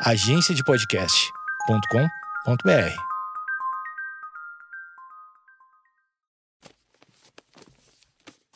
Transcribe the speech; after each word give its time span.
agenciadepodcast.com.br. 0.00 2.96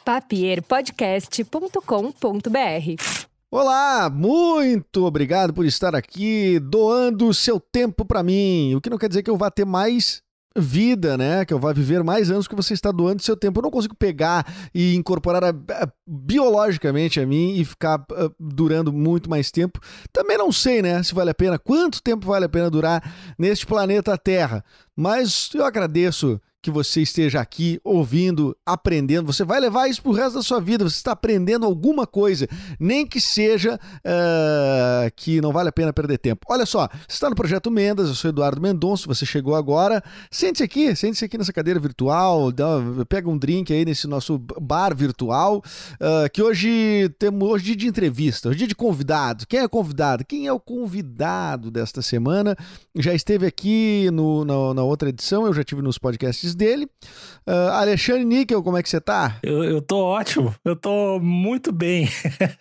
papierpodcast.com.br. 0.05 3.03
Olá, 3.51 4.11
muito 4.11 5.07
obrigado 5.07 5.55
por 5.55 5.65
estar 5.65 5.95
aqui 5.95 6.59
doando 6.61 7.29
o 7.29 7.35
seu 7.35 7.59
tempo 7.59 8.05
para 8.05 8.23
mim. 8.23 8.75
O 8.75 8.81
que 8.81 8.91
não 8.91 8.99
quer 8.99 9.09
dizer 9.09 9.23
que 9.23 9.31
eu 9.31 9.37
vá 9.37 9.51
ter 9.51 9.65
mais 9.65 10.23
vida, 10.57 11.17
né? 11.17 11.45
Que 11.45 11.55
eu 11.55 11.59
vá 11.59 11.73
viver 11.73 12.03
mais 12.03 12.31
anos 12.31 12.49
que 12.49 12.55
você 12.55 12.75
está 12.75 12.91
doando 12.91 13.23
seu 13.23 13.37
tempo. 13.37 13.59
Eu 13.59 13.65
não 13.65 13.71
consigo 13.71 13.95
pegar 13.95 14.47
e 14.75 14.95
incorporar 14.95 15.45
a, 15.45 15.49
a, 15.51 15.89
biologicamente 16.07 17.21
a 17.21 17.27
mim 17.27 17.55
e 17.57 17.65
ficar 17.65 18.01
uh, 18.01 18.35
durando 18.39 18.93
muito 18.93 19.31
mais 19.31 19.51
tempo. 19.51 19.81
Também 20.13 20.37
não 20.37 20.51
sei, 20.51 20.83
né? 20.83 21.03
Se 21.03 21.15
vale 21.15 21.31
a 21.31 21.35
pena, 21.35 21.59
quanto 21.59 22.03
tempo 22.03 22.27
vale 22.27 22.47
a 22.47 22.49
pena 22.49 22.71
durar 22.71 23.03
neste 23.39 23.67
planeta 23.67 24.19
Terra. 24.19 24.65
Mas 24.97 25.51
eu 25.55 25.65
agradeço 25.65 26.41
que 26.63 26.71
você 26.71 27.01
esteja 27.01 27.41
aqui 27.41 27.81
ouvindo, 27.83 28.57
aprendendo. 28.67 29.27
Você 29.27 29.45
vai 29.45 29.59
levar 29.59 29.89
isso 29.89 30.03
pro 30.03 30.13
resto 30.13 30.35
da 30.35 30.43
sua 30.43 30.61
vida. 30.61 30.85
Você 30.85 30.97
está 30.97 31.13
aprendendo 31.13 31.65
alguma 31.65 32.07
coisa, 32.07 32.47
nem 32.79 33.07
que 33.07 33.21
seja 33.21 33.77
uh, 33.77 35.11
que 35.17 35.41
não 35.41 35.53
vale 35.53 35.71
a 35.71 35.73
pena 35.73 35.93
perder 35.93 36.19
tempo. 36.19 36.47
Olha 36.49 36.67
só, 36.67 36.87
você 36.87 37.15
está 37.15 37.31
no 37.31 37.37
Projeto 37.37 37.71
Mendas, 37.71 38.09
eu 38.09 38.15
sou 38.15 38.29
Eduardo 38.29 38.61
Mendonça, 38.61 39.07
você 39.07 39.25
chegou 39.25 39.55
agora. 39.55 40.03
Sente-se 40.31 40.63
aqui, 40.63 40.95
sente-se 40.95 41.25
aqui 41.25 41.39
nessa 41.39 41.53
cadeira 41.53 41.81
virtual, 41.81 42.53
dá, 42.53 42.67
pega 43.09 43.31
um 43.31 43.39
drink 43.39 43.73
aí 43.73 43.85
nesse 43.85 44.07
nosso 44.07 44.39
bar 44.39 44.95
virtual, 44.95 45.63
uh, 45.95 46.31
que 46.33 46.43
hoje 46.43 47.11
temos 47.19 47.49
hoje 47.49 47.65
dia 47.65 47.77
de 47.77 47.89
entrevista, 47.89 48.49
hoje 48.49 48.59
dia 48.59 48.69
de 48.69 48.75
convidado. 48.75 49.47
Quem 49.47 49.61
é 49.61 49.69
convidado? 49.69 50.25
Quem 50.25 50.47
é 50.47 50.53
o 50.53 50.61
convidado 50.61 51.71
desta 51.71 52.03
semana? 52.03 52.57
Já 52.97 53.15
esteve 53.15 53.47
aqui 53.47 54.11
no, 54.13 54.45
na, 54.45 54.75
na 54.75 54.83
outra 54.83 55.09
edição, 55.09 55.47
eu 55.47 55.55
já 55.55 55.65
tive 55.65 55.81
nos 55.81 55.97
podcasts 55.97 56.50
dele. 56.55 56.87
Uh, 57.47 57.71
Alexandre 57.73 58.25
Níquel, 58.25 58.63
como 58.63 58.77
é 58.77 58.83
que 58.83 58.89
você 58.89 59.01
tá? 59.01 59.39
Eu, 59.43 59.65
eu 59.65 59.83
tô 59.83 59.99
ótimo, 59.99 60.55
eu 60.65 60.77
tô 60.77 61.19
muito 61.21 61.73
bem. 61.73 62.09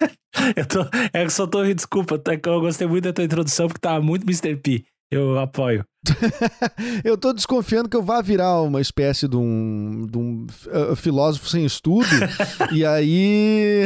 eu 0.56 0.66
tô, 0.66 0.80
é 1.14 1.23
que 1.23 1.30
só 1.30 1.45
tô, 1.45 1.64
desculpa, 1.64 2.20
que 2.20 2.50
eu 2.50 2.62
gostei 2.62 2.88
muito 2.88 3.04
da 3.04 3.14
tua 3.14 3.23
introdução 3.23 3.67
porque 3.67 3.82
tava 3.82 4.02
muito 4.02 4.23
Mr. 4.23 4.56
P. 4.56 4.86
Eu 5.12 5.40
apoio. 5.40 5.84
eu 7.03 7.17
tô 7.17 7.33
desconfiando 7.33 7.89
que 7.89 7.97
eu 7.97 8.02
vá 8.02 8.22
virar 8.22 8.61
uma 8.61 8.80
espécie 8.80 9.28
de 9.28 9.36
um, 9.36 10.08
de 10.09 10.17
um 10.17 10.47
uh, 10.67 10.95
filósofo 10.95 11.50
sem 11.50 11.66
estudo. 11.66 12.08
e 12.72 12.86
aí. 12.86 13.83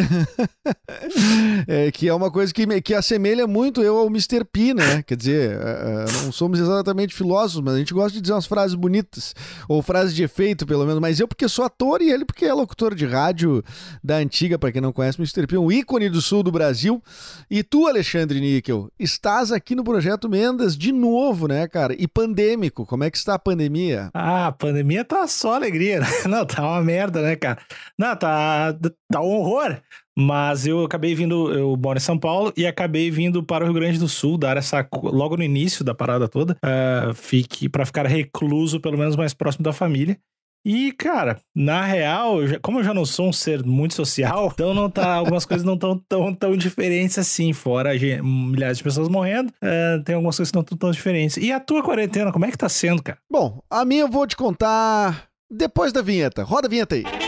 é, 1.67 1.91
que 1.91 2.07
é 2.07 2.13
uma 2.13 2.31
coisa 2.31 2.53
que, 2.53 2.81
que 2.81 2.93
assemelha 2.93 3.47
muito 3.47 3.81
eu 3.81 3.97
ao 3.97 4.07
Mr. 4.07 4.43
P, 4.45 4.73
né? 4.73 5.01
Quer 5.03 5.17
dizer, 5.17 5.57
uh, 5.57 6.23
não 6.23 6.31
somos 6.31 6.59
exatamente 6.59 7.15
filósofos, 7.15 7.63
mas 7.63 7.75
a 7.75 7.79
gente 7.79 7.93
gosta 7.93 8.11
de 8.11 8.21
dizer 8.21 8.33
umas 8.33 8.45
frases 8.45 8.75
bonitas. 8.75 9.33
Ou 9.67 9.81
frases 9.81 10.13
de 10.13 10.23
efeito, 10.23 10.65
pelo 10.65 10.85
menos. 10.85 11.01
Mas 11.01 11.19
eu 11.19 11.27
porque 11.27 11.47
sou 11.49 11.65
ator 11.65 12.01
e 12.01 12.11
ele 12.11 12.25
porque 12.25 12.45
é 12.45 12.53
locutor 12.53 12.93
de 12.93 13.05
rádio 13.05 13.63
da 14.03 14.17
antiga, 14.17 14.59
para 14.59 14.71
quem 14.71 14.81
não 14.81 14.93
conhece, 14.93 15.19
Mr. 15.19 15.47
P, 15.47 15.57
um 15.57 15.71
ícone 15.71 16.09
do 16.09 16.21
sul 16.21 16.43
do 16.43 16.51
Brasil. 16.51 17.01
E 17.49 17.63
tu, 17.63 17.87
Alexandre 17.87 18.39
Níquel, 18.39 18.91
estás 18.99 19.51
aqui 19.51 19.73
no 19.73 19.83
Projeto 19.83 20.29
Mendas 20.29 20.77
de 20.77 20.91
novo, 20.91 21.47
né, 21.47 21.67
cara? 21.67 21.95
E 22.03 22.07
pandêmico, 22.07 22.85
como 22.85 23.05
é 23.05 23.09
que 23.09 23.15
está 23.15 23.35
a 23.35 23.39
pandemia? 23.39 24.09
Ah, 24.13 24.47
a 24.47 24.51
pandemia 24.51 25.05
tá 25.05 25.25
só 25.25 25.53
alegria, 25.53 26.01
né? 26.01 26.07
Não, 26.27 26.45
tá 26.45 26.61
uma 26.61 26.81
merda, 26.81 27.21
né, 27.21 27.37
cara? 27.37 27.57
Não, 27.97 28.13
tá, 28.13 28.77
tá 29.09 29.21
um 29.21 29.37
horror. 29.37 29.77
Mas 30.13 30.67
eu 30.67 30.83
acabei 30.83 31.15
vindo, 31.15 31.53
eu 31.53 31.77
moro 31.81 31.97
em 31.97 32.01
São 32.01 32.19
Paulo 32.19 32.51
e 32.57 32.67
acabei 32.67 33.09
vindo 33.09 33.41
para 33.41 33.63
o 33.63 33.67
Rio 33.67 33.75
Grande 33.75 33.99
do 33.99 34.09
Sul, 34.09 34.37
dar 34.37 34.57
essa 34.57 34.85
logo 35.01 35.37
no 35.37 35.43
início 35.43 35.85
da 35.85 35.95
parada 35.95 36.27
toda, 36.27 36.57
uh, 36.57 37.13
fique 37.13 37.69
para 37.69 37.85
ficar 37.85 38.05
recluso, 38.05 38.81
pelo 38.81 38.97
menos 38.97 39.15
mais 39.15 39.33
próximo 39.33 39.63
da 39.63 39.71
família. 39.71 40.19
E, 40.65 40.93
cara, 40.93 41.39
na 41.53 41.83
real, 41.83 42.37
como 42.61 42.79
eu 42.79 42.83
já 42.83 42.93
não 42.93 43.05
sou 43.05 43.27
um 43.27 43.33
ser 43.33 43.63
muito 43.63 43.93
social, 43.93 44.49
então 44.53 44.73
não 44.73 44.89
tá, 44.89 45.15
algumas 45.15 45.45
coisas 45.45 45.65
não 45.65 45.73
estão 45.73 45.97
tão, 46.07 46.33
tão 46.33 46.55
diferentes 46.55 47.17
assim, 47.17 47.51
fora 47.51 47.91
milhares 48.23 48.77
de 48.77 48.83
pessoas 48.83 49.09
morrendo, 49.09 49.51
é, 49.61 49.99
tem 50.05 50.15
algumas 50.15 50.37
coisas 50.37 50.51
que 50.51 50.55
não 50.55 50.61
estão 50.61 50.77
tão 50.77 50.91
diferentes. 50.91 51.37
E 51.37 51.51
a 51.51 51.59
tua 51.59 51.83
quarentena, 51.83 52.31
como 52.31 52.45
é 52.45 52.51
que 52.51 52.57
tá 52.57 52.69
sendo, 52.69 53.03
cara? 53.03 53.17
Bom, 53.29 53.59
a 53.69 53.83
minha 53.83 54.01
eu 54.03 54.09
vou 54.09 54.25
te 54.25 54.37
contar 54.37 55.27
depois 55.51 55.91
da 55.91 56.01
vinheta. 56.01 56.43
Roda 56.43 56.67
a 56.67 56.69
vinheta 56.69 56.95
aí. 56.95 57.22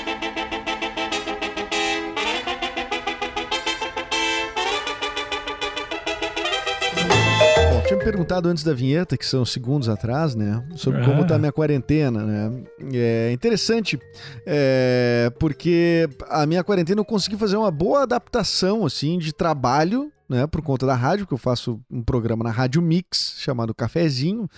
Tinha 7.95 7.97
me 7.97 8.03
perguntado 8.03 8.49
antes 8.49 8.63
da 8.63 8.73
vinheta, 8.73 9.17
que 9.17 9.25
são 9.25 9.45
segundos 9.45 9.87
atrás, 9.87 10.35
né? 10.35 10.63
Sobre 10.75 11.03
como 11.03 11.21
está 11.21 11.35
a 11.35 11.39
minha 11.39 11.51
quarentena, 11.51 12.23
né? 12.23 12.63
É 12.93 13.31
interessante, 13.31 13.99
é, 14.45 15.31
porque 15.39 16.07
a 16.29 16.45
minha 16.45 16.63
quarentena 16.63 17.01
eu 17.01 17.05
consegui 17.05 17.37
fazer 17.37 17.57
uma 17.57 17.71
boa 17.71 18.03
adaptação, 18.03 18.85
assim, 18.85 19.17
de 19.17 19.33
trabalho, 19.33 20.11
né, 20.27 20.47
por 20.47 20.61
conta 20.61 20.85
da 20.85 20.95
rádio, 20.95 21.27
que 21.27 21.33
eu 21.33 21.37
faço 21.37 21.79
um 21.89 22.01
programa 22.01 22.43
na 22.43 22.49
Rádio 22.49 22.81
Mix, 22.81 23.35
chamado 23.37 23.75
Cafezinho, 23.75 24.49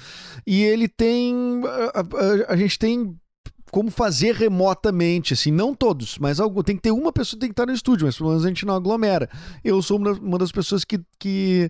e 0.45 0.63
ele 0.63 0.87
tem. 0.87 1.61
A, 1.93 1.99
a, 1.99 2.53
a 2.53 2.55
gente 2.55 2.79
tem 2.79 3.15
como 3.69 3.91
fazer 3.91 4.33
remotamente, 4.33 5.33
assim, 5.33 5.51
não 5.51 5.75
todos, 5.75 6.17
mas 6.19 6.39
algo, 6.39 6.63
tem 6.63 6.77
que 6.77 6.83
ter 6.83 6.91
uma 6.91 7.11
pessoa 7.11 7.37
que 7.37 7.41
tem 7.41 7.49
que 7.49 7.53
estar 7.53 7.65
no 7.65 7.73
estúdio, 7.73 8.05
mas 8.07 8.17
pelo 8.17 8.29
menos 8.29 8.45
a 8.45 8.47
gente 8.47 8.65
não 8.65 8.73
aglomera. 8.73 9.29
Eu 9.61 9.81
sou 9.81 9.99
uma 9.99 10.37
das 10.37 10.53
pessoas 10.53 10.85
que, 10.85 11.01
que 11.19 11.69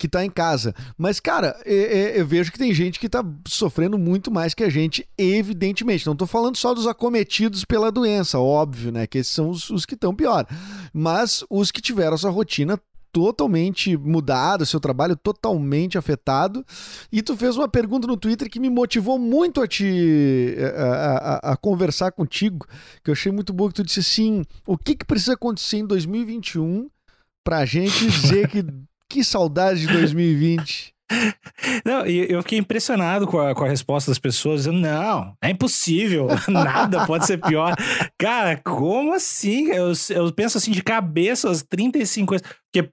que 0.00 0.08
tá 0.08 0.24
em 0.24 0.30
casa. 0.30 0.74
Mas, 0.96 1.20
cara, 1.20 1.54
é, 1.64 1.74
é, 1.74 2.20
eu 2.20 2.26
vejo 2.26 2.50
que 2.50 2.58
tem 2.58 2.72
gente 2.72 2.98
que 2.98 3.08
tá 3.08 3.22
sofrendo 3.46 3.98
muito 3.98 4.30
mais 4.30 4.54
que 4.54 4.64
a 4.64 4.70
gente, 4.70 5.06
evidentemente. 5.16 6.06
Não 6.06 6.16
tô 6.16 6.26
falando 6.26 6.56
só 6.56 6.72
dos 6.72 6.86
acometidos 6.86 7.66
pela 7.66 7.92
doença, 7.92 8.38
óbvio, 8.38 8.90
né? 8.90 9.06
Que 9.06 9.18
esses 9.18 9.32
são 9.32 9.50
os, 9.50 9.68
os 9.68 9.84
que 9.84 9.94
estão 9.94 10.14
pior. 10.14 10.46
Mas 10.92 11.44
os 11.50 11.70
que 11.70 11.82
tiveram 11.82 12.14
essa 12.14 12.30
rotina 12.30 12.80
totalmente 13.12 13.96
mudada, 13.96 14.64
seu 14.64 14.80
trabalho 14.80 15.16
totalmente 15.16 15.98
afetado. 15.98 16.64
E 17.12 17.20
tu 17.20 17.36
fez 17.36 17.56
uma 17.56 17.68
pergunta 17.68 18.06
no 18.06 18.16
Twitter 18.16 18.48
que 18.48 18.60
me 18.60 18.70
motivou 18.70 19.18
muito 19.18 19.60
a 19.60 19.66
te 19.66 20.56
a, 20.76 21.50
a, 21.50 21.52
a, 21.52 21.56
conversar 21.56 22.12
contigo, 22.12 22.66
que 23.04 23.10
eu 23.10 23.12
achei 23.12 23.30
muito 23.30 23.52
boa 23.52 23.68
que 23.68 23.74
tu 23.74 23.84
disse 23.84 24.00
assim, 24.00 24.44
o 24.66 24.78
que 24.78 24.94
que 24.94 25.04
precisa 25.04 25.34
acontecer 25.34 25.78
em 25.78 25.86
2021 25.86 26.88
pra 27.44 27.66
gente 27.66 28.06
dizer 28.06 28.48
que 28.48 28.64
que 29.10 29.24
saudade 29.24 29.80
de 29.80 29.92
2020. 29.92 30.94
Não, 31.84 32.06
eu 32.06 32.40
fiquei 32.42 32.58
impressionado 32.58 33.26
com 33.26 33.40
a, 33.40 33.52
com 33.52 33.64
a 33.64 33.68
resposta 33.68 34.12
das 34.12 34.18
pessoas, 34.18 34.60
dizendo, 34.60 34.78
não, 34.78 35.34
é 35.42 35.50
impossível, 35.50 36.28
nada 36.48 37.04
pode 37.04 37.26
ser 37.26 37.38
pior. 37.38 37.74
Cara, 38.16 38.56
como 38.56 39.12
assim? 39.12 39.70
Eu, 39.70 39.92
eu 40.10 40.32
penso 40.32 40.56
assim 40.56 40.70
de 40.70 40.82
cabeça, 40.82 41.50
as 41.50 41.62
35 41.64 42.28
coisas, 42.28 42.46
porque 42.72 42.88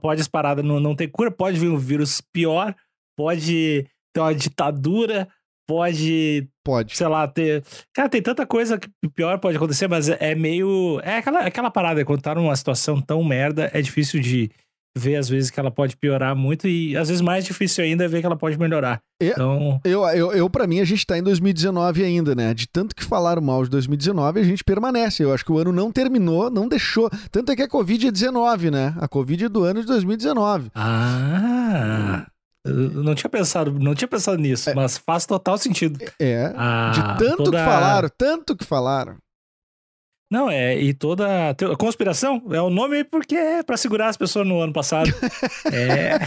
pode 0.00 0.22
as 0.22 0.28
paradas 0.28 0.64
não, 0.64 0.80
não 0.80 0.96
ter 0.96 1.08
cura, 1.08 1.30
pode 1.30 1.60
vir 1.60 1.68
um 1.68 1.76
vírus 1.76 2.22
pior, 2.32 2.74
pode 3.16 3.86
ter 4.14 4.20
uma 4.20 4.34
ditadura, 4.34 5.28
pode. 5.68 6.48
Pode. 6.64 6.96
Sei 6.96 7.06
lá, 7.06 7.28
ter. 7.28 7.62
Cara, 7.94 8.08
tem 8.08 8.22
tanta 8.22 8.46
coisa 8.46 8.78
que 8.78 8.88
pior 9.14 9.38
pode 9.38 9.58
acontecer, 9.58 9.88
mas 9.88 10.08
é 10.08 10.34
meio. 10.34 11.00
É 11.02 11.18
aquela, 11.18 11.40
aquela 11.40 11.70
parada, 11.70 12.04
quando 12.04 12.22
tá 12.22 12.34
numa 12.34 12.56
situação 12.56 13.00
tão 13.00 13.22
merda, 13.22 13.70
é 13.74 13.82
difícil 13.82 14.20
de 14.20 14.50
ver 14.98 15.16
às 15.16 15.28
vezes 15.28 15.50
que 15.50 15.58
ela 15.58 15.70
pode 15.70 15.96
piorar 15.96 16.36
muito 16.36 16.66
e 16.68 16.96
às 16.96 17.08
vezes 17.08 17.20
mais 17.20 17.44
difícil 17.44 17.84
ainda 17.84 18.04
é 18.04 18.08
ver 18.08 18.20
que 18.20 18.26
ela 18.26 18.36
pode 18.36 18.58
melhorar. 18.58 19.00
Eu, 19.20 19.30
então, 19.30 19.80
eu, 19.84 20.06
eu, 20.08 20.32
eu 20.32 20.50
para 20.50 20.66
mim 20.66 20.80
a 20.80 20.84
gente 20.84 21.06
tá 21.06 21.16
em 21.16 21.22
2019 21.22 22.04
ainda, 22.04 22.34
né? 22.34 22.52
De 22.52 22.66
tanto 22.66 22.94
que 22.94 23.04
falaram 23.04 23.40
mal 23.40 23.64
de 23.64 23.70
2019, 23.70 24.40
a 24.40 24.44
gente 24.44 24.62
permanece. 24.62 25.22
Eu 25.22 25.32
acho 25.32 25.44
que 25.44 25.52
o 25.52 25.58
ano 25.58 25.72
não 25.72 25.90
terminou, 25.90 26.50
não 26.50 26.68
deixou. 26.68 27.08
Tanto 27.30 27.52
é 27.52 27.56
que 27.56 27.62
a 27.62 27.68
Covid 27.68 28.08
é 28.08 28.10
19, 28.10 28.70
né? 28.70 28.94
A 28.98 29.08
Covid 29.08 29.44
é 29.44 29.48
do 29.48 29.64
ano 29.64 29.80
de 29.80 29.86
2019. 29.86 30.70
Ah. 30.74 32.26
Eu 32.64 33.02
não 33.02 33.14
tinha 33.14 33.30
pensado, 33.30 33.72
não 33.78 33.94
tinha 33.94 34.08
pensado 34.08 34.36
nisso, 34.36 34.70
é, 34.70 34.74
mas 34.74 34.98
faz 34.98 35.24
total 35.24 35.56
sentido. 35.56 35.98
É. 36.20 36.52
Ah, 36.56 36.90
de 36.92 37.24
tanto 37.24 37.44
toda... 37.44 37.58
que 37.58 37.64
falaram, 37.64 38.08
tanto 38.16 38.56
que 38.56 38.64
falaram. 38.64 39.16
Não, 40.30 40.50
é, 40.50 40.78
e 40.78 40.92
toda. 40.92 41.50
A 41.50 41.76
conspiração 41.78 42.42
é 42.50 42.60
o 42.60 42.68
nome 42.68 43.02
porque 43.02 43.34
é 43.34 43.62
pra 43.62 43.78
segurar 43.78 44.08
as 44.08 44.16
pessoas 44.16 44.46
no 44.46 44.60
ano 44.60 44.74
passado. 44.74 45.10
é. 45.72 46.18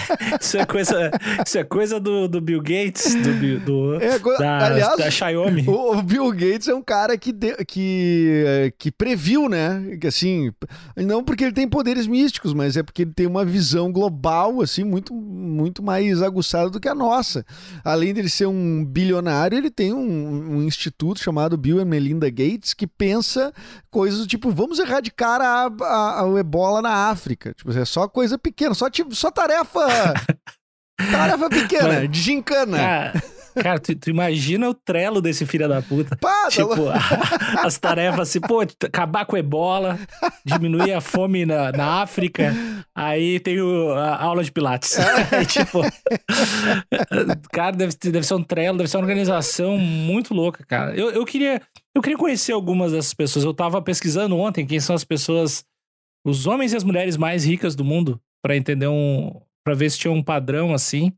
Isso 0.42 0.58
é 0.58 0.66
coisa, 0.66 1.12
isso 1.46 1.58
é 1.60 1.64
coisa 1.64 2.00
do, 2.00 2.28
do 2.28 2.42
Bill 2.42 2.62
Gates, 2.62 3.14
do, 3.14 3.60
do 3.60 4.02
é, 4.02 4.18
da, 4.40 4.66
aliás, 4.66 4.98
da 4.98 5.12
Xiaomi. 5.12 5.66
O, 5.68 5.98
o, 5.98 6.02
Bill 6.02 6.32
Gates 6.32 6.68
é 6.68 6.74
um 6.74 6.82
cara 6.82 7.16
que, 7.16 7.32
de, 7.32 7.56
que, 7.66 8.74
que 8.80 8.92
previu, 8.92 9.48
né? 9.48 9.96
Que 10.02 10.08
assim, 10.08 10.52
não 10.98 11.24
porque 11.24 11.44
ele 11.44 11.54
tem 11.54 11.68
poderes 11.68 12.08
místicos, 12.08 12.56
mas 12.56 12.76
é 12.76 12.82
porque 12.82 13.04
ele 13.04 13.14
tem 13.14 13.28
uma 13.28 13.46
visão 13.46 13.92
global, 13.92 14.62
assim, 14.62 14.84
muito, 14.84 15.14
muito 15.14 15.84
mais 15.84 16.24
aguçada 16.24 16.72
do 16.72 16.80
que 16.80 16.90
a 16.90 16.96
nossa. 16.96 17.46
Além 17.84 18.16
de 18.16 18.22
ele 18.22 18.30
ser 18.30 18.48
um 18.48 18.84
bilionário, 18.84 19.56
ele 19.56 19.70
tem 19.70 19.94
um, 19.94 20.58
um 20.58 20.64
instituto 20.64 21.22
chamado 21.22 21.56
Bill 21.56 21.80
and 21.80 21.86
Melinda 21.86 22.32
Gates 22.32 22.74
que 22.74 22.88
pensa 22.88 23.54
coisas 23.92 24.26
tipo, 24.26 24.50
vamos 24.50 24.80
erradicar 24.80 25.42
a, 25.42 25.68
a, 25.68 26.20
a, 26.22 26.26
o 26.26 26.40
ebola 26.40 26.82
na 26.82 27.10
África. 27.10 27.54
Tipo, 27.54 27.78
é 27.78 27.86
só 27.86 28.08
coisa 28.08 28.38
pequena, 28.38 28.74
só, 28.74 28.90
tipo, 28.90 29.14
só 29.14 29.30
tarefa. 29.30 29.86
tarefa 31.12 31.50
pequena, 31.50 32.08
de 32.08 32.20
gincana. 32.20 32.78
Cara, 32.78 33.24
cara 33.56 33.80
tu, 33.80 33.96
tu 33.96 34.10
imagina 34.10 34.70
o 34.70 34.74
trelo 34.74 35.22
desse 35.22 35.46
filho 35.46 35.68
da 35.68 35.82
puta. 35.82 36.16
Pá, 36.18 36.44
tá 36.44 36.50
Tipo, 36.50 36.76
louco. 36.76 36.92
as 37.64 37.78
tarefas 37.78 38.30
assim, 38.30 38.40
pô, 38.42 38.62
acabar 38.62 39.26
com 39.26 39.36
ebola, 39.38 40.00
diminuir 40.46 40.94
a 40.94 41.02
fome 41.02 41.46
na, 41.46 41.72
na 41.72 42.02
África, 42.02 42.54
aí 42.96 43.40
tem 43.40 43.60
o- 43.62 43.92
a 43.94 44.22
aula 44.22 44.44
de 44.44 44.52
pilates. 44.52 44.98
Aí, 45.32 45.46
tipo, 45.46 45.82
cara, 47.52 47.72
deve, 47.76 47.94
deve 48.12 48.24
ser 48.26 48.34
um 48.36 48.44
trelo, 48.44 48.78
deve 48.78 48.90
ser 48.90 48.98
uma 48.98 49.04
organização 49.04 49.78
muito 49.78 50.34
louca, 50.34 50.64
cara. 50.66 50.96
Eu, 50.96 51.10
eu, 51.12 51.26
queria, 51.26 51.62
eu 51.96 52.02
queria 52.02 52.18
conhecer 52.18 52.52
algumas 52.52 52.92
dessas 52.92 53.14
pessoas. 53.14 53.46
Eu 53.46 53.54
tava 53.54 53.82
pesquisando 53.82 54.38
ontem 54.38 54.66
quem 54.66 54.80
são 54.80 54.96
as 54.96 55.04
pessoas, 55.04 55.64
os 56.26 56.46
homens 56.48 56.74
e 56.74 56.78
as 56.78 56.84
mulheres 56.84 57.18
mais 57.18 57.46
ricas 57.46 57.76
do 57.76 57.84
mundo, 57.84 58.20
pra 58.44 58.56
entender 58.56 58.88
um. 58.88 59.40
pra 59.64 59.74
ver 59.74 59.90
se 59.90 59.98
tinha 60.00 60.12
um 60.12 60.24
padrão 60.24 60.74
assim. 60.74 61.12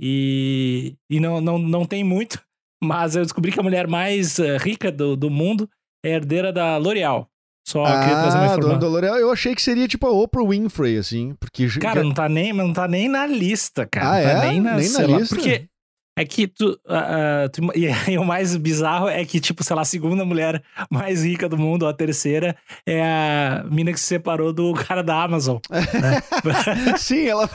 E, 0.00 0.96
e 1.08 1.20
não, 1.20 1.40
não, 1.40 1.58
não 1.58 1.84
tem 1.84 2.02
muito, 2.04 2.40
mas 2.82 3.16
eu 3.16 3.22
descobri 3.22 3.52
que 3.52 3.60
a 3.60 3.62
mulher 3.62 3.86
mais 3.86 4.38
eh, 4.38 4.56
rica 4.58 4.90
do, 4.90 5.16
do 5.16 5.30
mundo 5.30 5.68
é 6.04 6.10
herdeira 6.10 6.52
da 6.52 6.76
L'Oréal. 6.76 7.28
Só 7.66 7.82
queria 7.82 8.16
trazer 8.16 8.36
uma 8.36 8.42
Ah, 8.52 8.56
informação. 8.56 8.90
L'Oréal, 8.90 9.16
eu 9.16 9.32
achei 9.32 9.54
que 9.54 9.62
seria 9.62 9.88
tipo 9.88 10.06
a 10.06 10.10
Oprah 10.10 10.44
Winfrey, 10.46 10.98
assim, 10.98 11.34
porque... 11.40 11.66
Cara, 11.80 12.02
não 12.04 12.12
tá 12.12 12.28
nem, 12.28 12.52
não 12.52 12.74
tá 12.74 12.86
nem 12.86 13.08
na 13.08 13.26
lista, 13.26 13.86
cara. 13.86 14.06
Ah, 14.06 14.34
não 14.34 14.40
tá 14.40 14.46
é? 14.46 14.50
nem 14.50 14.60
na, 14.60 14.74
Nem 14.76 14.88
na 14.88 14.94
sei 14.94 15.06
lá, 15.06 15.18
lista? 15.18 15.34
Porque 15.34 15.66
é 16.16 16.24
que 16.24 16.46
tu, 16.46 16.78
ah, 16.88 17.48
tu- 17.52 17.62
E 18.08 18.18
o 18.18 18.24
mais 18.24 18.56
bizarro 18.56 19.08
é 19.08 19.24
que, 19.24 19.40
tipo, 19.40 19.64
sei 19.64 19.74
lá, 19.74 19.82
a 19.82 19.84
segunda 19.84 20.24
mulher 20.24 20.62
mais 20.90 21.24
rica 21.24 21.48
do 21.48 21.56
mundo, 21.58 21.82
ou 21.84 21.88
a 21.88 21.94
terceira, 21.94 22.56
é 22.86 23.02
a 23.02 23.64
mina 23.70 23.92
que 23.92 24.00
se 24.00 24.06
separou 24.06 24.52
do 24.52 24.72
cara 24.74 25.02
da 25.02 25.22
Amazon. 25.22 25.58
né? 25.70 26.22
Sim, 26.98 27.26
ela... 27.26 27.48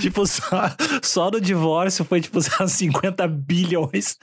tipo, 0.00 0.26
só, 0.26 0.74
só 1.02 1.30
no 1.30 1.40
divórcio 1.40 2.04
foi, 2.04 2.20
tipo, 2.20 2.40
sei 2.40 2.52
lá, 2.58 2.68
50 2.68 3.26
bilhões. 3.28 4.18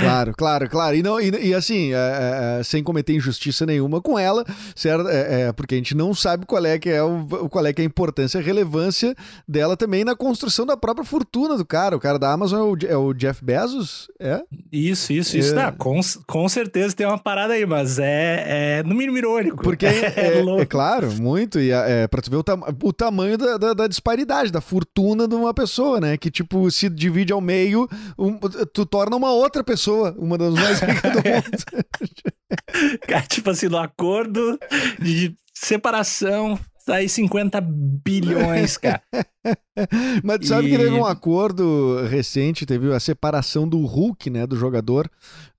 Claro, 0.00 0.32
claro, 0.36 0.68
claro. 0.68 0.96
E, 0.96 1.02
não, 1.02 1.20
e, 1.20 1.30
e 1.48 1.54
assim, 1.54 1.92
é, 1.92 2.58
é, 2.60 2.62
sem 2.62 2.82
cometer 2.82 3.14
injustiça 3.14 3.64
nenhuma 3.66 4.00
com 4.00 4.18
ela, 4.18 4.44
certo? 4.74 5.08
É, 5.08 5.42
é, 5.42 5.52
porque 5.52 5.74
a 5.74 5.78
gente 5.78 5.94
não 5.94 6.14
sabe 6.14 6.46
qual 6.46 6.64
é 6.64 6.78
que 6.78 6.88
é 6.88 7.02
o, 7.02 7.48
qual 7.48 7.64
é 7.66 7.72
que 7.72 7.80
é 7.80 7.84
a 7.84 7.86
importância 7.86 8.38
e 8.38 8.40
a 8.40 8.44
relevância 8.44 9.14
dela 9.48 9.76
também 9.76 10.04
na 10.04 10.16
construção 10.16 10.66
da 10.66 10.76
própria 10.76 11.04
fortuna 11.04 11.45
do 11.56 11.64
cara. 11.64 11.94
O 11.96 12.00
cara 12.00 12.18
da 12.18 12.32
Amazon 12.32 12.58
é 12.58 12.62
o, 12.62 12.90
é 12.92 12.96
o 12.96 13.12
Jeff 13.12 13.44
Bezos? 13.44 14.08
É? 14.18 14.42
Isso, 14.72 15.12
isso, 15.12 15.36
isso. 15.36 15.52
É. 15.52 15.54
Tá, 15.54 15.72
com, 15.72 16.00
com 16.26 16.48
certeza 16.48 16.96
tem 16.96 17.06
uma 17.06 17.18
parada 17.18 17.52
aí, 17.52 17.64
mas 17.66 17.98
é, 17.98 18.78
é 18.78 18.82
no 18.82 18.94
mínimo 18.94 19.18
irônico. 19.18 19.62
Porque 19.62 19.84
é, 19.86 20.38
é, 20.38 20.42
louco. 20.42 20.66
claro, 20.66 21.12
muito. 21.20 21.60
E 21.60 21.70
é, 21.70 22.08
pra 22.08 22.20
tu 22.22 22.30
ver 22.30 22.36
o, 22.38 22.42
tam- 22.42 22.62
o 22.82 22.92
tamanho 22.92 23.36
da, 23.38 23.56
da- 23.58 23.74
da 23.74 23.86
disparidade, 23.86 24.50
da 24.50 24.60
fortuna 24.60 25.28
de 25.28 25.34
uma 25.34 25.52
pessoa, 25.54 26.00
né? 26.00 26.16
Que, 26.16 26.30
tipo, 26.30 26.70
se 26.70 26.88
divide 26.88 27.32
ao 27.32 27.40
meio, 27.40 27.88
um- 28.18 28.38
tu 28.72 28.86
torna 28.86 29.14
uma 29.16 29.30
outra 29.32 29.62
pessoa, 29.62 30.14
uma 30.18 30.38
das 30.38 30.54
mais 30.54 30.80
ricas 30.80 31.12
do 31.12 31.18
mundo. 31.28 33.00
Cara, 33.06 33.22
tipo 33.26 33.50
assim, 33.50 33.68
no 33.68 33.78
acordo 33.78 34.58
de 35.00 35.34
separação, 35.54 36.58
tá 36.84 36.96
aí 36.96 37.08
50 37.08 37.60
bilhões, 37.60 38.76
cara. 38.76 39.00
Mas 40.24 40.38
tu 40.40 40.46
sabe 40.46 40.68
E- 40.68 40.70
que 40.70 40.78
teve 40.78 40.90
um 40.96 41.04
acordo 41.06 42.04
recente, 42.08 42.64
teve 42.66 42.92
a 42.92 43.00
separação 43.00 43.68
do 43.68 43.78
Hulk, 43.84 44.30
né, 44.30 44.46
do 44.46 44.56
jogador, 44.56 45.08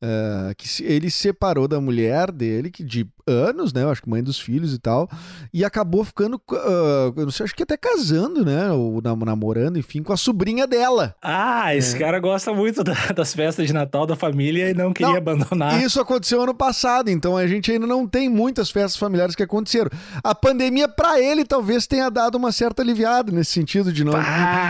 eh, 0.01 0.53
que 0.57 0.83
ele 0.83 1.09
separou 1.09 1.67
da 1.67 1.79
mulher 1.79 2.31
dele, 2.31 2.69
que 2.71 2.83
de 2.83 3.07
anos, 3.29 3.73
né, 3.73 3.83
eu 3.83 3.89
acho 3.89 4.01
que 4.01 4.09
mãe 4.09 4.23
dos 4.23 4.39
filhos 4.39 4.73
e 4.73 4.79
tal, 4.79 5.09
e 5.53 5.63
acabou 5.65 6.03
ficando, 6.03 6.41
ah, 6.51 7.11
eu 7.15 7.23
não 7.25 7.31
sei, 7.31 7.43
acho 7.43 7.55
que 7.55 7.63
até 7.63 7.75
casando, 7.77 8.43
né, 8.45 8.71
ou 8.71 9.01
nam- 9.01 9.17
namorando, 9.25 9.77
enfim, 9.77 10.01
com 10.01 10.13
a 10.13 10.17
sobrinha 10.17 10.65
dela. 10.65 11.13
Ah, 11.21 11.75
esse 11.75 11.95
É. 11.95 11.99
cara 11.99 12.19
gosta 12.19 12.53
muito 12.53 12.83
da- 12.83 12.93
das 13.15 13.33
festas 13.33 13.67
de 13.67 13.73
Natal 13.73 14.05
da 14.07 14.15
família 14.15 14.69
e 14.69 14.73
não 14.73 14.93
queria 14.93 15.11
Não, 15.11 15.17
abandonar. 15.17 15.81
Isso 15.83 15.99
aconteceu 15.99 16.41
ano 16.41 16.55
passado, 16.55 17.09
então 17.09 17.35
a 17.37 17.45
gente 17.47 17.71
ainda 17.71 17.85
não 17.85 18.07
tem 18.07 18.29
muitas 18.29 18.69
festas 18.71 18.95
familiares 18.97 19.35
que 19.35 19.43
aconteceram. 19.43 19.89
A 20.23 20.33
pandemia, 20.33 20.87
pra 20.87 21.19
ele, 21.21 21.43
talvez 21.43 21.85
tenha 21.85 22.09
dado 22.09 22.35
uma 22.35 22.51
certa 22.51 22.81
aliviada 22.81 23.31
nesse 23.31 23.51
sentido 23.51 23.76
de 23.91 24.03
não, 24.03 24.13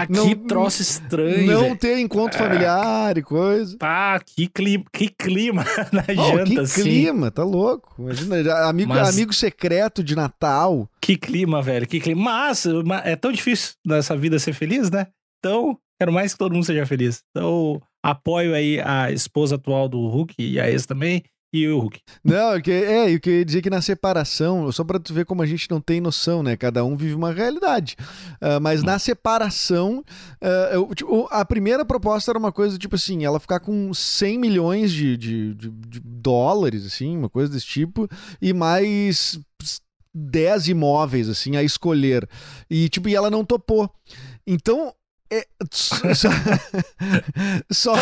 não- 0.09 0.27
que 0.27 0.35
troço 0.35 0.81
estranho. 0.81 1.45
não 1.51 1.61
velho. 1.61 1.75
ter 1.77 1.99
encontro 1.99 2.37
familiar 2.37 3.17
e 3.17 3.21
coisa. 3.21 3.77
Pá, 3.77 4.19
que 4.19 4.47
clima, 4.47 4.83
que 4.91 5.09
clima 5.09 5.63
na 5.91 6.03
Oh, 6.09 6.37
janta, 6.37 6.45
que 6.53 6.59
assim. 6.59 6.81
clima, 6.83 7.31
tá 7.31 7.43
louco. 7.43 7.95
Imagina, 7.99 8.53
amigo, 8.67 8.89
Mas- 8.89 9.09
amigo 9.09 9.33
secreto 9.33 10.03
de 10.03 10.15
Natal. 10.15 10.89
Que 11.01 11.15
clima, 11.17 11.61
velho, 11.61 11.87
que 11.87 11.99
clima. 11.99 12.21
Mas 12.21 12.65
ma- 12.85 13.01
é 13.05 13.15
tão 13.15 13.31
difícil 13.31 13.73
nessa 13.85 14.15
vida 14.15 14.37
ser 14.39 14.53
feliz, 14.53 14.89
né? 14.91 15.07
Então, 15.39 15.77
quero 15.99 16.11
mais 16.11 16.33
que 16.33 16.39
todo 16.39 16.53
mundo 16.53 16.65
seja 16.65 16.85
feliz. 16.85 17.21
Então, 17.31 17.81
apoio 18.03 18.53
aí 18.53 18.79
a 18.81 19.11
esposa 19.11 19.55
atual 19.55 19.87
do 19.87 20.07
Hulk 20.07 20.35
e 20.37 20.59
a 20.59 20.69
ex 20.69 20.85
também, 20.85 21.23
e 21.53 21.67
o 21.67 21.79
Hulk. 21.79 21.99
Não, 22.23 22.53
é, 22.53 22.61
que, 22.61 22.71
é, 22.71 23.13
eu 23.13 23.19
queria 23.19 23.45
dizer 23.45 23.61
que 23.61 23.69
na 23.69 23.81
separação, 23.81 24.69
só 24.71 24.83
pra 24.83 24.99
tu 24.99 25.13
ver 25.13 25.25
como 25.25 25.41
a 25.41 25.45
gente 25.45 25.69
não 25.71 25.79
tem 25.79 26.01
noção, 26.01 26.43
né? 26.43 26.57
Cada 26.57 26.83
um 26.83 26.95
vive 26.95 27.13
uma 27.15 27.31
realidade. 27.31 27.95
Ah, 28.41 28.59
mas 28.59 28.83
na 28.83 28.99
separação, 28.99 30.03
ah, 30.41 30.69
eu- 30.73 30.93
tipo, 30.93 31.27
a 31.31 31.43
primeira 31.45 31.85
proposta 31.85 32.31
era 32.31 32.37
uma 32.39 32.51
coisa 32.51 32.77
tipo 32.77 32.95
assim, 32.95 33.23
ela 33.25 33.39
ficar 33.39 33.59
com 33.59 33.93
100 33.93 34.37
milhões 34.37 34.91
de, 34.91 35.15
de, 35.17 35.53
de- 35.55 35.69
de 35.69 35.99
dólares, 36.01 36.85
assim, 36.85 37.15
uma 37.17 37.29
coisa 37.29 37.51
desse 37.51 37.65
tipo, 37.65 38.07
e 38.41 38.51
mais 38.53 39.39
10 40.13 40.67
imóveis, 40.67 41.29
assim, 41.29 41.55
a 41.55 41.63
escolher. 41.63 42.27
E, 42.69 42.89
tipo, 42.89 43.07
e 43.07 43.15
ela 43.15 43.29
não 43.29 43.45
topou. 43.45 43.89
Então, 44.45 44.93
é, 45.31 45.45
só, 45.71 45.95
só, 47.71 47.93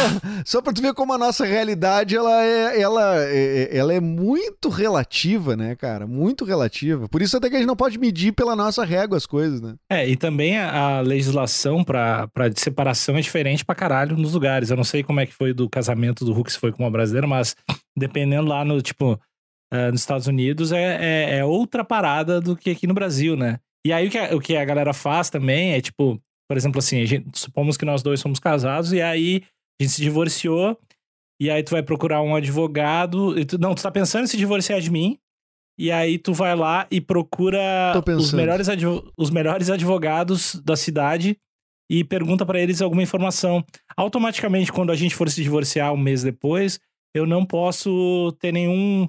só 0.45 0.61
pra 0.61 0.73
tu 0.73 0.81
ver 0.81 0.93
como 0.93 1.13
a 1.13 1.17
nossa 1.17 1.45
realidade 1.45 2.15
ela 2.15 2.43
é, 2.43 2.79
ela, 2.81 3.25
é, 3.25 3.75
ela 3.75 3.93
é 3.93 3.99
muito 3.99 4.69
relativa, 4.69 5.55
né, 5.55 5.75
cara? 5.75 6.05
Muito 6.05 6.45
relativa. 6.45 7.07
Por 7.09 7.21
isso 7.21 7.37
até 7.37 7.49
que 7.49 7.55
a 7.55 7.59
gente 7.59 7.67
não 7.67 7.75
pode 7.75 7.97
medir 7.97 8.31
pela 8.33 8.55
nossa 8.55 8.85
régua 8.85 9.17
as 9.17 9.25
coisas, 9.25 9.61
né? 9.61 9.75
É, 9.89 10.07
e 10.07 10.15
também 10.15 10.57
a 10.57 11.01
legislação 11.01 11.83
de 12.53 12.59
separação 12.59 13.17
é 13.17 13.21
diferente 13.21 13.65
pra 13.65 13.75
caralho 13.75 14.17
nos 14.17 14.33
lugares. 14.33 14.69
Eu 14.69 14.77
não 14.77 14.83
sei 14.83 15.03
como 15.03 15.19
é 15.19 15.25
que 15.25 15.33
foi 15.33 15.53
do 15.53 15.69
casamento 15.69 16.25
do 16.25 16.33
Hulk, 16.33 16.51
se 16.51 16.59
foi 16.59 16.71
com 16.71 16.83
uma 16.83 16.91
brasileira, 16.91 17.27
mas 17.27 17.55
dependendo 17.97 18.47
lá 18.47 18.63
no, 18.63 18.81
tipo, 18.81 19.19
eh, 19.73 19.91
nos 19.91 20.01
Estados 20.01 20.27
Unidos 20.27 20.71
é, 20.71 20.97
é, 21.01 21.37
é 21.37 21.45
outra 21.45 21.83
parada 21.83 22.39
do 22.39 22.55
que 22.55 22.69
aqui 22.69 22.85
no 22.87 22.93
Brasil, 22.93 23.35
né? 23.35 23.59
E 23.85 23.93
aí 23.93 24.07
o 24.07 24.09
que, 24.09 24.17
a, 24.17 24.35
o 24.35 24.39
que 24.39 24.57
a 24.57 24.65
galera 24.65 24.93
faz 24.93 25.29
também 25.29 25.73
é, 25.73 25.81
tipo, 25.81 26.19
por 26.47 26.57
exemplo, 26.57 26.79
assim, 26.79 27.01
a 27.01 27.05
gente- 27.05 27.37
supomos 27.39 27.77
que 27.77 27.85
nós 27.85 28.01
dois 28.03 28.19
somos 28.19 28.39
casados 28.39 28.93
e 28.93 29.01
aí 29.01 29.43
a 29.79 29.83
gente 29.83 29.93
se 29.93 30.01
divorciou 30.01 30.77
e 31.41 31.49
aí 31.49 31.63
tu 31.63 31.71
vai 31.71 31.83
procurar 31.83 32.21
um 32.21 32.35
advogado. 32.35 33.37
E 33.37 33.45
tu, 33.45 33.57
não, 33.57 33.73
tu 33.75 33.81
tá 33.83 33.91
pensando 33.91 34.23
em 34.23 34.27
se 34.27 34.37
divorciar 34.37 34.79
de 34.79 34.89
mim. 34.89 35.17
E 35.77 35.91
aí 35.91 36.17
tu 36.17 36.33
vai 36.33 36.55
lá 36.55 36.87
e 36.89 37.01
procura 37.01 37.91
os 38.23 38.31
melhores, 38.37 38.67
os 39.17 39.29
melhores 39.29 39.69
advogados 39.69 40.55
da 40.63 40.77
cidade 40.77 41.37
e 41.91 42.01
pergunta 42.03 42.45
pra 42.45 42.59
eles 42.59 42.81
alguma 42.81 43.03
informação. 43.03 43.63
Automaticamente, 43.97 44.71
quando 44.71 44.91
a 44.91 44.95
gente 44.95 45.13
for 45.13 45.29
se 45.29 45.43
divorciar 45.43 45.91
um 45.93 45.97
mês 45.97 46.23
depois, 46.23 46.79
eu 47.13 47.25
não 47.25 47.45
posso 47.45 48.31
ter 48.39 48.53
nenhum. 48.53 49.07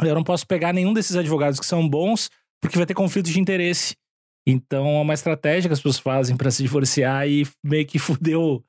Eu 0.00 0.14
não 0.14 0.24
posso 0.24 0.44
pegar 0.46 0.72
nenhum 0.72 0.92
desses 0.92 1.14
advogados 1.14 1.60
que 1.60 1.66
são 1.66 1.88
bons, 1.88 2.28
porque 2.60 2.76
vai 2.76 2.86
ter 2.86 2.94
conflito 2.94 3.30
de 3.30 3.38
interesse. 3.38 3.94
Então 4.46 4.86
é 4.86 5.00
uma 5.00 5.14
estratégia 5.14 5.68
que 5.68 5.72
as 5.72 5.78
pessoas 5.78 5.98
fazem 5.98 6.36
pra 6.36 6.50
se 6.50 6.62
divorciar 6.62 7.28
e 7.28 7.46
meio 7.64 7.86
que 7.86 7.98
fudeu. 8.00 8.64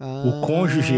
O 0.00 0.46
cônjuge. 0.46 0.94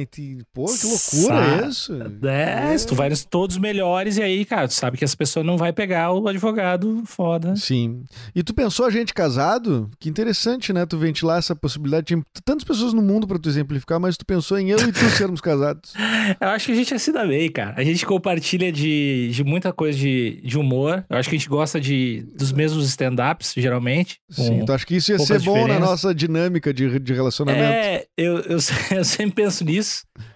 Entendi. 0.00 0.42
Pô, 0.52 0.64
que 0.66 0.86
loucura 0.86 1.60
Sa- 1.62 1.68
isso. 1.68 1.92
É, 2.26 2.76
se 2.76 2.86
tu 2.86 2.94
vai 2.94 3.08
nos 3.08 3.24
todos 3.24 3.56
melhores, 3.58 4.16
e 4.16 4.22
aí, 4.22 4.44
cara, 4.44 4.68
tu 4.68 4.74
sabe 4.74 4.96
que 4.96 5.04
essa 5.04 5.16
pessoa 5.16 5.42
não 5.44 5.56
vai 5.56 5.72
pegar 5.72 6.12
o 6.12 6.28
advogado 6.28 7.02
foda. 7.06 7.56
Sim. 7.56 8.02
E 8.34 8.42
tu 8.42 8.54
pensou 8.54 8.86
a 8.86 8.90
gente 8.90 9.12
casado? 9.14 9.90
Que 9.98 10.08
interessante, 10.08 10.72
né? 10.72 10.84
Tu 10.86 10.98
ventilar 10.98 11.38
essa 11.38 11.54
possibilidade. 11.54 12.06
Tinha 12.06 12.22
tantas 12.44 12.64
pessoas 12.64 12.92
no 12.92 13.02
mundo 13.02 13.26
pra 13.26 13.38
tu 13.38 13.48
exemplificar, 13.48 13.98
mas 14.00 14.16
tu 14.16 14.24
pensou 14.26 14.58
em 14.58 14.70
eu 14.70 14.78
e 14.78 14.92
tu 14.92 14.98
sermos 15.10 15.40
casados. 15.40 15.92
Eu 16.40 16.48
acho 16.48 16.66
que 16.66 16.72
a 16.72 16.74
gente 16.74 16.92
é 16.94 16.98
se 16.98 17.12
dá 17.12 17.26
bem, 17.26 17.50
cara. 17.50 17.74
A 17.76 17.84
gente 17.84 18.04
compartilha 18.06 18.72
de, 18.72 19.30
de 19.32 19.44
muita 19.44 19.72
coisa 19.72 19.96
de, 19.98 20.40
de 20.42 20.58
humor. 20.58 21.04
Eu 21.08 21.16
acho 21.18 21.28
que 21.28 21.36
a 21.36 21.38
gente 21.38 21.48
gosta 21.48 21.80
de, 21.80 22.26
dos 22.34 22.50
mesmos 22.52 22.86
stand-ups, 22.88 23.52
geralmente. 23.56 24.18
Sim, 24.30 24.60
então 24.60 24.74
acho 24.74 24.86
que 24.86 24.96
isso 24.96 25.12
ia 25.12 25.18
ser 25.18 25.40
bom 25.40 25.52
na 25.54 25.60
diferenças. 25.60 25.88
nossa 25.88 26.14
dinâmica 26.14 26.72
de, 26.72 26.98
de 26.98 27.12
relacionamento. 27.12 27.62
É, 27.64 28.04
eu, 28.16 28.38
eu, 28.40 28.58
eu 28.90 29.04
sempre 29.04 29.32
penso 29.44 29.64
nisso. 29.64 29.83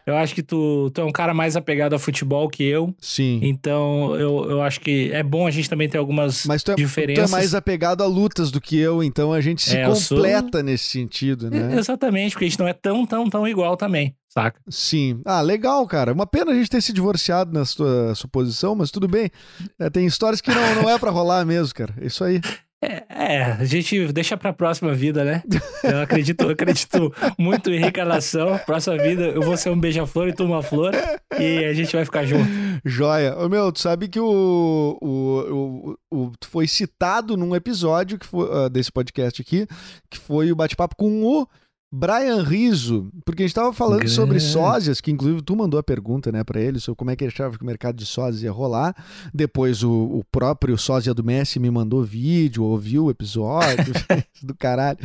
Eu 0.06 0.16
acho 0.16 0.34
que 0.34 0.42
tu, 0.42 0.90
tu 0.92 1.00
é 1.00 1.04
um 1.04 1.12
cara 1.12 1.32
mais 1.34 1.54
apegado 1.56 1.94
a 1.94 1.98
futebol 1.98 2.48
que 2.48 2.62
eu. 2.64 2.94
Sim. 3.00 3.40
Então, 3.42 4.14
eu, 4.16 4.50
eu 4.50 4.62
acho 4.62 4.80
que 4.80 5.10
é 5.12 5.22
bom 5.22 5.46
a 5.46 5.50
gente 5.50 5.68
também 5.68 5.88
ter 5.88 5.98
algumas 5.98 6.44
Mas 6.46 6.62
tu 6.62 6.70
é, 6.72 6.74
tu 6.74 6.78
diferenças. 6.78 7.28
é 7.28 7.32
mais 7.32 7.54
apegado 7.54 8.02
a 8.02 8.06
lutas 8.06 8.50
do 8.50 8.60
que 8.60 8.76
eu, 8.78 9.02
então 9.02 9.32
a 9.32 9.40
gente 9.40 9.62
se 9.62 9.76
É, 9.76 9.84
eu 9.86 9.94
sou- 9.94 10.16
completa 10.18 10.62
nesse 10.62 10.84
sentido, 10.86 11.50
né? 11.50 11.76
Exatamente, 11.78 12.32
porque 12.32 12.46
a 12.46 12.48
gente 12.48 12.58
não 12.58 12.68
é 12.68 12.72
tão, 12.72 13.04
tão, 13.06 13.28
tão 13.28 13.46
igual 13.46 13.76
também, 13.76 14.14
saca? 14.28 14.58
Sim. 14.68 15.20
Ah, 15.24 15.40
legal, 15.42 15.86
cara. 15.86 16.12
Uma 16.12 16.26
pena 16.26 16.52
a 16.52 16.54
gente 16.54 16.70
ter 16.70 16.80
se 16.80 16.92
divorciado 16.92 17.52
na 17.52 17.64
sua 17.64 18.14
suposição, 18.14 18.74
mas 18.74 18.90
tudo 18.90 19.06
bem. 19.06 19.30
É, 19.78 19.90
tem 19.90 20.06
histórias 20.06 20.40
que 20.40 20.50
não, 20.50 20.82
não 20.82 20.90
é 20.90 20.98
pra 20.98 21.10
rolar 21.10 21.44
mesmo, 21.44 21.74
cara. 21.74 21.94
Isso 22.00 22.24
aí. 22.24 22.40
É, 22.80 23.04
é, 23.08 23.42
a 23.42 23.64
gente 23.64 24.12
deixa 24.12 24.36
pra 24.36 24.52
próxima 24.52 24.94
vida, 24.94 25.24
né? 25.24 25.42
Eu 25.82 26.00
acredito, 26.00 26.44
eu 26.44 26.50
acredito 26.50 27.12
muito 27.36 27.70
em 27.70 27.80
reencarnação. 27.80 28.56
Próxima 28.58 28.96
vida, 28.96 29.24
eu 29.24 29.42
vou 29.42 29.56
ser 29.56 29.70
um 29.70 29.78
beija-flor 29.78 30.28
e 30.28 30.32
tu 30.32 30.44
uma 30.44 30.62
flor 30.62 30.92
e 31.38 31.64
a 31.64 31.74
gente 31.74 31.94
vai 31.94 32.04
ficar 32.04 32.24
junto. 32.24 32.48
Joia. 32.84 33.36
Ô, 33.36 33.48
meu, 33.48 33.72
tu 33.72 33.80
sabe 33.80 34.06
que 34.06 34.20
o, 34.20 34.96
o, 35.02 35.96
o, 36.10 36.26
o 36.26 36.32
foi 36.46 36.68
citado 36.68 37.36
num 37.36 37.54
episódio 37.54 38.16
que 38.16 38.26
foi, 38.26 38.48
uh, 38.48 38.70
desse 38.70 38.92
podcast 38.92 39.42
aqui, 39.42 39.66
que 40.08 40.18
foi 40.18 40.52
o 40.52 40.56
bate-papo 40.56 40.94
com 40.96 41.24
o 41.24 41.48
Brian 41.90 42.42
Riso, 42.42 43.10
porque 43.24 43.42
a 43.42 43.46
gente 43.46 43.52
estava 43.52 43.72
falando 43.72 44.00
Grande. 44.00 44.14
sobre 44.14 44.40
sósias, 44.40 45.00
que 45.00 45.10
inclusive 45.10 45.40
tu 45.40 45.56
mandou 45.56 45.80
a 45.80 45.82
pergunta 45.82 46.30
né, 46.30 46.44
para 46.44 46.60
ele 46.60 46.78
sobre 46.78 46.98
como 46.98 47.10
é 47.10 47.16
que 47.16 47.24
ele 47.24 47.32
achava 47.32 47.56
que 47.56 47.62
o 47.62 47.66
mercado 47.66 47.96
de 47.96 48.04
sósias 48.04 48.42
ia 48.42 48.52
rolar. 48.52 48.94
Depois 49.32 49.82
o, 49.82 49.90
o 49.90 50.24
próprio 50.30 50.76
sósia 50.76 51.14
do 51.14 51.24
Messi 51.24 51.58
me 51.58 51.70
mandou 51.70 52.04
vídeo, 52.04 52.62
ouviu 52.62 53.06
o 53.06 53.10
episódio 53.10 53.94
do 54.42 54.54
caralho. 54.54 54.98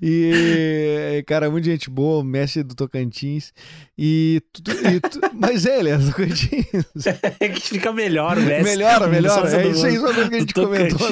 E, 0.00 1.24
cara, 1.26 1.50
muita 1.50 1.68
gente 1.70 1.90
boa, 1.90 2.20
o 2.20 2.24
Messi 2.24 2.62
do 2.62 2.74
Tocantins. 2.74 3.52
E, 3.96 4.40
tu, 4.52 4.62
e 4.70 5.00
tu, 5.00 5.20
mas 5.34 5.66
ele 5.66 5.90
é 5.90 5.98
do 5.98 6.06
Tocantins. 6.06 7.06
É 7.40 7.48
que 7.48 7.60
fica 7.60 7.92
melhor 7.92 8.38
o 8.38 8.42
Messi. 8.42 8.62
Melhora, 8.62 9.08
melhora. 9.08 9.60
É 9.60 9.66
isso 9.66 9.86
aí, 9.86 9.98
só 9.98 10.12
que 10.12 10.20
a 10.20 10.30
gente 10.30 10.54
comentou. 10.54 11.08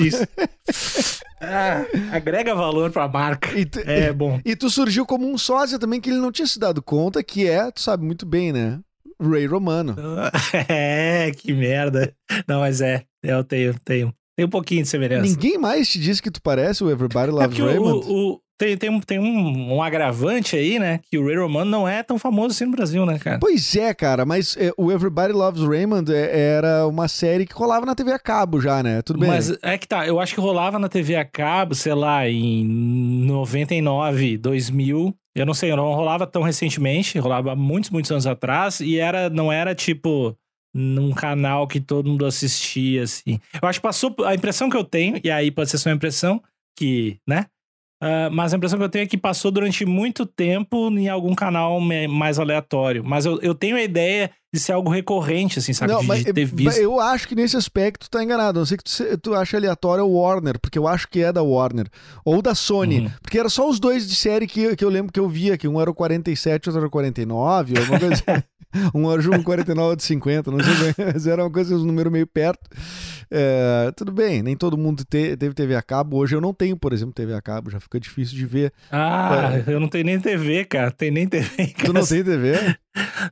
Ah, 1.40 1.84
agrega 2.12 2.54
valor 2.54 2.90
pra 2.90 3.06
marca. 3.06 3.58
E 3.58 3.66
tu, 3.66 3.80
é 3.84 4.12
bom. 4.12 4.40
E 4.44 4.56
tu 4.56 4.70
surgiu 4.70 5.04
como 5.18 5.32
um 5.32 5.38
sósia 5.38 5.78
também 5.78 6.00
que 6.00 6.10
ele 6.10 6.18
não 6.18 6.30
tinha 6.30 6.46
se 6.46 6.58
dado 6.58 6.82
conta, 6.82 7.22
que 7.22 7.46
é, 7.46 7.70
tu 7.70 7.80
sabe 7.80 8.04
muito 8.04 8.26
bem, 8.26 8.52
né? 8.52 8.78
Ray 9.20 9.46
Romano. 9.46 9.96
É, 10.68 11.30
que 11.32 11.52
merda. 11.54 12.14
Não, 12.46 12.60
mas 12.60 12.80
é, 12.82 13.04
eu 13.22 13.42
tenho, 13.42 13.74
tenho. 13.80 14.12
Tem 14.36 14.44
um 14.44 14.50
pouquinho 14.50 14.82
de 14.82 14.88
semelhança. 14.88 15.22
Ninguém 15.22 15.56
mais 15.56 15.88
te 15.88 15.98
disse 15.98 16.20
que 16.22 16.30
tu 16.30 16.42
parece 16.42 16.84
o 16.84 16.90
Everybody 16.90 17.30
É 17.30 17.32
Loves 17.32 17.58
o, 17.58 17.64
Raymond? 17.64 18.06
o- 18.06 18.32
o- 18.34 18.40
tem, 18.58 18.76
tem, 18.76 18.90
um, 18.90 19.00
tem 19.00 19.18
um, 19.18 19.74
um 19.76 19.82
agravante 19.82 20.56
aí, 20.56 20.78
né? 20.78 21.00
Que 21.10 21.18
o 21.18 21.26
Ray 21.26 21.36
Romano 21.36 21.70
não 21.70 21.88
é 21.88 22.02
tão 22.02 22.18
famoso 22.18 22.54
assim 22.54 22.64
no 22.64 22.72
Brasil, 22.72 23.04
né, 23.04 23.18
cara? 23.18 23.38
Pois 23.38 23.76
é, 23.76 23.92
cara, 23.92 24.24
mas 24.24 24.56
é, 24.56 24.72
o 24.76 24.90
Everybody 24.90 25.32
Loves 25.32 25.62
Raymond 25.62 26.12
é- 26.12 26.38
era 26.56 26.86
uma 26.86 27.08
série 27.08 27.46
que 27.46 27.54
rolava 27.54 27.84
na 27.84 27.94
TV 27.94 28.12
a 28.12 28.18
cabo 28.18 28.60
já, 28.60 28.82
né? 28.82 29.02
Tudo 29.02 29.18
bem. 29.20 29.28
Mas 29.28 29.56
é 29.62 29.76
que 29.76 29.86
tá, 29.86 30.06
eu 30.06 30.18
acho 30.20 30.34
que 30.34 30.40
rolava 30.40 30.78
na 30.78 30.88
TV 30.88 31.16
a 31.16 31.24
cabo, 31.24 31.74
sei 31.74 31.94
lá, 31.94 32.28
em 32.28 32.64
99, 33.26 34.36
2000. 34.38 35.14
Eu 35.34 35.44
não 35.44 35.52
sei, 35.54 35.74
não 35.76 35.92
rolava 35.92 36.26
tão 36.26 36.42
recentemente, 36.42 37.18
rolava 37.18 37.54
muitos, 37.54 37.90
muitos 37.90 38.10
anos 38.10 38.26
atrás, 38.26 38.80
e 38.80 38.98
era, 38.98 39.28
não 39.28 39.52
era 39.52 39.74
tipo 39.74 40.34
num 40.74 41.12
canal 41.12 41.66
que 41.66 41.80
todo 41.80 42.08
mundo 42.08 42.26
assistia, 42.26 43.02
assim. 43.02 43.38
Eu 43.60 43.68
acho 43.68 43.78
que 43.80 43.82
passou, 43.82 44.14
a 44.24 44.34
impressão 44.34 44.68
que 44.70 44.76
eu 44.76 44.84
tenho, 44.84 45.18
e 45.22 45.30
aí 45.30 45.50
pode 45.50 45.70
ser 45.70 45.78
só 45.78 45.88
uma 45.90 45.96
impressão, 45.96 46.42
que, 46.78 47.18
né? 47.26 47.46
Ah, 48.00 48.28
mas 48.30 48.52
a 48.52 48.56
impressão 48.56 48.78
que 48.78 48.84
eu 48.84 48.88
tenho 48.88 49.04
é 49.04 49.06
que 49.06 49.16
passou 49.16 49.50
durante 49.50 49.84
muito 49.86 50.26
tempo 50.26 50.88
em 50.90 51.08
algum 51.08 51.34
canal 51.34 51.80
mais 51.80 52.38
aleatório. 52.38 53.02
Mas 53.04 53.24
eu, 53.24 53.40
eu 53.40 53.54
tenho 53.54 53.76
a 53.76 53.82
ideia 53.82 54.30
de 54.56 54.62
ser 54.62 54.72
algo 54.72 54.90
recorrente, 54.90 55.58
assim, 55.58 55.72
sabe? 55.72 55.92
Não, 55.92 56.00
de, 56.00 56.06
mas 56.06 56.24
de 56.24 56.32
ter 56.32 56.40
é, 56.40 56.44
visto. 56.44 56.78
eu 56.78 56.98
acho 56.98 57.28
que 57.28 57.34
nesse 57.34 57.56
aspecto 57.56 58.06
tu 58.06 58.10
tá 58.10 58.22
enganado. 58.22 58.58
A 58.58 58.60
não 58.60 58.66
sei 58.66 58.76
que 58.76 58.84
tu, 58.84 59.18
tu 59.18 59.34
acha 59.34 59.56
aleatório 59.56 60.04
o 60.04 60.18
Warner, 60.18 60.58
porque 60.58 60.78
eu 60.78 60.88
acho 60.88 61.08
que 61.08 61.22
é 61.22 61.32
da 61.32 61.42
Warner. 61.42 61.88
Ou 62.24 62.40
da 62.40 62.54
Sony. 62.54 63.00
Uhum. 63.00 63.10
Porque 63.20 63.38
era 63.38 63.48
só 63.48 63.68
os 63.68 63.78
dois 63.78 64.08
de 64.08 64.14
série 64.14 64.46
que, 64.46 64.74
que 64.74 64.84
eu 64.84 64.88
lembro 64.88 65.12
que 65.12 65.20
eu 65.20 65.28
via, 65.28 65.58
que 65.58 65.68
um 65.68 65.80
era 65.80 65.90
o 65.90 65.94
47 65.94 66.68
outro 66.68 66.80
era 66.80 66.86
o 66.86 66.90
49, 66.90 67.78
alguma 67.78 68.00
coisa 68.00 68.14
assim. 68.14 68.42
Um 68.94 69.10
era 69.10 69.22
o 69.22 69.42
49 69.42 69.90
outro 69.90 70.04
50, 70.04 70.50
não 70.50 70.58
sei 70.60 70.92
bem, 70.92 71.12
mas 71.14 71.26
era 71.26 71.42
uma 71.42 71.50
coisa, 71.50 71.74
um 71.74 71.84
número 71.84 72.10
meio 72.10 72.26
perto. 72.26 72.68
É, 73.30 73.90
tudo 73.96 74.12
bem, 74.12 74.42
nem 74.42 74.56
todo 74.56 74.76
mundo 74.76 75.04
te- 75.04 75.36
teve 75.36 75.54
TV 75.54 75.74
a 75.74 75.82
cabo. 75.82 76.18
Hoje 76.18 76.36
eu 76.36 76.40
não 76.40 76.52
tenho, 76.52 76.76
por 76.76 76.92
exemplo, 76.92 77.14
TV 77.14 77.32
a 77.32 77.40
cabo, 77.40 77.70
já 77.70 77.80
fica 77.80 77.98
difícil 77.98 78.36
de 78.36 78.44
ver. 78.44 78.72
Ah, 78.90 79.62
eu 79.66 79.80
não 79.80 79.88
tenho 79.88 80.04
nem 80.04 80.20
TV, 80.20 80.64
cara. 80.64 80.90
Tem 80.90 81.10
nem 81.10 81.26
TV. 81.26 81.62
É. 81.62 81.66
Tu 81.84 81.92
não 81.92 82.04
tem 82.04 82.22
TV? 82.22 82.76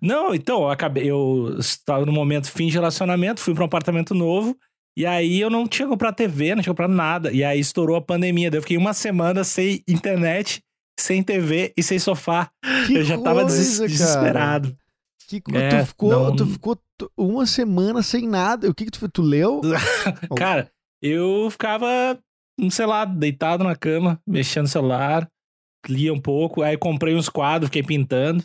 Não, 0.00 0.34
então, 0.34 0.62
eu 0.62 0.70
acabei. 0.70 1.10
Eu 1.10 1.56
estava 1.58 2.04
no 2.06 2.12
momento 2.12 2.50
fim 2.50 2.66
de 2.68 2.74
relacionamento, 2.74 3.40
fui 3.40 3.54
para 3.54 3.62
um 3.62 3.66
apartamento 3.66 4.14
novo. 4.14 4.56
E 4.96 5.04
aí 5.04 5.40
eu 5.40 5.50
não 5.50 5.66
tinha 5.66 5.88
comprado 5.88 6.14
TV, 6.14 6.54
não 6.54 6.62
tinha 6.62 6.72
comprado 6.72 6.92
nada. 6.92 7.32
E 7.32 7.42
aí 7.42 7.58
estourou 7.58 7.96
a 7.96 8.02
pandemia. 8.02 8.50
Daí 8.50 8.58
eu 8.58 8.62
fiquei 8.62 8.76
uma 8.76 8.92
semana 8.94 9.42
sem 9.42 9.82
internet, 9.88 10.62
sem 11.00 11.22
TV 11.22 11.72
e 11.76 11.82
sem 11.82 11.98
sofá. 11.98 12.48
Que 12.86 12.98
eu 12.98 13.04
já 13.04 13.18
tava 13.18 13.44
des- 13.44 13.54
coisa, 13.56 13.76
cara. 13.78 13.88
desesperado. 13.88 14.76
Que, 15.28 15.40
co- 15.40 15.56
É, 15.56 15.80
tu, 15.80 15.86
ficou, 15.86 16.10
não- 16.10 16.36
tu 16.36 16.46
ficou 16.46 16.78
uma 17.18 17.44
semana 17.46 18.02
sem 18.02 18.28
nada. 18.28 18.68
O 18.70 18.74
que, 18.74 18.84
que 18.84 18.90
tu, 18.92 19.08
tu 19.08 19.22
leu? 19.22 19.60
Cara, 20.36 20.70
eu 21.02 21.48
ficava, 21.50 22.16
sei 22.70 22.86
lá, 22.86 23.04
deitado 23.04 23.64
na 23.64 23.74
cama, 23.74 24.20
mexendo 24.26 24.64
no 24.64 24.68
celular, 24.68 25.28
lia 25.88 26.12
um 26.12 26.20
pouco, 26.20 26.62
aí 26.62 26.76
comprei 26.78 27.14
uns 27.16 27.28
quadros, 27.28 27.68
fiquei 27.68 27.82
pintando. 27.82 28.44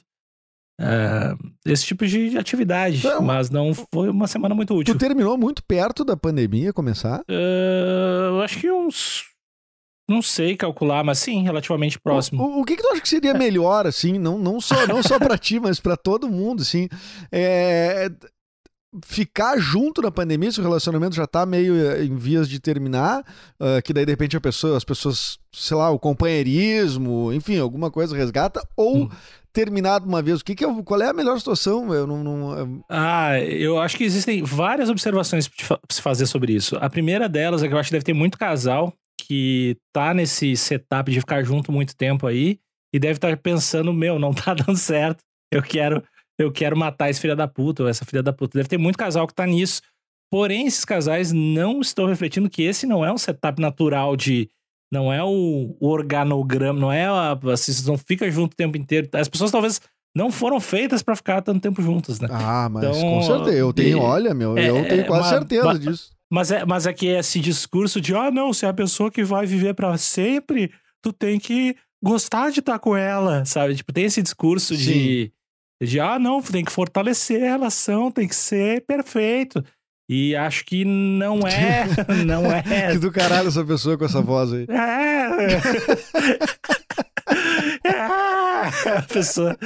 Ah, 0.81 1.36
esse 1.65 1.86
tipo 1.86 2.07
de 2.07 2.38
atividade. 2.38 3.00
Então, 3.00 3.21
mas 3.21 3.50
não 3.50 3.74
foi 3.93 4.09
uma 4.09 4.27
semana 4.27 4.55
muito 4.55 4.74
Tu 4.74 4.79
útil. 4.79 4.98
terminou 4.98 5.38
muito 5.38 5.62
perto 5.63 6.05
da 6.05 6.15
pandemia 6.15 6.71
começar? 6.71 7.21
Ah, 7.29 8.27
eu 8.31 8.41
acho 8.41 8.59
que 8.59 8.71
uns. 8.71 9.25
Não 10.09 10.21
sei 10.24 10.55
calcular, 10.55 11.03
mas 11.03 11.19
sim, 11.19 11.43
relativamente 11.43 12.00
próximo. 12.00 12.41
O, 12.43 12.62
o 12.62 12.65
que, 12.65 12.75
que 12.75 12.81
tu 12.81 12.89
acha 12.93 13.01
que 13.01 13.09
seria 13.09 13.33
melhor, 13.33 13.86
assim, 13.86 14.17
não, 14.17 14.39
não 14.39 14.59
só, 14.59 14.88
não 14.88 15.03
só 15.03 15.19
pra 15.19 15.38
ti, 15.38 15.59
mas 15.59 15.79
pra 15.79 15.95
todo 15.95 16.27
mundo, 16.27 16.63
assim, 16.63 16.88
é, 17.31 18.09
ficar 19.05 19.58
junto 19.60 20.01
na 20.01 20.10
pandemia, 20.12 20.51
se 20.51 20.60
o 20.60 20.63
relacionamento 20.63 21.15
já 21.15 21.27
tá 21.27 21.46
meio 21.46 21.75
eh, 21.75 22.03
em 22.05 22.15
vias 22.15 22.50
de 22.50 22.60
terminar, 22.60 23.24
ah, 23.60 23.81
que 23.84 23.93
daí 23.93 24.05
de 24.05 24.12
repente 24.12 24.36
a 24.36 24.41
pessoa, 24.41 24.75
as 24.77 24.84
pessoas, 24.84 25.38
sei 25.53 25.77
lá, 25.77 25.89
o 25.91 26.00
companheirismo, 26.00 27.31
enfim, 27.34 27.60
alguma 27.60 27.91
coisa 27.91 28.15
resgata, 28.15 28.62
ou 28.75 29.03
Hum. 29.03 29.10
terminar 29.53 30.00
de 30.00 30.08
uma 30.08 30.22
vez, 30.22 30.41
o 30.41 30.46
que 30.46 30.55
que 30.55 30.65
é, 30.65 30.84
qual 30.84 31.01
é 31.01 31.10
a 31.10 31.13
melhor 31.13 31.38
situação? 31.38 31.93
Eu 31.93 32.05
não, 32.08 32.24
não- 32.24 32.84
Ah, 32.89 33.39
eu 33.39 33.79
acho 33.79 33.98
que 33.98 34.03
existem 34.03 34.43
várias 34.43 34.89
observações 34.89 35.48
pra 35.48 35.79
se 35.89 36.01
fazer 36.01 36.25
sobre 36.25 36.53
isso. 36.53 36.75
A 36.77 36.89
primeira 36.89 37.27
delas 37.29 37.62
é 37.63 37.67
que 37.67 37.74
eu 37.74 37.77
acho 37.77 37.89
que 37.89 37.93
deve 37.96 38.05
ter 38.05 38.13
muito 38.13 38.38
casal 38.38 38.93
que 39.22 39.75
tá 39.93 40.13
nesse 40.13 40.55
setup 40.55 41.12
de 41.12 41.19
ficar 41.19 41.43
junto 41.43 41.72
muito 41.72 41.96
tempo 41.96 42.25
aí 42.25 42.58
e 42.93 42.98
deve 43.00 43.17
estar 43.17 43.36
pensando, 43.38 43.91
meu, 43.93 44.17
não 44.17 44.34
tá 44.34 44.53
dando 44.55 44.77
certo. 44.77 45.19
Eu 45.51 45.62
quero, 45.62 46.03
eu 46.39 46.51
quero 46.51 46.77
matar 46.77 47.10
esse 47.10 47.19
filho 47.19 47.36
da 47.36 47.48
puta 47.48 47.84
ou 47.84 47.89
essa 47.89 48.05
filha 48.05 48.24
da 48.24 48.34
puta. 48.34 48.58
Deve 48.58 48.69
ter 48.69 48.77
muito 48.77 48.98
casal 48.98 49.27
que 49.27 49.34
tá 49.36 49.46
nisso. 49.46 49.81
Porém, 50.31 50.65
esses 50.67 50.86
casais 50.86 51.31
não 51.31 51.81
estão 51.81 52.05
refletindo 52.05 52.50
que 52.50 52.62
esse 52.63 52.86
não 52.88 53.03
é 53.03 53.12
um 53.12 53.17
setup 53.17 53.60
natural 53.62 54.15
de 54.15 54.50
não 54.91 55.12
é 55.13 55.24
o, 55.24 55.75
organograma, 55.79 56.79
não 56.79 56.91
é 56.91 57.05
a, 57.05 57.34
assim, 57.34 57.72
vocês 57.74 57.86
não 57.86 57.98
ficam 57.98 58.29
junto 58.31 58.53
o 58.53 58.55
tempo 58.55 58.77
inteiro. 58.77 59.08
As 59.13 59.27
pessoas 59.27 59.51
talvez 59.51 59.79
não 60.15 60.31
foram 60.31 60.60
feitas 60.60 61.03
pra 61.03 61.15
ficar 61.15 61.41
tanto 61.41 61.62
tempo 61.62 61.81
juntas, 61.81 62.19
né? 62.19 62.27
Ah, 62.31 62.67
mas 62.72 62.84
Então, 62.84 63.00
com 63.01 63.22
certeza, 63.22 63.58
eu 63.58 63.74
tenho, 63.74 64.00
de- 64.00 64.03
olha, 64.05 64.34
meu, 64.34 64.58
é, 64.58 64.69
eu 64.69 64.88
tenho 64.88 65.01
é, 65.01 65.03
quase 65.03 65.22
mas- 65.24 65.29
certeza 65.29 65.65
mas- 65.65 65.79
disso. 65.79 66.12
Mas 66.31 66.51
é, 66.51 66.63
mas 66.65 66.86
é 66.86 66.93
que 66.93 67.08
esse 67.08 67.39
discurso 67.39 68.00
de, 68.00 68.13
ah, 68.15 68.29
não, 68.29 68.53
se 68.53 68.63
é 68.65 68.69
a 68.69 68.74
pessoa 68.74 69.10
que 69.10 69.24
vai 69.24 69.48
viver 69.48 69.74
pra 69.74 69.98
sempre, 69.98 70.72
tu 71.03 71.12
tem 71.12 71.39
que 71.39 71.75
gostar 72.03 72.51
de 72.51 72.60
estar 72.60 72.77
com 72.77 72.96
ela, 72.96 73.43
sabe? 73.46 73.75
Tipo, 73.75 73.91
tem 73.91 74.05
esse 74.05 74.22
discurso 74.22 74.77
de, 74.77 75.31
de, 75.81 76.00
ah, 76.00 76.19
não, 76.19 76.41
tem 76.41 76.65
que 76.65 76.71
fortalecer 76.71 77.41
a 77.43 77.51
relação, 77.51 78.12
tem 78.12 78.27
que 78.27 78.36
ser 78.36 78.86
perfeito. 78.86 79.63
E 80.09 80.36
acho 80.36 80.65
que 80.65 80.83
não 80.83 81.48
é, 81.48 81.86
não 82.25 82.51
é. 82.51 82.91
Que 82.91 82.98
do 82.98 83.12
caralho 83.12 83.48
essa 83.48 83.63
pessoa 83.63 83.95
com 83.98 84.05
essa 84.05 84.21
voz 84.21 84.51
aí. 84.51 84.65
É. 84.69 85.59
É. 87.83 87.91
A 88.98 89.01
pessoa. 89.07 89.57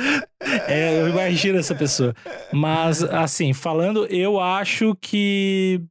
É, 0.68 1.02
eu 1.02 1.10
imagino 1.10 1.58
essa 1.58 1.74
pessoa. 1.74 2.14
Mas, 2.52 3.04
assim, 3.04 3.54
falando, 3.54 4.06
eu 4.08 4.40
acho 4.40 4.96
que. 4.96 5.82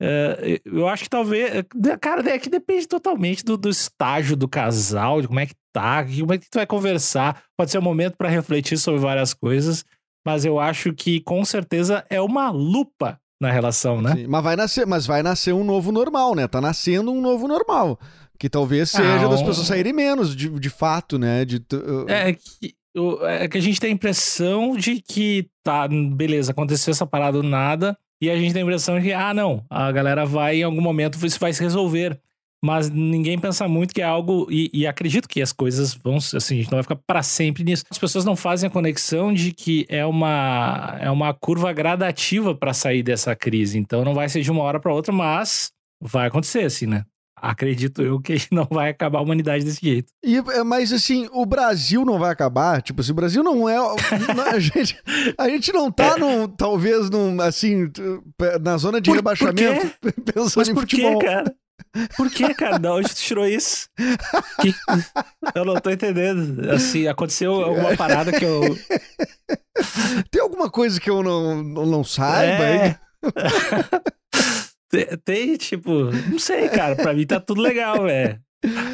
é, 0.00 0.60
eu 0.64 0.88
acho 0.88 1.04
que 1.04 1.10
talvez. 1.10 1.64
Cara, 2.00 2.28
é 2.28 2.38
que 2.38 2.50
depende 2.50 2.88
totalmente 2.88 3.44
do, 3.44 3.56
do 3.56 3.68
estágio 3.68 4.36
do 4.36 4.48
casal, 4.48 5.20
de 5.20 5.28
como 5.28 5.40
é 5.40 5.46
que 5.46 5.54
tá, 5.72 6.04
como 6.04 6.32
é 6.34 6.38
que 6.38 6.48
tu 6.50 6.56
vai 6.56 6.66
conversar. 6.66 7.42
Pode 7.56 7.70
ser 7.70 7.78
um 7.78 7.82
momento 7.82 8.16
para 8.16 8.28
refletir 8.28 8.78
sobre 8.78 9.00
várias 9.00 9.32
coisas, 9.34 9.84
mas 10.26 10.44
eu 10.44 10.58
acho 10.60 10.92
que 10.92 11.20
com 11.20 11.44
certeza 11.44 12.04
é 12.10 12.20
uma 12.20 12.50
lupa 12.50 13.18
na 13.40 13.50
relação, 13.50 14.02
né? 14.02 14.14
Sim, 14.16 14.26
mas 14.26 14.44
vai 14.44 14.56
nascer, 14.56 14.86
mas 14.86 15.06
vai 15.06 15.22
nascer 15.22 15.54
um 15.54 15.64
novo 15.64 15.90
normal, 15.90 16.34
né? 16.34 16.46
Tá 16.46 16.60
nascendo 16.60 17.10
um 17.10 17.20
novo 17.20 17.48
normal. 17.48 17.98
Que 18.38 18.48
talvez 18.48 18.90
seja 18.90 19.24
Ah, 19.24 19.28
das 19.28 19.40
um- 19.42 19.46
pessoas 19.46 19.66
saírem 19.66 19.92
menos, 19.92 20.34
de, 20.36 20.48
de 20.48 20.70
fato, 20.70 21.18
né? 21.18 21.44
De, 21.44 21.60
tu- 21.60 22.06
É 22.08 22.32
que, 22.34 22.74
é 23.22 23.48
que 23.48 23.58
a 23.58 23.60
gente 23.60 23.78
tem 23.80 23.90
a 23.90 23.94
impressão 23.94 24.76
de 24.76 25.00
que 25.00 25.48
tá, 25.62 25.86
beleza, 25.88 26.52
aconteceu 26.52 26.90
essa 26.92 27.06
parada 27.06 27.40
do 27.40 27.46
nada, 27.46 27.96
e 28.22 28.28
a 28.30 28.36
gente 28.36 28.52
tem 28.52 28.60
a 28.62 28.64
impressão 28.64 28.98
de 28.98 29.06
que, 29.06 29.12
ah, 29.12 29.32
não, 29.32 29.64
a 29.70 29.90
galera 29.92 30.26
vai 30.26 30.56
em 30.56 30.62
algum 30.62 30.80
momento, 30.82 31.24
isso 31.24 31.38
vai 31.40 31.52
se 31.52 31.62
resolver. 31.62 32.18
Mas 32.62 32.90
ninguém 32.90 33.38
pensa 33.38 33.66
muito 33.66 33.94
que 33.94 34.02
é 34.02 34.04
algo. 34.04 34.46
E, 34.50 34.70
e 34.72 34.86
acredito 34.86 35.28
que 35.28 35.40
as 35.40 35.52
coisas 35.52 35.94
vão. 35.94 36.16
Assim, 36.16 36.54
a 36.54 36.58
gente 36.58 36.70
não 36.70 36.76
vai 36.76 36.82
ficar 36.82 36.96
para 36.96 37.22
sempre 37.22 37.64
nisso. 37.64 37.84
As 37.90 37.98
pessoas 37.98 38.24
não 38.24 38.36
fazem 38.36 38.68
a 38.68 38.70
conexão 38.70 39.32
de 39.32 39.52
que 39.52 39.86
é 39.88 40.04
uma, 40.04 40.96
é 41.00 41.10
uma 41.10 41.32
curva 41.32 41.72
gradativa 41.72 42.54
para 42.54 42.74
sair 42.74 43.02
dessa 43.02 43.34
crise. 43.34 43.78
Então 43.78 44.04
não 44.04 44.14
vai 44.14 44.28
ser 44.28 44.42
de 44.42 44.50
uma 44.50 44.62
hora 44.62 44.78
para 44.78 44.92
outra, 44.92 45.12
mas 45.12 45.70
vai 46.00 46.26
acontecer, 46.26 46.64
assim, 46.64 46.86
né? 46.86 47.04
acredito 47.42 48.02
eu 48.02 48.20
que 48.20 48.34
não 48.52 48.66
vai 48.70 48.90
acabar 48.90 49.18
a 49.18 49.22
humanidade 49.22 49.64
desse 49.64 49.80
jeito. 49.80 50.12
E, 50.22 50.36
é, 50.36 50.62
mas 50.62 50.92
assim, 50.92 51.28
o 51.32 51.46
Brasil 51.46 52.04
não 52.04 52.18
vai 52.18 52.30
acabar. 52.30 52.82
Tipo, 52.82 53.02
se 53.02 53.10
o 53.10 53.14
Brasil 53.14 53.42
não 53.42 53.68
é. 53.68 53.76
a, 54.52 54.58
gente, 54.58 54.96
a 55.38 55.48
gente 55.48 55.72
não 55.72 55.90
tá 55.90 56.18
num, 56.18 56.46
talvez 56.46 57.08
num, 57.08 57.40
assim, 57.40 57.90
na 58.60 58.76
zona 58.76 59.00
de 59.00 59.10
Por- 59.10 59.16
rebaixamento. 59.16 59.90
Pensando 60.24 60.52
Mas 60.56 60.68
em 60.68 60.74
por 60.74 60.80
futebol. 60.82 61.18
cara? 61.18 61.54
Por 62.16 62.30
que, 62.30 62.54
cara? 62.54 62.78
Da 62.78 62.94
onde 62.94 63.08
tu 63.08 63.14
tirou 63.16 63.46
isso? 63.46 63.88
Que- 64.60 64.74
Eu 65.54 65.64
não 65.64 65.74
tô 65.80 65.90
entendendo. 65.90 66.70
Assim, 66.70 67.06
aconteceu 67.08 67.52
alguma 67.52 67.96
parada 67.96 68.32
que 68.32 68.44
eu. 68.44 68.60
Tem 70.30 70.42
alguma 70.42 70.70
coisa 70.70 71.00
que 71.00 71.10
eu 71.10 71.22
não, 71.22 71.62
não, 71.62 71.86
não 71.86 72.04
saiba? 72.04 72.64
É. 72.64 72.98
Tem, 74.90 75.06
tem, 75.24 75.56
tipo, 75.56 75.92
não 76.28 76.38
sei, 76.38 76.68
cara. 76.68 76.96
Pra 76.96 77.14
mim 77.14 77.24
tá 77.24 77.38
tudo 77.38 77.60
legal, 77.60 78.02
velho. 78.02 78.40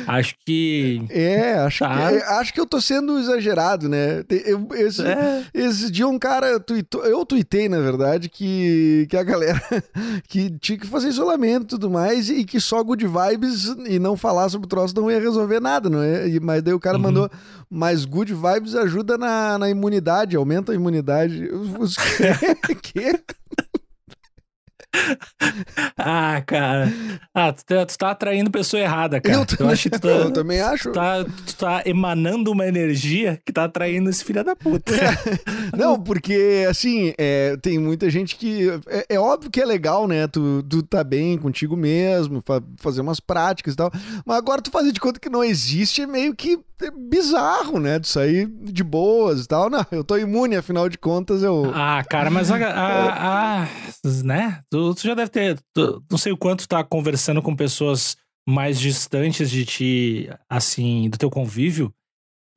Acho 0.06 0.34
que. 0.44 1.02
É, 1.10 1.54
acho, 1.54 1.80
Tá. 1.80 2.08
que, 2.10 2.16
acho 2.18 2.54
que 2.54 2.60
eu 2.60 2.66
tô 2.66 2.80
sendo 2.80 3.18
exagerado, 3.18 3.88
né? 3.88 4.24
Eu- 4.44 4.68
esse, 4.74 5.02
É, 5.02 5.44
esse 5.52 5.90
dia 5.90 6.06
um 6.06 6.18
cara 6.18 6.60
tweetou, 6.60 7.04
eu 7.04 7.26
tuitei, 7.26 7.68
na 7.68 7.80
verdade, 7.80 8.28
que, 8.28 9.06
que 9.10 9.16
a 9.16 9.24
galera 9.24 9.60
que 10.28 10.50
tinha 10.60 10.78
que 10.78 10.86
fazer 10.86 11.08
isolamento 11.08 11.64
e 11.64 11.68
tudo 11.78 11.90
mais, 11.90 12.30
e 12.30 12.44
que 12.44 12.60
só 12.60 12.80
good 12.84 13.04
vibes 13.06 13.64
e 13.88 13.98
não 13.98 14.16
falar 14.16 14.48
sobre 14.48 14.66
o 14.66 14.68
troço 14.68 14.94
não 14.94 15.10
ia 15.10 15.18
resolver 15.20 15.58
nada, 15.60 15.90
não 15.90 16.00
é? 16.02 16.28
E- 16.28 16.38
Mas 16.40 16.62
daí 16.62 16.72
o 16.74 16.78
cara 16.80 16.96
Uhum. 16.96 17.02
mandou, 17.02 17.30
mas 17.68 18.04
good 18.04 18.32
vibes 18.32 18.76
ajuda 18.76 19.18
na, 19.18 19.58
na 19.58 19.68
imunidade, 19.68 20.36
aumenta 20.36 20.70
a 20.70 20.74
imunidade. 20.76 21.44
Os, 21.52 21.96
os 21.96 21.96
que? 21.96 23.18
Ah, 25.98 26.42
cara. 26.46 26.92
Ah, 27.34 27.52
tu 27.52 27.64
tá, 27.64 27.86
tu 27.86 27.98
tá 27.98 28.10
atraindo 28.10 28.50
pessoa 28.50 28.80
errada, 28.82 29.20
cara. 29.20 29.44
Eu, 29.58 29.68
acho 29.68 29.84
que 29.84 29.90
tu 29.90 30.00
tá, 30.00 30.08
eu 30.08 30.30
também 30.32 30.60
acho. 30.60 30.90
tu 30.90 30.92
tá, 30.92 31.24
tu 31.24 31.56
tá 31.56 31.82
emanando 31.86 32.50
uma 32.52 32.66
energia 32.66 33.40
que 33.44 33.52
tá 33.52 33.64
atraindo 33.64 34.08
esse 34.10 34.24
filho 34.24 34.44
da 34.44 34.54
puta. 34.54 34.92
Não, 35.76 35.98
porque, 36.00 36.66
assim, 36.68 37.12
é, 37.18 37.56
tem 37.56 37.78
muita 37.78 38.10
gente 38.10 38.36
que. 38.36 38.68
É, 38.88 39.06
é 39.10 39.18
óbvio 39.20 39.50
que 39.50 39.60
é 39.60 39.64
legal, 39.64 40.06
né? 40.06 40.26
Tu, 40.26 40.62
tu 40.68 40.82
tá 40.82 41.02
bem 41.02 41.38
contigo 41.38 41.76
mesmo, 41.76 42.42
fa- 42.44 42.62
fazer 42.78 43.00
umas 43.00 43.20
práticas 43.20 43.74
e 43.74 43.76
tal. 43.76 43.90
Mas 44.24 44.36
agora 44.36 44.60
tu 44.62 44.70
fazer 44.70 44.92
de 44.92 45.00
conta 45.00 45.18
que 45.20 45.28
não 45.30 45.42
existe 45.42 46.02
é 46.02 46.06
meio 46.06 46.34
que 46.34 46.58
é 46.75 46.75
bizarro, 47.08 47.78
né? 47.80 47.98
Tu 47.98 48.06
sair 48.08 48.46
de 48.46 48.84
boas 48.84 49.44
e 49.44 49.48
tal. 49.48 49.70
Não, 49.70 49.84
eu 49.90 50.04
tô 50.04 50.16
imune, 50.16 50.56
afinal 50.56 50.88
de 50.88 50.98
contas 50.98 51.42
eu. 51.42 51.72
Ah, 51.74 52.02
cara, 52.08 52.30
mas 52.30 52.50
a, 52.50 52.56
a- 52.56 53.62
a- 53.62 53.68
né? 54.24 54.60
Tu, 54.70 54.94
tu 54.94 55.02
já 55.02 55.14
deve 55.14 55.30
ter. 55.30 55.58
tu- 55.74 56.02
não 56.10 56.18
sei 56.18 56.32
o 56.32 56.36
quanto 56.36 56.68
tá 56.68 56.82
conversando 56.84 57.40
com 57.42 57.54
pessoas 57.56 58.16
mais 58.48 58.78
distantes 58.78 59.50
de 59.50 59.64
ti, 59.64 60.30
assim, 60.48 61.08
do 61.10 61.18
teu 61.18 61.30
convívio. 61.30 61.92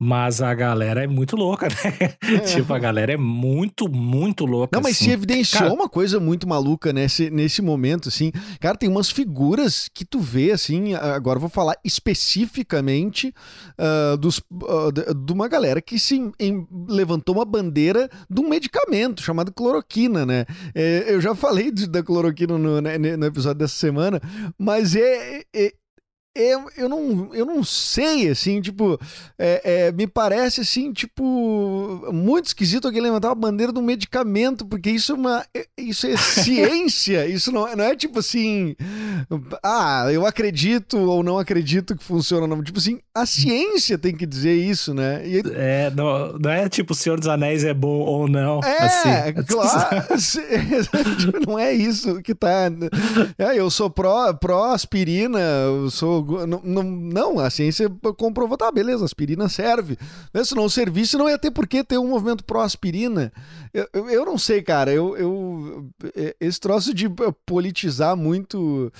Mas 0.02 0.40
a 0.40 0.54
galera 0.54 1.04
é 1.04 1.06
muito 1.06 1.36
louca, 1.36 1.68
né? 1.68 2.14
tipo, 2.46 2.72
a 2.72 2.78
galera 2.78 3.12
é 3.12 3.16
muito, 3.18 3.86
muito 3.86 4.46
louca. 4.46 4.70
Não, 4.74 4.82
mas 4.82 4.96
assim. 4.96 5.04
se 5.04 5.10
evidenciou 5.10 5.62
Cara- 5.64 5.74
uma 5.74 5.90
coisa 5.90 6.18
muito 6.18 6.48
maluca 6.48 6.90
nesse, 6.90 7.28
nesse 7.28 7.60
momento, 7.60 8.08
assim. 8.08 8.32
Cara, 8.58 8.78
tem 8.78 8.88
umas 8.88 9.10
figuras 9.10 9.90
que 9.92 10.04
tu 10.06 10.18
vê, 10.18 10.52
assim. 10.52 10.94
Agora 10.94 11.36
eu 11.36 11.40
vou 11.42 11.50
falar 11.50 11.76
especificamente 11.84 13.34
ah, 13.78 14.16
dos, 14.18 14.40
ah, 14.68 15.12
de 15.14 15.32
uma 15.32 15.48
galera 15.48 15.80
que 15.82 15.98
se 15.98 16.32
em- 16.38 16.66
levantou 16.88 17.34
uma 17.34 17.44
bandeira 17.44 18.08
de 18.28 18.40
um 18.40 18.48
medicamento 18.48 19.22
chamado 19.22 19.52
cloroquina, 19.52 20.24
né? 20.24 20.46
É, 20.74 21.04
eu 21.08 21.20
já 21.20 21.34
falei 21.34 21.70
de- 21.70 21.86
da 21.86 22.02
cloroquina 22.02 22.56
no, 22.56 22.80
né, 22.80 22.96
no 22.98 23.26
episódio 23.26 23.58
dessa 23.58 23.74
semana, 23.76 24.20
mas 24.58 24.96
é. 24.96 25.42
é- 25.54 25.72
é- 26.36 26.54
eu, 26.76 26.88
não, 26.88 27.34
eu 27.34 27.44
não 27.44 27.64
sei, 27.64 28.28
assim, 28.28 28.60
tipo, 28.60 28.98
é, 29.38 29.86
é, 29.88 29.92
me 29.92 30.06
parece, 30.06 30.60
assim, 30.60 30.92
tipo, 30.92 31.22
muito 32.12 32.46
esquisito 32.46 32.84
alguém 32.86 33.02
levantar 33.02 33.28
uma 33.28 33.34
bandeira 33.34 33.72
de 33.72 33.78
um 33.78 33.82
medicamento, 33.82 34.64
porque 34.64 34.90
isso 34.90 35.12
é 35.12 35.14
uma, 35.16 35.44
é- 35.54 35.66
isso 35.76 36.06
é 36.06 36.14
ciência, 36.16 37.26
isso 37.26 37.50
não, 37.50 37.66
é- 37.66 37.74
não 37.74 37.84
é 37.84 37.96
tipo 37.96 38.20
assim, 38.20 38.76
ah, 39.62 40.06
eu 40.12 40.24
acredito 40.24 40.98
ou 40.98 41.22
não 41.22 41.38
acredito 41.38 41.96
que 41.96 42.04
funciona, 42.04 42.46
não, 42.46 42.62
tipo 42.62 42.78
assim, 42.78 43.00
a 43.14 43.26
ciência 43.26 43.98
tem 43.98 44.14
que 44.14 44.24
dizer 44.26 44.54
isso, 44.54 44.94
né? 44.94 45.26
E, 45.26 45.42
É, 45.54 45.90
não, 45.90 46.38
não 46.38 46.50
é 46.50 46.68
tipo 46.68 46.92
o 46.92 46.96
Senhor 46.96 47.18
dos 47.18 47.28
Anéis 47.28 47.64
é 47.64 47.74
bom 47.74 47.98
ou 48.00 48.28
não. 48.28 48.60
é, 48.62 48.82
assim. 48.84 49.42
claro. 49.48 50.06
não 51.46 51.58
é 51.58 51.72
isso 51.72 52.22
que 52.22 52.34
tá. 52.34 52.70
É, 53.38 53.58
eu 53.58 53.70
sou 53.70 53.90
pró, 53.90 54.32
pró 54.34 54.72
aspirina, 54.72 55.38
eu 55.38 55.90
sou. 55.90 56.19
Não, 56.46 56.60
não, 56.62 56.82
não, 56.82 57.38
a 57.38 57.50
ciência 57.50 57.90
comprovou, 58.16 58.56
tá, 58.56 58.70
beleza, 58.70 59.04
aspirina 59.04 59.48
serve. 59.48 59.96
Né, 60.32 60.44
Se 60.44 60.54
não 60.54 60.68
servisse, 60.68 61.16
não 61.16 61.28
ia 61.28 61.38
ter 61.38 61.50
por 61.50 61.66
que 61.66 61.82
ter 61.84 61.98
um 61.98 62.08
movimento 62.08 62.44
pró 62.44 62.62
aspirina. 62.62 63.32
Eu, 63.72 63.88
eu, 63.92 64.10
eu 64.10 64.24
não 64.24 64.36
sei, 64.38 64.62
cara. 64.62 64.92
Eu, 64.92 65.16
eu, 65.16 65.90
esse 66.40 66.58
troço 66.60 66.92
de 66.94 67.06
politizar 67.46 68.16
muito. 68.16 68.92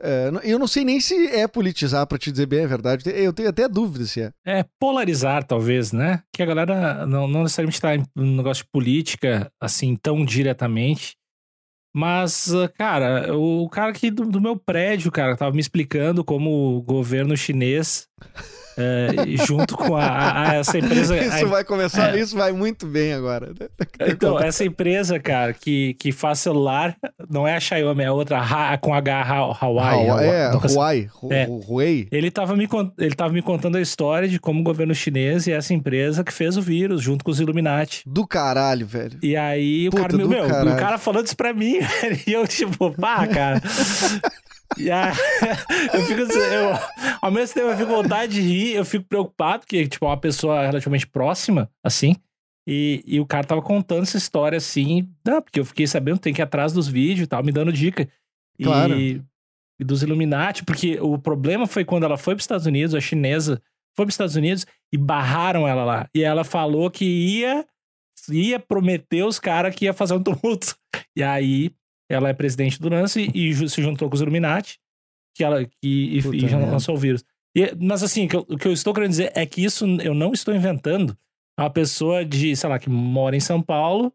é, 0.00 0.30
eu 0.44 0.58
não 0.58 0.66
sei 0.66 0.84
nem 0.84 1.00
se 1.00 1.26
é 1.28 1.46
politizar, 1.48 2.06
pra 2.06 2.18
te 2.18 2.30
dizer 2.30 2.46
bem 2.46 2.64
a 2.64 2.68
verdade. 2.68 3.04
Eu 3.10 3.32
tenho 3.32 3.48
até 3.48 3.68
dúvida 3.68 4.04
se 4.06 4.20
é. 4.22 4.32
É, 4.44 4.64
polarizar, 4.78 5.44
talvez, 5.44 5.92
né? 5.92 6.22
Que 6.32 6.42
a 6.42 6.46
galera 6.46 7.06
não, 7.06 7.26
não 7.26 7.42
necessariamente 7.42 7.80
tá 7.80 7.94
em 7.96 8.04
um 8.16 8.36
negócio 8.36 8.64
de 8.64 8.70
política, 8.70 9.50
assim, 9.60 9.96
tão 9.96 10.24
diretamente. 10.24 11.16
Mas, 11.94 12.52
ah, 12.54 12.68
cara, 12.68 13.36
o 13.36 13.68
cara 13.68 13.90
aqui 13.90 14.10
do, 14.10 14.24
do 14.26 14.40
meu 14.40 14.56
prédio, 14.56 15.12
cara, 15.12 15.36
tava 15.36 15.52
me 15.54 15.60
explicando 15.60 16.24
como 16.24 16.76
o 16.78 16.82
governo 16.82 17.36
chinês, 17.36 18.08
é, 18.78 19.08
junto 19.46 19.76
com 19.76 19.94
a, 19.96 20.04
a- 20.04 20.50
a- 20.50 20.54
essa 20.56 20.78
empresa. 20.78 21.14
Isso 21.22 21.44
a- 21.44 21.48
vai 21.48 21.62
começar, 21.64 22.16
é. 22.16 22.20
isso 22.20 22.34
vai 22.34 22.52
muito 22.52 22.86
bem 22.86 23.12
agora. 23.12 23.52
então, 24.08 24.38
essa 24.40 24.64
empresa, 24.64 25.20
cara, 25.20 25.52
que, 25.52 25.92
que 25.94 26.10
faz 26.10 26.38
celular, 26.38 26.96
não 27.28 27.46
é 27.46 27.54
a 27.54 27.60
Xiaomi, 27.60 28.02
é 28.02 28.10
outra 28.10 28.38
Ha- 28.40 28.78
com 28.78 28.94
H 28.94 29.20
Ha- 29.22 29.58
Hawaii. 29.60 30.08
Hawaii, 30.08 30.28
é. 30.28 30.50
Huawei, 30.50 31.08
Hu- 31.22 31.32
É. 31.32 31.46
Hu- 31.46 31.60
Huawei. 31.68 32.08
Ele 32.10 32.28
estava 32.28 32.56
me, 32.56 32.66
ele 32.98 33.14
tava 33.14 33.32
me 33.34 33.42
contando 33.42 33.76
a 33.76 33.80
história 33.80 34.26
de 34.26 34.38
como 34.38 34.60
o 34.60 34.64
governo 34.64 34.94
chinês 34.94 35.46
e 35.46 35.52
essa 35.52 35.74
empresa 35.74 36.24
que 36.24 36.32
fez 36.32 36.56
o 36.56 36.62
vírus 36.62 37.02
junto 37.02 37.22
com 37.24 37.30
os 37.30 37.40
Illuminati. 37.40 38.02
Do 38.06 38.26
caralho, 38.26 38.86
velho. 38.86 39.18
E 39.22 39.36
aí 39.36 39.86
o 39.88 39.90
Puta, 39.90 40.02
cara, 40.04 40.16
meu, 40.16 40.28
meu, 40.28 40.44
o 40.46 40.76
cara 40.76 40.96
falando 40.96 41.26
isso 41.26 41.36
pra 41.36 41.52
mim, 41.52 41.78
velho, 41.80 42.18
e 42.26 42.32
eu 42.32 42.48
tipo, 42.48 42.90
pá, 42.92 43.26
cara. 43.26 43.60
E 44.76 44.90
aí, 44.90 45.12
eu 45.94 46.02
fico, 46.06 46.22
assim, 46.22 46.38
eu, 46.38 46.70
ao 47.20 47.30
mesmo 47.30 47.54
tempo 47.54 47.68
eu 47.68 47.76
fico 47.76 47.90
vontade 47.90 48.34
de 48.34 48.40
rir, 48.40 48.74
eu 48.74 48.84
fico 48.84 49.04
preocupado, 49.06 49.60
porque, 49.60 49.86
tipo, 49.86 50.04
é 50.04 50.08
uma 50.08 50.16
pessoa 50.16 50.66
relativamente 50.66 51.06
próxima, 51.06 51.70
assim, 51.84 52.16
e, 52.66 53.02
e 53.06 53.20
o 53.20 53.26
cara 53.26 53.46
tava 53.46 53.62
contando 53.62 54.02
essa 54.02 54.16
história, 54.16 54.56
assim, 54.56 55.08
não, 55.26 55.42
porque 55.42 55.60
eu 55.60 55.64
fiquei 55.64 55.86
sabendo, 55.86 56.18
tem 56.18 56.32
que 56.32 56.40
ir 56.40 56.44
atrás 56.44 56.72
dos 56.72 56.86
vídeos 56.88 57.24
e 57.24 57.28
tal, 57.28 57.42
me 57.42 57.52
dando 57.52 57.72
dica. 57.72 58.08
E, 58.58 58.64
Claro. 58.64 58.98
e 58.98 59.22
dos 59.80 60.02
Illuminati, 60.02 60.64
porque 60.64 60.98
o 61.00 61.18
problema 61.18 61.66
foi 61.66 61.84
quando 61.84 62.04
ela 62.04 62.16
foi 62.16 62.34
pros 62.34 62.44
Estados 62.44 62.66
Unidos, 62.66 62.94
a 62.94 63.00
chinesa 63.00 63.60
foi 63.96 64.06
pros 64.06 64.14
Estados 64.14 64.36
Unidos 64.36 64.64
e 64.92 64.96
barraram 64.96 65.66
ela 65.66 65.84
lá. 65.84 66.08
E 66.14 66.22
ela 66.22 66.44
falou 66.44 66.90
que 66.90 67.04
ia 67.04 67.66
ia 68.30 68.60
prometer 68.60 69.24
os 69.24 69.40
caras 69.40 69.74
que 69.74 69.86
ia 69.86 69.92
fazer 69.92 70.14
um 70.14 70.22
tumulto. 70.22 70.76
E 71.16 71.22
aí 71.22 71.72
ela 72.14 72.28
é 72.28 72.32
presidente 72.32 72.80
do 72.80 72.88
lance 72.88 73.30
e 73.34 73.54
se 73.68 73.82
juntou 73.82 74.08
com 74.08 74.14
os 74.14 74.20
Illuminati, 74.20 74.78
que 75.34 75.42
ela 75.44 75.64
que 75.64 75.70
e, 75.82 76.22
Puta 76.22 76.36
e 76.36 76.40
já 76.40 76.56
merda. 76.58 76.72
lançou 76.72 76.94
o 76.94 76.98
vírus. 76.98 77.24
E- 77.56 77.74
mas 77.80 78.02
assim, 78.02 78.26
o 78.26 78.28
que 78.28 78.36
eu- 78.36 78.46
o 78.48 78.56
que 78.58 78.66
eu 78.68 78.72
estou 78.72 78.92
querendo 78.94 79.10
dizer 79.10 79.32
é 79.34 79.44
que 79.46 79.62
isso 79.64 79.84
eu 80.02 80.14
não 80.14 80.32
estou 80.32 80.54
inventando. 80.54 81.16
É 81.58 81.62
uma 81.62 81.70
pessoa 81.70 82.24
de, 82.24 82.54
sei 82.56 82.68
lá, 82.68 82.78
que 82.78 82.88
mora 82.88 83.36
em 83.36 83.40
São 83.40 83.60
Paulo, 83.60 84.12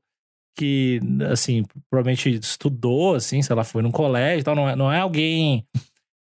que, 0.57 0.99
assim, 1.31 1.63
provavelmente 1.89 2.29
estudou, 2.33 3.13
assim, 3.13 3.41
sei 3.43 3.55
lá, 3.55 3.63
foi 3.63 3.83
num 3.83 3.91
colégio 3.91 4.39
e 4.41 4.43
tal. 4.43 4.55
Não 4.55 4.67
é, 4.67 4.75
não 4.75 4.91
é 4.91 4.99
alguém. 4.99 5.63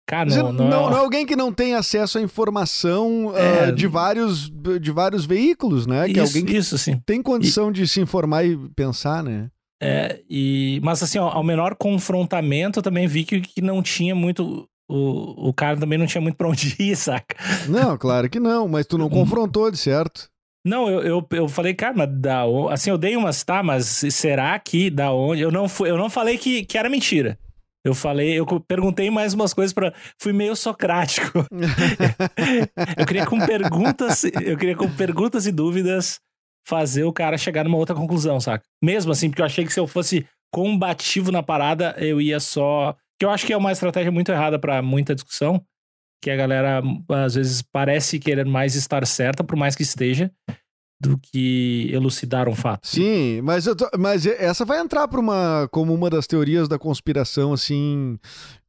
Cara, 0.07 0.29
não, 0.31 0.53
não, 0.53 0.69
não, 0.69 0.91
não 0.91 0.91
é. 0.93 0.95
é 0.95 0.99
alguém 0.99 1.25
que 1.27 1.35
não 1.37 1.53
tem 1.53 1.75
acesso 1.75 2.19
à 2.19 2.23
informação 2.23 3.33
É. 3.37 3.65
ah, 3.65 3.71
de, 3.71 3.87
vários, 3.87 4.51
de 4.81 4.91
vários 4.91 5.25
veículos, 5.25 5.87
né? 5.87 6.07
Que 6.09 6.21
é 6.21 6.23
isso, 6.23 6.37
alguém 6.37 6.45
que 6.53 6.57
isso, 6.59 6.75
assim. 6.75 6.99
tem 7.07 7.23
condição 7.23 7.71
de 7.73 7.87
se 7.89 8.01
informar 8.01 8.45
e 8.45 8.57
pensar, 8.75 9.23
né? 9.23 9.51
É, 9.85 10.21
e, 10.31 10.81
mas 10.83 11.03
assim, 11.03 11.19
ó, 11.19 11.29
ao 11.29 11.43
menor 11.45 11.75
confrontamento, 11.75 12.79
eu 12.79 12.83
também 12.83 13.07
vi 13.07 13.25
que, 13.25 13.41
que 13.41 13.61
não 13.61 13.83
tinha 13.83 14.15
muito. 14.15 14.67
O, 14.89 15.49
o 15.49 15.53
cara 15.53 15.79
também 15.79 15.99
não 15.99 16.07
tinha 16.07 16.21
muito 16.21 16.37
pra 16.37 16.49
onde 16.49 16.75
ir, 16.81 16.97
saca? 16.97 17.37
Não, 17.69 17.97
claro 17.99 18.29
que 18.31 18.39
não, 18.41 18.67
mas 18.69 18.87
tu 18.87 18.97
não 18.99 19.09
confrontou, 19.11 19.71
de 19.71 19.77
certo? 19.79 20.29
Não, 20.67 20.89
eu, 20.89 21.03
eu, 21.03 21.27
eu 21.33 21.49
falei, 21.49 21.75
cara, 21.75 21.95
mas 21.95 22.09
da 22.21 22.47
o- 22.47 22.69
assim, 22.71 22.89
eu 22.91 22.97
dei 22.97 23.17
umas, 23.17 23.43
tá, 23.45 23.63
mas 23.63 23.87
será 24.11 24.59
que 24.59 24.89
da 24.89 25.13
onde? 25.13 25.43
Eu 25.43 25.53
não, 25.53 25.69
fui, 25.69 25.91
eu 25.91 25.97
não 25.99 26.09
falei 26.09 26.39
que, 26.39 26.65
que 26.65 26.79
era 26.79 26.89
mentira. 26.89 27.39
Eu 27.85 27.95
falei, 27.95 28.39
eu 28.39 28.47
perguntei 28.67 29.11
mais 29.11 29.35
umas 29.35 29.53
coisas 29.53 29.75
para 29.75 29.93
Fui 30.19 30.33
meio 30.33 30.57
socrático. 30.57 31.47
eu 32.97 33.07
queria 33.07 33.27
com 33.27 33.39
perguntas, 33.45 34.25
eu 34.25 34.57
queria 34.57 34.75
com 34.77 34.91
perguntas 34.91 35.47
e 35.47 35.53
dúvidas 35.53 36.19
fazer 36.67 37.05
o 37.05 37.13
cara 37.13 37.37
chegar 37.39 37.65
numa 37.65 37.79
outra 37.79 37.95
conclusão, 37.95 38.41
saca? 38.41 38.65
Mesmo 38.83 39.13
assim, 39.13 39.29
porque 39.29 39.43
eu 39.43 39.47
achei 39.47 39.65
que 39.65 39.73
se 39.73 39.81
eu 39.81 39.87
fosse 39.87 40.27
combativo 40.53 41.31
na 41.31 41.43
parada, 41.43 41.95
eu 41.99 42.21
ia 42.21 42.41
só. 42.41 42.97
Que 43.19 43.25
eu 43.25 43.31
acho 43.31 43.47
que 43.47 43.53
é 43.53 43.57
uma 43.57 43.73
estratégia 43.73 44.11
muito 44.11 44.33
errada 44.33 44.59
pra 44.59 44.83
muita 44.83 45.15
discussão. 45.15 45.65
que 46.23 46.31
a 46.31 46.37
galera 46.37 46.83
às 47.25 47.35
vezes 47.35 47.61
parece 47.61 48.19
querer 48.19 48.47
mais 48.47 48.75
estar 48.75 49.07
certa, 49.07 49.45
por 49.45 49.57
mais 49.57 49.77
que 49.77 49.83
esteja, 49.83 50.33
do 51.01 51.19
que 51.19 51.91
elucidar 51.93 52.49
um 52.49 52.55
fato. 52.55 52.87
Sim, 52.87 53.41
mas, 53.43 53.65
tô, 53.65 53.89
mas 53.99 54.25
essa 54.27 54.65
vai 54.65 54.81
entrar 54.81 55.07
para 55.09 55.21
uma 55.21 55.69
como 55.71 55.93
uma 55.93 56.09
das 56.09 56.27
teorias 56.27 56.69
da 56.69 56.79
conspiração 56.79 57.53
assim 57.53 58.19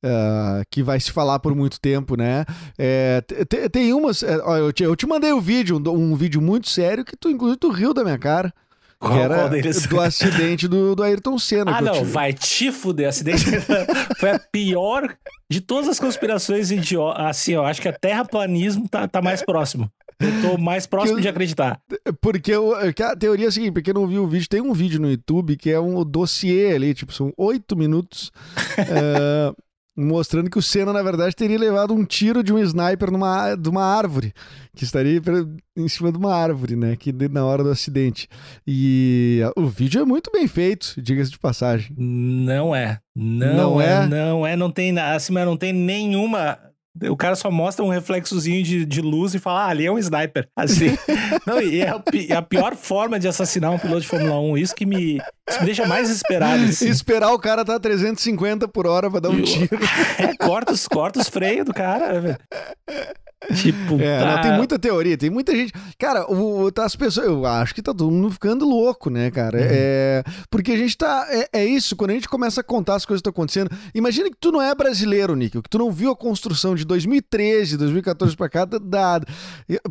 uh, 0.03 0.63
que 0.69 0.83
vai 0.83 0.99
se 0.99 1.11
falar 1.11 1.39
por 1.39 1.55
muito 1.55 1.79
tempo, 1.79 2.17
né? 2.17 2.45
É, 2.77 3.21
tem, 3.47 3.69
tem 3.69 3.93
umas, 3.93 4.23
é, 4.23 4.35
eu, 4.35 4.73
te, 4.73 4.83
eu 4.83 4.95
te 4.95 5.07
mandei 5.07 5.31
o 5.31 5.37
um 5.37 5.41
vídeo, 5.41 5.77
um, 5.77 5.89
um, 5.89 6.15
vídeo 6.15 6.41
muito 6.41 6.69
sério 6.69 7.05
que 7.05 7.15
tu 7.15 7.29
inclusive 7.29 7.59
tu 7.59 7.69
riu 7.69 7.93
da 7.93 8.03
minha 8.03 8.17
cara. 8.17 8.53
Qual, 8.97 9.13
que 9.13 9.19
era 9.19 9.49
do 9.89 9.99
acidente 9.99 10.69
do, 10.69 10.95
do 10.95 11.03
Ayrton 11.03 11.37
Senna. 11.37 11.77
Ah, 11.77 11.81
não, 11.81 11.99
te... 11.99 12.05
vai 12.05 12.33
te 12.33 12.71
fuder. 12.71 13.09
Acidente 13.09 13.43
foi 14.17 14.31
a 14.31 14.39
pior 14.39 15.15
de 15.49 15.59
todas 15.59 15.89
as 15.89 15.99
conspirações 15.99 16.71
idiotas. 16.71 17.25
Assim, 17.25 17.51
eu 17.53 17.65
acho 17.65 17.81
que 17.81 17.89
a 17.89 17.93
terraplanismo 17.93 18.87
tá, 18.87 19.05
tá 19.05 19.21
mais 19.21 19.43
próximo. 19.43 19.91
Eu 20.19 20.41
tô 20.41 20.57
mais 20.57 20.85
próximo 20.85 21.17
eu, 21.17 21.21
de 21.21 21.27
acreditar. 21.27 21.79
Porque 22.21 22.51
eu, 22.51 22.73
a 22.75 23.15
teoria 23.15 23.45
é 23.45 23.49
a 23.49 23.51
seguinte, 23.51 23.73
porque 23.73 23.93
não 23.93 24.07
viu 24.07 24.23
o 24.23 24.27
vídeo, 24.27 24.47
tem 24.49 24.61
um 24.61 24.73
vídeo 24.73 24.99
no 24.99 25.09
YouTube 25.09 25.57
que 25.57 25.69
é 25.69 25.79
um 25.79 26.03
dossiê 26.03 26.73
ali, 26.73 26.93
tipo, 26.93 27.13
são 27.13 27.33
oito 27.37 27.75
minutos. 27.75 28.31
uh, 28.79 29.55
mostrando 29.95 30.49
que 30.49 30.57
o 30.57 30.61
Senna, 30.61 30.91
na 30.91 31.01
verdade, 31.01 31.35
teria 31.35 31.57
levado 31.57 31.93
um 31.93 32.03
tiro 32.03 32.43
de 32.43 32.51
um 32.51 32.59
sniper 32.59 33.09
numa, 33.09 33.55
de 33.55 33.69
uma 33.69 33.83
árvore, 33.83 34.33
que 34.75 34.83
estaria 34.83 35.21
em 35.75 35.87
cima 35.87 36.11
de 36.11 36.17
uma 36.17 36.35
árvore, 36.35 36.75
né? 36.75 36.95
Que 36.97 37.13
na 37.29 37.45
hora 37.45 37.63
do 37.63 37.69
acidente. 37.69 38.27
E 38.67 39.39
o 39.55 39.65
vídeo 39.67 40.01
é 40.01 40.05
muito 40.05 40.29
bem 40.31 40.47
feito, 40.47 40.95
diga-se 40.97 41.31
de 41.31 41.39
passagem. 41.39 41.95
Não 41.97 42.75
é. 42.75 42.99
Não, 43.15 43.55
não 43.55 43.81
é, 43.81 44.03
é, 44.03 44.07
Não 44.07 44.47
é, 44.47 44.55
não 44.57 44.69
tem. 44.69 44.97
Acima 44.99 45.45
não 45.45 45.55
tem 45.55 45.71
nenhuma 45.71 46.59
o 47.09 47.17
cara 47.17 47.35
só 47.35 47.51
mostra 47.51 47.83
um 47.83 47.89
reflexozinho 47.89 48.63
de, 48.63 48.85
de 48.85 49.01
luz 49.01 49.33
e 49.33 49.39
fala, 49.39 49.65
ah, 49.65 49.69
ali 49.69 49.85
é 49.85 49.91
um 49.91 49.99
sniper. 49.99 50.47
Assim. 50.55 50.97
Não, 51.45 51.61
e 51.61 51.81
é 51.81 51.89
a, 51.89 52.01
é 52.29 52.35
a, 52.35 52.41
pior 52.41 52.75
forma 52.75 53.19
de 53.19 53.27
assassinar 53.27 53.71
um 53.71 53.79
piloto 53.79 54.01
de 54.01 54.07
Fórmula 54.07 54.39
1. 54.39 54.57
Isso 54.57 54.75
que 54.75 54.85
me, 54.85 55.21
isso 55.49 55.59
me 55.59 55.65
deixa 55.65 55.85
mais 55.85 56.09
esperado. 56.09 56.63
Assim. 56.63 56.89
Esperar 56.89 57.31
o 57.31 57.39
cara 57.39 57.65
tá 57.65 57.79
350 57.79 58.67
por 58.67 58.87
hora 58.87 59.11
pra 59.11 59.19
dar 59.19 59.29
um 59.29 59.41
tiro. 59.41 59.69
É, 60.17 60.35
corta 60.37 60.71
os, 60.71 60.87
corta 60.87 61.19
os 61.19 61.27
freios 61.27 61.65
do 61.65 61.73
cara, 61.73 62.19
velho. 62.19 62.37
Tipo, 63.55 63.99
é, 63.99 64.19
tá... 64.19 64.35
não, 64.35 64.41
tem 64.41 64.53
muita 64.53 64.79
teoria, 64.79 65.17
tem 65.17 65.29
muita 65.29 65.55
gente. 65.55 65.73
Cara, 65.97 66.31
o, 66.31 66.71
tá, 66.71 66.85
as 66.85 66.95
pessoas. 66.95 67.27
Eu 67.27 67.45
acho 67.45 67.73
que 67.73 67.81
tá 67.81 67.93
todo 67.93 68.11
mundo 68.11 68.31
ficando 68.31 68.65
louco, 68.65 69.09
né, 69.09 69.31
cara? 69.31 69.57
Uhum. 69.57 69.67
É, 69.69 70.23
porque 70.49 70.71
a 70.71 70.77
gente 70.77 70.97
tá. 70.97 71.27
É, 71.29 71.49
é, 71.61 71.65
isso, 71.65 71.95
quando 71.95 72.11
a 72.11 72.13
gente 72.13 72.29
começa 72.29 72.61
a 72.61 72.63
contar 72.63 72.95
as 72.95 73.05
coisas 73.05 73.21
que 73.21 73.29
estão 73.29 73.31
acontecendo. 73.31 73.69
Imagina 73.93 74.29
que 74.29 74.37
tu 74.39 74.51
não 74.51 74.61
é 74.61 74.73
brasileiro, 74.73 75.35
Nick, 75.35 75.61
que 75.61 75.69
tu 75.69 75.77
não 75.77 75.91
viu 75.91 76.11
a 76.11 76.15
construção 76.15 76.75
de 76.75 76.85
2013, 76.85 77.77
2014 77.77 78.35
pra 78.35 78.49
cá, 78.49 78.65
da, 78.65 79.21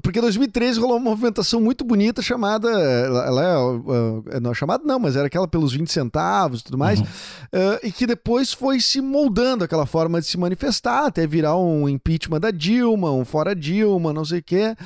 porque 0.02 0.20
2013 0.20 0.80
rolou 0.80 0.96
uma 0.96 1.10
movimentação 1.10 1.60
muito 1.60 1.84
bonita 1.84 2.22
chamada. 2.22 2.68
Ela 2.68 3.44
é, 3.44 4.36
é, 4.36 4.40
não 4.40 4.50
é 4.50 4.54
chamada, 4.54 4.84
não, 4.84 4.98
mas 4.98 5.16
era 5.16 5.26
aquela 5.26 5.48
pelos 5.48 5.72
20 5.72 5.90
centavos 5.90 6.60
e 6.60 6.64
tudo 6.64 6.78
mais. 6.78 7.00
Uhum. 7.00 7.06
Uh, 7.06 7.78
e 7.82 7.92
que 7.92 8.06
depois 8.06 8.52
foi 8.52 8.80
se 8.80 9.00
moldando 9.00 9.64
aquela 9.64 9.86
forma 9.86 10.20
de 10.20 10.26
se 10.26 10.38
manifestar, 10.38 11.06
até 11.06 11.26
virar 11.26 11.56
um 11.56 11.88
impeachment 11.88 12.40
da 12.40 12.50
Dilma, 12.50 13.10
um 13.10 13.24
fora 13.24 13.43
Dilma, 13.52 14.12
não 14.12 14.24
sei 14.24 14.38
o 14.38 14.42
quê. 14.42 14.76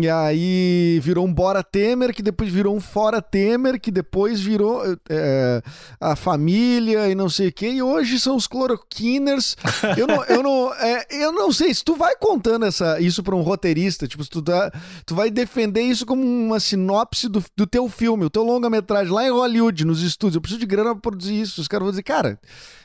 E 0.00 0.08
aí 0.08 0.98
virou 1.02 1.26
um 1.26 1.32
Bora 1.32 1.62
Temer, 1.62 2.14
que 2.14 2.22
depois 2.22 2.50
virou 2.50 2.74
um 2.74 2.80
Fora 2.80 3.20
Temer, 3.20 3.78
que 3.78 3.90
depois 3.90 4.40
virou 4.40 4.82
é, 5.10 5.62
a 6.00 6.16
família 6.16 7.10
e 7.10 7.14
não 7.14 7.28
sei 7.28 7.48
o 7.48 7.52
quê. 7.52 7.68
E 7.68 7.82
hoje 7.82 8.18
são 8.18 8.36
os 8.36 8.46
cloroquiners. 8.46 9.56
Eu 9.96 10.06
não, 10.06 10.24
eu 10.24 10.42
não, 10.42 10.74
é, 10.74 11.06
eu 11.10 11.32
não 11.32 11.52
sei, 11.52 11.72
se 11.72 11.84
tu 11.84 11.94
vai 11.94 12.16
contando 12.16 12.64
essa, 12.64 12.98
isso 13.00 13.22
para 13.22 13.34
um 13.34 13.42
roteirista, 13.42 14.08
tipo, 14.08 14.24
se 14.24 14.30
tu, 14.30 14.42
tá, 14.42 14.72
tu 15.06 15.14
vai 15.14 15.30
defender 15.30 15.82
isso 15.82 16.04
como 16.06 16.22
uma 16.22 16.58
sinopse 16.58 17.28
do, 17.28 17.44
do 17.56 17.66
teu 17.66 17.88
filme, 17.88 18.24
o 18.24 18.30
teu 18.30 18.42
longa-metragem 18.42 19.12
lá 19.12 19.26
em 19.26 19.30
Hollywood, 19.30 19.84
nos 19.84 20.02
estúdios. 20.02 20.36
Eu 20.36 20.40
preciso 20.40 20.60
de 20.60 20.66
grana 20.66 20.92
pra 20.92 21.00
produzir 21.00 21.40
isso. 21.40 21.60
Os 21.60 21.68
caras 21.68 21.84
vão 21.84 21.90
dizer, 21.90 22.02
cara, 22.02 22.38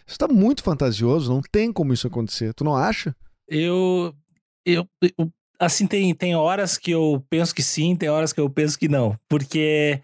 isso 0.06 0.18
tá 0.18 0.28
muito 0.28 0.64
fantasioso, 0.64 1.32
não 1.32 1.42
tem 1.42 1.72
como 1.72 1.94
isso 1.94 2.08
acontecer. 2.08 2.54
Tu 2.54 2.64
não 2.64 2.76
acha? 2.76 3.16
Eu 3.48 4.14
eu, 4.66 4.88
eu, 5.02 5.32
assim, 5.60 5.88
tem, 5.88 6.14
tem 6.14 6.36
horas 6.36 6.78
que 6.78 6.92
eu 6.92 7.26
penso 7.30 7.54
que 7.54 7.64
sim, 7.64 7.96
tem 7.96 8.10
horas 8.10 8.34
que 8.34 8.40
eu 8.40 8.50
penso 8.50 8.78
que 8.78 8.88
não. 8.88 9.18
Porque 9.30 10.02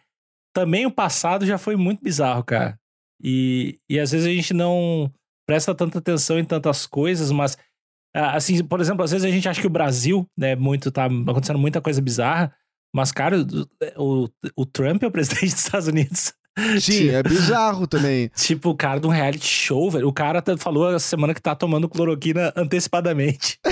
também 0.53 0.85
o 0.85 0.91
passado 0.91 1.45
já 1.45 1.57
foi 1.57 1.75
muito 1.75 2.03
bizarro, 2.03 2.43
cara. 2.43 2.79
E, 3.21 3.79
e 3.89 3.99
às 3.99 4.11
vezes 4.11 4.27
a 4.27 4.31
gente 4.31 4.53
não 4.53 5.11
presta 5.47 5.73
tanta 5.73 5.99
atenção 5.99 6.39
em 6.39 6.45
tantas 6.45 6.85
coisas, 6.85 7.31
mas 7.31 7.57
assim, 8.13 8.63
por 8.63 8.79
exemplo, 8.79 9.03
às 9.03 9.11
vezes 9.11 9.25
a 9.25 9.31
gente 9.31 9.47
acha 9.47 9.61
que 9.61 9.67
o 9.67 9.69
Brasil, 9.69 10.27
né, 10.37 10.55
muito 10.55 10.91
tá 10.91 11.05
acontecendo 11.05 11.59
muita 11.59 11.81
coisa 11.81 12.01
bizarra, 12.01 12.53
mas 12.93 13.11
cara, 13.11 13.37
o, 13.97 14.29
o 14.55 14.65
Trump 14.65 15.03
é 15.03 15.07
o 15.07 15.11
presidente 15.11 15.51
dos 15.51 15.65
Estados 15.65 15.87
Unidos. 15.87 16.33
Sim, 16.79 17.09
é 17.09 17.21
bizarro 17.21 17.85
também. 17.85 18.29
Tipo, 18.35 18.69
o 18.69 18.75
cara 18.75 18.99
de 18.99 19.07
um 19.07 19.09
reality 19.09 19.47
show, 19.47 19.91
velho. 19.91 20.07
O 20.07 20.13
cara 20.13 20.43
falou 20.57 20.89
essa 20.89 21.07
semana 21.07 21.33
que 21.33 21.41
tá 21.41 21.53
tomando 21.53 21.89
cloroquina 21.89 22.53
antecipadamente. 22.55 23.59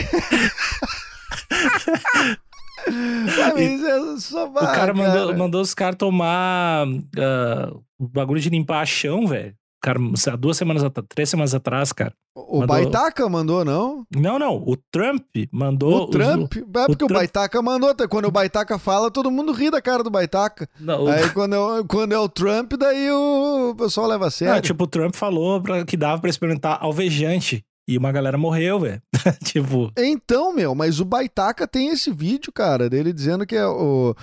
é 3.85 4.19
só 4.19 4.47
o 4.47 4.53
cara 4.53 4.93
mandou, 4.93 5.27
cara. 5.27 5.37
mandou 5.37 5.61
os 5.61 5.73
caras 5.73 5.95
tomar 5.95 6.85
uh, 6.87 7.83
o 7.97 8.07
bagulho 8.07 8.41
de 8.41 8.49
limpar 8.49 8.85
chão, 8.85 9.25
velho. 9.25 9.55
Cara, 9.83 9.99
duas 10.39 10.55
semanas 10.55 10.81
atrás, 10.81 11.05
três 11.09 11.29
semanas 11.29 11.53
atrás, 11.53 11.91
cara. 11.91 12.13
O 12.33 12.61
mandou... 12.61 12.67
Baitaca 12.67 13.27
mandou, 13.27 13.65
não? 13.65 14.07
Não, 14.15 14.39
não. 14.39 14.55
O 14.55 14.77
Trump 14.77 15.25
mandou. 15.51 16.03
O 16.03 16.07
Trump? 16.07 16.53
Os... 16.53 16.57
É 16.57 16.85
porque 16.87 16.93
o, 16.93 16.95
Trump... 16.95 17.11
o 17.11 17.13
Baitaca 17.13 17.61
mandou. 17.61 17.93
Quando 18.09 18.25
o 18.25 18.31
Baitaca 18.31 18.79
fala, 18.79 19.11
todo 19.11 19.29
mundo 19.29 19.51
ri 19.51 19.69
da 19.69 19.81
cara 19.81 20.01
do 20.01 20.09
Baitaca. 20.09 20.69
Não, 20.79 21.03
o... 21.03 21.07
Aí 21.09 21.29
quando 21.31 21.55
é, 21.55 21.83
quando 21.83 22.13
é 22.13 22.17
o 22.17 22.29
Trump, 22.29 22.73
daí 22.79 23.11
o 23.11 23.75
pessoal 23.77 24.07
leva 24.07 24.27
a 24.27 24.31
sério. 24.31 24.53
Não, 24.53 24.61
tipo, 24.61 24.85
o 24.85 24.87
Trump 24.87 25.13
falou 25.13 25.61
pra, 25.61 25.83
que 25.83 25.97
dava 25.97 26.21
pra 26.21 26.29
experimentar 26.29 26.77
alvejante. 26.81 27.65
E 27.85 27.97
uma 27.97 28.11
galera 28.11 28.37
morreu, 28.37 28.79
velho. 28.79 29.01
tipo. 29.43 29.91
Então, 29.97 30.53
meu, 30.53 30.73
mas 30.73 30.99
o 30.99 31.05
Baitaca 31.05 31.67
tem 31.67 31.89
esse 31.89 32.11
vídeo, 32.11 32.51
cara, 32.51 32.89
dele 32.89 33.11
dizendo 33.11 33.45
que 33.45 33.55
é 33.55 33.65
o. 33.65 34.15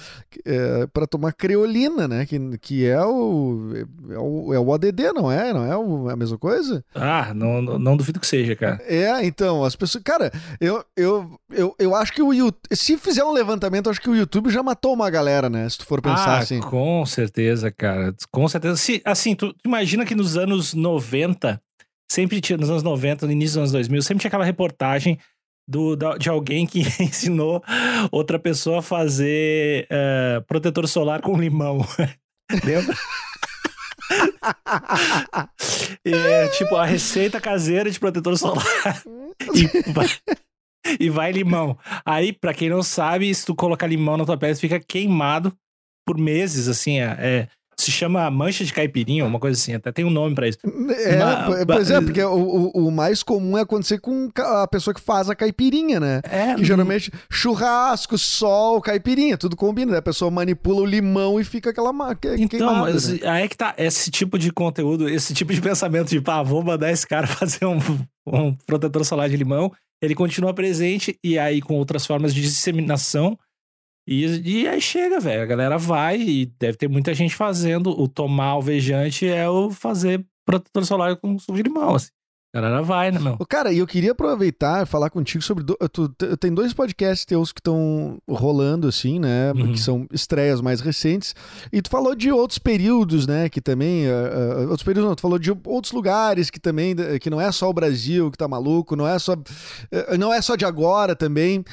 É, 0.46 0.86
pra 0.86 1.06
tomar 1.06 1.32
creolina, 1.32 2.08
né? 2.08 2.24
Que, 2.24 2.38
que 2.58 2.86
é 2.86 3.04
o, 3.04 3.72
é 4.10 4.18
o. 4.18 4.54
É 4.54 4.58
o 4.58 4.72
ADD, 4.72 5.12
não 5.14 5.30
é? 5.30 5.52
Não 5.52 5.64
é 5.64 5.76
o, 5.76 6.08
a 6.08 6.16
mesma 6.16 6.38
coisa? 6.38 6.82
Ah, 6.94 7.34
não, 7.34 7.60
não 7.60 7.96
duvido 7.96 8.18
que 8.18 8.26
seja, 8.26 8.56
cara. 8.56 8.80
É, 8.86 9.24
então, 9.26 9.62
as 9.62 9.76
pessoas. 9.76 10.02
Cara, 10.02 10.32
eu, 10.58 10.82
eu, 10.96 11.38
eu, 11.52 11.74
eu 11.78 11.94
acho 11.94 12.12
que 12.12 12.22
o 12.22 12.32
YouTube. 12.32 12.60
Se 12.72 12.96
fizer 12.96 13.24
um 13.24 13.32
levantamento, 13.32 13.90
acho 13.90 14.00
que 14.00 14.10
o 14.10 14.16
YouTube 14.16 14.48
já 14.48 14.62
matou 14.62 14.94
uma 14.94 15.10
galera, 15.10 15.50
né? 15.50 15.68
Se 15.68 15.78
tu 15.78 15.86
for 15.86 16.00
pensar 16.00 16.36
ah, 16.36 16.38
assim. 16.38 16.60
Com 16.60 17.04
certeza, 17.04 17.70
cara. 17.70 18.14
Com 18.30 18.48
certeza. 18.48 18.76
Se, 18.76 19.02
assim, 19.04 19.34
tu 19.34 19.54
imagina 19.64 20.06
que 20.06 20.14
nos 20.14 20.38
anos 20.38 20.72
90 20.72 21.60
sempre 22.10 22.40
tinha, 22.40 22.56
nos 22.56 22.68
anos 22.68 22.82
90, 22.82 23.26
no 23.26 23.32
início 23.32 23.54
dos 23.54 23.58
anos 23.58 23.72
2000, 23.72 24.02
sempre 24.02 24.20
tinha 24.22 24.28
aquela 24.28 24.44
reportagem 24.44 25.16
do, 25.68 25.94
de 26.18 26.28
alguém 26.28 26.66
que 26.66 26.80
ensinou 27.00 27.62
outra 28.10 28.38
pessoa 28.38 28.80
a 28.80 28.82
fazer 28.82 29.86
uh, 29.86 30.42
protetor 30.46 30.88
solar 30.88 31.22
com 31.22 31.40
limão. 31.40 31.86
Lembra? 32.64 32.96
é, 36.04 36.48
tipo, 36.48 36.74
a 36.74 36.84
receita 36.84 37.40
caseira 37.40 37.88
de 37.88 38.00
protetor 38.00 38.36
solar. 38.36 38.64
e, 39.54 39.92
vai, 39.92 40.06
e 40.98 41.08
vai 41.08 41.30
limão. 41.30 41.78
Aí, 42.04 42.32
para 42.32 42.52
quem 42.52 42.68
não 42.68 42.82
sabe, 42.82 43.32
se 43.32 43.46
tu 43.46 43.54
colocar 43.54 43.86
limão 43.86 44.16
na 44.16 44.24
tua 44.24 44.36
pele, 44.36 44.56
fica 44.56 44.80
queimado 44.80 45.56
por 46.04 46.18
meses, 46.18 46.66
assim, 46.66 46.98
é, 46.98 47.16
é 47.20 47.48
se 47.80 47.90
chama 47.90 48.30
mancha 48.30 48.64
de 48.64 48.72
caipirinha, 48.72 49.24
uma 49.24 49.38
coisa 49.38 49.58
assim, 49.58 49.74
até 49.74 49.90
tem 49.90 50.04
um 50.04 50.10
nome 50.10 50.34
para 50.34 50.48
isso. 50.48 50.58
É, 51.04 51.16
Ma, 51.16 51.64
pois 51.66 51.90
é, 51.90 52.00
porque 52.00 52.22
o, 52.22 52.70
o, 52.74 52.90
mais 52.90 53.22
comum 53.22 53.56
é 53.56 53.62
acontecer 53.62 53.98
com 53.98 54.30
a 54.36 54.66
pessoa 54.66 54.94
que 54.94 55.00
faz 55.00 55.28
a 55.30 55.34
caipirinha, 55.34 55.98
né? 55.98 56.20
É. 56.24 56.54
Que 56.54 56.64
geralmente 56.64 57.12
churrasco, 57.30 58.18
sol, 58.18 58.80
caipirinha, 58.80 59.36
tudo 59.36 59.56
combina. 59.56 59.92
Né? 59.92 59.98
A 59.98 60.02
pessoa 60.02 60.30
manipula 60.30 60.82
o 60.82 60.86
limão 60.86 61.40
e 61.40 61.44
fica 61.44 61.70
aquela 61.70 61.92
marca. 61.92 62.34
Então, 62.38 62.74
mas 62.80 63.08
né? 63.08 63.28
aí 63.28 63.44
é 63.44 63.48
que 63.48 63.56
tá, 63.56 63.74
esse 63.78 64.10
tipo 64.10 64.38
de 64.38 64.52
conteúdo, 64.52 65.08
esse 65.08 65.34
tipo 65.34 65.52
de 65.52 65.60
pensamento 65.60 66.08
de, 66.08 66.20
pá, 66.20 66.42
vou 66.42 66.62
mandar 66.62 66.90
esse 66.90 67.06
cara 67.06 67.26
fazer 67.28 67.64
um, 67.64 67.78
um 68.26 68.54
protetor 68.66 69.04
solar 69.04 69.28
de 69.28 69.36
limão, 69.36 69.72
ele 70.02 70.14
continua 70.14 70.54
presente 70.54 71.18
e 71.22 71.38
aí 71.38 71.60
com 71.60 71.74
outras 71.74 72.06
formas 72.06 72.34
de 72.34 72.40
disseminação 72.40 73.38
e, 74.06 74.62
e 74.62 74.68
aí 74.68 74.80
chega, 74.80 75.20
velho. 75.20 75.42
A 75.42 75.46
galera 75.46 75.78
vai 75.78 76.20
e 76.20 76.46
deve 76.58 76.76
ter 76.76 76.88
muita 76.88 77.14
gente 77.14 77.34
fazendo. 77.34 77.90
O 77.90 78.08
tomar 78.08 78.46
alvejante 78.46 79.26
é 79.26 79.48
o 79.48 79.70
fazer 79.70 80.24
protetor 80.44 80.84
solar 80.84 81.16
com 81.16 81.38
suco 81.38 81.56
de 81.56 81.62
limão, 81.62 81.94
assim. 81.94 82.10
Galera 82.52 82.82
vai, 82.82 83.12
né, 83.12 83.20
meu? 83.20 83.36
Cara, 83.48 83.72
e 83.72 83.78
eu 83.78 83.86
queria 83.86 84.10
aproveitar 84.10 84.82
e 84.82 84.86
falar 84.86 85.08
contigo 85.08 85.42
sobre. 85.42 85.62
do- 85.62 85.76
tu, 85.92 86.08
tem 86.36 86.52
dois 86.52 86.72
podcasts 86.74 87.24
teus 87.24 87.52
que 87.52 87.60
estão 87.60 88.18
rolando, 88.28 88.88
assim, 88.88 89.20
né? 89.20 89.52
Uhum. 89.52 89.72
Que 89.72 89.78
são 89.78 90.04
estreias 90.12 90.60
mais 90.60 90.80
recentes. 90.80 91.32
E 91.72 91.80
tu 91.80 91.88
falou 91.88 92.12
de 92.14 92.32
outros 92.32 92.58
períodos, 92.58 93.24
né? 93.24 93.48
Que 93.48 93.60
também. 93.60 94.06
ah, 94.08 94.62
outros 94.62 94.82
períodos 94.82 95.08
não, 95.08 95.14
tu 95.14 95.20
falou 95.22 95.38
de 95.38 95.52
outros 95.64 95.92
lugares 95.92 96.50
que 96.50 96.58
também. 96.58 96.96
Que 97.20 97.30
não 97.30 97.40
é 97.40 97.52
só 97.52 97.70
o 97.70 97.72
Brasil 97.72 98.32
que 98.32 98.38
tá 98.38 98.48
maluco, 98.48 98.96
não 98.96 99.06
é 99.06 99.16
só. 99.20 99.36
eh, 99.92 100.18
Não 100.18 100.32
é 100.34 100.42
só 100.42 100.56
de 100.56 100.64
agora 100.64 101.14
também. 101.14 101.64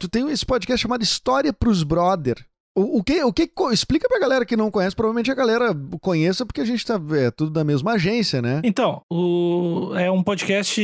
Tu 0.00 0.08
tem 0.08 0.28
esse 0.30 0.44
podcast 0.44 0.82
chamado 0.82 1.02
História 1.04 1.52
pros 1.52 1.84
Brother. 1.84 2.44
O, 2.76 2.98
o 2.98 3.02
que, 3.04 3.22
o 3.24 3.32
que 3.32 3.50
explica 3.72 4.08
pra 4.08 4.20
galera 4.20 4.46
que 4.46 4.56
não 4.56 4.70
conhece, 4.70 4.94
provavelmente 4.94 5.30
a 5.30 5.34
galera 5.34 5.74
conheça 6.00 6.46
porque 6.46 6.60
a 6.60 6.64
gente 6.64 6.86
tá 6.86 7.00
é 7.16 7.30
tudo 7.30 7.50
da 7.50 7.64
mesma 7.64 7.92
agência, 7.94 8.40
né? 8.40 8.60
Então, 8.64 9.02
o- 9.12 9.92
é 9.96 10.10
um 10.10 10.22
podcast 10.22 10.80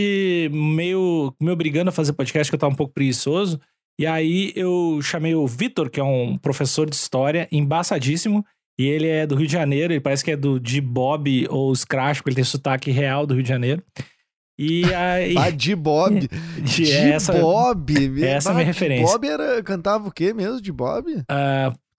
meio 0.53 1.33
me 1.41 1.51
obrigando 1.51 1.89
a 1.89 1.93
fazer 1.93 2.13
podcast, 2.13 2.51
que 2.51 2.55
eu 2.55 2.59
tava 2.59 2.73
um 2.73 2.77
pouco 2.77 2.93
preguiçoso. 2.93 3.61
E 3.99 4.07
aí 4.07 4.53
eu 4.57 4.99
chamei 5.01 5.35
o 5.35 5.47
Vitor, 5.47 5.89
que 5.89 6.01
é 6.01 6.05
um 6.05 6.37
professor 6.37 6.89
de 6.91 6.97
história 6.97 7.49
embaçadíssimo. 7.53 8.45
E 8.79 8.85
ele 8.87 9.07
é 9.09 9.27
do 9.27 9.35
Rio 9.37 9.47
de 9.47 9.53
Janeiro, 9.55 9.93
ele 9.95 10.01
parece 10.03 10.23
que 10.23 10.33
é 10.33 10.37
do 10.37 10.61
de 10.61 10.83
Bob 10.83 11.47
ou 11.49 11.75
Scratch, 11.75 12.17
porque 12.19 12.29
ele 12.29 12.35
tem 12.35 12.45
sotaque 12.45 12.91
real 12.91 13.27
do 13.27 13.33
Rio 13.33 13.43
de 13.43 13.49
Janeiro. 13.49 13.83
E 14.59 14.85
aí. 14.95 15.37
Ah, 15.37 15.51
de 15.51 15.75
Bob. 15.75 16.29
de 16.63 16.91
essa, 16.93 17.33
Bob. 17.33 18.23
essa 18.25 18.49
é 18.49 18.53
a 18.53 18.55
minha 18.55 18.67
referência. 18.67 19.07
Bob 19.07 19.27
era, 19.27 19.63
cantava 19.63 20.09
o 20.09 20.13
quê 20.13 20.33
mesmo 20.33 20.61
de 20.61 20.73
Bob? 20.73 21.11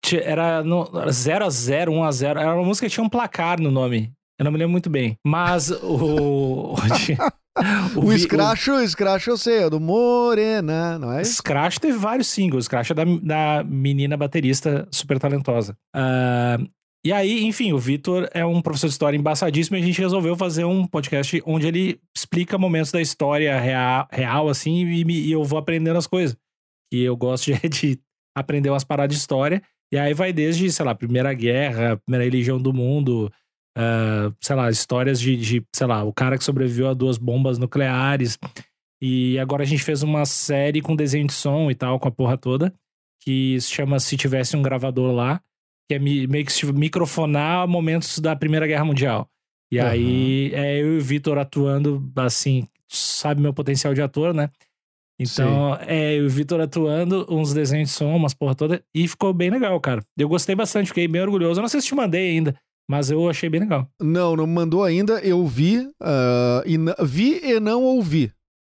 ti- 0.03 0.19
era 0.19 0.63
0x0, 0.63 1.87
1x0. 1.89 2.29
Era 2.39 2.55
uma 2.55 2.63
música 2.65 2.87
que 2.87 2.93
tinha 2.93 3.03
um 3.03 3.09
placar 3.09 3.59
no 3.59 3.69
nome. 3.71 4.11
Eu 4.39 4.43
não 4.45 4.51
me 4.51 4.57
lembro 4.57 4.71
muito 4.71 4.89
bem. 4.89 5.17
Mas 5.25 5.69
o. 5.71 6.75
O, 7.95 8.01
vi- 8.09 8.19
Scratch, 8.19 8.67
o 8.67 8.87
Scratch 8.87 9.25
eu 9.25 9.35
sei, 9.35 9.63
é 9.63 9.69
do 9.69 9.79
Morena, 9.79 10.99
não 10.99 11.11
é? 11.11 11.23
Scratch 11.23 11.79
teve 11.79 11.97
vários 11.97 12.27
singles. 12.27 12.65
Scratch 12.65 12.91
é 12.91 12.93
da, 12.93 13.03
da 13.03 13.63
menina 13.63 14.15
baterista 14.15 14.87
super 14.91 15.17
talentosa. 15.17 15.75
Ah, 15.95 16.59
e 17.05 17.13
aí, 17.13 17.43
enfim, 17.45 17.71
o 17.73 17.77
Vitor 17.77 18.27
é 18.33 18.45
um 18.45 18.61
professor 18.61 18.87
de 18.87 18.93
história 18.93 19.17
embaçadíssimo 19.17 19.77
e 19.77 19.81
a 19.81 19.85
gente 19.85 20.01
resolveu 20.01 20.35
fazer 20.35 20.65
um 20.65 20.85
podcast 20.85 21.41
onde 21.45 21.67
ele 21.67 22.01
explica 22.15 22.57
momentos 22.57 22.91
da 22.91 23.01
história 23.01 23.57
real, 23.59 24.07
real 24.11 24.49
assim, 24.49 24.85
e, 24.85 25.03
e 25.27 25.31
eu 25.31 25.43
vou 25.43 25.57
aprendendo 25.59 25.97
as 25.97 26.07
coisas. 26.07 26.35
E 26.91 27.01
eu 27.01 27.15
gosto 27.15 27.51
de, 27.51 27.59
de 27.69 27.99
aprender 28.35 28.69
umas 28.69 28.83
paradas 28.83 29.15
de 29.15 29.21
história. 29.21 29.61
E 29.91 29.97
aí 29.97 30.13
vai 30.13 30.33
desde, 30.33 30.69
sei 30.71 30.85
lá, 30.85 30.93
Primeira 30.93 31.33
Guerra, 31.33 31.97
Primeira 31.97 32.25
Religião 32.25 32.59
do 32.59 32.73
Mundo, 32.73 33.31
ah, 33.77 34.33
sei 34.41 34.55
lá, 34.55 34.71
histórias 34.71 35.19
de, 35.19 35.37
de, 35.37 35.65
sei 35.71 35.85
lá, 35.85 36.03
o 36.03 36.11
cara 36.11 36.35
que 36.35 36.43
sobreviveu 36.43 36.89
a 36.89 36.95
duas 36.95 37.19
bombas 37.19 37.59
nucleares. 37.59 38.39
E 38.99 39.37
agora 39.37 39.61
a 39.61 39.65
gente 39.65 39.83
fez 39.83 40.01
uma 40.01 40.25
série 40.25 40.81
com 40.81 40.95
desenho 40.95 41.27
de 41.27 41.33
som 41.33 41.69
e 41.69 41.75
tal, 41.75 41.99
com 41.99 42.07
a 42.07 42.11
porra 42.11 42.35
toda, 42.35 42.73
que 43.21 43.61
se 43.61 43.71
chama 43.71 43.99
Se 43.99 44.17
Tivesse 44.17 44.57
um 44.57 44.63
Gravador 44.63 45.13
Lá, 45.13 45.39
que 45.87 45.95
é 45.95 45.99
meio 45.99 46.45
que 46.45 46.65
microfonar 46.73 47.67
momentos 47.67 48.19
da 48.19 48.35
Primeira 48.35 48.67
Guerra 48.67 48.85
Mundial. 48.85 49.29
E 49.71 49.79
Aham. 49.79 49.89
aí 49.89 50.51
é 50.53 50.81
eu 50.81 50.95
e 50.95 50.97
o 50.97 51.01
Vitor 51.01 51.37
atuando, 51.37 52.11
assim, 52.15 52.67
sabe 52.87 53.41
meu 53.41 53.53
potencial 53.53 53.93
de 53.93 54.01
ator, 54.01 54.33
né? 54.33 54.49
Então, 55.19 55.75
é, 55.81 56.13
eu 56.13 56.23
e 56.23 56.27
o 56.27 56.29
Vitor 56.29 56.61
atuando, 56.61 57.25
uns 57.29 57.53
desenhos 57.53 57.89
de 57.89 57.95
som, 57.95 58.15
umas 58.15 58.33
porra 58.33 58.53
toda, 58.53 58.83
e 58.93 59.07
ficou 59.07 59.33
bem 59.33 59.49
legal, 59.49 59.79
cara. 59.79 60.03
Eu 60.17 60.29
gostei 60.29 60.55
bastante, 60.55 60.87
fiquei 60.87 61.07
bem 61.07 61.21
orgulhoso. 61.21 61.59
Eu 61.59 61.63
não 61.63 61.69
sei 61.69 61.81
se 61.81 61.87
te 61.87 61.95
mandei 61.95 62.29
ainda, 62.29 62.55
mas 62.87 63.09
eu 63.09 63.27
achei 63.27 63.49
bem 63.49 63.61
legal. 63.61 63.89
Não, 63.99 64.35
não 64.35 64.45
mandou 64.45 64.83
ainda, 64.83 65.19
eu 65.21 65.45
vi, 65.45 65.89
ah, 65.99 66.63
e 66.65 66.77
vi 67.03 67.39
e 67.43 67.59
não 67.59 67.83
ouvi, 67.83 68.31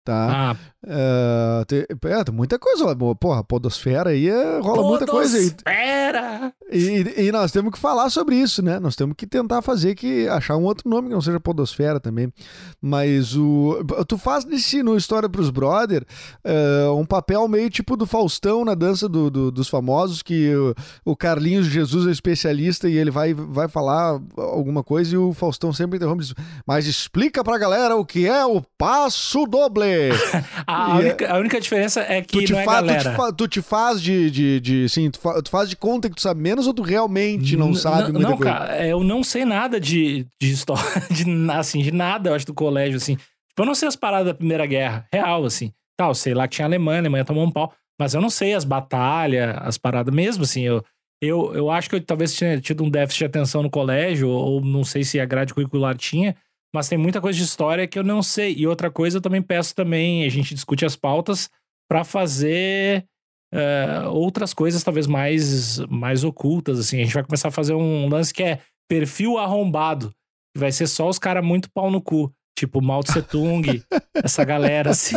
tá? 0.05 0.53
Ah, 0.53 0.57
Ah, 0.87 1.65
tem, 1.67 1.81
é, 1.81 2.25
tem 2.25 2.35
muita 2.35 2.57
coisa 2.59 2.95
porra, 3.21 3.43
podosfera 3.43 4.11
aí 4.11 4.29
é- 4.29 4.61
rola 4.61 4.87
muita 4.89 5.07
coisa 5.07 5.37
aí. 5.37 5.51
Podosfera! 5.51 6.53
E, 6.71 7.25
e 7.27 7.33
nós 7.33 7.51
temos 7.51 7.73
que 7.73 7.79
falar 7.79 8.09
sobre 8.11 8.37
isso, 8.37 8.63
né? 8.63 8.79
Nós 8.79 8.95
temos 8.95 9.15
que 9.17 9.27
tentar 9.27 9.61
fazer 9.61 9.95
que 9.97 10.29
achar 10.29 10.57
um 10.57 10.63
outro 10.65 10.89
nome 10.89 11.09
que 11.09 11.15
não 11.15 11.21
seja 11.21 11.41
Podosfera 11.41 11.99
também. 11.99 12.33
Mas 12.81 13.35
o 13.37 13.83
tu 14.07 14.17
faz 14.17 14.45
nesse 14.45 14.83
no 14.83 14.97
História 14.97 15.29
pros 15.29 15.51
Brother 15.51 16.05
eh, 16.45 16.89
um 16.95 17.05
papel 17.05 17.49
meio 17.49 17.69
tipo 17.71 17.97
do 17.97 18.07
Faustão 18.07 18.65
na 18.65 18.75
dança 18.75 19.09
do- 19.09 19.31
do- 19.31 19.51
dos 19.51 19.69
famosos 19.69 20.23
que 20.23 20.55
o, 20.55 20.75
o 21.05 21.17
Carlinhos 21.17 21.67
Jesus 21.67 22.07
é 22.07 22.11
especialista 22.11 22.89
e 22.89 22.97
ele 22.97 23.11
vai, 23.11 23.35
vai 23.35 23.67
falar 23.67 24.21
alguma 24.37 24.85
coisa 24.85 25.15
e 25.15 25.19
o 25.19 25.33
Faustão 25.33 25.73
sempre 25.73 25.97
interrompe 25.97 26.23
e 26.23 26.27
diz, 26.27 26.35
mas 26.67 26.87
explica 26.87 27.43
pra 27.43 27.59
galera 27.59 27.97
o 27.97 28.05
que 28.05 28.27
é 28.29 28.45
o 28.47 28.63
passo 28.77 29.45
doble. 29.47 29.89
A, 30.79 30.89
E 30.89 30.93
é- 30.93 31.05
única, 31.05 31.33
a 31.35 31.39
única 31.39 31.61
diferença 31.61 32.01
é 32.01 32.21
Tu 32.23 32.39
que 32.41 32.53
não 32.53 32.61
é 32.61 32.65
fa- 32.65 32.71
tu, 32.83 32.87
galera. 32.87 33.11
te 33.11 33.17
fa- 33.17 33.33
tu 33.33 33.49
te 33.49 33.63
faz 33.63 34.01
de, 34.03 34.31
de, 34.31 34.61
de 34.61 34.85
assim, 34.85 35.11
tu, 35.11 35.19
fa- 35.19 35.43
tu 35.43 35.51
faz 35.51 35.69
de 35.69 35.77
conta 35.77 36.09
que 36.09 36.17
tu 36.17 36.23
sabe 36.23 36.41
menos 36.41 36.67
ou 36.67 36.75
tu 36.75 36.83
realmente 36.83 37.57
não 37.57 37.69
N- 37.71 37.77
sabe 37.77 38.13
muita 38.13 38.29
Não, 38.31 38.37
coisa? 38.37 38.53
cara, 38.53 38.77
é, 38.77 38.93
eu 38.93 39.03
não 39.03 39.23
sei 39.25 39.45
nada 39.45 39.81
de, 39.81 40.27
de 40.41 40.51
história, 40.53 40.85
de, 41.11 41.51
assim, 41.53 41.83
de 41.83 41.91
nada, 41.93 42.31
eu 42.31 42.35
acho, 42.35 42.47
do 42.47 42.55
colégio, 42.55 42.97
assim. 42.97 43.17
Tipo, 43.17 43.63
eu 43.63 43.67
não 43.67 43.75
sei 43.75 43.89
as 43.89 43.97
paradas 43.97 44.27
da 44.29 44.35
Primeira 44.35 44.67
Guerra, 44.67 45.07
real, 45.13 45.45
assim. 45.45 45.73
Eu 46.01 46.15
sei 46.15 46.33
lá 46.35 46.47
que 46.47 46.57
tinha 46.57 46.67
Alemanha, 46.67 46.99
a 46.99 47.03
Alemanha 47.03 47.25
tomou 47.25 47.45
um 47.45 47.51
pau, 47.51 47.73
mas 48.01 48.15
eu 48.15 48.21
não 48.21 48.31
sei 48.31 48.55
as 48.55 48.65
batalhas, 48.65 49.57
as 49.61 49.77
paradas 49.79 50.15
mesmo, 50.15 50.45
assim. 50.45 50.63
Eu, 50.63 50.85
eu, 51.21 51.53
eu 51.55 51.71
acho 51.71 51.91
que 51.91 51.97
eu 51.97 52.01
talvez 52.01 52.33
tinha 52.35 52.61
tido 52.61 52.85
um 52.85 52.91
déficit 52.91 53.19
de 53.21 53.25
atenção 53.25 53.63
no 53.63 53.71
colégio, 53.71 54.29
ou 54.29 54.61
não 54.61 54.85
sei 54.85 55.03
se 55.03 55.19
a 55.19 55.25
grade 55.27 55.53
curricular 55.53 55.97
tinha, 55.97 56.37
mas 56.75 56.89
tem 56.89 56.99
muita 56.99 57.21
coisa 57.21 57.39
de 57.39 57.45
história 57.45 57.87
que 57.87 57.99
eu 57.99 58.05
não 58.05 58.23
sei. 58.23 58.55
E 58.57 58.67
outra 58.67 58.91
coisa, 58.91 59.19
eu 59.19 59.23
também 59.23 59.43
peço 59.43 59.75
também, 59.75 60.25
a 60.25 60.29
gente 60.29 60.55
discute 60.55 60.85
as 60.85 60.97
pautas 60.97 61.49
pra 61.91 62.05
fazer 62.05 63.05
é, 63.53 64.03
outras 64.09 64.53
coisas 64.53 64.83
talvez 64.83 65.07
mais, 65.07 65.79
mais 65.89 66.25
ocultas, 66.25 66.79
assim. 66.79 67.01
A 67.01 67.05
gente 67.05 67.15
vai 67.15 67.25
começar 67.25 67.49
a 67.49 67.53
fazer 67.53 67.75
um 67.75 68.09
lance 68.09 68.33
que 68.35 68.43
é 68.43 68.61
perfil 68.89 69.39
arrombado, 69.39 70.11
que 70.55 70.61
vai 70.61 70.71
ser 70.73 70.87
só 70.87 71.09
os 71.09 71.19
caras 71.19 71.45
muito 71.45 71.71
pau 71.73 71.91
no 71.91 72.01
cu. 72.03 72.33
Tipo 72.59 72.83
Mao 72.83 73.05
Tse 73.05 73.23
Tung, 73.23 73.83
essa 74.15 74.45
galera, 74.45 74.91
assim. 74.91 75.17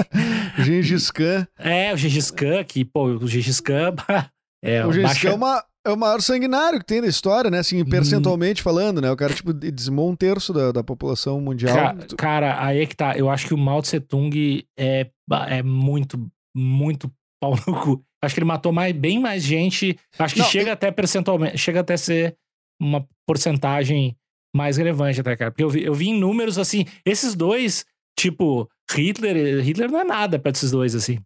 Gengis 0.60 1.10
Khan. 1.10 1.48
É, 1.58 1.92
o 1.92 1.98
Gengis 1.98 2.30
Khan, 2.30 2.64
que, 2.64 2.86
pô, 2.86 3.06
o 3.06 3.28
Gengis 3.28 3.60
Khan... 3.60 3.96
É, 4.64 4.86
o 4.86 4.92
Gengis 4.94 5.10
baixa- 5.10 5.28
Khan 5.28 5.34
é, 5.34 5.36
uma, 5.36 5.64
é 5.86 5.92
o 5.92 5.98
maior 5.98 6.22
sanguinário 6.22 6.80
que 6.80 6.86
tem 6.86 7.02
da 7.02 7.08
história, 7.08 7.50
né? 7.50 7.60
Assim, 7.60 7.84
percentualmente 7.86 8.62
falando, 8.62 9.02
né? 9.02 9.12
O 9.12 9.16
cara, 9.18 9.34
tipo, 9.34 9.54
dizimou 9.54 10.10
um 10.10 10.16
terço 10.16 10.54
da, 10.54 10.72
da 10.72 10.84
população 10.84 11.40
mundial. 11.42 11.74
Ca- 11.76 12.16
Cara, 12.18 12.64
aí 12.66 12.82
é 12.82 12.86
que 12.86 12.96
tá. 12.96 13.18
Eu 13.18 13.30
acho 13.30 13.48
que 13.48 13.54
o 13.54 13.58
Mao 13.58 13.82
Tse 13.82 14.00
Tung 14.00 14.64
é, 14.78 15.10
é 15.48 15.64
muito, 15.64 16.24
muito 16.56 17.12
pau 17.42 17.56
no 17.68 17.80
cu. 17.82 18.04
Acho 18.24 18.36
que 18.36 18.40
ele 18.40 18.46
matou 18.46 18.72
mais, 18.72 18.94
bem 18.96 19.20
mais 19.20 19.42
gente. 19.44 19.98
Acho 20.20 20.36
que 20.36 20.42
Não, 20.42 20.48
chega 20.48 20.74
até 20.74 20.92
percentualmente, 20.92 21.58
chega 21.58 21.80
até 21.80 21.98
ser 21.98 22.38
uma 22.80 23.08
porcentagem 23.28 24.16
mais 24.56 24.78
relevante 24.78 25.20
até, 25.22 25.36
cara. 25.36 25.50
Porque 25.52 25.64
eu 25.64 25.70
vi, 25.70 25.84
eu 25.84 25.94
vi 25.94 26.10
em 26.10 26.20
números 26.20 26.58
assim, 26.60 26.86
esses 27.06 27.34
dois, 27.34 27.84
tipo, 28.20 28.70
Hitler, 28.92 29.64
Hitler 29.64 29.90
não 29.90 30.00
é 30.02 30.04
nada 30.04 30.38
perto 30.38 30.56
desses 30.56 30.70
dois, 30.72 30.94
assim. 30.94 31.18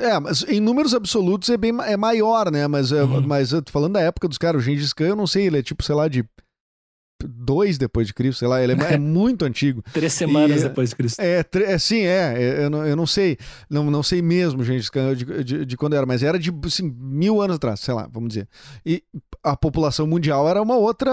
É, 0.00 0.20
mas 0.20 0.44
em 0.44 0.60
números 0.60 0.94
absolutos 0.94 1.48
é 1.50 1.56
bem 1.56 1.72
é 1.82 1.96
maior, 1.96 2.50
né? 2.52 2.68
Mas, 2.68 2.92
é, 2.92 3.02
Uhum. 3.02 3.20
mas 3.26 3.52
eu 3.52 3.60
tô 3.62 3.72
falando 3.72 3.94
da 3.94 4.00
época 4.00 4.28
dos 4.28 4.38
caras, 4.38 4.62
o 4.62 4.64
Gengis 4.64 4.92
Khan, 4.92 5.06
eu 5.08 5.16
não 5.16 5.26
sei, 5.26 5.46
ele 5.46 5.58
é 5.58 5.62
tipo, 5.62 5.82
sei 5.82 5.94
lá, 5.94 6.06
de 6.08 6.24
dois 7.28 7.78
depois 7.78 8.06
de 8.06 8.14
Cristo, 8.14 8.40
sei 8.40 8.48
lá, 8.48 8.62
ele 8.62 8.72
é, 8.72 8.94
é 8.94 8.98
muito 8.98 9.44
antigo. 9.44 9.82
Três 9.92 10.12
semanas 10.12 10.60
E- 10.60 10.64
depois 10.64 10.90
de 10.90 10.96
Cristo. 10.96 11.20
É, 11.20 11.44
é, 11.66 11.78
sim, 11.78 12.00
é, 12.00 12.34
é, 12.36 12.64
eu, 12.64 12.70
não, 12.70 12.86
eu 12.86 12.96
não 12.96 13.06
sei, 13.06 13.36
não, 13.68 13.90
não 13.90 14.02
sei 14.02 14.22
mesmo, 14.22 14.62
gente, 14.64 14.90
de, 15.16 15.44
de, 15.44 15.66
de 15.66 15.76
quando 15.76 15.94
era, 15.94 16.06
mas 16.06 16.22
era 16.22 16.38
de 16.38 16.52
assim, 16.64 16.90
mil 16.98 17.40
anos 17.40 17.56
atrás, 17.56 17.80
sei 17.80 17.94
lá, 17.94 18.08
vamos 18.12 18.30
dizer. 18.30 18.48
E 18.84 19.02
a 19.42 19.56
população 19.56 20.06
mundial 20.06 20.48
era 20.48 20.60
uma 20.62 20.76
outra, 20.76 21.10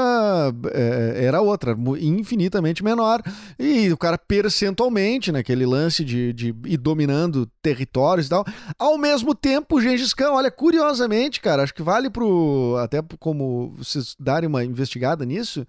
é, 0.71 1.25
era 1.25 1.41
outra, 1.41 1.75
infinitamente 1.99 2.83
menor. 2.83 3.21
E 3.57 3.91
o 3.91 3.97
cara 3.97 4.17
percentualmente, 4.17 5.31
naquele 5.31 5.65
lance 5.65 6.03
de, 6.03 6.33
de 6.33 6.55
ir 6.65 6.77
dominando 6.77 7.49
territórios 7.61 8.27
e 8.27 8.29
tal. 8.29 8.45
Ao 8.77 8.97
mesmo 8.97 9.33
tempo, 9.33 9.81
Gengis 9.81 10.13
Khan, 10.13 10.31
olha, 10.31 10.51
curiosamente, 10.51 11.41
cara, 11.41 11.63
acho 11.63 11.73
que 11.73 11.81
vale 11.81 12.09
pro, 12.09 12.75
até 12.81 13.01
como 13.19 13.73
vocês 13.77 14.15
darem 14.19 14.47
uma 14.47 14.63
investigada 14.63 15.25
nisso, 15.25 15.65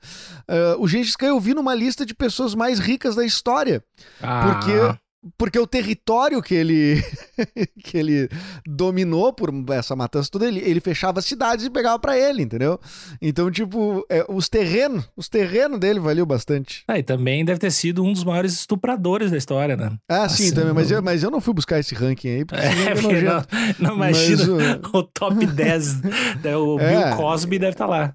eh, 0.49 0.77
o 0.79 0.87
Gengis 0.89 1.17
Khan 1.17 1.27
eu 1.29 1.41
vi 1.41 1.55
numa 1.55 1.75
lista 1.75 2.05
de 2.07 2.15
pessoas 2.15 2.55
mais 2.55 2.79
ricas 2.79 3.15
da 3.15 3.25
história. 3.25 3.83
Porque, 4.21 4.73
Ah, 4.73 4.99
porque 5.37 5.59
o 5.59 5.67
território 5.67 6.41
que 6.43 6.55
ele, 6.55 7.05
que 7.85 7.99
ele 7.99 8.29
dominou 8.67 9.33
por 9.35 9.53
essa 9.75 9.95
matança 9.95 10.31
toda, 10.31 10.47
ele, 10.49 10.61
ele 10.61 10.81
fechava 10.81 11.21
cidades 11.21 11.67
e 11.67 11.71
pegava 11.71 11.99
pra 11.99 12.17
ele, 12.19 12.43
entendeu? 12.43 12.81
Então, 13.21 13.51
tipo, 13.51 14.03
é, 14.09 14.25
os 14.31 14.49
terrenos, 14.49 15.07
os 15.15 15.29
terrenos 15.29 15.79
dele 15.79 16.01
valiam 16.01 16.27
bastante. 16.27 16.85
ah, 16.89 16.99
e 16.99 17.03
também 17.03 17.45
deve 17.45 17.59
ter 17.61 17.71
sido 17.71 18.03
um 18.03 18.13
dos 18.15 18.25
maiores 18.25 18.53
estupradores 18.55 19.31
da 19.31 19.37
história, 19.37 19.77
né? 19.77 19.93
Ah, 20.09 20.27
sim, 20.29 20.45
Assim, 20.45 20.55
também, 20.55 20.73
mas 20.73 20.91
eu, 20.91 21.03
mas 21.03 21.23
eu 21.23 21.31
não 21.31 21.41
fui 21.41 21.53
buscar 21.53 21.79
esse 21.79 21.95
ranking 21.95 22.29
aí, 22.29 22.45
porque 22.47 22.65
É, 22.65 22.95
porque 22.95 23.21
não, 23.21 23.45
não 23.79 23.95
imagina 23.97 24.47
Mas, 24.47 24.91
o 24.95 25.03
top 25.13 25.45
10. 25.47 26.01
né, 26.43 26.57
o 26.57 26.79
É. 26.81 26.89
Bill 27.09 27.17
Cosby 27.19 27.59
deve 27.59 27.73
estar 27.73 27.87
lá. 27.87 28.15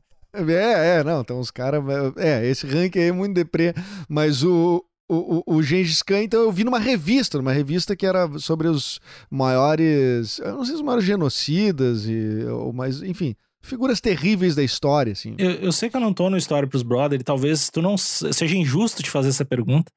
É, 0.51 0.99
é, 0.99 1.03
não, 1.03 1.21
então 1.21 1.39
os 1.39 1.51
caras. 1.51 1.83
É, 2.17 2.45
esse 2.45 2.65
ranking 2.67 2.99
aí 2.99 3.07
é 3.07 3.11
muito 3.11 3.33
deprê. 3.33 3.73
Mas 4.07 4.43
o, 4.43 4.83
o, 5.07 5.43
o, 5.45 5.55
o 5.55 5.63
Gengis 5.63 6.01
Khan, 6.01 6.23
então 6.23 6.41
eu 6.41 6.51
vi 6.51 6.63
numa 6.63 6.79
revista, 6.79 7.37
numa 7.37 7.51
revista 7.51 7.95
que 7.95 8.05
era 8.05 8.27
sobre 8.39 8.67
os 8.67 8.99
maiores, 9.29 10.39
eu 10.39 10.55
não 10.55 10.65
sei 10.65 10.75
os 10.75 10.81
maiores 10.81 11.05
genocidas, 11.05 12.05
e, 12.07 12.45
ou 12.45 12.73
mais, 12.73 13.01
enfim, 13.01 13.35
figuras 13.61 14.01
terríveis 14.01 14.55
da 14.55 14.63
história, 14.63 15.13
assim. 15.13 15.35
Eu, 15.37 15.51
eu 15.51 15.71
sei 15.71 15.89
que 15.89 15.95
eu 15.95 16.01
não 16.01 16.13
tô 16.13 16.29
no 16.29 16.37
Story 16.37 16.67
pros 16.67 16.83
Brother, 16.83 17.19
e 17.19 17.23
talvez 17.23 17.69
tu 17.69 17.81
não 17.81 17.97
seja 17.97 18.55
injusto 18.55 19.03
te 19.03 19.09
fazer 19.09 19.29
essa 19.29 19.45
pergunta, 19.45 19.91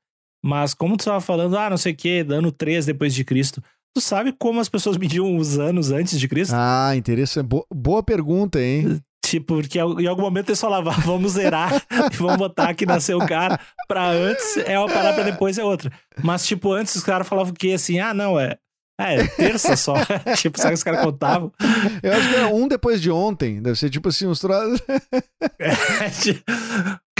mas 0.44 0.74
como 0.74 0.96
tu 0.96 1.00
estava 1.00 1.20
falando, 1.20 1.56
ah, 1.56 1.70
não 1.70 1.76
sei 1.76 1.92
o 1.92 1.96
que, 1.96 2.26
ano 2.28 2.52
3 2.52 2.86
depois 2.86 3.14
de 3.14 3.24
Cristo, 3.24 3.62
tu 3.94 4.00
sabe 4.00 4.32
como 4.38 4.60
as 4.60 4.68
pessoas 4.68 4.96
mediam 4.98 5.36
os 5.36 5.58
anos 5.58 5.90
antes 5.90 6.20
de 6.20 6.28
Cristo? 6.28 6.54
Ah, 6.54 6.94
interessante. 6.94 7.46
Boa, 7.46 7.64
boa 7.72 8.02
pergunta, 8.02 8.60
hein? 8.60 9.00
Tipo, 9.28 9.56
porque 9.56 9.78
em 9.78 10.06
algum 10.06 10.22
momento 10.22 10.48
eles 10.48 10.60
falavam, 10.60 10.90
ah, 10.90 11.00
vamos 11.04 11.32
zerar 11.32 11.82
e 12.10 12.16
vamos 12.16 12.38
botar 12.38 12.72
que 12.72 12.86
nasceu 12.86 13.18
o 13.18 13.26
cara 13.26 13.60
pra 13.86 14.08
antes 14.08 14.56
é 14.56 14.78
uma 14.78 14.88
parada, 14.88 15.16
pra 15.16 15.22
depois 15.22 15.58
é 15.58 15.64
outra. 15.64 15.92
Mas, 16.22 16.46
tipo, 16.46 16.72
antes 16.72 16.94
os 16.94 17.04
caras 17.04 17.28
falavam 17.28 17.52
que 17.52 17.74
assim, 17.74 18.00
ah, 18.00 18.14
não, 18.14 18.40
é. 18.40 18.56
É, 18.98 19.26
terça 19.26 19.76
só. 19.76 19.94
tipo, 20.36 20.58
sabe 20.58 20.70
que 20.70 20.78
os 20.78 20.82
caras 20.82 21.02
contavam? 21.04 21.52
Eu 22.02 22.12
acho 22.12 22.28
que 22.30 22.34
era 22.34 22.48
um 22.48 22.66
depois 22.66 23.02
de 23.02 23.10
ontem. 23.10 23.60
Deve 23.60 23.78
ser 23.78 23.90
tipo 23.90 24.08
assim, 24.08 24.26
uns 24.26 24.40
troços. 24.40 24.80
é, 25.60 26.10
tipo, 26.10 26.42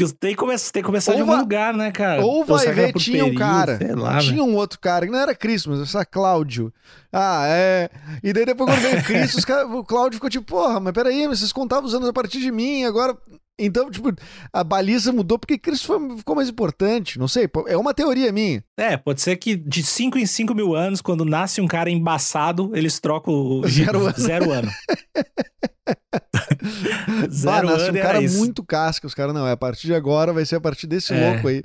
que 0.04 0.14
tem 0.14 0.30
que, 0.30 0.36
começar, 0.36 0.72
tem 0.72 0.82
que 0.82 0.86
começar 0.86 1.12
ou 1.12 1.16
de 1.16 1.20
algum 1.22 1.32
vai, 1.32 1.40
lugar, 1.40 1.74
né, 1.74 1.90
cara? 1.90 2.24
Ou 2.24 2.44
vai 2.44 2.72
ver, 2.72 2.92
tinha 2.94 3.24
um 3.24 3.34
cara. 3.34 3.78
Lá, 3.96 4.18
tinha 4.18 4.42
um 4.42 4.54
outro 4.54 4.78
cara, 4.78 5.06
que 5.06 5.12
não 5.12 5.18
era 5.18 5.34
Cristo, 5.34 5.70
mas 5.70 5.94
era 5.94 6.04
Cláudio. 6.04 6.72
Ah, 7.12 7.44
é. 7.48 7.90
E 8.22 8.32
daí 8.32 8.46
depois 8.46 8.70
quando 8.70 8.80
veio 8.80 9.02
Cristo, 9.02 9.46
cara, 9.46 9.66
o 9.66 9.84
Cláudio 9.84 10.16
ficou 10.16 10.30
tipo, 10.30 10.46
porra, 10.46 10.78
mas 10.78 10.92
peraí, 10.92 11.26
mas 11.26 11.40
vocês 11.40 11.52
contavam 11.52 11.86
os 11.86 11.94
anos 11.94 12.08
a 12.08 12.12
partir 12.12 12.40
de 12.40 12.50
mim, 12.50 12.84
agora. 12.84 13.16
Então, 13.60 13.90
tipo, 13.90 14.14
a 14.52 14.62
baliza 14.62 15.12
mudou 15.12 15.36
porque 15.36 15.58
Cristo 15.58 15.88
foi, 15.88 16.16
ficou 16.16 16.36
mais 16.36 16.48
importante. 16.48 17.18
Não 17.18 17.26
sei, 17.26 17.48
é 17.66 17.76
uma 17.76 17.92
teoria 17.92 18.30
minha. 18.30 18.62
É, 18.76 18.96
pode 18.96 19.20
ser 19.20 19.36
que 19.36 19.56
de 19.56 19.82
5 19.82 20.16
em 20.16 20.26
5 20.26 20.54
mil 20.54 20.76
anos, 20.76 21.00
quando 21.00 21.24
nasce 21.24 21.60
um 21.60 21.66
cara 21.66 21.90
embaçado, 21.90 22.70
eles 22.74 23.00
trocam 23.00 23.34
o 23.34 23.66
zero 23.66 24.06
ano. 24.06 24.14
Zero 24.16 24.52
ano. 24.52 24.70
Zero 27.30 27.68
bah, 27.68 27.74
um 27.74 27.92
cara 27.92 28.20
muito 28.20 28.62
casca, 28.64 29.06
os 29.06 29.14
caras 29.14 29.34
não, 29.34 29.46
é 29.46 29.52
a 29.52 29.56
partir 29.56 29.86
de 29.86 29.94
agora 29.94 30.32
vai 30.32 30.44
ser 30.44 30.56
a 30.56 30.60
partir 30.60 30.86
desse 30.86 31.12
é. 31.12 31.30
louco 31.30 31.48
aí. 31.48 31.62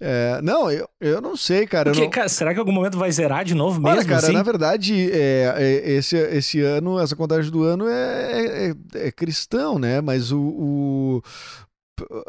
É, 0.00 0.40
não, 0.42 0.70
eu, 0.70 0.88
eu 1.00 1.20
não 1.20 1.36
sei, 1.36 1.66
cara, 1.66 1.90
Porque, 1.90 2.04
não... 2.04 2.10
cara, 2.10 2.28
Será 2.28 2.52
que 2.52 2.58
em 2.58 2.60
algum 2.60 2.72
momento 2.72 2.98
vai 2.98 3.10
zerar 3.10 3.44
de 3.44 3.54
novo 3.54 3.80
mesmo? 3.80 3.96
Olha, 3.96 4.04
cara, 4.04 4.18
assim? 4.18 4.32
na 4.32 4.42
verdade, 4.42 5.10
é, 5.12 5.54
é, 5.56 5.90
esse, 5.92 6.16
esse 6.16 6.60
ano, 6.60 6.98
essa 6.98 7.16
contagem 7.16 7.50
do 7.50 7.62
ano 7.62 7.88
é, 7.88 8.68
é, 8.68 8.74
é 9.06 9.12
cristão, 9.12 9.78
né? 9.78 10.00
Mas 10.00 10.32
o, 10.32 10.40
o 10.40 11.22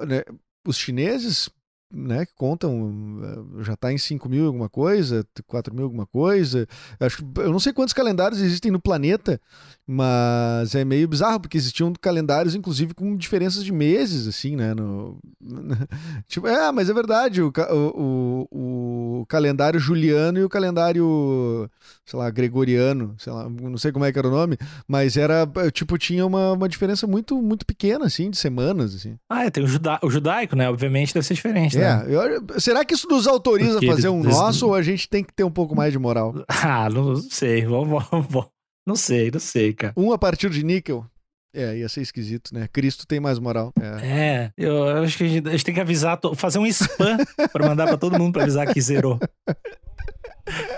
né? 0.06 0.24
os 0.68 0.78
chineses 0.78 1.50
né, 1.92 2.26
que 2.26 2.34
contam, 2.36 3.22
eh, 3.24 3.64
já 3.64 3.74
está 3.74 3.92
em 3.92 3.98
5 3.98 4.28
mil 4.28 4.48
alguma 4.48 4.68
coisa, 4.68 5.26
4 5.48 5.74
mil 5.74 5.86
alguma 5.86 6.06
coisa. 6.06 6.68
Acho, 7.00 7.24
eu 7.38 7.52
não 7.52 7.60
sei 7.60 7.72
quantos 7.72 7.94
calendários 7.94 8.42
existem 8.42 8.72
no 8.72 8.82
planeta, 8.82 9.40
mas 9.88 10.74
é 10.74 10.84
meio 10.84 11.08
bizarro, 11.08 11.40
porque 11.40 11.58
existiam 11.58 11.94
calendários, 12.02 12.56
inclusive, 12.56 12.94
com 12.94 13.16
diferenças 13.16 13.64
de 13.64 13.72
meses, 13.72 14.28
assim, 14.28 14.56
né? 14.56 14.74
No, 14.74 15.20
tipo, 16.28 16.48
é, 16.48 16.72
mas 16.72 16.90
é 16.90 16.94
verdade, 16.94 17.42
o, 17.42 17.52
o, 17.72 18.48
o, 18.52 19.26
calendário 19.28 19.80
juliano 19.80 20.40
e 20.40 20.44
o 20.44 20.50
calendário, 20.50 21.70
sei 22.04 22.18
lá, 22.18 22.30
gregoriano, 22.32 23.16
sei 23.20 23.32
lá, 23.32 23.48
não 23.48 23.78
sei 23.78 23.92
como 23.92 24.06
é 24.06 24.12
que 24.12 24.18
era 24.18 24.28
o 24.28 24.32
nome, 24.32 24.58
mas 24.88 25.18
era, 25.18 25.48
tipo, 25.72 25.98
tinha 26.00 26.26
uma, 26.26 26.54
uma 26.54 26.68
diferença 26.68 27.06
muito, 27.06 27.40
muito 27.40 27.64
pequena, 27.64 28.06
assim, 28.06 28.32
de 28.32 28.38
semanas, 28.38 28.96
assim. 28.96 29.18
Ah, 29.30 29.46
é, 29.46 29.52
tem 29.52 29.64
o, 29.64 29.68
juda 29.68 30.00
o 30.02 30.10
judaico, 30.10 30.56
né? 30.56 30.68
Obviamente 30.68 31.14
deve 31.14 31.28
ser 31.28 31.36
diferente, 31.36 31.78
né? 31.78 32.06
É, 32.08 32.16
eu, 32.16 32.60
será 32.60 32.84
que 32.84 32.96
isso 32.96 33.08
nos 33.08 33.28
autoriza 33.28 33.78
a 33.78 33.86
fazer 33.86 34.10
um 34.10 34.24
nosso 34.24 34.66
ou 34.66 34.74
a 34.74 34.82
gente 34.82 35.08
tem 35.08 35.24
que 35.24 35.34
ter 35.34 35.44
um 35.44 35.52
pouco 35.52 35.76
mais 35.76 35.92
de 35.92 36.00
moral? 36.00 36.34
Ah, 36.68 36.90
não 36.90 37.16
sei, 37.16 37.64
vamos, 37.64 38.04
vamos. 38.10 38.55
Não 38.86 38.96
sei, 38.96 39.32
não 39.32 39.40
sei, 39.40 39.74
cara. 39.74 39.94
Um 39.98 40.12
a 40.12 40.18
partir 40.18 40.50
de 40.50 40.64
níquel. 40.64 41.06
É, 41.54 41.78
ia 41.78 41.88
ser 41.88 42.02
esquisito, 42.02 42.54
né? 42.54 42.68
Cristo 42.68 43.08
tem 43.08 43.20
mais 43.20 43.40
moral. 43.40 43.72
É, 43.80 44.06
é 44.06 44.52
eu 44.58 44.90
acho 45.04 45.18
que 45.18 45.24
a 45.24 45.28
gente, 45.28 45.48
a 45.48 45.52
gente, 45.52 45.64
tem 45.64 45.74
que 45.74 45.80
avisar, 45.80 46.20
fazer 46.36 46.60
um 46.60 46.66
spam 46.66 47.18
pra 47.54 47.68
mandar 47.68 47.88
pra 47.88 47.98
todo 47.98 48.20
mundo 48.20 48.34
pra 48.34 48.44
avisar 48.44 48.72
que 48.72 48.82
zerou. 48.82 49.18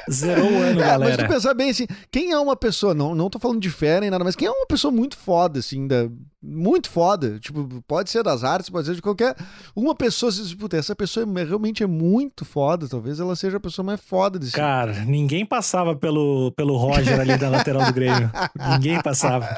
Zerou 0.10 0.50
o 0.50 0.62
ano, 0.62 0.82
é, 0.82 0.86
galera. 0.86 1.00
Mas 1.00 1.18
tu 1.18 1.28
pensar 1.28 1.54
bem 1.54 1.70
assim, 1.70 1.88
quem 2.12 2.32
é 2.32 2.40
uma 2.40 2.56
pessoa, 2.56 2.94
não, 2.94 3.14
não 3.14 3.30
tô 3.30 3.40
falando 3.40 3.60
de 3.60 3.70
fé 3.70 4.00
nem 4.00 4.10
nada, 4.10 4.24
mas 4.24 4.36
quem 4.36 4.48
é 4.48 4.52
uma 4.52 4.66
pessoa 4.66 4.92
muito 4.92 5.18
foda, 5.18 5.60
assim, 5.60 5.88
da, 5.88 6.10
muito 6.42 6.90
foda, 6.90 7.40
tipo, 7.40 7.84
pode 7.88 8.10
ser 8.10 8.24
das 8.24 8.44
artes, 8.44 8.70
pode 8.70 8.88
ser 8.88 8.96
de 8.96 9.02
qualquer, 9.02 9.36
uma 9.76 9.94
pessoa, 9.94 10.30
assim, 10.30 10.56
puta, 10.56 10.78
essa 10.78 10.96
pessoa 10.96 11.26
é, 11.26 11.44
realmente 11.44 11.84
é 11.84 11.88
muito 11.88 12.46
foda, 12.46 12.88
talvez 12.88 13.20
ela 13.20 13.36
seja 13.36 13.58
a 13.58 13.60
pessoa 13.60 13.86
mais 13.86 14.00
foda 14.00 14.40
desse 14.40 14.54
Cara, 14.54 15.04
ninguém 15.06 15.46
passava 15.46 15.96
pelo, 15.96 16.52
pelo 16.54 16.78
Roger 16.78 17.20
ali 17.20 17.38
da 17.38 17.50
lateral 17.50 17.86
do 17.86 17.94
Grêmio, 17.94 18.32
ninguém 18.72 19.02
passava. 19.02 19.58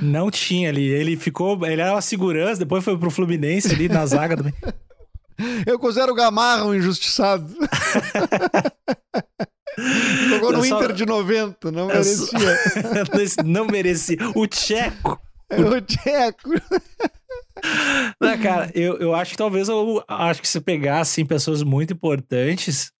Não 0.00 0.30
tinha 0.30 0.68
ali, 0.70 0.84
ele 0.84 1.16
ficou, 1.16 1.64
ele 1.66 1.80
era 1.80 1.92
uma 1.92 2.00
segurança, 2.00 2.58
depois 2.58 2.84
foi 2.84 2.98
pro 2.98 3.10
Fluminense 3.10 3.72
ali 3.72 3.88
na 3.88 4.06
zaga 4.06 4.36
também. 4.36 4.54
Eu 5.66 5.78
considero 5.78 6.12
o 6.12 6.14
Gamarra 6.14 6.64
um 6.64 6.74
injustiçado. 6.74 7.54
Jogou 10.28 10.52
no 10.52 10.64
só... 10.64 10.78
Inter 10.78 10.92
de 10.92 11.04
90, 11.04 11.70
não 11.72 11.86
merecia. 11.86 12.38
Só... 13.28 13.42
não 13.44 13.66
merecia. 13.66 14.18
O 14.34 14.46
Tcheco. 14.46 15.20
O 15.50 15.80
Tcheco. 15.80 16.50
Não, 18.20 18.38
cara, 18.40 18.70
eu, 18.74 18.98
eu 18.98 19.14
acho 19.14 19.32
que 19.32 19.36
talvez 19.36 19.68
eu 19.68 20.02
acho 20.06 20.40
que 20.40 20.48
se 20.48 20.60
pegasse 20.60 21.20
assim, 21.20 21.26
pessoas 21.26 21.62
muito 21.62 21.92
importantes, 21.92 22.92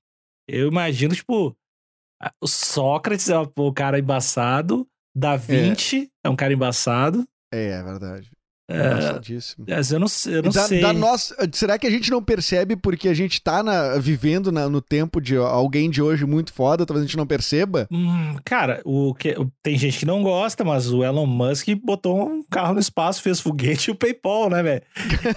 eu 0.48 0.68
imagino, 0.68 1.14
tipo, 1.14 1.56
o 2.40 2.46
Sócrates 2.46 3.28
é 3.28 3.38
o 3.38 3.72
cara 3.72 3.98
embaçado, 3.98 4.86
Da 5.14 5.36
Vinci 5.36 6.10
é, 6.24 6.28
é 6.28 6.30
um 6.30 6.36
cara 6.36 6.52
embaçado. 6.52 7.24
É, 7.52 7.70
é 7.70 7.82
verdade. 7.82 8.30
É, 8.66 8.88
mas 9.68 9.90
eu 9.90 10.00
não, 10.00 10.06
eu 10.26 10.42
não 10.42 10.50
da, 10.50 10.62
sei. 10.62 10.80
Da 10.80 10.92
nossa, 10.92 11.36
será 11.52 11.78
que 11.78 11.86
a 11.86 11.90
gente 11.90 12.10
não 12.10 12.22
percebe 12.22 12.76
porque 12.76 13.08
a 13.08 13.14
gente 13.14 13.42
tá 13.42 13.62
na, 13.62 13.98
vivendo 13.98 14.50
na, 14.50 14.68
no 14.70 14.80
tempo 14.80 15.20
de 15.20 15.36
alguém 15.36 15.90
de 15.90 16.00
hoje 16.00 16.24
muito 16.24 16.52
foda? 16.52 16.86
Talvez 16.86 17.04
a 17.04 17.06
gente 17.06 17.16
não 17.16 17.26
perceba? 17.26 17.86
Hum, 17.90 18.36
cara, 18.42 18.80
o 18.84 19.14
que, 19.14 19.36
tem 19.62 19.76
gente 19.76 19.98
que 19.98 20.06
não 20.06 20.22
gosta, 20.22 20.64
mas 20.64 20.90
o 20.90 21.04
Elon 21.04 21.26
Musk 21.26 21.68
botou 21.82 22.26
um 22.26 22.42
carro 22.42 22.72
no 22.72 22.80
espaço, 22.80 23.20
fez 23.20 23.38
foguete 23.38 23.90
e 23.90 23.92
o 23.92 23.94
PayPal, 23.94 24.48
né, 24.48 24.62
velho? 24.62 24.82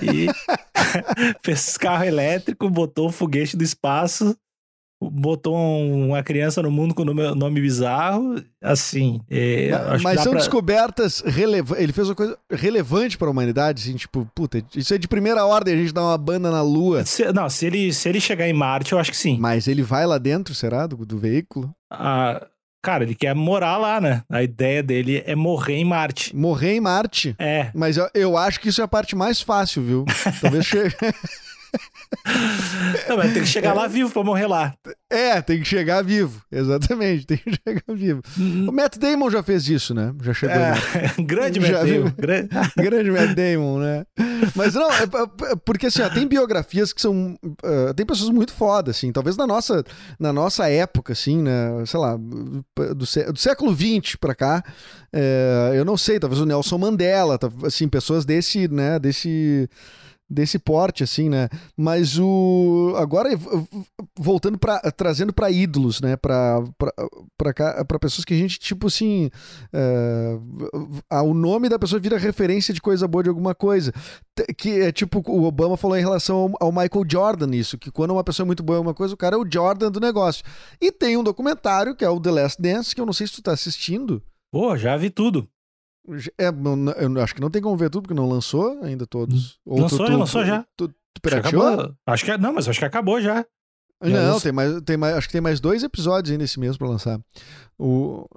E 0.01 0.27
fez 1.43 1.77
carro 1.77 2.05
elétrico, 2.05 2.69
botou 2.69 3.07
o 3.07 3.11
foguete 3.11 3.57
do 3.57 3.63
espaço 3.63 4.37
botou 5.01 5.55
uma 5.55 6.23
criança 6.23 6.61
no 6.61 6.71
mundo 6.71 6.93
com 6.93 7.05
nome, 7.05 7.35
nome 7.35 7.61
bizarro, 7.61 8.41
assim. 8.61 9.21
É, 9.29 9.71
mas, 9.71 10.01
mas 10.01 10.21
são 10.21 10.31
pra... 10.31 10.39
descobertas 10.39 11.21
relevantes. 11.21 11.83
Ele 11.83 11.93
fez 11.93 12.09
uma 12.09 12.15
coisa 12.15 12.37
relevante 12.51 13.17
para 13.17 13.27
a 13.27 13.31
humanidade, 13.31 13.83
assim, 13.83 13.95
tipo, 13.95 14.29
puta, 14.33 14.63
isso 14.75 14.93
é 14.93 14.97
de 14.97 15.07
primeira 15.07 15.45
ordem, 15.45 15.73
a 15.73 15.77
gente 15.77 15.93
dá 15.93 16.01
uma 16.01 16.17
banda 16.17 16.49
na 16.49 16.61
Lua. 16.61 17.05
Se, 17.05 17.31
não, 17.31 17.49
se 17.49 17.65
ele, 17.65 17.93
se 17.93 18.09
ele 18.09 18.19
chegar 18.19 18.47
em 18.47 18.53
Marte, 18.53 18.93
eu 18.93 18.99
acho 18.99 19.11
que 19.11 19.17
sim. 19.17 19.37
Mas 19.39 19.67
ele 19.67 19.83
vai 19.83 20.05
lá 20.05 20.17
dentro, 20.17 20.55
será, 20.55 20.87
do, 20.87 21.05
do 21.05 21.17
veículo? 21.17 21.73
Ah. 21.91 22.45
Cara, 22.79 23.03
ele 23.03 23.15
quer 23.15 23.35
morar 23.35 23.75
lá, 23.75 23.99
né? 23.99 24.23
A 24.29 24.43
ideia 24.43 24.81
dele 24.81 25.21
é 25.25 25.35
morrer 25.35 25.75
em 25.75 25.83
Marte. 25.83 26.33
Morrer 26.33 26.75
em 26.75 26.79
Marte? 26.79 27.35
É. 27.37 27.69
Mas 27.73 27.97
eu, 27.97 28.07
eu 28.13 28.37
acho 28.37 28.61
que 28.61 28.69
isso 28.69 28.79
é 28.79 28.83
a 28.83 28.87
parte 28.87 29.13
mais 29.13 29.41
fácil, 29.41 29.81
viu? 29.81 30.05
Talvez 30.39 30.63
chegue. 30.65 30.95
Não, 33.09 33.17
mas 33.17 33.33
tem 33.33 33.43
que 33.43 33.47
chegar 33.47 33.73
lá 33.73 33.87
vivo 33.87 34.11
pra 34.11 34.23
morrer 34.23 34.47
lá. 34.47 34.73
É, 35.09 35.41
tem 35.41 35.59
que 35.59 35.65
chegar 35.65 36.03
vivo. 36.03 36.41
Exatamente, 36.51 37.25
tem 37.25 37.37
que 37.37 37.51
chegar 37.51 37.95
vivo. 37.95 38.21
Uhum. 38.37 38.69
O 38.69 38.71
Matt 38.71 38.97
Damon 38.97 39.29
já 39.29 39.43
fez 39.43 39.67
isso, 39.67 39.93
né? 39.93 40.13
Já 40.21 40.33
chegou. 40.33 40.55
É, 40.55 40.73
grande 41.23 41.59
Matt 41.59 41.71
Damon. 41.71 42.11
Grande... 42.17 42.49
grande 42.77 43.11
Matt 43.11 43.35
Damon, 43.35 43.79
né? 43.79 44.05
Mas 44.55 44.73
não, 44.73 44.91
é, 44.91 45.03
é, 45.03 45.51
é 45.51 45.55
porque 45.65 45.87
assim, 45.87 46.01
ó, 46.01 46.09
tem 46.09 46.27
biografias 46.27 46.93
que 46.93 47.01
são. 47.01 47.37
Uh, 47.43 47.93
tem 47.95 48.05
pessoas 48.05 48.29
muito 48.29 48.53
fodas, 48.53 48.97
assim. 48.97 49.11
Talvez 49.11 49.37
na 49.37 49.47
nossa, 49.47 49.83
na 50.19 50.31
nossa 50.31 50.69
época, 50.69 51.13
assim, 51.13 51.41
né? 51.41 51.85
Sei 51.85 51.99
lá, 51.99 52.17
do, 52.17 52.65
do 52.95 53.37
século 53.39 53.75
XX 53.75 54.15
pra 54.15 54.35
cá. 54.35 54.63
Uh, 55.13 55.73
eu 55.73 55.85
não 55.85 55.97
sei, 55.97 56.19
talvez 56.19 56.41
o 56.41 56.45
Nelson 56.45 56.77
Mandela, 56.77 57.39
assim, 57.65 57.87
pessoas 57.87 58.25
desse, 58.25 58.67
né? 58.67 58.99
Desse 58.99 59.69
desse 60.29 60.59
porte, 60.59 61.03
assim, 61.03 61.29
né? 61.29 61.49
Mas 61.75 62.19
o. 62.19 62.93
Agora, 62.97 63.29
voltando 64.17 64.57
para 64.57 64.79
trazendo 64.91 65.31
para 65.31 65.49
ídolos, 65.49 66.01
né? 66.01 66.17
Para 66.17 66.61
pessoas 67.99 68.25
que 68.25 68.33
a 68.33 68.37
gente, 68.37 68.59
tipo 68.59 68.87
assim. 68.87 69.29
Uh, 69.73 71.23
o 71.23 71.33
nome 71.33 71.69
da 71.69 71.79
pessoa 71.79 71.99
vira 71.99 72.17
referência 72.17 72.73
de 72.73 72.81
coisa 72.81 73.07
boa 73.07 73.23
de 73.23 73.29
alguma 73.29 73.55
coisa. 73.55 73.93
Que 74.57 74.81
é 74.81 74.91
tipo, 74.91 75.23
o 75.25 75.45
Obama 75.45 75.77
falou 75.77 75.97
em 75.97 76.01
relação 76.01 76.53
ao, 76.59 76.67
ao 76.67 76.71
Michael 76.71 77.05
Jordan, 77.09 77.55
isso, 77.55 77.77
que 77.77 77.89
quando 77.89 78.11
uma 78.11 78.23
pessoa 78.23 78.45
é 78.45 78.47
muito 78.47 78.61
boa 78.61 78.77
em 78.77 78.79
alguma 78.79 78.93
coisa, 78.93 79.13
o 79.13 79.17
cara 79.17 79.35
é 79.35 79.39
o 79.39 79.47
Jordan 79.49 79.91
do 79.91 79.99
negócio. 79.99 80.43
E 80.79 80.91
tem 80.91 81.17
um 81.17 81.23
documentário 81.23 81.95
que 81.95 82.05
é 82.05 82.09
o 82.09 82.19
The 82.19 82.31
Last 82.31 82.61
Dance, 82.61 82.93
que 82.93 83.01
eu 83.01 83.05
não 83.05 83.13
sei 83.13 83.25
se 83.25 83.33
tu 83.33 83.41
tá 83.41 83.53
assistindo. 83.53 84.21
Pô, 84.51 84.77
já 84.77 84.95
vi 84.95 85.09
tudo. 85.09 85.49
É, 86.37 86.47
eu 86.47 87.21
acho 87.21 87.35
que 87.35 87.41
não 87.41 87.49
tem 87.49 87.61
como 87.61 87.75
ver 87.75 87.89
tudo, 87.89 88.03
porque 88.03 88.13
não 88.13 88.29
lançou 88.29 88.79
ainda 88.81 89.05
todos. 89.05 89.59
Ou 89.65 89.81
lançou, 89.81 89.99
tu, 89.99 90.05
tu, 90.05 90.17
lançou 90.17 90.45
já. 90.45 90.65
Tu, 90.75 90.87
tu, 90.87 90.93
tu 91.21 91.27
acho, 91.27 91.41
que 91.41 91.47
acabou. 91.47 91.95
acho 92.05 92.25
que 92.25 92.31
é, 92.31 92.37
Não, 92.37 92.53
mas 92.53 92.67
acho 92.67 92.79
que 92.79 92.85
acabou 92.85 93.21
já. 93.21 93.45
Não, 93.99 94.39
tem 94.39 94.51
mais, 94.51 94.81
tem 94.81 94.95
mais, 94.95 95.17
acho 95.17 95.27
que 95.27 95.31
tem 95.31 95.41
mais 95.41 95.59
dois 95.59 95.81
episódios 95.81 96.31
ainda 96.31 96.43
esse 96.43 96.59
mês 96.59 96.77
pra 96.77 96.87
lançar. 96.87 97.19
O, 97.79 98.27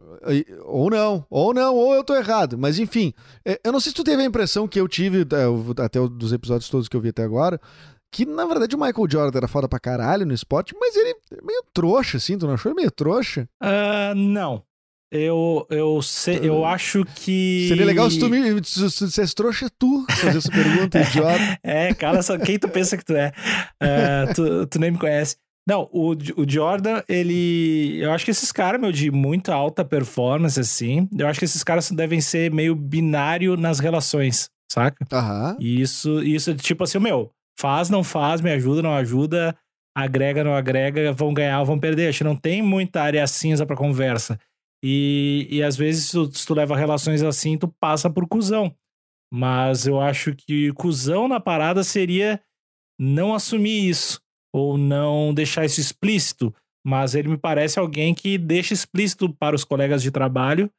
ou 0.64 0.88
não, 0.88 1.24
ou 1.28 1.52
não, 1.52 1.74
ou 1.76 1.94
eu 1.94 2.02
tô 2.02 2.14
errado. 2.14 2.56
Mas 2.56 2.78
enfim, 2.78 3.12
é, 3.44 3.60
eu 3.62 3.70
não 3.70 3.78
sei 3.78 3.90
se 3.90 3.96
tu 3.96 4.04
teve 4.04 4.22
a 4.22 4.24
impressão 4.24 4.66
que 4.66 4.80
eu 4.80 4.88
tive, 4.88 5.20
é, 5.20 5.82
até 5.84 6.00
dos 6.00 6.32
episódios 6.32 6.70
todos 6.70 6.88
que 6.88 6.96
eu 6.96 7.00
vi 7.00 7.10
até 7.10 7.22
agora, 7.22 7.60
que 8.10 8.24
na 8.24 8.46
verdade 8.46 8.74
o 8.74 8.78
Michael 8.78 9.10
Jordan 9.10 9.38
era 9.38 9.48
foda 9.48 9.68
pra 9.68 9.78
caralho 9.78 10.24
no 10.24 10.32
esporte, 10.32 10.74
mas 10.80 10.96
ele 10.96 11.10
é 11.10 11.44
meio 11.44 11.62
trouxa, 11.74 12.16
assim, 12.16 12.38
tu 12.38 12.46
não 12.46 12.54
achou 12.54 12.70
ele 12.70 12.76
meio 12.76 12.90
trouxa? 12.90 13.46
Uh, 13.62 14.14
não. 14.14 14.64
Eu, 15.12 15.66
eu, 15.70 16.00
sei, 16.02 16.38
eu 16.40 16.64
acho 16.64 17.04
que. 17.04 17.66
Seria 17.66 17.84
legal 17.84 18.08
se 18.08 18.20
tu 18.20 18.28
me 18.28 18.40
se, 18.64 19.10
se 19.10 19.34
trouxa 19.34 19.68
tu 19.76 20.06
fazer 20.08 20.38
essa 20.38 20.50
pergunta, 20.50 21.00
idiota. 21.02 21.58
É, 21.64 21.92
cara, 21.94 22.22
só 22.22 22.38
quem 22.38 22.58
tu 22.58 22.68
pensa 22.68 22.96
que 22.96 23.04
tu 23.04 23.16
é? 23.16 23.32
Uh, 23.82 24.34
tu, 24.34 24.66
tu 24.68 24.78
nem 24.78 24.92
me 24.92 24.98
conhece. 24.98 25.36
Não, 25.66 25.88
o, 25.92 26.12
o 26.36 26.48
Jordan, 26.48 27.02
ele. 27.08 27.98
Eu 28.00 28.12
acho 28.12 28.24
que 28.24 28.30
esses 28.30 28.52
caras, 28.52 28.80
meu, 28.80 28.92
de 28.92 29.10
muita 29.10 29.52
alta 29.52 29.84
performance, 29.84 30.58
assim, 30.58 31.08
eu 31.16 31.26
acho 31.26 31.40
que 31.40 31.44
esses 31.44 31.64
caras 31.64 31.90
devem 31.90 32.20
ser 32.20 32.52
meio 32.52 32.76
binário 32.76 33.56
nas 33.56 33.80
relações, 33.80 34.48
saca? 34.70 35.04
Aham. 35.12 35.56
E 35.58 35.80
isso, 35.80 36.22
isso, 36.22 36.54
tipo 36.54 36.84
assim, 36.84 37.00
meu, 37.00 37.32
faz, 37.58 37.90
não 37.90 38.04
faz, 38.04 38.40
me 38.40 38.52
ajuda, 38.52 38.80
não 38.82 38.94
ajuda, 38.94 39.56
agrega, 39.96 40.44
não 40.44 40.54
agrega, 40.54 41.12
vão 41.12 41.34
ganhar 41.34 41.60
ou 41.60 41.66
vão 41.66 41.78
perder. 41.78 42.08
Acho 42.08 42.18
que 42.18 42.24
não 42.24 42.36
tem 42.36 42.62
muita 42.62 43.02
área 43.02 43.26
cinza 43.26 43.66
pra 43.66 43.76
conversa. 43.76 44.38
E, 44.82 45.46
e 45.50 45.62
às 45.62 45.76
vezes, 45.76 46.06
se 46.06 46.46
tu, 46.46 46.54
leva 46.54 46.76
relações 46.76 47.22
assim, 47.22 47.58
tu 47.58 47.68
passa 47.80 48.08
por 48.08 48.26
cuzão. 48.26 48.74
Mas 49.32 49.86
eu 49.86 50.00
acho 50.00 50.34
que 50.34 50.72
cuzão 50.72 51.28
na 51.28 51.38
parada 51.38 51.84
seria 51.84 52.40
não 52.98 53.34
assumir 53.34 53.88
isso, 53.88 54.20
ou 54.52 54.76
não 54.76 55.32
deixar 55.32 55.64
isso 55.64 55.80
explícito. 55.80 56.54
Mas 56.84 57.14
ele 57.14 57.28
me 57.28 57.38
parece 57.38 57.78
alguém 57.78 58.14
que 58.14 58.38
deixa 58.38 58.74
explícito 58.74 59.32
para 59.34 59.54
os 59.54 59.64
colegas 59.64 60.02
de 60.02 60.10
trabalho 60.10 60.70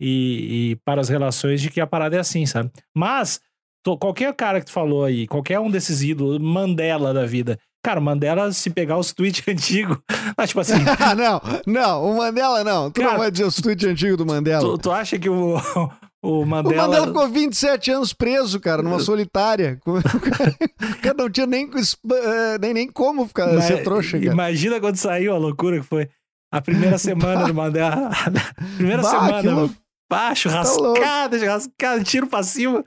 e, 0.00 0.70
e 0.70 0.76
para 0.84 1.00
as 1.00 1.08
relações 1.08 1.60
de 1.60 1.70
que 1.70 1.80
a 1.80 1.86
parada 1.86 2.16
é 2.16 2.20
assim, 2.20 2.46
sabe? 2.46 2.70
Mas 2.96 3.40
tô, 3.84 3.96
qualquer 3.98 4.34
cara 4.34 4.58
que 4.58 4.66
tu 4.66 4.72
falou 4.72 5.04
aí, 5.04 5.26
qualquer 5.26 5.60
um 5.60 5.70
desses 5.70 6.02
ídolos, 6.02 6.38
Mandela 6.38 7.12
da 7.12 7.26
vida, 7.26 7.58
Cara, 7.82 7.98
o 7.98 8.02
Mandela, 8.02 8.52
se 8.52 8.68
pegar 8.68 8.98
os 8.98 9.12
tweets 9.12 9.42
antigos. 9.48 9.98
Mas, 10.36 10.50
tipo 10.50 10.60
assim. 10.60 10.74
não, 11.16 11.40
não, 11.66 12.10
o 12.10 12.16
Mandela 12.16 12.62
não. 12.62 12.90
Tu 12.90 13.00
cara, 13.00 13.12
não 13.12 13.18
vai 13.18 13.30
dizer 13.30 13.44
os 13.44 13.56
tweets 13.56 13.88
antigos 13.88 14.18
do 14.18 14.26
Mandela. 14.26 14.60
Tu, 14.60 14.78
tu 14.78 14.90
acha 14.90 15.18
que 15.18 15.28
o, 15.28 15.56
o 16.22 16.44
Mandela. 16.44 16.74
O 16.74 16.86
Mandela 16.86 17.06
ficou 17.06 17.28
27 17.28 17.90
anos 17.90 18.12
preso, 18.12 18.60
cara, 18.60 18.82
numa 18.82 19.00
solitária. 19.00 19.80
cara 21.02 21.16
não 21.16 21.30
tinha 21.30 21.46
nem, 21.46 21.70
eh, 21.70 22.58
nem, 22.60 22.74
nem 22.74 22.88
como 22.88 23.26
ficar, 23.26 23.52
Mas, 23.54 23.64
ser 23.64 23.82
trouxa, 23.82 24.18
cara. 24.18 24.32
Imagina 24.32 24.78
quando 24.78 24.96
saiu 24.96 25.34
a 25.34 25.38
loucura 25.38 25.80
que 25.80 25.86
foi 25.86 26.08
a 26.52 26.60
primeira 26.60 26.98
semana 26.98 27.46
do 27.46 27.54
Mandela. 27.54 28.10
primeira 28.76 29.00
bah, 29.00 29.10
semana. 29.10 29.70
Churrascada, 30.34 31.38
tá 31.38 31.38
churrascada, 31.38 32.02
tiro 32.02 32.26
pra 32.26 32.42
cima. 32.42 32.84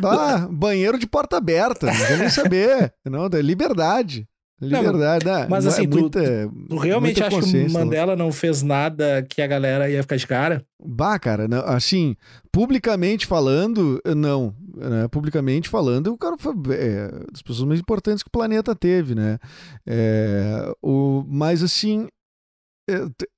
Bah, 0.00 0.46
banheiro 0.48 0.98
de 0.98 1.06
porta 1.06 1.36
aberta, 1.36 1.86
não 1.86 2.06
quer 2.06 2.18
nem 2.18 2.28
saber. 2.30 2.94
Não, 3.04 3.26
é 3.26 3.42
liberdade. 3.42 4.28
Liberdade, 4.60 5.24
não? 5.24 5.48
Mas 5.48 5.66
assim, 5.66 5.84
é 5.84 5.86
tu, 5.86 5.98
muita, 5.98 6.50
tu, 6.68 6.76
realmente 6.76 7.22
acha 7.22 7.40
que 7.40 7.66
o 7.66 7.72
Mandela 7.72 8.14
não 8.14 8.30
fez 8.30 8.62
nada 8.62 9.22
que 9.22 9.40
a 9.40 9.46
galera 9.46 9.90
ia 9.90 10.02
ficar 10.02 10.16
de 10.16 10.26
cara? 10.26 10.64
Bah, 10.78 11.18
cara, 11.18 11.48
não, 11.48 11.60
assim, 11.60 12.14
publicamente 12.52 13.26
falando, 13.26 14.00
não. 14.16 14.54
Né? 14.76 15.08
Publicamente 15.08 15.68
falando, 15.68 16.08
o 16.08 16.18
cara 16.18 16.36
foi 16.38 16.54
é, 16.72 17.10
das 17.32 17.40
pessoas 17.42 17.66
mais 17.66 17.80
importantes 17.80 18.22
que 18.22 18.28
o 18.28 18.32
planeta 18.32 18.74
teve, 18.74 19.14
né? 19.14 19.38
É, 19.86 20.70
o, 20.82 21.24
mas 21.26 21.62
assim, 21.62 22.08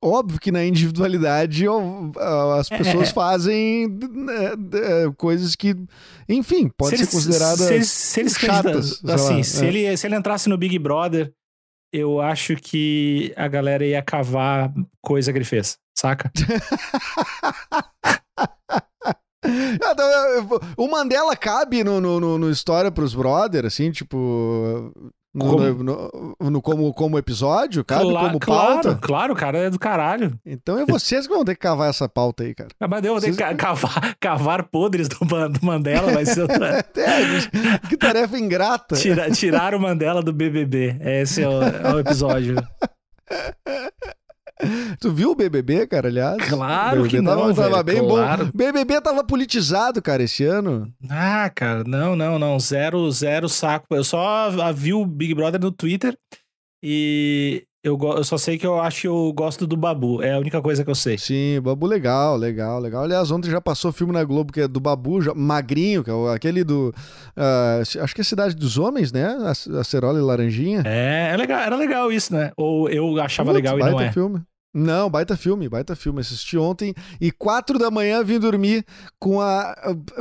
óbvio 0.03 0.41
que 0.41 0.53
na 0.53 0.65
individualidade 0.65 1.65
as 2.59 2.69
pessoas 2.69 3.09
é. 3.09 3.13
fazem 3.13 3.89
né, 3.89 4.53
é, 4.75 5.13
coisas 5.17 5.55
que, 5.57 5.77
enfim, 6.29 6.69
podem 6.77 6.99
ser 6.99 7.07
consideradas 7.07 7.61
se 7.61 7.75
eles, 7.75 7.91
se 7.91 8.21
eles 8.21 8.35
chatas. 8.35 9.05
Assim, 9.05 9.37
lá, 9.37 9.43
se, 9.43 9.65
é. 9.65 9.69
ele, 9.69 9.97
se 9.97 10.07
ele 10.07 10.17
entrasse 10.17 10.49
no 10.49 10.59
Big 10.59 10.79
Brother, 10.79 11.33
eu 11.93 12.21
acho 12.21 12.57
que 12.57 13.33
a 13.37 13.47
galera 13.49 13.85
ia 13.85 14.03
cavar 14.03 14.73
coisa 15.03 15.31
que 15.33 15.39
ele 15.39 15.45
fez, 15.45 15.79
saca? 15.95 16.33
o 20.77 20.89
Mandela 20.89 21.37
cabe 21.37 21.85
no, 21.85 22.01
no, 22.01 22.39
no 22.39 22.51
História 22.51 22.91
pros 22.91 23.15
Brothers, 23.15 23.67
assim, 23.67 23.91
tipo. 23.91 24.93
No, 25.35 25.47
como? 25.47 25.63
No, 25.63 26.37
no, 26.39 26.51
no, 26.51 26.63
como, 26.63 26.93
como 26.93 27.19
episódio, 27.19 27.83
cabe 27.83 28.05
Cla 28.05 28.21
como 28.27 28.39
pauta? 28.39 28.83
Claro, 28.83 28.99
claro, 29.01 29.35
cara, 29.35 29.59
é 29.59 29.71
do 29.71 29.79
caralho. 29.79 30.39
Então 30.45 30.79
é 30.79 30.85
vocês 30.85 31.27
que 31.27 31.33
vão 31.33 31.45
ter 31.45 31.55
que 31.55 31.61
cavar 31.61 31.89
essa 31.89 32.07
pauta 32.07 32.45
aí, 32.45 32.55
cara. 32.55 32.69
Ah, 32.79 32.87
mas 32.87 33.03
eu 33.03 33.13
vou 33.13 33.21
ter 33.21 33.35
que 33.35 33.55
cavar, 33.55 34.15
cavar 34.21 34.65
podres 34.65 35.09
do, 35.09 35.19
do 35.25 35.65
Mandela, 35.65 36.13
vai 36.13 36.27
ser 36.27 36.43
outra... 36.43 36.85
é, 36.97 37.89
que 37.89 37.97
tarefa 37.97 38.39
ingrata. 38.39 38.95
Tira, 38.97 39.31
tirar 39.31 39.75
o 39.75 39.81
Mandela 39.81 40.23
do 40.23 40.35
BBB, 40.35 40.99
esse 41.01 41.43
é 41.43 41.49
o, 41.49 41.63
é 41.63 41.95
o 41.95 41.99
episódio. 41.99 42.57
Tu 45.01 45.13
viu 45.13 45.31
o 45.31 45.35
BBB, 45.35 45.87
cara, 45.87 46.09
aliás? 46.09 46.37
Claro 46.49 47.05
que 47.05 47.21
não, 47.21 47.37
tava, 47.37 47.55
tava 47.55 47.83
bem 47.83 48.07
claro. 48.07 48.47
bom. 48.47 48.51
BBB 48.55 49.01
tava 49.01 49.25
politizado, 49.25 50.01
cara, 50.01 50.23
esse 50.23 50.45
ano. 50.45 50.93
Ah, 51.09 51.51
cara, 51.55 51.85
não, 51.85 52.15
não, 52.15 52.39
não. 52.39 52.59
Zero, 52.59 53.11
zero 53.11 53.49
saco. 53.49 53.87
Eu 53.91 54.05
só 54.05 54.51
vi 54.73 54.95
o 54.95 55.05
Big 55.05 55.35
Brother 55.35 55.61
no 55.61 55.73
Twitter 55.73 56.17
e 56.83 57.65
eu, 57.85 57.99
eu 58.01 58.23
só 58.23 58.39
sei 58.39 58.57
que 58.57 58.67
eu 58.67 58.81
acho 58.81 59.01
que 59.01 59.09
eu 59.09 59.33
gosto 59.33 59.67
do 59.67 59.77
Babu. 59.77 60.23
É 60.23 60.35
a 60.35 60.39
única 60.39 60.63
coisa 60.63 60.85
que 60.85 60.91
eu 60.91 60.95
sei. 60.95 61.19
Sim, 61.19 61.61
Babu 61.61 61.85
legal, 61.87 62.37
legal, 62.37 62.79
legal. 62.79 63.03
Aliás, 63.03 63.31
ontem 63.33 63.51
já 63.51 63.61
passou 63.61 63.91
filme 63.91 64.13
na 64.13 64.23
Globo 64.23 64.53
que 64.53 64.61
é 64.61 64.69
do 64.69 64.79
Babu, 64.79 65.21
já, 65.21 65.35
magrinho, 65.35 66.05
que 66.05 66.11
é 66.11 66.15
aquele 66.33 66.63
do. 66.63 66.95
Uh, 67.37 68.03
acho 68.03 68.15
que 68.15 68.21
é 68.21 68.25
Cidade 68.25 68.55
dos 68.55 68.79
Homens, 68.79 69.11
né? 69.11 69.25
A, 69.25 69.81
a 69.81 69.85
Cerola 69.85 70.17
e 70.17 70.23
Laranjinha. 70.23 70.85
É, 70.87 71.31
é 71.33 71.37
legal, 71.37 71.61
era 71.61 71.75
legal 71.75 72.13
isso, 72.13 72.33
né? 72.33 72.53
Ou 72.57 72.89
eu 72.89 73.21
achava 73.21 73.53
Putz, 73.53 73.63
legal 73.63 73.79
e 73.81 73.91
não 73.91 74.01
é. 74.01 74.13
filme. 74.13 74.41
Não, 74.75 75.11
baita 75.11 75.37
filme, 75.37 75.69
baita 75.69 75.95
filme. 75.95 76.21
Assisti 76.21 76.57
ontem 76.57 76.95
e 77.21 77.31
quatro 77.31 77.79
da 77.79 77.91
manhã 77.91 78.25
vim 78.25 78.39
dormir 78.39 78.85
com 79.19 79.41
a. 79.41 79.75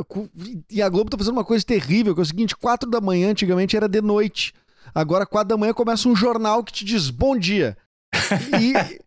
Com, 0.06 0.28
e 0.70 0.82
a 0.82 0.88
Globo 0.88 1.10
tá 1.10 1.16
fazendo 1.16 1.34
uma 1.34 1.44
coisa 1.44 1.64
terrível, 1.64 2.14
que 2.14 2.20
é 2.20 2.22
o 2.22 2.26
seguinte: 2.26 2.56
quatro 2.56 2.90
da 2.90 3.00
manhã 3.00 3.30
antigamente 3.30 3.76
era 3.76 3.88
de 3.88 4.02
noite. 4.02 4.52
Agora, 4.94 5.24
quatro 5.24 5.48
da 5.48 5.56
manhã, 5.56 5.72
começa 5.72 6.08
um 6.08 6.14
jornal 6.14 6.62
que 6.62 6.72
te 6.72 6.84
diz 6.84 7.08
bom 7.08 7.36
dia. 7.36 7.76
E. 8.60 9.00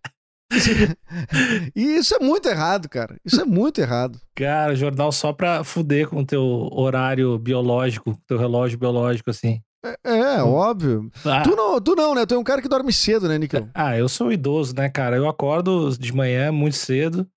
e 1.75 1.97
isso 1.97 2.15
é 2.15 2.19
muito 2.19 2.47
errado, 2.47 2.87
cara. 2.89 3.17
Isso 3.23 3.41
é 3.41 3.45
muito 3.45 3.81
errado. 3.81 4.19
Cara, 4.35 4.75
jornal 4.75 5.11
só 5.11 5.33
pra 5.33 5.63
fuder 5.63 6.07
com 6.07 6.21
o 6.21 6.25
teu 6.25 6.69
horário 6.71 7.37
biológico, 7.37 8.17
teu 8.27 8.37
relógio 8.37 8.77
biológico, 8.77 9.29
assim. 9.29 9.61
É, 10.03 10.37
é 10.37 10.43
óbvio. 10.43 11.11
Ah. 11.23 11.41
Tu, 11.41 11.55
não, 11.55 11.79
tu 11.79 11.95
não, 11.95 12.15
né? 12.15 12.25
Tu 12.25 12.33
é 12.33 12.37
um 12.37 12.43
cara 12.43 12.61
que 12.61 12.67
dorme 12.67 12.91
cedo, 12.91 13.27
né, 13.27 13.37
Nickel? 13.37 13.69
Ah, 13.73 13.97
eu 13.97 14.09
sou 14.09 14.31
idoso, 14.31 14.73
né, 14.75 14.89
cara? 14.89 15.15
Eu 15.15 15.27
acordo 15.27 15.95
de 15.97 16.13
manhã 16.13 16.51
muito 16.51 16.75
cedo 16.75 17.27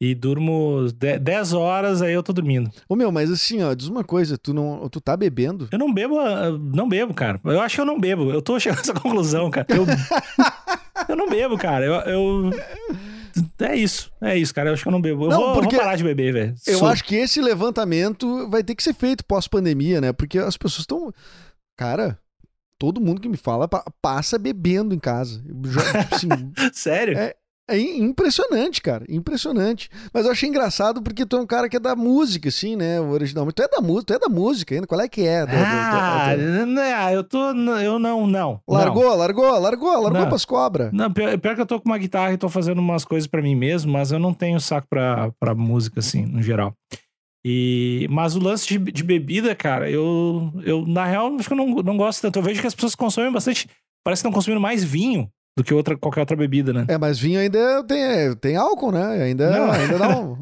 e 0.00 0.14
durmo 0.14 0.86
10 0.92 1.52
horas, 1.52 2.02
aí 2.02 2.12
eu 2.12 2.22
tô 2.22 2.32
dormindo. 2.32 2.70
Ô 2.88 2.96
meu, 2.96 3.10
mas 3.10 3.30
assim, 3.30 3.62
ó, 3.62 3.72
diz 3.74 3.88
uma 3.88 4.04
coisa, 4.04 4.36
tu 4.36 4.52
não, 4.52 4.88
tu 4.88 5.00
tá 5.00 5.16
bebendo? 5.16 5.68
Eu 5.72 5.78
não 5.78 5.92
bebo, 5.92 6.18
ah, 6.18 6.50
não 6.50 6.88
bebo, 6.88 7.14
cara. 7.14 7.40
Eu 7.44 7.60
acho 7.60 7.76
que 7.76 7.80
eu 7.80 7.86
não 7.86 7.98
bebo. 7.98 8.30
Eu 8.30 8.42
tô 8.42 8.58
chegando 8.60 8.78
a 8.78 8.82
essa 8.82 8.94
conclusão, 8.94 9.50
cara. 9.50 9.66
Eu, 9.70 9.86
eu 11.08 11.16
não 11.16 11.28
bebo, 11.28 11.56
cara. 11.56 11.84
Eu, 11.84 11.94
eu, 11.94 12.50
É 13.60 13.76
isso, 13.76 14.10
é 14.20 14.36
isso, 14.36 14.52
cara. 14.54 14.68
Eu 14.68 14.74
acho 14.74 14.82
que 14.82 14.88
eu 14.88 14.92
não 14.92 15.00
bebo. 15.00 15.24
Eu 15.24 15.30
não, 15.30 15.54
vou, 15.54 15.62
vou, 15.62 15.70
parar 15.70 15.96
de 15.96 16.04
beber, 16.04 16.32
velho. 16.32 16.54
Eu 16.66 16.78
Sou... 16.78 16.88
acho 16.88 17.04
que 17.04 17.14
esse 17.14 17.40
levantamento 17.40 18.48
vai 18.50 18.62
ter 18.62 18.74
que 18.74 18.82
ser 18.82 18.94
feito 18.94 19.24
pós-pandemia, 19.24 20.00
né? 20.00 20.12
Porque 20.12 20.38
as 20.38 20.56
pessoas 20.56 20.80
estão 20.80 21.12
Cara, 21.76 22.18
todo 22.78 23.00
mundo 23.00 23.20
que 23.20 23.28
me 23.28 23.36
fala 23.36 23.68
passa 24.00 24.38
bebendo 24.38 24.94
em 24.94 24.98
casa. 24.98 25.42
Assim, 26.12 26.28
Sério? 26.72 27.16
É, 27.18 27.34
é 27.66 27.78
impressionante, 27.78 28.82
cara. 28.82 29.06
Impressionante. 29.08 29.88
Mas 30.12 30.26
eu 30.26 30.32
achei 30.32 30.48
engraçado 30.48 31.02
porque 31.02 31.24
tu 31.24 31.36
é 31.36 31.40
um 31.40 31.46
cara 31.46 31.66
que 31.66 31.78
é 31.78 31.80
da 31.80 31.96
música, 31.96 32.50
assim, 32.50 32.76
né? 32.76 33.00
Originalmente. 33.00 33.54
Tu 33.54 33.62
é 33.62 33.68
da 33.68 33.80
música, 33.80 34.04
tu 34.06 34.12
é 34.12 34.18
da 34.18 34.28
música 34.28 34.74
ainda. 34.74 34.86
Qual 34.86 35.00
é 35.00 35.08
que 35.08 35.22
é? 35.22 35.46
ah, 35.48 36.36
né, 36.66 37.16
eu 37.16 37.24
tô. 37.24 37.38
Eu 37.48 37.98
não, 37.98 38.26
não. 38.26 38.60
Largou, 38.68 39.04
não. 39.04 39.16
largou, 39.16 39.58
largou, 39.58 40.02
largou 40.02 40.20
não. 40.20 40.28
pras 40.28 40.44
cobras. 40.44 40.92
Não, 40.92 41.10
pior, 41.10 41.38
pior, 41.38 41.54
que 41.54 41.62
eu 41.62 41.66
tô 41.66 41.80
com 41.80 41.88
uma 41.88 41.98
guitarra 41.98 42.34
e 42.34 42.38
tô 42.38 42.50
fazendo 42.50 42.80
umas 42.80 43.04
coisas 43.04 43.26
para 43.26 43.40
mim 43.40 43.54
mesmo, 43.54 43.90
mas 43.90 44.12
eu 44.12 44.18
não 44.18 44.34
tenho 44.34 44.60
saco 44.60 44.86
pra, 44.86 45.32
pra 45.40 45.54
música, 45.54 46.00
assim, 46.00 46.26
no 46.26 46.42
geral. 46.42 46.74
E, 47.46 48.06
mas 48.10 48.34
o 48.34 48.40
lance 48.40 48.66
de, 48.66 48.78
de, 48.78 49.04
bebida, 49.04 49.54
cara, 49.54 49.90
eu, 49.90 50.50
eu 50.64 50.86
na 50.86 51.04
real 51.04 51.34
acho 51.36 51.46
que 51.46 51.52
eu 51.52 51.56
não, 51.56 51.66
não 51.82 51.96
gosto 51.96 52.22
tanto. 52.22 52.38
Eu 52.38 52.42
vejo 52.42 52.60
que 52.60 52.66
as 52.66 52.74
pessoas 52.74 52.94
consomem 52.94 53.30
bastante. 53.30 53.68
Parece 54.02 54.22
que 54.22 54.26
estão 54.26 54.32
consumindo 54.32 54.60
mais 54.60 54.82
vinho 54.82 55.30
do 55.56 55.62
que 55.62 55.72
outra, 55.72 55.96
qualquer 55.96 56.20
outra 56.20 56.36
bebida, 56.36 56.72
né? 56.72 56.84
É, 56.88 56.98
mas 56.98 57.16
vinho 57.16 57.38
ainda 57.38 57.84
tem, 57.84 58.34
tem 58.40 58.56
álcool, 58.56 58.90
né? 58.90 59.22
Ainda 59.22 59.50
não. 59.50 59.70
Ainda 59.70 59.98
não. 59.98 60.38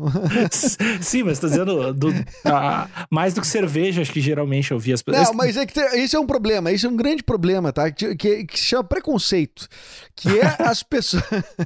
Sim, 1.02 1.24
mas 1.24 1.38
tá 1.38 1.48
dizendo 1.48 1.92
do, 1.92 2.08
a, 2.46 2.88
mais 3.10 3.34
do 3.34 3.42
que 3.42 3.46
cerveja, 3.46 4.00
acho 4.00 4.10
que 4.10 4.22
geralmente 4.22 4.70
eu 4.70 4.78
vi 4.78 4.90
as 4.90 5.02
pessoas. 5.02 5.28
Não, 5.28 5.34
mas 5.34 5.58
é 5.58 5.66
que 5.66 5.78
isso 5.96 6.16
é 6.16 6.20
um 6.20 6.26
problema, 6.26 6.72
isso 6.72 6.86
é 6.86 6.88
um 6.88 6.96
grande 6.96 7.22
problema, 7.22 7.70
tá? 7.72 7.90
Que, 7.90 8.16
que, 8.16 8.44
que 8.46 8.58
se 8.58 8.64
chama 8.64 8.84
preconceito. 8.84 9.68
Que 10.16 10.38
é 10.38 10.56
as 10.64 10.82
pessoas. 10.82 11.22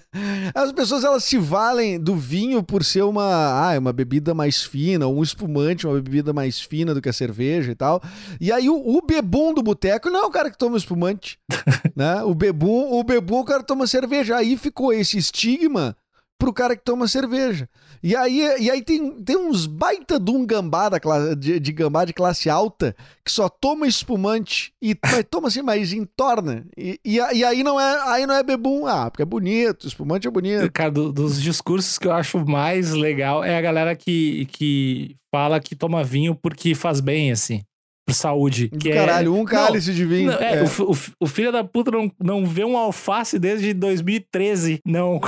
as 0.53 0.73
pessoas 0.73 1.05
elas 1.05 1.23
se 1.23 1.39
valem 1.39 2.01
do 2.01 2.17
vinho 2.17 2.65
por 2.65 2.83
ser 2.83 3.03
uma, 3.03 3.23
ah, 3.23 3.79
uma 3.79 3.93
bebida 3.93 4.35
mais 4.35 4.65
fina, 4.65 5.07
um 5.07 5.23
espumante, 5.23 5.87
uma 5.87 5.95
bebida 6.01 6.33
mais 6.33 6.61
fina 6.61 6.93
do 6.93 7.01
que 7.01 7.09
a 7.09 7.13
cerveja 7.13 7.71
e 7.71 7.77
tal. 7.77 8.03
E 8.41 8.51
aí 8.51 8.69
o, 8.69 8.75
o 8.75 9.01
bebum 9.07 9.55
do 9.55 9.63
boteco 9.63 10.11
não 10.11 10.25
é 10.25 10.27
o 10.27 10.31
cara 10.31 10.51
que 10.51 10.59
toma 10.59 10.77
espumante. 10.77 11.39
né? 11.95 12.23
O 12.25 12.35
bebum, 12.35 12.93
o 12.93 13.05
bebum, 13.05 13.36
o 13.41 13.45
cara 13.45 13.62
toma 13.62 13.87
cerveja. 13.87 14.37
Aí 14.37 14.57
ficou 14.57 14.93
esse 14.93 15.18
estigma 15.18 15.97
pro 16.39 16.53
cara 16.53 16.76
que 16.76 16.84
toma 16.84 17.09
cerveja. 17.09 17.68
E 18.03 18.14
aí, 18.14 18.41
e 18.61 18.70
aí 18.70 18.82
tem, 18.82 19.11
tem 19.22 19.37
uns 19.37 19.66
baita 19.66 20.20
de 20.20 20.30
um 20.30 20.45
gambá 20.45 20.89
da 20.89 21.01
classe, 21.01 21.34
de, 21.34 21.59
de 21.59 21.72
gambá 21.72 22.05
de 22.05 22.12
classe 22.12 22.49
alta 22.51 22.95
que 23.24 23.32
só 23.32 23.49
toma 23.49 23.87
espumante 23.87 24.72
e 24.80 24.95
mas 25.03 25.24
toma 25.30 25.49
assim, 25.49 25.62
mas 25.62 25.93
entorna. 25.93 26.64
E, 26.76 27.01
e, 27.05 27.16
e, 27.16 27.45
aí 27.45 27.62
não 27.62 27.80
é 27.80 28.11
aí 28.11 28.26
não 28.26 28.34
é 28.34 28.43
bebum, 28.43 28.87
ah, 28.87 29.11
porque 29.11 29.22
é 29.22 29.26
bonito, 29.26 29.87
espumante 29.87 30.28
é 30.28 30.30
bonito. 30.30 30.70
Cara, 30.72 30.91
do, 30.91 31.12
dos 31.12 31.41
discursos 31.41 31.99
que 31.99 32.07
eu 32.07 32.12
acho 32.12 32.45
mais 32.47 32.93
legal 32.93 33.43
é 33.43 33.57
a 33.57 33.62
galera 33.62 33.97
que, 33.97 34.47
que 34.47 35.16
fala 35.30 35.59
que 35.59 35.74
toma 35.74 36.05
vinho 36.05 36.34
porque 36.34 36.74
faz 36.74 37.01
bem, 37.01 37.32
assim 37.32 37.62
por 38.07 38.15
saúde. 38.15 38.69
Que 38.69 38.93
Caralho, 38.93 39.35
é... 39.35 39.39
um 39.39 39.45
cálice 39.45 39.89
não, 39.89 39.97
de 39.97 40.05
vinho. 40.05 40.31
Não, 40.31 40.39
é, 40.39 40.59
é. 40.59 40.63
O, 40.63 40.93
o, 40.93 40.97
o, 41.21 41.27
filho 41.27 41.51
da 41.51 41.65
puta 41.65 41.91
não, 41.91 42.11
não 42.23 42.47
vê 42.47 42.65
um 42.65 42.77
alface 42.77 43.39
desde 43.39 43.75
2013. 43.75 44.81
Não, 44.87 45.21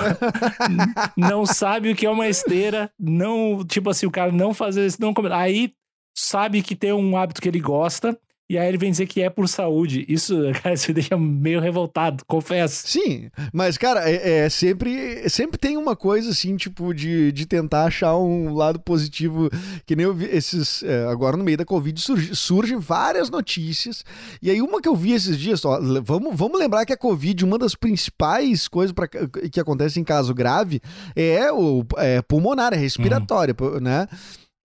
não 1.17 1.45
sabe 1.45 1.91
o 1.91 1.97
que 1.97 2.07
é 2.07 2.11
uma 2.11 2.29
esteira. 2.29 2.91
Não, 2.99 3.65
tipo 3.67 3.91
assim, 3.91 4.07
o 4.07 4.11
cara 4.11 4.31
não 4.31 4.55
fazer 4.55 4.87
isso, 4.87 5.01
não 5.01 5.13
comer. 5.13 5.33
Aí 5.33 5.73
sabe 6.17 6.63
que 6.63 6.77
tem 6.77 6.93
um 6.93 7.17
hábito 7.17 7.43
que 7.43 7.49
ele 7.49 7.61
gosta 7.61 8.17
e 8.51 8.57
aí 8.57 8.67
ele 8.67 8.79
vem 8.79 8.91
dizer 8.91 9.07
que 9.07 9.21
é 9.21 9.29
por 9.29 9.47
saúde. 9.47 10.07
Isso, 10.09 10.35
cara, 10.63 10.75
isso 10.75 10.89
me 10.89 10.95
deixa 10.95 11.19
meio 11.19 11.61
revoltado, 11.61 12.25
confesso. 12.27 12.89
Sim, 12.89 13.31
mas, 13.53 13.77
cara, 13.77 14.09
é, 14.11 14.45
é, 14.45 14.49
sempre, 14.49 15.29
sempre 15.29 15.59
tem 15.59 15.77
uma 15.77 15.95
coisa 15.95 16.31
assim, 16.31 16.57
tipo, 16.57 16.95
de, 16.95 17.31
de 17.31 17.45
tentar 17.45 17.85
achar 17.85 18.17
um 18.17 18.55
lado 18.55 18.81
positivo. 18.81 19.51
Que 19.85 19.95
nem 19.95 20.05
eu 20.05 20.15
vi 20.15 20.25
esses. 20.27 20.83
É, 20.83 21.05
agora 21.07 21.37
no 21.37 21.45
meio 21.45 21.59
da 21.59 21.65
Covid 21.65 22.01
surge, 22.01 22.35
surgem 22.35 22.79
várias 22.79 23.29
notícias. 23.29 24.03
E 24.41 24.51
aí, 24.51 24.63
uma 24.63 24.81
que 24.81 24.89
eu 24.89 24.97
vi 24.97 25.13
esses 25.13 25.39
dias, 25.39 25.63
ó, 25.67 25.79
vamos, 26.03 26.35
vamos 26.35 26.59
lembrar 26.59 26.87
que 26.87 26.93
a 26.93 26.97
Covid, 26.97 27.45
uma 27.45 27.59
das 27.59 27.75
principais 27.75 28.67
coisas 28.67 28.93
pra, 28.93 29.07
que 29.07 29.61
acontece 29.61 30.01
em 30.01 30.05
caso 30.05 30.33
grave 30.33 30.81
é 31.15 31.53
o 31.53 31.85
é 31.99 32.23
pulmonar, 32.23 32.73
é 32.73 32.77
respiratória, 32.77 33.55
uhum. 33.61 33.81
né? 33.81 34.09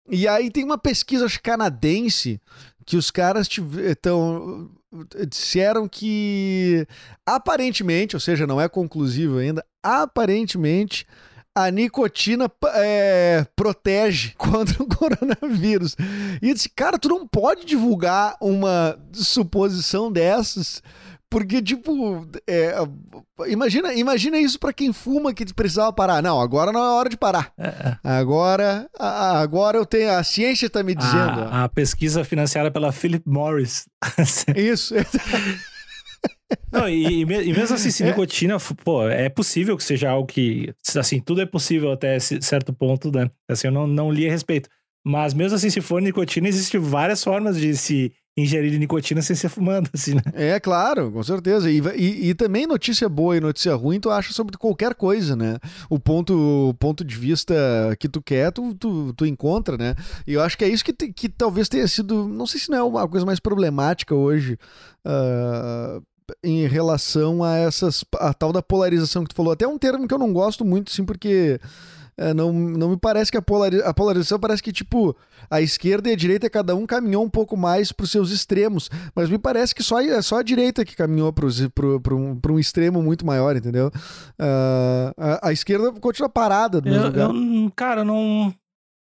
E 0.09 0.27
aí 0.27 0.51
tem 0.51 0.65
uma 0.65 0.77
pesquisa 0.77 1.25
acho, 1.25 1.41
canadense 1.41 2.39
que 2.85 2.97
os 2.97 3.11
caras 3.11 3.47
estão 3.89 4.69
disseram 5.27 5.87
que 5.87 6.87
aparentemente, 7.25 8.15
ou 8.15 8.19
seja, 8.19 8.45
não 8.45 8.61
é 8.61 8.69
conclusivo 8.69 9.39
ainda, 9.39 9.65
aparentemente 9.81 11.05
a 11.55 11.69
nicotina 11.69 12.51
é, 12.75 13.45
protege 13.55 14.33
contra 14.37 14.81
o 14.81 14.87
coronavírus. 14.87 15.95
E 16.41 16.53
disse, 16.53 16.69
cara, 16.69 16.97
tu 16.97 17.09
não 17.09 17.27
pode 17.27 17.65
divulgar 17.65 18.35
uma 18.41 18.97
suposição 19.13 20.11
dessas 20.11 20.81
porque, 21.33 21.63
tipo, 21.63 22.27
é, 22.47 22.75
imagina, 23.47 23.91
imagina 23.95 24.37
isso 24.37 24.59
para 24.59 24.71
quem 24.71 24.93
fuma 24.93 25.33
que 25.33 25.51
precisava 25.51 25.91
parar. 25.91 26.21
Não, 26.21 26.39
agora 26.39 26.71
não 26.71 26.79
é 26.79 26.89
hora 26.89 27.09
de 27.09 27.17
parar. 27.17 27.51
É. 27.57 27.67
é. 27.67 27.97
Agora, 28.03 28.87
agora 28.99 29.79
eu 29.79 29.83
tenho. 29.83 30.11
A 30.11 30.23
ciência 30.23 30.69
tá 30.69 30.83
me 30.83 30.93
dizendo. 30.93 31.41
A, 31.49 31.63
a 31.63 31.69
pesquisa 31.69 32.23
financiada 32.23 32.69
pela 32.69 32.91
Philip 32.91 33.27
Morris. 33.27 33.87
Isso. 34.55 34.93
Não, 36.71 36.87
e, 36.87 37.21
e, 37.21 37.25
mesmo 37.25 37.73
assim, 37.73 37.89
se 37.89 38.03
é. 38.03 38.05
nicotina, 38.05 38.57
pô, 38.85 39.09
é 39.09 39.27
possível 39.27 39.75
que 39.75 39.83
seja 39.83 40.11
algo 40.11 40.27
que. 40.27 40.71
Assim, 40.95 41.19
tudo 41.19 41.41
é 41.41 41.47
possível 41.47 41.91
até 41.91 42.19
certo 42.19 42.71
ponto, 42.71 43.11
né? 43.11 43.27
Assim, 43.49 43.69
eu 43.69 43.73
não, 43.73 43.87
não 43.87 44.11
li 44.11 44.27
a 44.27 44.31
respeito. 44.31 44.69
Mas 45.03 45.33
mesmo 45.33 45.55
assim, 45.55 45.71
se 45.71 45.81
for 45.81 45.99
nicotina, 45.99 46.47
existem 46.47 46.79
várias 46.79 47.23
formas 47.23 47.59
de 47.59 47.75
se 47.75 48.13
ingerir 48.35 48.77
nicotina 48.79 49.21
sem 49.21 49.35
ser 49.35 49.49
fumando, 49.49 49.89
assim, 49.93 50.15
né? 50.15 50.21
É, 50.33 50.59
claro, 50.59 51.11
com 51.11 51.21
certeza. 51.23 51.69
E, 51.69 51.79
e, 51.95 52.29
e, 52.29 52.33
também 52.33 52.65
notícia 52.65 53.07
boa 53.07 53.37
e 53.37 53.39
notícia 53.39 53.75
ruim, 53.75 53.99
tu 53.99 54.09
acha 54.09 54.33
sobre 54.33 54.57
qualquer 54.57 54.95
coisa, 54.95 55.35
né? 55.35 55.57
O 55.89 55.99
ponto, 55.99 56.75
ponto 56.79 57.03
de 57.03 57.15
vista 57.15 57.53
que 57.99 58.09
tu 58.09 58.21
quer, 58.21 58.51
tu, 58.51 58.73
tu, 58.73 59.13
tu 59.13 59.25
encontra, 59.25 59.77
né? 59.77 59.95
E 60.25 60.33
eu 60.33 60.41
acho 60.41 60.57
que 60.57 60.65
é 60.65 60.67
isso 60.67 60.83
que, 60.83 60.93
te, 60.93 61.13
que 61.13 61.29
talvez 61.29 61.69
tenha 61.69 61.87
sido, 61.87 62.27
não 62.27 62.47
sei 62.47 62.59
se 62.59 62.69
não 62.69 62.77
é 62.77 62.83
uma 62.83 63.07
coisa 63.07 63.25
mais 63.25 63.39
problemática 63.39 64.15
hoje, 64.15 64.57
uh, 65.05 66.03
em 66.43 66.67
relação 66.67 67.43
a 67.43 67.55
essas, 67.57 68.03
a 68.19 68.33
tal 68.33 68.51
da 68.51 68.61
polarização 68.61 69.23
que 69.23 69.29
tu 69.29 69.35
falou. 69.35 69.53
Até 69.53 69.67
um 69.67 69.77
termo 69.77 70.07
que 70.07 70.13
eu 70.13 70.19
não 70.19 70.33
gosto 70.33 70.65
muito, 70.65 70.91
sim, 70.91 71.05
porque 71.05 71.59
é, 71.59 71.69
não, 72.35 72.53
não 72.53 72.89
me 72.91 72.97
parece 72.97 73.31
que 73.31 73.37
a, 73.37 73.41
a 73.85 73.93
polarização 73.93 74.39
parece 74.39 74.61
que, 74.61 74.71
tipo, 74.71 75.15
a 75.49 75.61
esquerda 75.61 76.09
e 76.09 76.13
a 76.13 76.15
direita, 76.15 76.49
cada 76.49 76.75
um 76.75 76.85
caminhou 76.85 77.23
um 77.23 77.29
pouco 77.29 77.57
mais 77.57 77.91
para 77.91 78.03
os 78.03 78.11
seus 78.11 78.31
extremos. 78.31 78.89
Mas 79.15 79.29
me 79.29 79.37
parece 79.37 79.73
que 79.73 79.83
só, 79.83 79.99
é 80.01 80.21
só 80.21 80.39
a 80.39 80.43
direita 80.43 80.85
que 80.85 80.95
caminhou 80.95 81.33
para 81.33 82.15
um, 82.15 82.39
um 82.49 82.59
extremo 82.59 83.01
muito 83.01 83.25
maior, 83.25 83.55
entendeu? 83.55 83.87
Uh, 84.39 85.13
a, 85.17 85.49
a, 85.49 85.53
esquerda 85.53 85.91
continua 85.99 86.29
parada 86.29 86.79
do 86.79 86.89
mesmo 86.89 87.07
lugar. 87.07 87.29
Eu, 87.29 87.71
cara, 87.75 88.03
não. 88.03 88.53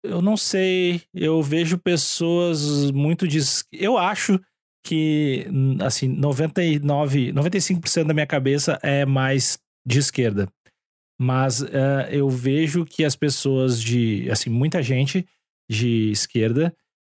Eu 0.02 0.22
não 0.22 0.36
sei. 0.36 1.02
Eu 1.12 1.42
vejo 1.42 1.78
pessoas 1.78 2.90
muito 2.90 3.26
de. 3.26 3.38
Eu 3.72 3.98
acho 3.98 4.40
que, 4.84 5.46
assim, 5.80 6.08
99, 6.08 7.32
95% 7.32 8.06
da 8.06 8.14
minha 8.14 8.26
cabeça 8.26 8.78
é 8.82 9.04
mais 9.04 9.58
de 9.86 9.98
esquerda. 9.98 10.48
Mas 11.20 11.60
uh, 11.60 12.06
eu 12.10 12.28
vejo 12.30 12.84
que 12.84 13.04
as 13.04 13.16
pessoas 13.16 13.82
de, 13.82 14.30
assim, 14.30 14.48
muita 14.48 14.80
gente 14.82 15.26
de 15.68 16.12
esquerda 16.12 16.72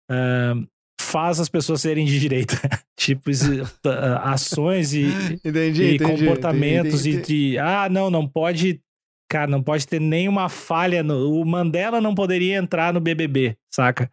uh, 0.08 0.66
faz 1.00 1.40
as 1.40 1.48
pessoas 1.48 1.80
serem 1.80 2.06
de 2.06 2.20
direita. 2.20 2.56
tipo, 2.96 3.28
uh, 3.30 4.18
ações 4.22 4.94
e, 4.94 5.06
entendi, 5.44 5.82
e 5.82 5.94
entendi, 5.96 5.98
comportamentos 5.98 7.04
entendi, 7.04 7.18
e 7.18 7.52
de, 7.52 7.58
ah, 7.58 7.88
não, 7.90 8.08
não 8.08 8.26
pode, 8.26 8.80
cara, 9.28 9.50
não 9.50 9.62
pode 9.62 9.86
ter 9.86 10.00
nenhuma 10.00 10.48
falha. 10.48 11.02
No, 11.02 11.40
o 11.40 11.44
Mandela 11.44 12.00
não 12.00 12.14
poderia 12.14 12.56
entrar 12.56 12.92
no 12.92 13.00
BBB, 13.00 13.56
saca? 13.68 14.08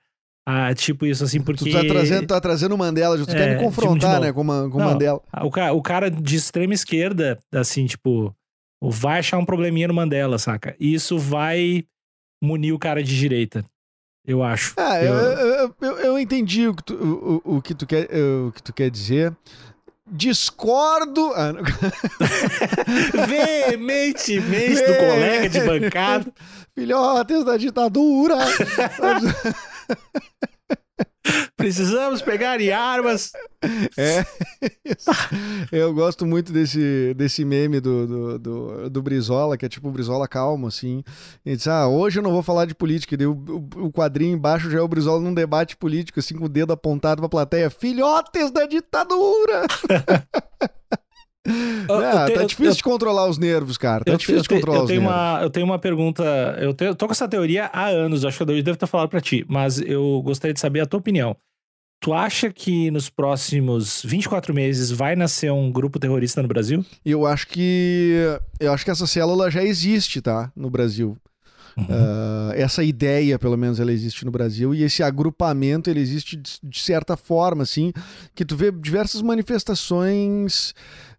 Ah, 0.48 0.74
tipo 0.74 1.06
isso 1.06 1.24
assim, 1.24 1.42
porque... 1.42 1.66
Tu 1.66 1.72
tá 1.72 1.84
trazendo, 1.84 2.28
tá 2.28 2.42
trazendo 2.42 2.76
o 2.76 2.78
Mandela, 2.78 3.18
tu 3.18 3.32
é, 3.32 3.34
quer 3.34 3.56
me 3.56 3.64
confrontar, 3.64 4.16
tipo, 4.16 4.26
né, 4.26 4.34
com, 4.34 4.42
uma, 4.42 4.70
com 4.70 4.78
o 4.78 4.84
Mandela. 4.84 5.22
O 5.42 5.50
cara, 5.50 5.74
o 5.74 5.82
cara 5.82 6.10
de 6.10 6.36
extrema 6.36 6.74
esquerda, 6.74 7.40
assim, 7.52 7.86
tipo 7.88 8.36
vai 8.90 9.20
achar 9.20 9.38
um 9.38 9.46
probleminha 9.46 9.88
no 9.88 9.94
Mandela, 9.94 10.38
saca? 10.38 10.76
E 10.80 10.94
isso 10.94 11.18
vai 11.18 11.86
munir 12.42 12.74
o 12.74 12.80
cara 12.80 13.04
de 13.04 13.18
direita. 13.18 13.66
Eu 14.26 14.44
acho. 14.44 14.74
Ah, 14.78 15.04
eu, 15.04 15.14
eu, 15.14 15.76
eu, 15.82 16.00
eu 16.00 16.20
entendi 16.20 16.68
o 16.68 16.74
que, 16.74 16.84
tu, 16.84 17.42
o, 17.46 17.58
o, 17.58 17.62
que 17.62 17.76
tu 17.76 17.86
quer, 17.86 18.10
o 18.48 18.52
que 18.52 18.64
tu 18.64 18.74
quer 18.74 18.90
dizer. 18.90 19.36
Discordo. 20.12 21.32
Ah, 21.36 21.54
Veementemente 23.28 24.82
do 24.82 24.96
colega 24.96 25.50
de 25.50 25.62
bancada. 25.62 26.34
Filhotes 26.76 27.46
da 27.46 27.58
ditadura. 27.58 28.36
Precisamos 31.58 32.22
pegar 32.22 32.62
em 32.62 32.72
armas. 32.72 33.32
É. 33.98 34.26
Eu 35.72 35.94
gosto 35.94 36.26
muito 36.26 36.52
desse, 36.52 37.14
desse 37.16 37.44
meme 37.44 37.80
do, 37.80 38.06
do, 38.06 38.40
do, 38.40 38.90
do, 38.90 39.02
Brizola, 39.02 39.58
que 39.58 39.66
é 39.66 39.70
tipo 39.70 39.88
o 39.88 39.92
Brizola 39.92 40.28
calmo, 40.28 40.68
assim. 40.68 41.04
Ele 41.46 41.56
diz: 41.56 41.68
Ah, 41.68 41.88
hoje 41.88 42.20
eu 42.20 42.24
não 42.24 42.32
vou 42.32 42.44
falar 42.44 42.66
de 42.66 42.76
política. 42.76 43.16
E 43.20 43.26
o, 43.26 43.34
o, 43.34 43.86
o 43.86 43.92
quadrinho 43.92 44.36
embaixo 44.36 44.70
já 44.70 44.80
é 44.80 44.82
o 44.82 44.88
Brizola 44.88 45.22
num 45.22 45.34
debate 45.34 45.76
político, 45.76 46.20
assim, 46.20 46.36
com 46.36 46.46
o 46.46 46.50
dedo 46.50 46.74
apontado 46.74 47.22
pra 47.22 47.30
plateia. 47.30 47.70
Filhotes 47.70 48.52
da 48.52 48.66
ditadura! 48.66 49.64
Eu, 51.88 52.02
é, 52.02 52.30
tá 52.32 52.44
difícil 52.44 52.72
eu, 52.72 52.76
de 52.76 52.84
controlar 52.84 53.28
os 53.28 53.38
nervos, 53.38 53.78
cara. 53.78 54.04
Tá 54.04 54.16
difícil 54.16 54.42
de 54.42 54.50
controlar 54.50 54.82
os 54.82 54.88
tenho 54.88 55.02
nervos. 55.02 55.16
Uma, 55.16 55.40
eu 55.44 55.50
tenho 55.52 55.66
uma 55.66 55.78
pergunta. 55.78 56.24
Eu, 56.60 56.76
eu 56.80 56.96
tô 56.96 57.06
com 57.06 57.12
essa 57.12 57.28
teoria 57.28 57.70
há 57.72 57.86
anos, 57.86 58.26
acho 58.26 58.38
que 58.38 58.52
eu 58.52 58.64
devo 58.64 58.78
ter 58.78 58.88
falado 58.88 59.10
pra 59.10 59.22
ti, 59.22 59.46
mas 59.48 59.80
eu 59.80 60.20
gostaria 60.24 60.54
de 60.54 60.60
saber 60.60 60.80
a 60.80 60.86
tua 60.88 61.00
opinião. 61.00 61.38
Tu 62.02 62.14
acha 62.14 62.52
que 62.52 62.92
nos 62.92 63.10
próximos 63.10 64.04
24 64.04 64.54
meses 64.54 64.92
vai 64.92 65.16
nascer 65.16 65.52
um 65.52 65.72
grupo 65.72 66.00
terrorista 66.00 66.42
no 66.42 66.48
Brasil? 66.48 66.84
Eu 67.06 67.26
acho 67.26 67.48
que. 67.48 68.16
Eu 68.60 68.74
acho 68.74 68.84
que 68.84 68.92
essa 68.92 69.08
célula 69.08 69.50
já 69.50 69.64
existe, 69.64 70.22
tá? 70.22 70.52
No 70.56 70.70
Brasil. 70.70 71.18
Uhum. 71.78 71.84
Uh, 71.84 72.54
essa 72.54 72.84
ideia, 72.84 73.38
pelo 73.38 73.58
menos, 73.58 73.80
ela 73.80 73.92
existe 73.92 74.24
no 74.24 74.32
Brasil 74.32 74.74
e 74.74 74.84
esse 74.84 75.04
agrupamento 75.04 75.90
ele 75.90 76.00
existe 76.00 76.38
de, 76.38 76.58
de 76.64 76.80
certa 76.80 77.18
forma, 77.18 77.64
assim, 77.64 77.92
que 78.34 78.46
tu 78.46 78.56
vê 78.56 78.72
diversas 78.72 79.22
manifestações 79.22 80.74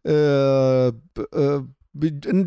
uh, 0.04 0.94
uh, 1.20 1.76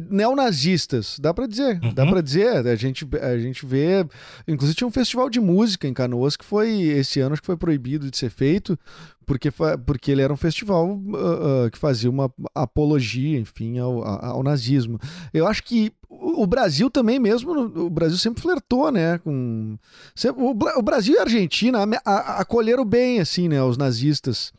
neonazistas, 0.10 1.18
dá 1.20 1.34
para 1.34 1.47
dizer, 1.47 1.80
uhum. 1.84 1.93
dá 1.93 2.06
para 2.06 2.22
dizer, 2.22 2.68
a 2.68 2.76
gente, 2.76 3.08
a 3.20 3.38
gente 3.38 3.66
vê, 3.66 4.06
inclusive 4.47 4.78
tinha 4.78 4.88
um 4.88 4.91
festival 4.91 5.30
de 5.30 5.39
música 5.39 5.88
em 5.88 5.93
Canoas 5.93 6.38
que 6.38 6.45
foi, 6.45 6.70
esse 6.82 7.20
ano 7.20 7.34
acho 7.34 7.41
que 7.41 7.47
foi 7.47 7.58
proibido 7.58 8.10
de 8.12 8.18
ser 8.18 8.30
feito, 8.30 8.78
porque, 9.26 9.50
porque 9.86 10.12
ele 10.12 10.22
era 10.22 10.32
um 10.34 10.38
festival 10.38 10.88
uh, 10.88 11.66
uh, 11.66 11.72
que 11.72 11.78
fazia 11.78 12.10
uma 12.10 12.32
apologia, 12.54 13.39
enfim, 13.39 13.80
ao, 13.80 14.04
ao, 14.04 14.43
nazismo. 14.43 15.00
Eu 15.34 15.47
acho 15.47 15.64
que 15.64 15.91
o 16.10 16.45
Brasil 16.47 16.89
também 16.89 17.20
mesmo, 17.20 17.52
o 17.52 17.89
Brasil 17.89 18.18
sempre 18.18 18.41
flertou, 18.41 18.91
né, 18.91 19.20
com... 19.20 19.78
Sempre, 20.16 20.43
o, 20.43 20.50
o, 20.50 20.82
Brasil 20.82 21.16
e 21.16 21.18
a 21.20 21.24
Argentina 21.24 21.80
acolheram 22.04 22.84
bem, 22.84 23.20
assim, 23.20 23.47
né, 23.47 23.62
os 23.64 23.78
nazistas. 23.78 24.52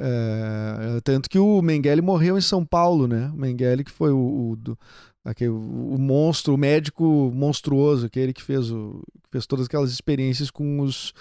É, 0.00 1.00
tanto 1.02 1.28
que 1.28 1.38
o 1.38 1.60
Mengele 1.60 2.00
morreu 2.00 2.38
em 2.38 2.40
São 2.40 2.64
Paulo, 2.64 3.08
né? 3.08 3.30
O 3.34 3.36
Mengele 3.36 3.82
que 3.82 3.90
foi 3.90 4.12
o, 4.12 4.50
o, 4.50 4.56
do, 4.56 4.78
aquele, 5.24 5.50
o 5.50 5.96
monstro, 5.98 6.54
o 6.54 6.58
médico 6.58 7.32
monstruoso, 7.34 8.06
aquele 8.06 8.32
que 8.32 8.42
fez, 8.42 8.70
o, 8.70 9.02
fez 9.30 9.46
todas 9.46 9.66
aquelas 9.66 9.90
experiências 9.90 10.50
com 10.50 10.80
os, 10.80 11.12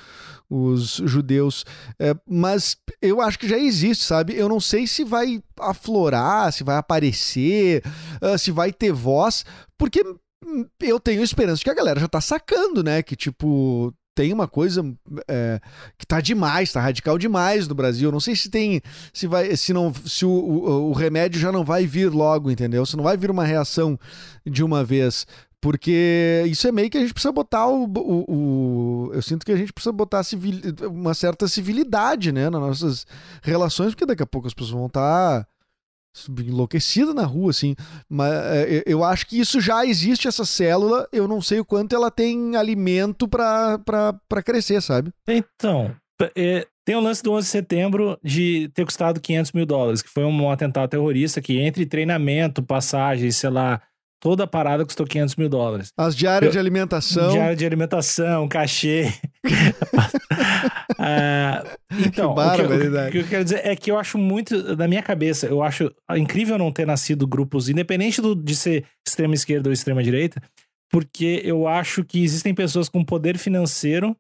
os 0.50 1.02
judeus. 1.06 1.66
É, 2.00 2.16
mas 2.28 2.78
eu 3.02 3.20
acho 3.20 3.40
que 3.40 3.50
já 3.50 3.58
existe, 3.58 4.04
sabe? 4.04 4.36
Eu 4.36 4.48
não 4.48 4.60
sei 4.60 4.86
se 4.86 5.04
vai 5.04 5.42
aflorar, 5.60 6.54
se 6.54 6.64
vai 6.64 6.78
aparecer, 6.78 7.84
uh, 8.22 8.38
se 8.38 8.52
vai 8.52 8.72
ter 8.72 8.94
voz, 8.94 9.44
porque 9.78 10.04
eu 10.82 11.00
tenho 11.00 11.24
esperança 11.24 11.58
de 11.58 11.64
que 11.64 11.70
a 11.72 11.76
galera 11.76 12.00
já 12.00 12.08
tá 12.08 12.22
sacando, 12.22 12.84
né? 12.84 13.02
Que, 13.02 13.16
tipo, 13.16 13.94
tem 14.18 14.34
uma 14.34 14.48
coisa 14.48 14.84
é, 15.28 15.62
que 15.96 16.04
tá 16.04 16.20
demais, 16.20 16.72
tá 16.72 16.82
radical 16.82 17.20
demais 17.20 17.68
no 17.68 17.76
Brasil. 17.76 18.12
Não 18.12 18.20
sei 18.20 18.36
se 18.36 18.50
tem, 18.50 18.82
se 19.14 19.28
vai, 19.28 19.56
se 19.56 19.72
não, 19.72 19.94
se 19.94 20.26
o, 20.26 20.30
o, 20.30 20.90
o, 20.90 20.94
remédio 20.94 21.40
já 21.40 21.52
não 21.52 21.64
vai 21.64 21.86
vir 21.86 22.10
logo, 22.10 22.50
entendeu? 22.50 22.84
Se 22.84 22.98
não 22.98 23.04
vai 23.04 23.16
vir 23.16 23.30
uma 23.30 23.46
reação 23.46 23.96
de 24.44 24.64
uma 24.64 24.84
vez. 24.84 25.28
Porque 25.62 26.44
isso 26.48 26.68
é 26.68 26.72
meio 26.72 26.90
que 26.90 26.98
a 26.98 27.02
gente 27.02 27.14
precisa 27.14 27.32
botar 27.32 27.68
o. 27.68 27.84
o, 27.84 28.26
o 29.08 29.12
eu 29.14 29.22
sinto 29.22 29.46
que 29.46 29.52
a 29.52 29.56
gente 29.56 29.72
precisa 29.72 29.94
botar 29.94 30.24
civil, 30.24 30.60
uma 30.90 31.14
certa 31.14 31.48
civilidade, 31.48 32.32
né, 32.32 32.50
nas 32.50 32.62
nossas 32.62 33.06
relações, 33.44 33.92
porque 33.92 34.06
daqui 34.08 34.24
a 34.24 34.28
pouco 34.28 34.48
as 34.48 34.54
pessoas 34.56 34.72
vão 34.72 34.88
estar. 34.88 35.48
Enlouquecida 36.40 37.14
na 37.14 37.24
rua, 37.26 37.52
assim. 37.52 37.76
Mas 38.10 38.32
é, 38.34 38.84
eu 38.86 39.04
acho 39.04 39.28
que 39.28 39.40
isso 39.40 39.60
já 39.60 39.86
existe, 39.86 40.28
essa 40.28 40.46
célula. 40.46 41.08
Eu 41.12 41.28
não 41.28 41.42
sei 41.42 41.60
o 41.60 41.66
quanto 41.66 41.96
ela 41.96 42.12
tem 42.12 42.56
alimento 42.56 43.28
para 43.28 44.44
crescer, 44.44 44.82
sabe? 44.82 45.12
Então, 45.28 45.94
é, 46.36 46.66
tem 46.86 46.96
o 46.96 47.02
lance 47.02 47.22
do 47.22 47.32
11 47.34 47.46
de 47.46 47.52
setembro 47.52 48.20
de 48.24 48.70
ter 48.74 48.86
custado 48.86 49.20
500 49.20 49.52
mil 49.52 49.66
dólares, 49.66 50.02
que 50.02 50.10
foi 50.10 50.24
um 50.24 50.52
atentado 50.52 50.90
terrorista 50.90 51.42
que, 51.42 51.60
entre 51.60 51.86
treinamento, 51.86 52.64
passagem, 52.64 53.30
sei 53.32 53.50
lá, 53.50 53.82
Toda 54.20 54.46
a 54.46 54.48
parada 54.48 54.84
custou 54.84 55.06
500 55.06 55.36
mil 55.36 55.48
dólares. 55.48 55.94
As 55.96 56.16
diárias 56.16 56.48
eu, 56.48 56.52
de 56.54 56.58
alimentação. 56.58 57.34
Diária 57.34 57.56
de 57.56 57.66
alimentação, 57.66 58.48
cachê. 58.48 59.14
Ah, 61.00 61.37
então, 62.06 62.36
que 62.36 62.62
o, 62.62 62.68
que, 62.68 62.88
o, 62.88 63.12
que, 63.12 63.18
eu 63.18 63.28
quero 63.28 63.44
dizer 63.44 63.66
é 63.66 63.76
que 63.76 63.92
eu 63.92 63.98
acho 63.98 64.18
muito, 64.18 64.76
na 64.76 64.88
minha 64.88 65.02
cabeça, 65.02 65.48
eu 65.48 65.64
acho 65.64 65.92
incrível 66.16 66.58
não 66.58 66.72
ter 66.72 66.86
nascido 66.86 67.28
grupos, 67.28 67.70
independente 67.70 68.22
do, 68.22 68.36
de 68.36 68.56
ser 68.56 68.86
extrema 69.08 69.34
esquerda 69.34 69.70
ou 69.70 69.74
extrema 69.74 70.04
direita, 70.04 70.42
porque 70.90 71.42
eu 71.44 71.68
acho 71.68 72.04
que 72.04 72.24
existem 72.24 72.54
pessoas 72.54 72.90
com 72.90 73.04
poder 73.04 73.38
financeiro 73.38 74.16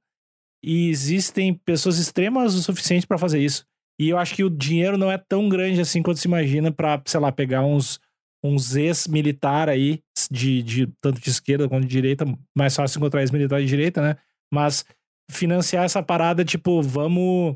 e 0.63 0.89
existem 0.89 1.53
pessoas 1.53 1.97
extremas 1.97 2.55
o 2.55 2.63
suficiente 2.63 3.07
para 3.07 3.17
fazer 3.17 3.39
isso. 3.39 3.65
E 3.99 4.09
eu 4.09 4.17
acho 4.17 4.35
que 4.35 4.43
o 4.43 4.49
dinheiro 4.49 4.97
não 4.97 5.11
é 5.11 5.17
tão 5.17 5.49
grande 5.49 5.81
assim 5.81 6.03
quanto 6.03 6.19
se 6.19 6.27
imagina 6.27 6.71
para, 6.71 7.01
sei 7.05 7.19
lá, 7.19 7.31
pegar 7.31 7.65
uns 7.65 7.99
uns 8.43 8.75
ex-militar 8.75 9.67
aí, 9.67 9.99
de, 10.29 10.61
de, 10.61 10.87
tanto 11.01 11.19
de 11.19 11.29
esquerda 11.29 11.67
quanto 11.67 11.83
de 11.83 11.89
direita, 11.89 12.25
mais 12.55 12.75
fácil 12.75 12.99
encontrar 12.99 13.21
ex-militar 13.21 13.59
de 13.59 13.67
direita, 13.67 14.01
né? 14.01 14.15
Mas 14.53 14.85
financiar 15.29 15.85
essa 15.85 16.01
parada, 16.01 16.43
tipo, 16.43 16.81
vamos 16.81 17.55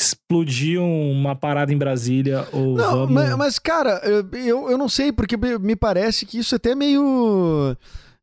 explodir 0.00 0.80
uma 0.80 1.36
parada 1.36 1.72
em 1.72 1.76
Brasília 1.76 2.46
ou 2.52 2.76
não, 2.76 2.90
vamos... 2.90 3.10
Mas, 3.10 3.36
mas, 3.36 3.58
cara, 3.58 4.00
eu, 4.32 4.70
eu 4.70 4.78
não 4.78 4.88
sei, 4.88 5.12
porque 5.12 5.36
me 5.36 5.76
parece 5.76 6.24
que 6.24 6.38
isso 6.38 6.54
é 6.54 6.56
até 6.56 6.74
meio 6.74 7.72
é, 7.72 7.76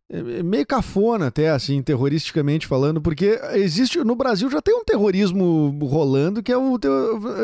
meio 0.09 0.65
cafona 0.65 1.27
até, 1.27 1.49
assim, 1.49 1.81
terroristicamente 1.81 2.65
falando, 2.65 3.01
porque 3.01 3.39
existe, 3.53 3.99
no 3.99 4.15
Brasil 4.15 4.49
já 4.49 4.61
tem 4.61 4.73
um 4.73 4.83
terrorismo 4.83 5.77
rolando 5.83 6.41
que 6.41 6.51
é 6.51 6.57
o, 6.57 6.79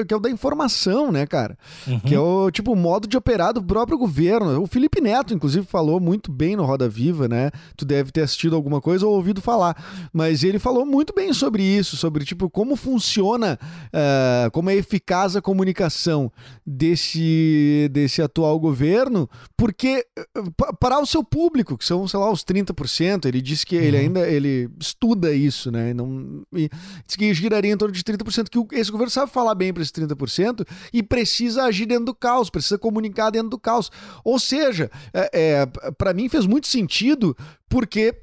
que 0.08 0.14
é 0.14 0.16
o 0.16 0.20
da 0.20 0.30
informação, 0.30 1.12
né, 1.12 1.26
cara? 1.28 1.58
Uhum. 1.86 2.00
Que 2.00 2.16
é 2.16 2.20
o, 2.20 2.50
tipo, 2.50 2.72
o 2.72 2.76
modo 2.76 3.06
de 3.06 3.18
operar 3.18 3.54
do 3.54 3.62
próprio 3.62 3.98
governo. 3.98 4.62
O 4.62 4.68
Felipe 4.68 5.02
Neto, 5.02 5.34
inclusive, 5.34 5.66
falou 5.66 6.00
muito 6.00 6.32
bem 6.32 6.56
no 6.56 6.64
Roda 6.64 6.88
Viva, 6.88 7.28
né? 7.28 7.52
Tu 7.76 7.84
deve 7.84 8.12
ter 8.12 8.22
assistido 8.22 8.56
alguma 8.56 8.80
coisa 8.80 9.06
ou 9.06 9.14
ouvido 9.14 9.42
falar, 9.42 9.76
mas 10.14 10.42
ele 10.44 10.58
falou 10.58 10.86
muito 10.86 11.14
bem 11.14 11.34
sobre 11.34 11.64
isso, 11.64 11.98
sobre, 11.98 12.24
tipo, 12.24 12.50
como 12.50 12.78
funciona, 12.78 13.60
uh, 13.88 14.50
como 14.52 14.70
é 14.70 14.76
eficaz 14.76 15.36
a 15.36 15.42
comunicação 15.42 16.32
desse, 16.66 17.90
desse 17.92 18.22
atual 18.22 18.58
governo, 18.58 19.30
porque, 19.58 20.06
uh, 20.38 20.76
para 20.80 21.02
o 21.02 21.06
seu 21.06 21.26
público, 21.26 21.78
que 21.78 21.86
são, 21.86 22.08
sei 22.08 22.20
lá, 22.20 22.32
os 22.32 22.44
30%. 22.54 23.26
Ele 23.26 23.42
disse 23.42 23.66
que 23.66 23.78
uhum. 23.78 23.84
ele 23.84 23.98
ainda 23.98 24.30
ele 24.30 24.70
estuda 24.80 25.34
isso, 25.34 25.72
né? 25.72 25.94
Não, 25.94 26.44
e 26.54 26.70
diz 27.06 27.16
que 27.16 27.34
giraria 27.34 27.72
em 27.72 27.78
torno 27.78 27.94
de 27.94 28.04
30%, 28.04 28.68
que 28.68 28.76
esse 28.76 28.92
governo 28.92 29.10
sabe 29.10 29.32
falar 29.32 29.56
bem 29.56 29.74
para 29.74 29.82
esse 29.82 29.92
30% 29.92 30.66
e 30.92 31.02
precisa 31.02 31.64
agir 31.64 31.86
dentro 31.86 32.06
do 32.06 32.16
caos, 32.16 32.50
precisa 32.50 32.78
comunicar 32.78 33.30
dentro 33.30 33.50
do 33.50 33.60
caos. 33.60 33.90
Ou 34.24 34.40
seja, 34.40 34.92
é, 35.14 35.30
é 35.34 35.92
para 35.98 36.14
mim 36.14 36.30
fez 36.30 36.46
muito 36.46 36.68
sentido, 36.68 37.36
porque 37.68 38.16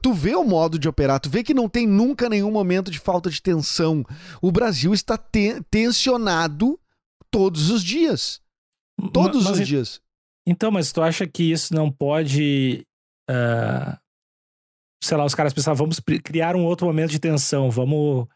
tu 0.00 0.12
vê 0.12 0.34
o 0.34 0.44
modo 0.44 0.78
de 0.78 0.88
operar, 0.88 1.20
tu 1.20 1.28
vê 1.28 1.42
que 1.42 1.52
não 1.52 1.68
tem 1.68 1.86
nunca 1.86 2.28
nenhum 2.28 2.50
momento 2.50 2.90
de 2.90 2.98
falta 2.98 3.28
de 3.28 3.42
tensão. 3.42 4.04
O 4.40 4.50
Brasil 4.50 4.94
está 4.94 5.18
te 5.18 5.60
tensionado 5.70 6.78
todos 7.30 7.70
os 7.70 7.82
dias. 7.82 8.40
Todos 9.12 9.44
mas, 9.44 9.58
os 9.58 9.66
dias. 9.66 10.00
Então, 10.46 10.70
mas 10.70 10.92
tu 10.92 11.02
acha 11.02 11.26
que 11.26 11.50
isso 11.50 11.74
não 11.74 11.90
pode 11.90 12.86
Uh, 13.30 13.96
sei 15.02 15.16
lá, 15.16 15.24
os 15.24 15.34
caras 15.34 15.52
pensavam, 15.52 15.76
vamos 15.76 16.00
criar 16.22 16.56
um 16.56 16.64
outro 16.64 16.86
momento 16.86 17.10
de 17.10 17.18
tensão, 17.18 17.70
vamos 17.70 18.26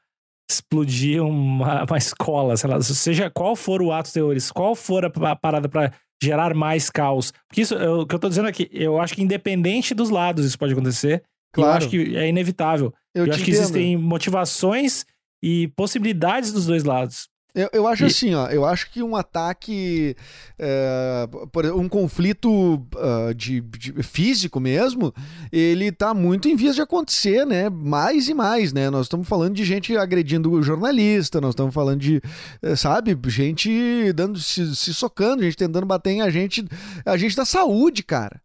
explodir 0.51 1.23
uma, 1.23 1.85
uma 1.89 1.99
escola, 1.99 2.57
sei 2.57 2.71
lá, 2.71 2.81
seja 2.81 3.31
qual 3.31 3.55
for 3.55 3.83
o 3.83 3.93
ato 3.93 4.13
terrorista, 4.13 4.53
qual 4.55 4.75
for 4.75 5.05
a, 5.05 5.37
parada 5.37 5.69
para 5.69 5.93
gerar 6.23 6.55
mais 6.55 6.91
caos. 6.91 7.33
Porque 7.49 7.63
isso, 7.63 7.75
eu, 7.75 8.01
o 8.01 8.07
que 8.07 8.15
eu 8.15 8.19
tô 8.19 8.29
dizendo 8.29 8.49
aqui, 8.49 8.69
eu 8.73 9.01
acho 9.01 9.15
que 9.15 9.23
independente 9.23 9.95
dos 9.95 10.11
lados 10.11 10.45
isso 10.45 10.59
pode 10.59 10.73
acontecer. 10.73 11.23
Claro. 11.53 11.73
Eu 11.73 11.77
acho 11.77 11.89
que 11.89 12.17
é 12.17 12.29
inevitável. 12.29 12.93
Eu, 13.15 13.27
eu 13.27 13.33
acho 13.33 13.45
que 13.45 13.51
existem 13.51 13.97
motivações 13.97 15.05
e 15.43 15.69
possibilidades 15.69 16.53
dos 16.53 16.67
dois 16.67 16.85
lados. 16.85 17.29
Eu, 17.59 17.69
eu 17.73 17.87
acho 17.89 18.05
e... 18.05 18.07
assim, 18.07 18.35
ó, 18.35 18.47
eu 18.47 18.65
acho 18.65 18.89
que 18.91 19.03
um 19.03 19.17
ataque, 19.17 20.15
é, 20.57 21.29
um 21.75 21.89
conflito 21.89 22.75
uh, 22.75 23.35
de, 23.35 23.61
de, 23.61 24.01
físico 24.03 24.61
mesmo, 24.61 25.13
ele 25.51 25.91
tá 25.91 26.15
muito 26.15 26.49
em 26.49 26.55
vias 26.55 26.77
de 26.77 26.83
acontecer, 26.83 27.45
né? 27.45 27.69
Mais 27.69 28.29
e 28.29 28.35
mais, 28.35 28.73
né? 28.73 28.89
Nós 28.91 29.07
estamos 29.07 29.27
falando 29.27 29.55
de 29.55 29.65
gente 29.65 29.97
agredindo 29.97 30.63
jornalista, 30.63 31.41
nós 31.41 31.51
estamos 31.51 31.75
falando 31.75 32.01
de, 32.01 32.23
eh, 32.63 32.77
sabe, 32.77 33.19
gente 33.27 34.13
dando 34.13 34.39
se, 34.39 34.77
se 34.77 34.95
socando, 34.95 35.43
gente 35.43 35.57
tentando 35.57 35.87
bater 35.87 36.11
em 36.11 36.21
a 36.21 36.31
gente, 36.31 36.65
a 37.05 37.17
gente 37.17 37.35
da 37.35 37.45
saúde, 37.45 38.05
cara 38.05 38.41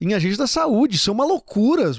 em 0.00 0.14
agente 0.14 0.38
da 0.38 0.46
saúde. 0.46 0.96
Isso 0.96 1.10
é 1.10 1.12
uma 1.12 1.26
loucura. 1.26 1.90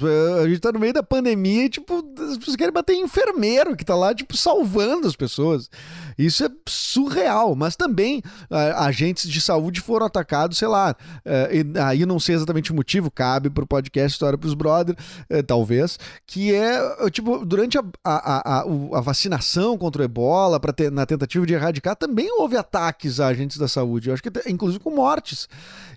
A 0.42 0.48
gente 0.48 0.60
tá 0.60 0.72
no 0.72 0.80
meio 0.80 0.92
da 0.92 1.02
pandemia 1.04 1.66
e, 1.66 1.68
tipo, 1.68 2.04
as 2.18 2.36
pessoas 2.36 2.56
querem 2.56 2.72
bater 2.72 2.94
em 2.94 3.04
enfermeiro 3.04 3.76
que 3.76 3.84
tá 3.84 3.94
lá, 3.94 4.12
tipo, 4.12 4.36
salvando 4.36 5.06
as 5.06 5.14
pessoas. 5.14 5.70
Isso 6.18 6.44
é 6.44 6.50
surreal. 6.68 7.54
Mas 7.54 7.76
também 7.76 8.20
agentes 8.76 9.30
de 9.30 9.40
saúde 9.40 9.80
foram 9.80 10.06
atacados, 10.06 10.58
sei 10.58 10.66
lá. 10.66 10.96
É, 11.24 11.48
aí 11.84 12.04
não 12.04 12.18
sei 12.18 12.34
exatamente 12.34 12.72
o 12.72 12.74
motivo, 12.74 13.10
cabe 13.10 13.48
pro 13.48 13.66
podcast 13.66 14.12
História 14.12 14.36
pros 14.36 14.54
Brothers, 14.54 14.98
é, 15.30 15.40
talvez. 15.40 15.96
Que 16.26 16.52
é, 16.52 17.08
tipo, 17.10 17.44
durante 17.46 17.78
a, 17.78 17.84
a, 18.04 18.60
a, 18.60 18.62
a 18.62 19.00
vacinação 19.00 19.78
contra 19.78 20.02
o 20.02 20.04
ebola, 20.04 20.58
pra 20.58 20.72
ter, 20.72 20.90
na 20.90 21.06
tentativa 21.06 21.46
de 21.46 21.54
erradicar, 21.54 21.94
também 21.94 22.28
houve 22.40 22.56
ataques 22.56 23.20
a 23.20 23.28
agentes 23.28 23.58
da 23.58 23.68
saúde. 23.68 24.08
Eu 24.08 24.14
acho 24.14 24.22
que, 24.22 24.30
inclusive, 24.48 24.82
com 24.82 24.90
mortes. 24.90 25.48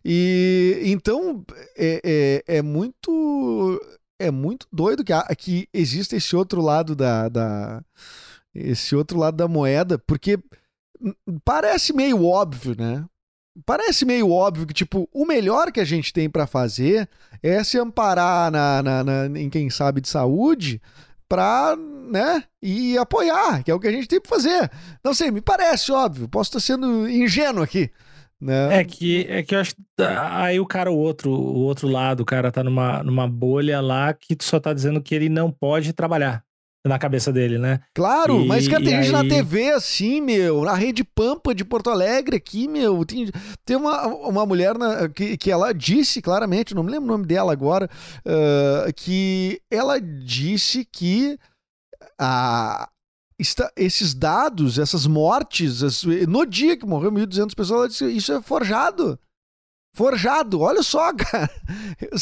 E 0.04 0.82
então. 0.86 1.44
É, 1.76 1.95
é, 2.04 2.44
é, 2.48 2.62
muito 2.62 3.80
é 4.20 4.32
muito 4.32 4.68
doido 4.72 5.04
que, 5.04 5.14
que 5.36 5.70
existe 5.74 6.16
esse 6.16 6.36
outro 6.36 6.62
lado 6.62 6.96
da, 6.96 7.30
da 7.30 7.84
esse 8.54 8.96
outro 8.96 9.20
lado 9.20 9.36
da 9.36 9.48
moeda, 9.48 10.00
porque 10.00 10.40
parece 11.44 11.94
meio 11.94 12.26
óbvio, 12.26 12.76
né? 12.78 13.06
Parece 13.66 14.06
meio 14.06 14.32
óbvio 14.32 14.66
que, 14.66 14.74
tipo, 14.74 15.08
o 15.14 15.26
melhor 15.26 15.72
que 15.72 15.80
a 15.80 15.86
gente 15.86 16.12
tem 16.12 16.30
para 16.30 16.46
fazer 16.46 17.08
é 17.42 17.64
se 17.64 17.78
amparar 17.78 18.52
na, 18.52 18.84
na, 18.84 19.04
na, 19.04 19.40
em 19.40 19.50
quem 19.50 19.70
sabe 19.70 20.02
de 20.02 20.10
saúde 20.10 20.82
pra, 21.28 21.76
né, 21.76 22.44
e 22.62 22.98
apoiar, 22.98 23.64
que 23.64 23.72
é 23.72 23.74
o 23.74 23.80
que 23.80 23.88
a 23.88 23.92
gente 23.92 24.08
tem 24.08 24.20
pra 24.20 24.30
fazer. 24.30 24.70
Não 25.04 25.14
sei, 25.14 25.32
me 25.32 25.42
parece 25.42 25.92
óbvio, 25.92 26.28
posso 26.28 26.50
estar 26.50 26.60
sendo 26.60 27.10
ingênuo 27.10 27.64
aqui, 27.64 27.90
Né? 28.42 28.80
É 28.80 28.84
que, 28.84 29.26
é 29.30 29.42
que 29.44 29.56
eu 29.56 29.60
acho 29.60 29.76
que 29.76 29.82
tá- 29.96 30.44
aí 30.44 30.60
o 30.60 30.66
cara, 30.66 30.92
o 30.92 30.98
outro, 30.98 31.32
o 31.32 31.60
outro 31.62 31.88
lado, 31.88 32.22
o 32.22 32.26
cara 32.26 32.52
tá 32.52 32.64
numa, 32.64 33.02
numa 33.02 33.28
bolha 33.28 33.80
lá 33.82 34.14
que 34.14 34.36
só 34.42 34.60
tá 34.60 34.74
dizendo 34.74 35.02
que 35.02 35.16
ele 35.16 35.30
não 35.30 35.50
pode 35.52 35.94
trabalhar 35.94 36.44
na 36.86 37.00
cabeça 37.00 37.34
dele, 37.34 37.58
né? 37.58 37.80
Claro, 37.96 38.42
E- 38.42 38.46
mas 38.48 38.68
cara, 38.68 38.84
tem 38.84 39.02
gente 39.02 39.12
na 39.12 39.22
aí- 39.22 39.28
TV 39.30 39.72
assim, 39.72 40.22
meu, 40.22 40.64
na 40.64 40.76
Rede 40.76 41.04
Pampa 41.04 41.56
de 41.56 41.66
Porto 41.66 41.90
Alegre 41.90 42.36
aqui, 42.36 42.68
meu. 42.68 43.04
Tem, 43.04 43.28
tem 43.66 43.76
uma, 43.76 44.06
uma 44.06 44.46
mulher 44.46 44.78
na- 44.78 45.10
que, 45.10 45.36
que 45.36 45.50
ela 45.50 45.74
disse 45.74 46.22
claramente, 46.22 46.76
não 46.76 46.84
me 46.84 46.92
lembro 46.92 47.06
o 47.06 47.12
nome 47.14 47.26
dela 47.26 47.52
agora, 47.52 47.90
ah, 48.24 48.86
que 48.96 49.60
ela 49.72 50.00
disse 50.00 50.86
que 50.86 51.40
a, 52.20 52.88
esta- 53.40 53.72
esses 53.76 54.14
dados, 54.14 54.78
essas 54.80 55.06
mortes, 55.08 55.84
as- 55.84 56.04
no 56.28 56.46
dia 56.46 56.78
que 56.78 56.86
morreu 56.86 57.12
1.200 57.12 57.54
pessoas, 57.56 57.80
ela 57.80 57.90
disse 57.90 58.06
isso 58.06 58.34
é 58.34 58.42
forjado. 58.42 59.20
Forjado, 59.94 60.60
olha 60.60 60.84
só, 60.84 61.14
cara. 61.16 61.50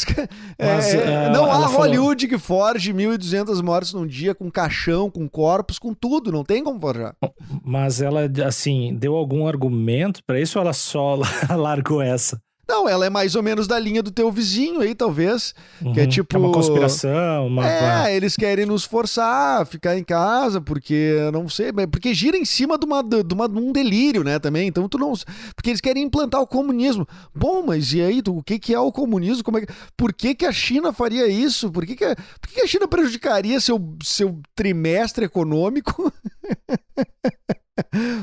Ca- 0.06 0.28
Mas, 0.56 0.94
é, 0.94 1.26
ah, 1.26 1.30
não 1.30 1.46
há 1.46 1.56
ela 1.56 1.68
falou- 1.68 1.78
Hollywood 1.80 2.28
que 2.28 2.38
forge 2.38 2.92
1.200 2.92 3.60
mortes 3.60 3.92
num 3.92 4.06
dia 4.06 4.32
com 4.32 4.48
caixão, 4.48 5.10
com 5.10 5.28
corpos, 5.28 5.76
com 5.76 5.92
tudo. 5.92 6.30
Não 6.30 6.44
tem 6.44 6.62
como 6.62 6.78
forjar. 6.80 7.16
Mas 7.64 8.00
ela, 8.00 8.30
assim, 8.46 8.94
deu 8.94 9.16
algum 9.16 9.44
argumento 9.48 10.20
pra 10.24 10.40
isso 10.40 10.56
ou 10.56 10.62
ela 10.64 10.72
só 10.72 11.16
largou 11.58 12.00
essa? 12.00 12.40
Não, 12.68 12.88
ela 12.88 13.06
é 13.06 13.10
mais 13.10 13.34
ou 13.34 13.42
menos 13.42 13.66
da 13.66 13.78
linha 13.78 14.02
do 14.02 14.10
teu 14.10 14.30
vizinho 14.32 14.80
aí, 14.80 14.94
talvez. 14.94 15.54
Que 15.92 16.00
é 16.00 16.02
Uhum. 16.04 16.08
tipo- 16.08 16.38
uma 16.38 16.52
conspiração, 16.52 17.46
uma. 17.46 17.68
É, 17.68 18.16
eles 18.16 18.36
querem 18.36 18.64
nos 18.66 18.84
forçar 18.84 19.62
a 19.62 19.64
ficar 19.64 19.96
em 19.98 20.04
casa, 20.04 20.60
porque 20.60 21.14
não 21.32 21.48
sei, 21.48 21.72
porque 21.90 22.14
gira 22.14 22.36
em 22.36 22.44
cima 22.44 22.78
de, 22.78 22.86
uma, 22.86 23.02
de, 23.02 23.34
uma, 23.34 23.48
de 23.48 23.58
um 23.58 23.72
delírio, 23.72 24.24
né, 24.24 24.38
também. 24.38 24.68
Então 24.68 24.88
tu 24.88 24.98
não. 24.98 25.12
Porque 25.54 25.70
eles 25.70 25.80
querem 25.80 26.02
implantar 26.04 26.40
o 26.40 26.46
comunismo. 26.46 27.06
Bom, 27.34 27.62
mas 27.66 27.92
e 27.92 28.00
aí, 28.00 28.22
tu, 28.22 28.38
o 28.38 28.42
que, 28.42 28.58
que 28.58 28.74
é 28.74 28.80
o 28.80 28.92
comunismo? 28.92 29.44
Como 29.44 29.58
é 29.58 29.66
que, 29.66 29.72
por 29.96 30.12
que, 30.12 30.34
que 30.34 30.46
a 30.46 30.52
China 30.52 30.92
faria 30.92 31.26
isso? 31.28 31.70
Por 31.70 31.84
que, 31.84 31.94
que, 31.96 32.04
a- 32.04 32.16
por 32.16 32.48
que, 32.48 32.54
que 32.54 32.60
a 32.62 32.66
China 32.66 32.88
prejudicaria 32.88 33.60
seu, 33.60 33.78
seu 34.02 34.40
trimestre 34.56 35.24
econômico? 35.26 36.12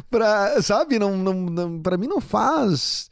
pra, 0.10 0.62
sabe, 0.62 1.00
não, 1.00 1.18
não, 1.18 1.34
não, 1.34 1.82
pra 1.82 1.98
mim 1.98 2.08
não 2.08 2.22
faz. 2.22 3.10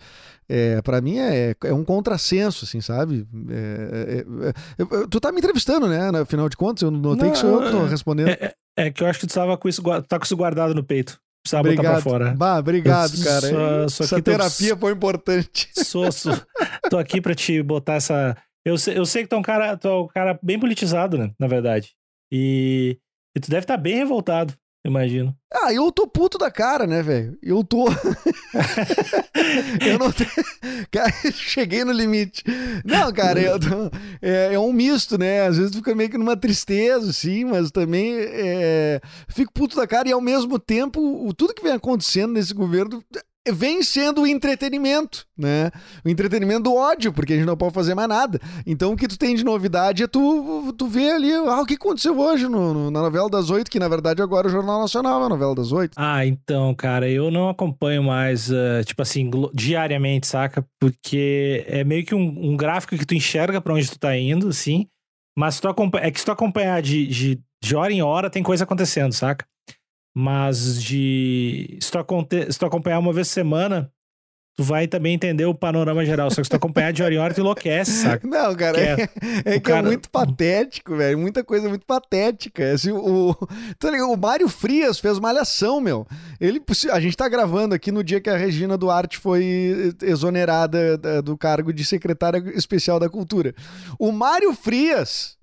É, 0.51 0.81
para 0.81 0.99
mim 0.99 1.19
é, 1.19 1.55
é 1.63 1.73
um 1.73 1.85
contrassenso, 1.85 2.65
assim, 2.65 2.81
sabe? 2.81 3.27
É, 3.49 4.15
é, 4.17 4.49
é, 4.49 4.53
eu- 4.79 5.07
tu 5.07 5.19
tá 5.19 5.31
me 5.31 5.37
entrevistando, 5.37 5.87
né? 5.87 6.09
Afinal 6.19 6.49
de 6.49 6.57
contas, 6.57 6.81
eu 6.81 6.89
notei 6.89 7.25
Não, 7.25 7.31
que 7.33 7.37
sou 7.37 7.61
eu 7.61 7.65
que 7.65 7.71
tô 7.77 7.85
é- 7.85 7.89
respondendo. 7.89 8.29
É, 8.29 8.33
é- 8.77 8.85
é 8.87 8.91
que 8.91 9.03
eu 9.03 9.07
acho 9.07 9.19
que 9.19 9.27
tu 9.27 9.33
tava 9.33 9.55
com 9.57 9.69
isso, 9.69 9.81
tá 10.07 10.17
com 10.17 10.25
isso 10.25 10.35
guardado 10.35 10.73
no 10.73 10.83
peito. 10.83 11.19
Precisava 11.43 11.63
botar 11.69 11.81
pra 11.81 11.91
obrigado. 11.91 12.03
fora. 12.03 12.35
Bah, 12.35 12.57
obrigado, 12.59 13.13
Eu 13.15 13.23
cara. 13.23 13.41
só- 13.41 13.87
só 13.89 14.03
Essa 14.05 14.15
que 14.15 14.21
tô- 14.23 14.31
terapia 14.31 14.75
foi 14.75 14.91
importante. 14.91 15.69
Sou, 15.85 16.11
sou- 16.11 16.33
tô 16.89 16.97
aqui 16.97 17.21
pra 17.21 17.33
te 17.35 17.61
botar 17.63 17.93
essa. 17.93 18.35
Eu 18.65 18.77
sei, 18.77 18.97
eu 18.97 19.05
sei 19.05 19.23
que 19.23 19.29
tu 19.29 19.35
é 19.35 19.37
um 19.39 19.41
cara, 19.43 19.77
tu 19.77 19.87
é 19.87 20.01
um 20.01 20.07
cara 20.07 20.37
bem 20.43 20.59
politizado, 20.59 21.17
né? 21.17 21.31
Na 21.39 21.47
verdade. 21.47 21.91
E, 22.31 22.97
e 23.35 23.39
tu 23.39 23.49
deve 23.49 23.63
estar 23.63 23.77
bem 23.77 23.95
revoltado, 23.95 24.53
imagino. 24.85 25.35
Ah, 25.51 25.73
eu 25.73 25.91
tô 25.91 26.07
puto 26.07 26.37
da 26.37 26.51
cara, 26.51 26.85
né, 26.85 27.01
velho? 27.01 27.37
Eu 27.41 27.63
tô. 27.63 27.87
eu 29.81 29.99
não. 29.99 30.13
Cara, 30.91 31.11
cheguei 31.31 31.83
no 31.83 31.91
limite. 31.91 32.43
Não, 32.85 33.11
cara, 33.11 33.41
eu 33.41 33.59
tô... 33.59 33.67
é, 34.21 34.53
é 34.53 34.59
um 34.59 34.71
misto, 34.71 35.17
né? 35.17 35.47
Às 35.47 35.57
vezes 35.57 35.71
tu 35.71 35.77
fica 35.77 35.95
meio 35.95 36.09
que 36.09 36.17
numa 36.17 36.37
tristeza, 36.37 37.11
sim, 37.11 37.45
mas 37.45 37.71
também 37.71 38.15
é... 38.17 39.01
fico 39.27 39.51
puto 39.51 39.75
da 39.75 39.87
cara 39.87 40.07
e 40.07 40.11
ao 40.11 40.21
mesmo 40.21 40.59
tempo 40.59 41.01
o... 41.27 41.33
tudo 41.33 41.53
que 41.53 41.63
vem 41.63 41.73
acontecendo 41.73 42.33
nesse 42.33 42.53
governo 42.53 43.03
vem 43.51 43.81
sendo 43.83 44.21
o 44.21 44.27
entretenimento, 44.27 45.25
né? 45.37 45.71
O 46.05 46.09
entretenimento 46.09 46.63
do 46.63 46.75
ódio, 46.75 47.11
porque 47.13 47.33
a 47.33 47.35
gente 47.35 47.45
não 47.45 47.55
pode 47.57 47.73
fazer 47.73 47.95
mais 47.95 48.07
nada. 48.09 48.39
Então 48.65 48.91
o 48.93 48.97
que 48.97 49.07
tu 49.07 49.17
tem 49.17 49.35
de 49.35 49.43
novidade 49.43 50.03
é 50.03 50.07
tu, 50.07 50.73
tu 50.77 50.87
vê 50.87 51.11
ali, 51.11 51.31
ah, 51.33 51.61
o 51.61 51.65
que 51.65 51.75
aconteceu 51.75 52.17
hoje 52.19 52.47
no, 52.47 52.73
no- 52.73 52.91
na 52.91 53.01
novela 53.01 53.29
das 53.29 53.49
oito, 53.49 53.69
que 53.71 53.79
na 53.79 53.87
verdade 53.87 54.21
agora 54.21 54.47
é 54.47 54.49
o 54.49 54.51
Jornal 54.51 54.79
Nacional 54.81 55.21
é 55.21 55.25
a 55.25 55.29
novela 55.29 55.55
das 55.55 55.71
oito. 55.71 55.93
Ah, 55.97 56.25
então, 56.25 56.73
cara, 56.75 57.09
eu 57.09 57.29
não 57.31 57.49
acompanho 57.49 58.03
mais, 58.03 58.51
eh, 58.51 58.83
tipo 58.83 59.01
assim, 59.01 59.29
diariamente, 59.53 60.27
saca? 60.27 60.65
Porque 60.79 61.65
é 61.67 61.83
meio 61.83 62.05
que 62.05 62.15
um, 62.15 62.51
um 62.51 62.57
gráfico 62.57 62.97
que 62.97 63.05
tu 63.05 63.13
enxerga 63.15 63.59
pra 63.61 63.73
onde 63.73 63.89
tu 63.89 63.99
tá 63.99 64.17
indo, 64.17 64.47
assim. 64.49 64.87
Mas 65.37 65.59
tu 65.59 65.67
é 66.01 66.11
que 66.11 66.19
se 66.19 66.25
tu 66.25 66.31
acompanhar 66.31 66.81
de, 66.81 67.07
de, 67.07 67.39
de 67.63 67.75
hora 67.75 67.93
em 67.93 68.01
hora, 68.01 68.29
tem 68.29 68.43
coisa 68.43 68.63
acontecendo, 68.63 69.13
saca? 69.13 69.45
Mas 70.21 70.81
de. 70.83 71.77
Se 71.81 71.89
tu, 71.91 71.97
aconte, 71.97 72.51
se 72.51 72.59
tu 72.59 72.65
acompanhar 72.65 72.99
uma 72.99 73.13
vez 73.13 73.27
por 73.29 73.33
semana, 73.35 73.89
tu 74.57 74.63
vai 74.65 74.85
também 74.85 75.13
entender 75.13 75.45
o 75.45 75.55
panorama 75.55 76.03
geral. 76.05 76.29
Só 76.29 76.41
que 76.41 76.43
se 76.43 76.49
tu 76.49 76.57
acompanhar 76.57 76.91
de 76.91 77.01
hora 77.01 77.13
em 77.13 77.17
hora, 77.17 77.33
tu 77.33 77.39
enlouquece, 77.39 77.91
saca? 78.03 78.27
Não, 78.27 78.53
cara, 78.53 78.73
Que 78.77 78.81
é, 78.81 78.91
é- 78.91 79.53
é 79.55 79.57
o 79.57 79.61
que 79.61 79.71
é 79.71 79.73
cara- 79.75 79.87
muito 79.87 80.09
patético, 80.09 80.97
velho. 80.97 81.17
Muita 81.17 81.41
coisa 81.41 81.69
muito 81.69 81.85
patética. 81.85 82.69
Assim, 82.73 82.91
o, 82.91 83.33
tá 83.79 83.89
o 84.05 84.17
Mário 84.17 84.49
Frias 84.49 84.99
fez 84.99 85.17
malhação, 85.19 85.79
meu. 85.79 86.05
Ele, 86.37 86.61
a 86.91 86.99
gente 86.99 87.15
tá 87.15 87.29
gravando 87.29 87.73
aqui 87.73 87.89
no 87.89 88.03
dia 88.03 88.19
que 88.19 88.29
a 88.29 88.35
Regina 88.35 88.77
Duarte 88.77 89.17
foi 89.17 89.93
exonerada 90.01 90.97
da- 90.97 91.21
do 91.21 91.37
cargo 91.37 91.71
de 91.71 91.85
secretária 91.85 92.43
especial 92.55 92.99
da 92.99 93.07
cultura. 93.09 93.55
O 93.97 94.11
Mário 94.11 94.53
Frias, 94.53 95.37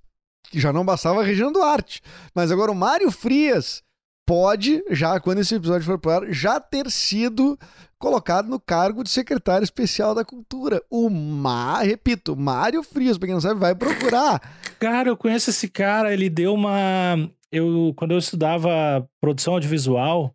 que 0.51 0.61
já 0.61 0.71
não 0.71 0.85
bastava 0.85 1.23
a 1.23 1.25
Regina 1.25 1.51
Duarte, 1.51 2.03
mas 2.35 2.51
agora 2.53 2.71
o 2.71 2.75
Mário 2.75 3.11
Frias 3.11 3.83
pode, 4.27 4.83
já 4.91 5.19
quando 5.21 5.39
esse 5.39 5.55
episódio 5.55 5.87
for 5.87 5.99
pro 5.99 6.11
ar, 6.11 6.33
já 6.33 6.59
ter 6.59 6.91
sido 6.91 7.57
colocado 7.99 8.49
no 8.49 8.59
cargo 8.59 9.03
de 9.05 9.11
secretário 9.11 9.65
especial 9.65 10.15
da 10.15 10.25
cultura. 10.25 10.83
O 10.91 11.09
Má, 11.09 11.81
repito, 11.83 12.37
Mário 12.37 12.83
Frias, 12.83 13.17
pra 13.17 13.27
quem 13.27 13.35
não 13.35 13.41
sabe, 13.41 13.61
vai 13.61 13.75
procurar. 13.75 14.41
Cara, 14.79 15.09
eu 15.09 15.17
conheço 15.17 15.51
esse 15.51 15.69
cara, 15.69 16.13
ele 16.13 16.29
deu 16.29 16.53
uma. 16.53 17.17
Eu, 17.51 17.95
quando 17.97 18.11
eu 18.11 18.19
estudava 18.19 19.09
produção 19.21 19.55
audiovisual, 19.55 20.35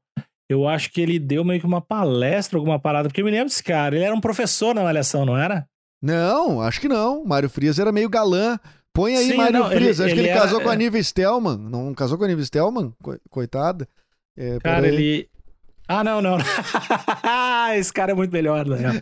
eu 0.50 0.68
acho 0.68 0.92
que 0.92 1.02
ele 1.02 1.20
deu 1.20 1.44
meio 1.44 1.60
que 1.60 1.66
uma 1.68 1.82
palestra, 1.82 2.58
alguma 2.58 2.80
parada, 2.80 3.08
porque 3.08 3.22
eu 3.22 3.26
me 3.26 3.32
lembro 3.32 3.48
desse 3.48 3.64
cara. 3.64 3.96
Ele 3.96 4.06
era 4.06 4.16
um 4.16 4.22
professor 4.22 4.74
na 4.74 4.82
Malhação, 4.82 5.26
não 5.26 5.38
era? 5.38 5.68
Não, 6.02 6.62
acho 6.62 6.82
que 6.82 6.88
não. 6.88 7.24
Mário 7.24 7.50
Frias 7.50 7.78
era 7.78 7.92
meio 7.92 8.10
galã. 8.10 8.58
Põe 8.94 9.16
aí 9.16 9.28
Sim, 9.28 9.38
Mário 9.38 9.60
não, 9.60 9.70
Frias. 9.70 10.00
ele- 10.00 10.06
acho 10.08 10.14
que 10.16 10.20
ele 10.20 10.20
ele 10.22 10.28
era- 10.30 10.42
casou 10.42 10.62
com 10.62 10.70
a. 10.70 10.76
Nive 10.76 11.04
Stelman. 11.04 11.58
Não 11.58 11.94
casou 11.94 12.18
com 12.18 12.24
a 12.24 12.28
Nive 12.28 12.46
Stelman? 12.46 12.94
Co- 13.02 13.18
Coitada. 13.30 13.88
É, 14.38 14.58
Cara, 14.60 14.88
ele. 14.88 15.28
Ah, 15.88 16.04
não, 16.04 16.22
não. 16.22 16.38
esse 17.78 17.92
cara 17.92 18.12
é 18.12 18.16
muito 18.16 18.32
melhor, 18.32 18.66
né? 18.66 18.78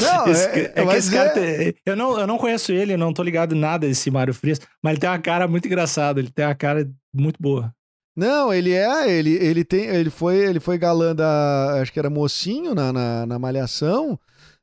Não, 0.00 0.26
Esse- 0.28 0.48
é, 0.48 0.72
é, 0.76 0.86
que 0.86 0.96
esse 0.96 1.10
cara 1.10 1.28
é- 1.28 1.32
tem- 1.32 1.74
eu, 1.84 1.96
não, 1.96 2.18
eu 2.18 2.26
não 2.26 2.38
conheço 2.38 2.72
ele, 2.72 2.94
eu 2.94 2.98
não 2.98 3.12
tô 3.12 3.22
ligado 3.22 3.54
em 3.54 3.58
nada 3.58 3.86
desse 3.86 4.10
Mário 4.10 4.32
Frias, 4.34 4.60
mas 4.82 4.92
ele 4.92 5.00
tem 5.00 5.10
uma 5.10 5.18
cara 5.18 5.46
muito 5.48 5.66
engraçada, 5.66 6.20
ele 6.20 6.30
tem 6.30 6.44
uma 6.44 6.54
cara 6.54 6.88
muito 7.12 7.36
boa. 7.40 7.72
Não, 8.16 8.52
ele 8.52 8.72
é, 8.72 9.10
ele, 9.10 9.30
ele 9.42 9.64
tem, 9.64 9.86
ele 9.86 10.10
foi, 10.10 10.36
ele 10.38 10.60
foi 10.60 10.76
galã 10.78 11.14
da, 11.14 11.80
acho 11.80 11.92
que 11.92 11.98
era 11.98 12.10
mocinho 12.10 12.74
na, 12.74 12.92
na, 12.92 13.26
na 13.26 13.38
malhação. 13.38 14.18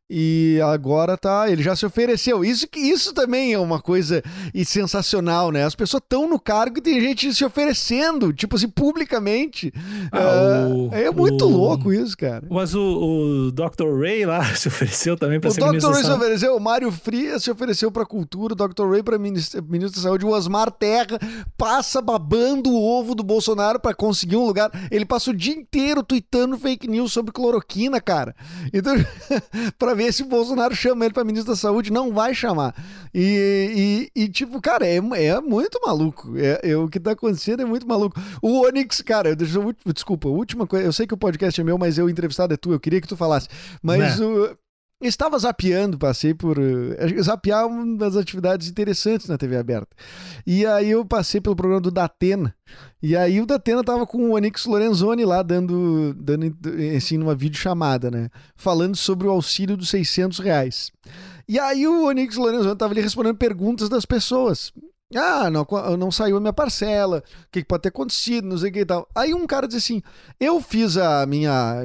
E 0.10 0.60
agora 0.64 1.16
tá, 1.16 1.49
ele 1.51 1.62
já 1.62 1.76
se 1.76 1.86
ofereceu. 1.86 2.43
Isso 2.43 2.68
que 2.68 2.80
isso 2.80 3.14
também 3.14 3.53
é 3.53 3.60
uma 3.60 3.80
coisa 3.80 4.24
e 4.53 4.66
sensacional, 4.66 5.51
né? 5.51 5.64
As 5.64 5.76
pessoas 5.76 6.01
estão 6.01 6.28
no 6.28 6.39
cargo 6.39 6.80
e 6.80 6.82
tem 6.82 6.99
gente 6.99 7.32
se 7.34 7.45
oferecendo, 7.45 8.34
tipo 8.34 8.55
assim, 8.55 8.68
publicamente. 8.68 9.72
Ah, 10.12 10.68
o- 10.68 10.89
é, 10.93 11.12
muito 11.12 11.45
o- 11.45 11.49
louco 11.49 11.93
isso, 11.93 12.18
cara. 12.18 12.47
Mas 12.49 12.74
o, 12.74 12.82
o 13.47 13.51
Dr. 13.51 13.99
Ray 14.01 14.26
lá 14.26 14.43
se 14.55 14.68
ofereceu 14.68 15.16
também 15.16 15.39
pra 15.39 15.49
O 15.49 15.53
ser 15.53 15.60
Dr. 15.62 15.68
ministro 15.68 15.91
da 15.91 15.95
Ray 15.97 16.05
se 16.05 16.12
ofereceu, 16.12 16.55
o 16.55 16.60
Mário 16.60 16.91
Frias 16.91 17.43
se 17.43 17.51
ofereceu 17.51 17.91
pra 17.91 18.05
cultura, 18.05 18.53
o 18.53 18.55
Dr. 18.55 18.89
Ray 18.89 19.03
pra 19.03 19.20
ministro, 19.20 19.64
ministro 19.64 20.01
da 20.01 20.07
Saúde, 20.10 20.26
o 20.26 20.30
Osmar 20.30 20.72
Terra 20.72 21.20
passa 21.57 22.01
babando 22.01 22.72
o 22.72 22.82
ovo 22.84 23.14
do 23.14 23.22
Bolsonaro 23.24 23.80
pra 23.80 23.93
conseguir 23.93 24.38
um 24.38 24.45
lugar. 24.45 24.72
Ele 24.89 25.05
passa 25.05 25.30
o 25.30 25.36
dia 25.36 25.53
inteiro 25.53 26.01
tweetando 26.01 26.57
fake 26.57 26.88
news 26.88 27.14
sobre 27.14 27.32
cloroquina, 27.32 28.01
cara. 28.01 28.36
Então, 28.74 28.95
pra 29.78 29.93
ver 30.06 30.14
se 30.14 30.24
o 30.24 30.26
Bolsonaro 30.28 30.76
chama 30.76 31.06
ele 31.06 31.14
pra 31.14 31.24
ministro 31.24 31.52
da 31.54 31.58
Saúde, 31.58 31.91
não 31.91 32.12
vai 32.14 32.34
chamar. 32.34 32.74
E, 33.14 34.10
e- 34.16 34.24
e, 34.24 34.30
tipo, 34.30 34.62
cara, 34.62 34.86
é, 34.88 34.97
é 34.97 35.41
muito 35.41 35.80
maluco. 35.86 36.38
É, 36.38 36.72
é- 36.72 36.78
o 36.78 36.88
que 36.88 37.00
tá 37.00 37.12
acontecendo 37.12 37.62
é 37.62 37.66
muito 37.66 37.88
maluco. 37.88 38.20
O 38.41 38.62
Onix, 38.66 39.02
cara, 39.02 39.30
eu, 39.30 39.36
desculpa, 39.36 40.28
última 40.28 40.66
coisa, 40.66 40.86
eu 40.86 40.93
sei 40.93 41.06
que 41.06 41.14
o 41.14 41.18
podcast 41.18 41.60
é 41.60 41.64
meu, 41.64 41.78
mas 41.78 41.97
eu 41.97 42.10
entrevistado 42.10 42.54
é 42.54 42.58
tu, 42.58 42.72
eu 42.72 42.80
queria 42.80 43.02
que 43.02 43.08
tu 43.08 43.18
falasse. 43.18 43.47
Mas 43.82 44.20
Né? 44.20 44.56
Estava 45.02 45.39
zapeando, 45.39 45.97
passei 45.97 46.34
por. 46.34 46.58
eh, 46.60 47.22
Zapear 47.24 47.62
é 47.62 47.66
uma 47.66 47.97
das 47.97 48.18
atividades 48.18 48.68
interessantes 48.68 49.30
na 49.30 49.38
TV 49.38 49.56
aberta. 49.56 49.95
E 50.45 50.66
aí 50.66 50.91
eu 50.91 51.06
passei 51.06 51.39
pelo 51.39 51.56
programa 51.56 51.80
do 51.80 51.89
Datena. 51.89 52.54
E 53.02 53.16
aí 53.16 53.39
o 53.39 53.45
Datena 53.45 53.82
tava 53.82 54.06
com 54.06 54.30
o 54.30 54.34
Onix 54.34 54.66
Lorenzoni 54.66 55.24
lá 55.24 55.41
dando, 55.41 56.14
dando 56.16 56.54
assim, 56.97 57.18
numa 57.18 57.34
videochamada, 57.34 58.12
né? 58.12 58.30
Falando 58.58 58.97
sobre 58.97 59.26
o 59.26 59.32
auxílio 59.32 59.78
dos 59.78 59.89
600 59.89 60.39
reais. 60.39 60.91
E 61.47 61.58
aí 61.58 61.88
o 61.88 62.04
Onix 62.08 62.36
Lorenzoni 62.36 62.76
tava 62.76 62.91
ali 62.93 63.02
respondendo 63.02 63.38
perguntas 63.38 63.88
das 63.88 64.06
pessoas. 64.06 64.74
Ah, 65.16 65.50
não, 65.50 65.66
não 65.97 66.12
saiu 66.12 66.38
a 66.38 66.39
minha 66.39 66.54
parcela, 66.54 67.24
o 67.47 67.52
que, 67.52 67.64
pode 67.66 67.82
ter 67.82 67.89
acontecido, 67.89 68.47
não 68.47 68.58
sei 68.58 68.70
o 68.70 68.74
que 68.74 68.80
e 68.82 68.86
tal. 68.86 69.08
Aí 69.16 69.34
um 69.34 69.47
cara 69.47 69.68
diz 69.68 69.78
assim: 69.78 70.04
eu 70.39 70.62
fiz 70.62 70.97
a 70.97 71.26
minha 71.26 71.84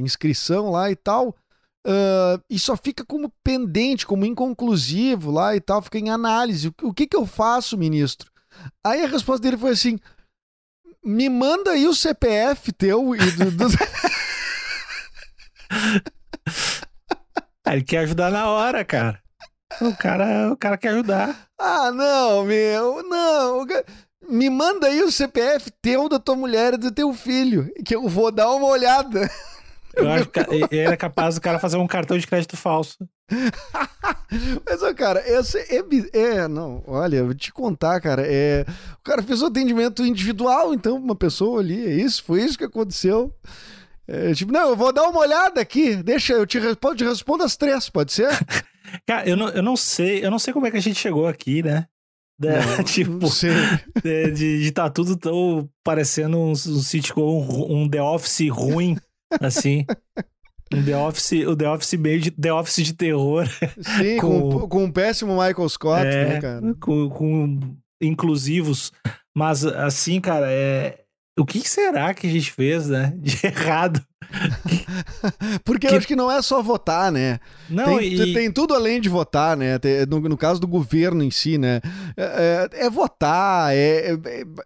inscrição 0.00 0.70
lá 0.70 0.90
e 0.90 0.96
tal, 0.96 1.36
uh, 1.86 2.42
e 2.48 2.58
só 2.58 2.76
fica 2.76 3.04
como 3.04 3.32
pendente, 3.42 4.06
como 4.06 4.26
inconclusivo 4.26 5.30
lá 5.30 5.54
e 5.54 5.60
tal, 5.60 5.82
fica 5.82 5.98
em 5.98 6.10
análise. 6.10 6.68
O, 6.68 6.74
o 6.88 6.94
que, 6.94 7.06
que 7.06 7.16
eu 7.16 7.26
faço, 7.26 7.78
ministro? 7.78 8.30
Aí 8.84 9.02
a 9.02 9.08
resposta 9.08 9.42
dele 9.42 9.56
foi 9.56 9.72
assim: 9.72 9.98
me 11.04 11.28
manda 11.28 11.72
aí 11.72 11.86
o 11.86 11.94
CPF 11.94 12.72
teu 12.72 13.14
e 13.14 13.30
do. 13.32 13.50
do... 13.50 13.66
Ele 17.66 17.82
quer 17.82 17.98
ajudar 18.00 18.30
na 18.30 18.48
hora, 18.48 18.84
cara. 18.84 19.22
O 19.80 19.96
cara, 19.96 20.52
o 20.52 20.56
cara 20.56 20.78
quer 20.78 20.90
ajudar. 20.90 21.48
Ah, 21.58 21.90
não, 21.90 22.44
meu, 22.44 23.02
não. 23.02 23.66
Me 24.28 24.48
manda 24.48 24.86
aí 24.86 25.02
o 25.02 25.10
CPF 25.10 25.72
teu, 25.82 26.08
da 26.08 26.18
tua 26.18 26.36
mulher 26.36 26.74
e 26.74 26.78
do 26.78 26.92
teu 26.92 27.12
filho, 27.12 27.72
que 27.84 27.94
eu 27.96 28.08
vou 28.08 28.30
dar 28.30 28.52
uma 28.52 28.66
olhada. 28.68 29.28
Eu 29.96 30.10
acho 30.10 30.26
que 30.28 30.76
era 30.76 30.96
capaz 30.96 31.34
do 31.34 31.40
cara 31.40 31.58
fazer 31.58 31.76
um 31.76 31.86
cartão 31.86 32.18
de 32.18 32.26
crédito 32.26 32.56
falso. 32.56 32.98
Mas, 34.66 34.82
ó, 34.82 34.92
cara, 34.92 35.22
esse 35.26 35.58
é, 35.58 35.82
é, 36.12 36.48
Não, 36.48 36.82
olha, 36.86 37.18
eu 37.18 37.26
vou 37.26 37.34
te 37.34 37.52
contar, 37.52 38.00
cara. 38.00 38.22
É, 38.26 38.64
o 38.98 39.02
cara 39.02 39.22
fez 39.22 39.42
um 39.42 39.46
atendimento 39.46 40.04
individual, 40.04 40.74
então, 40.74 40.96
uma 40.96 41.14
pessoa 41.14 41.60
ali, 41.60 41.86
é 41.86 41.94
isso, 41.94 42.22
foi 42.24 42.42
isso 42.42 42.58
que 42.58 42.64
aconteceu. 42.64 43.32
É, 44.06 44.34
tipo, 44.34 44.52
não, 44.52 44.70
eu 44.70 44.76
vou 44.76 44.92
dar 44.92 45.08
uma 45.08 45.20
olhada 45.20 45.60
aqui, 45.60 45.96
deixa, 45.96 46.34
eu 46.34 46.46
te 46.46 46.58
respondo, 46.58 46.96
te 46.96 47.04
respondo 47.04 47.42
as 47.42 47.56
três, 47.56 47.88
pode 47.88 48.12
ser? 48.12 48.28
cara, 49.06 49.26
eu 49.28 49.36
não, 49.36 49.48
eu 49.48 49.62
não 49.62 49.76
sei, 49.76 50.24
eu 50.24 50.30
não 50.30 50.38
sei 50.38 50.52
como 50.52 50.66
é 50.66 50.70
que 50.70 50.76
a 50.76 50.82
gente 50.82 50.98
chegou 50.98 51.26
aqui, 51.26 51.62
né? 51.62 51.86
Não, 52.36 52.82
tipo, 52.82 53.12
não 53.12 53.28
de, 54.02 54.30
de, 54.32 54.62
de 54.64 54.72
tá 54.72 54.90
tudo 54.90 55.16
tão 55.16 55.70
parecendo 55.84 56.36
um, 56.36 56.50
um 56.50 56.54
sitcom, 56.56 57.46
um 57.70 57.88
The 57.88 58.02
Office 58.02 58.50
ruim, 58.50 58.96
assim. 59.40 59.84
Um 60.72 60.82
The 60.82 60.96
Office, 60.96 61.46
o 61.46 61.54
The 61.54 61.68
Office 61.68 61.94
meio 61.94 62.20
de 62.20 62.30
The 62.30 62.52
Office 62.52 62.84
de 62.84 62.94
terror. 62.94 63.46
Sim, 63.46 64.16
com, 64.20 64.50
com, 64.50 64.68
com 64.68 64.84
um 64.84 64.90
péssimo 64.90 65.32
Michael 65.32 65.68
Scott, 65.68 66.06
é, 66.06 66.28
né, 66.28 66.40
cara? 66.40 66.74
Com, 66.80 67.08
com 67.10 67.60
inclusivos. 68.00 68.92
Mas, 69.34 69.64
assim, 69.64 70.20
cara, 70.20 70.46
é, 70.50 71.04
o 71.38 71.44
que 71.44 71.68
será 71.68 72.14
que 72.14 72.26
a 72.26 72.30
gente 72.30 72.50
fez, 72.50 72.88
né? 72.88 73.12
De 73.16 73.38
errado. 73.46 74.04
Porque 75.64 75.86
que... 75.86 75.94
eu 75.94 75.98
acho 75.98 76.06
que 76.06 76.16
não 76.16 76.30
é 76.30 76.40
só 76.42 76.62
votar, 76.62 77.10
né? 77.10 77.38
Não, 77.68 77.98
tem, 77.98 78.14
e... 78.14 78.34
tem 78.34 78.50
tudo 78.50 78.74
além 78.74 79.00
de 79.00 79.08
votar, 79.08 79.56
né? 79.56 79.78
No, 80.08 80.20
no 80.20 80.36
caso 80.36 80.60
do 80.60 80.66
governo 80.66 81.22
em 81.22 81.30
si, 81.30 81.58
né? 81.58 81.80
É, 82.16 82.68
é, 82.72 82.86
é 82.86 82.90
votar, 82.90 83.74
é, 83.74 84.12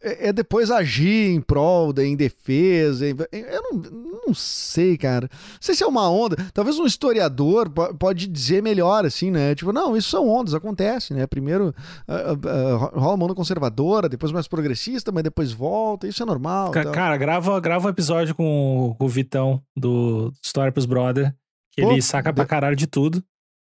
é, 0.03 0.29
é, 0.29 0.33
depois 0.33 0.71
agir 0.71 1.31
em 1.31 1.41
prol, 1.41 1.95
em 1.99 2.17
defesa. 2.17 3.07
Eu 3.07 3.63
não, 3.63 3.83
não 4.27 4.35
sei, 4.35 4.97
cara. 4.97 5.29
Não 5.33 5.59
sei 5.61 5.75
se 5.75 5.83
é 5.83 5.87
uma 5.87 6.11
onda. 6.11 6.37
Talvez 6.53 6.79
um 6.79 6.87
historiador 6.87 7.71
pode 7.99 8.27
dizer 8.27 8.63
melhor, 8.63 9.05
assim, 9.05 9.31
né? 9.31 9.55
Tipo, 9.55 9.73
não, 9.73 9.97
isso 9.97 10.11
são 10.11 10.29
ondas, 10.29 10.55
acontece, 10.55 11.15
né? 11.15 11.27
Primeiro 11.27 11.75
uh, 12.09 12.33
uh, 12.33 12.99
rola 12.99 13.15
uma 13.15 13.25
onda 13.25 13.35
conservadora, 13.35 14.09
depois 14.09 14.33
mais 14.33 14.49
progressista, 14.49 15.13
mas 15.13 15.23
depois 15.23 15.53
volta, 15.53 16.07
isso 16.07 16.23
é 16.23 16.27
normal. 16.27 16.71
Ca 16.71 16.85
cara, 16.87 17.17
grava, 17.17 17.59
grava 17.61 17.87
um 17.87 17.91
episódio 17.91 18.35
com, 18.35 18.95
com 18.99 19.05
o 19.05 19.09
Vitão 19.09 19.58
do 19.77 20.33
Story 20.45 20.73
pros 20.73 20.87
Brother, 20.87 21.35
que 21.73 21.83
Pô, 21.83 21.93
ele 21.93 22.03
saca 22.03 22.33
pra 22.33 22.47
caralho 22.47 22.77
de 22.77 22.87
tudo. 22.87 23.23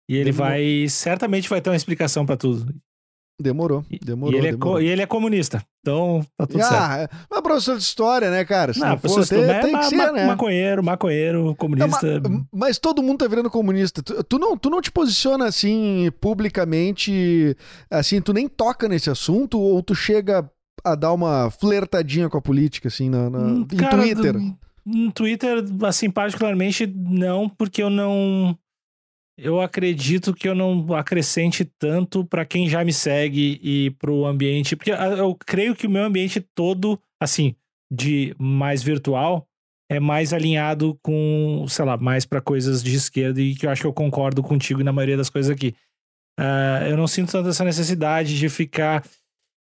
E 0.10 0.16
ele 0.16 0.32
demorou. 0.32 0.52
vai. 0.52 0.88
Certamente 0.89 1.50
vai 1.50 1.62
ter 1.62 1.70
uma 1.70 1.76
explicação 1.76 2.26
para 2.26 2.38
tudo. 2.38 2.74
Demorou, 3.41 3.84
demorou. 4.04 4.34
E 4.34 4.38
ele, 4.38 4.52
demorou. 4.52 4.80
É, 4.80 4.84
e 4.84 4.88
ele 4.88 5.02
é 5.02 5.06
comunista. 5.08 5.66
Então, 5.82 6.26
tá 6.38 6.46
tudo 6.46 6.62
ah, 6.62 6.98
certo. 6.98 7.16
É 7.34 7.41
professor 7.41 7.78
de 7.78 7.84
história, 7.84 8.30
né, 8.30 8.46
cara? 8.46 8.74
Se 8.74 8.80
não, 8.80 8.89
não 8.89 8.98
for, 8.98 9.28
tem, 9.28 9.44
é, 9.44 9.60
tem 9.60 9.78
que 9.78 9.86
ser, 9.86 10.12
né? 10.12 10.28
Maconheiro, 10.28 10.84
maconheiro, 10.84 11.56
comunista. 11.56 12.20
Não, 12.20 12.30
mas, 12.30 12.46
mas, 12.54 12.80
todo 12.80 13.02
mundo 13.02 13.20
tá 13.20 13.28
virando 13.28 13.50
comunista. 13.50 14.04
Tu, 14.04 14.24
tu, 14.24 14.38
não, 14.38 14.56
tu 14.56 14.70
não 14.70 14.82
te 14.82 14.91
posiciona 14.91 15.46
assim 15.46 16.12
publicamente, 16.22 17.58
assim, 17.89 18.22
tu 18.22 18.34
nem 18.34 18.48
toca 18.48 18.88
nesse 18.88 19.10
assunto 19.10 19.60
ou 19.60 19.82
tu 19.82 19.96
chega 19.96 20.48
a 20.84 20.96
dar 20.96 21.12
uma 21.12 21.50
flertadinha 21.50 22.30
com 22.30 22.38
a 22.38 22.41
política, 22.41 22.88
assim, 22.88 23.10
na, 23.10 23.30
na 23.30 23.39
hum, 23.39 23.68
em 23.72 23.78
cara, 23.78 23.98
Twitter? 23.98 24.36
No 24.86 25.11
Twitter, 25.11 25.63
assim, 25.86 26.09
particularmente, 26.09 26.86
não, 26.86 27.47
porque 27.47 27.81
eu 27.81 27.89
não. 27.89 28.57
Eu 29.38 29.61
acredito 29.61 30.34
que 30.34 30.47
eu 30.47 30.53
não 30.53 30.93
acrescente 30.93 31.65
tanto 31.65 32.23
para 32.23 32.45
quem 32.45 32.69
já 32.69 32.84
me 32.84 32.93
segue 32.93 33.59
e 33.63 33.91
pro 33.91 34.25
ambiente. 34.25 34.75
Porque 34.75 34.91
ah, 34.91 35.07
eu 35.07 35.36
creio 35.36 35.75
que 35.75 35.88
o 35.88 35.89
meu 35.89 36.03
ambiente 36.03 36.39
todo, 36.53 36.99
assim, 37.19 37.55
de 37.91 38.36
mais 38.38 38.84
virtual, 38.84 39.47
é 39.89 39.99
mais 39.99 40.34
alinhado 40.34 40.99
com, 41.01 41.65
sei 41.67 41.86
lá, 41.86 41.97
mais 41.97 42.25
para 42.25 42.41
coisas 42.41 42.84
de 42.84 42.95
esquerda 42.95 43.41
e 43.41 43.55
que 43.55 43.65
eu 43.65 43.69
acho 43.69 43.81
que 43.81 43.88
eu 43.88 43.93
concordo 43.93 44.43
contigo 44.43 44.84
na 44.84 44.93
maioria 44.93 45.17
das 45.17 45.29
coisas 45.29 45.51
aqui. 45.51 45.75
Uh, 46.39 46.89
eu 46.89 46.97
não 46.97 47.07
sinto 47.07 47.31
tanto 47.31 47.49
essa 47.49 47.63
necessidade 47.63 48.38
de 48.38 48.49
ficar 48.49 49.03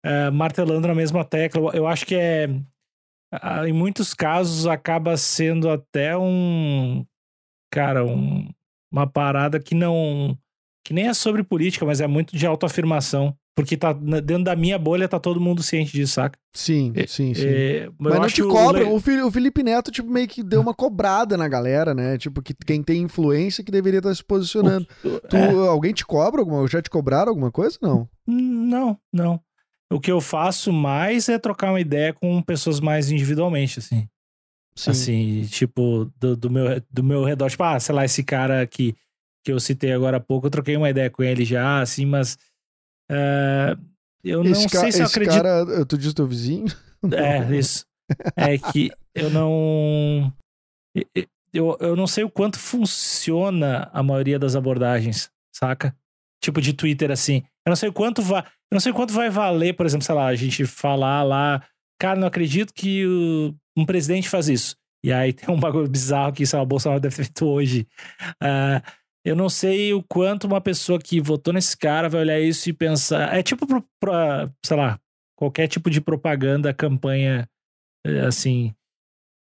uh, 0.04 0.32
martelando 0.32 0.88
na 0.88 0.94
mesma 0.94 1.24
tecla. 1.24 1.70
Eu 1.74 1.86
acho 1.86 2.06
que 2.06 2.14
é 2.14 2.48
em 3.66 3.72
muitos 3.72 4.14
casos 4.14 4.66
acaba 4.66 5.16
sendo 5.16 5.70
até 5.70 6.16
um 6.16 7.04
cara 7.70 8.04
um, 8.04 8.48
uma 8.92 9.06
parada 9.06 9.58
que 9.58 9.74
não 9.74 10.36
que 10.84 10.92
nem 10.92 11.08
é 11.08 11.14
sobre 11.14 11.42
política, 11.42 11.86
mas 11.86 12.00
é 12.00 12.06
muito 12.06 12.36
de 12.36 12.46
autoafirmação. 12.46 13.36
Porque 13.54 13.76
tá 13.76 13.92
dentro 13.92 14.44
da 14.44 14.56
minha 14.56 14.78
bolha, 14.78 15.06
tá 15.06 15.20
todo 15.20 15.38
mundo 15.38 15.62
ciente 15.62 15.92
disso, 15.92 16.14
saca? 16.14 16.38
Sim, 16.54 16.90
sim, 17.06 17.34
sim. 17.34 17.46
É, 17.46 17.90
mas 17.98 18.14
não 18.14 18.26
te 18.26 18.42
cobra. 18.42 18.88
O, 18.88 18.96
o 18.96 19.30
Felipe 19.30 19.62
Neto, 19.62 19.90
tipo, 19.90 20.10
meio 20.10 20.26
que 20.26 20.42
deu 20.42 20.62
uma 20.62 20.72
cobrada 20.72 21.36
na 21.36 21.46
galera, 21.46 21.92
né? 21.92 22.16
Tipo, 22.16 22.40
que 22.40 22.54
quem 22.54 22.82
tem 22.82 23.02
influência 23.02 23.62
que 23.62 23.70
deveria 23.70 23.98
estar 23.98 24.14
se 24.14 24.24
posicionando. 24.24 24.86
O, 25.04 25.20
tu, 25.28 25.36
é. 25.36 25.68
Alguém 25.68 25.92
te 25.92 26.04
cobra 26.04 26.40
alguma 26.40 26.66
Já 26.66 26.80
te 26.80 26.88
cobraram 26.88 27.28
alguma 27.28 27.52
coisa? 27.52 27.76
Não. 27.82 28.08
Não, 28.26 28.98
não. 29.12 29.38
O 29.92 30.00
que 30.00 30.10
eu 30.10 30.20
faço 30.20 30.72
mais 30.72 31.28
é 31.28 31.38
trocar 31.38 31.70
uma 31.70 31.80
ideia 31.80 32.12
com 32.12 32.42
pessoas 32.42 32.80
mais 32.80 33.10
individualmente, 33.10 33.78
assim. 33.78 34.08
Sim. 34.74 34.90
Assim, 34.90 35.46
tipo, 35.50 36.10
do, 36.18 36.36
do, 36.36 36.50
meu, 36.50 36.82
do 36.90 37.04
meu 37.04 37.24
redor. 37.24 37.50
Tipo, 37.50 37.64
ah, 37.64 37.78
sei 37.78 37.94
lá, 37.94 38.04
esse 38.04 38.24
cara 38.24 38.66
que, 38.66 38.96
que 39.44 39.52
eu 39.52 39.60
citei 39.60 39.92
agora 39.92 40.16
há 40.16 40.20
pouco, 40.20 40.46
eu 40.46 40.50
troquei 40.50 40.76
uma 40.76 40.88
ideia 40.88 41.10
com 41.10 41.22
ele 41.22 41.44
já, 41.44 41.80
assim, 41.80 42.06
mas. 42.06 42.38
Uh, 43.10 43.78
eu 44.24 44.42
não 44.42 44.54
sei 44.54 44.92
se 44.92 45.00
eu 45.00 45.06
acredito. 45.06 45.34
cara, 45.34 45.84
tu 45.84 45.98
disse 45.98 46.14
teu 46.14 46.26
vizinho? 46.26 46.66
É, 47.12 47.58
isso. 47.58 47.84
É 48.36 48.56
que 48.56 48.92
eu 49.12 49.28
não. 49.28 50.32
Eu, 51.52 51.76
eu 51.80 51.96
não 51.96 52.06
sei 52.06 52.22
o 52.22 52.30
quanto 52.30 52.56
funciona 52.56 53.90
a 53.92 54.04
maioria 54.04 54.38
das 54.38 54.54
abordagens, 54.54 55.28
saca? 55.52 55.92
Tipo 56.42 56.60
de 56.60 56.72
Twitter 56.72 57.10
assim. 57.10 57.42
Eu 57.64 57.70
não 57.70 57.76
sei 57.76 57.92
quanto 57.92 58.20
vai. 58.20 58.40
Eu 58.40 58.74
não 58.74 58.80
sei 58.80 58.92
quanto 58.92 59.12
vai 59.12 59.30
valer, 59.30 59.74
por 59.74 59.86
exemplo, 59.86 60.04
sei 60.04 60.14
lá, 60.14 60.26
a 60.26 60.34
gente 60.34 60.64
falar 60.64 61.22
lá, 61.22 61.64
cara, 62.00 62.18
não 62.18 62.26
acredito 62.26 62.72
que 62.74 63.06
o, 63.06 63.54
um 63.76 63.86
presidente 63.86 64.28
faz 64.28 64.48
isso. 64.48 64.76
E 65.04 65.12
aí 65.12 65.32
tem 65.32 65.52
um 65.54 65.58
bagulho 65.58 65.88
bizarro 65.88 66.32
que, 66.32 66.46
sei 66.46 66.56
lá, 66.56 66.62
o 66.62 66.66
Bolsonaro 66.66 67.00
deve 67.00 67.14
ter 67.14 67.24
feito 67.24 67.46
hoje. 67.46 67.86
Uh, 68.42 68.82
eu 69.24 69.36
não 69.36 69.48
sei 69.48 69.94
o 69.94 70.02
quanto 70.02 70.46
uma 70.46 70.60
pessoa 70.60 70.98
que 70.98 71.20
votou 71.20 71.54
nesse 71.54 71.76
cara 71.76 72.08
vai 72.08 72.22
olhar 72.22 72.40
isso 72.40 72.68
e 72.68 72.72
pensar. 72.72 73.36
É 73.36 73.42
tipo 73.42 73.66
pra, 73.66 73.82
pra 74.00 74.50
sei 74.64 74.76
lá, 74.76 74.98
qualquer 75.36 75.68
tipo 75.68 75.88
de 75.88 76.00
propaganda, 76.00 76.74
campanha, 76.74 77.48
eh, 78.04 78.20
assim, 78.26 78.74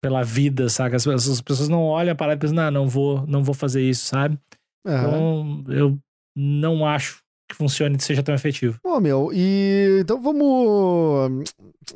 pela 0.01 0.23
vida, 0.23 0.67
saca? 0.69 0.95
As 0.95 1.05
pessoas, 1.05 1.29
as 1.29 1.41
pessoas 1.41 1.69
não 1.69 1.83
olham 1.83 2.15
para 2.15 2.33
e 2.33 2.37
pensam, 2.37 2.55
não, 2.55 2.71
não 2.71 2.87
vou, 2.87 3.25
não 3.27 3.43
vou 3.43 3.53
fazer 3.53 3.81
isso, 3.81 4.05
sabe? 4.05 4.39
Uhum. 4.85 4.93
Então, 4.95 5.63
eu 5.69 5.99
não 6.39 6.85
acho 6.85 7.23
que 7.49 7.55
funcione 7.55 7.95
e 7.97 8.03
seja 8.03 8.21
tão 8.21 8.35
efetivo. 8.35 8.77
Bom, 8.83 8.99
meu, 8.99 9.31
e 9.33 9.99
então 10.01 10.21
vamos 10.21 11.45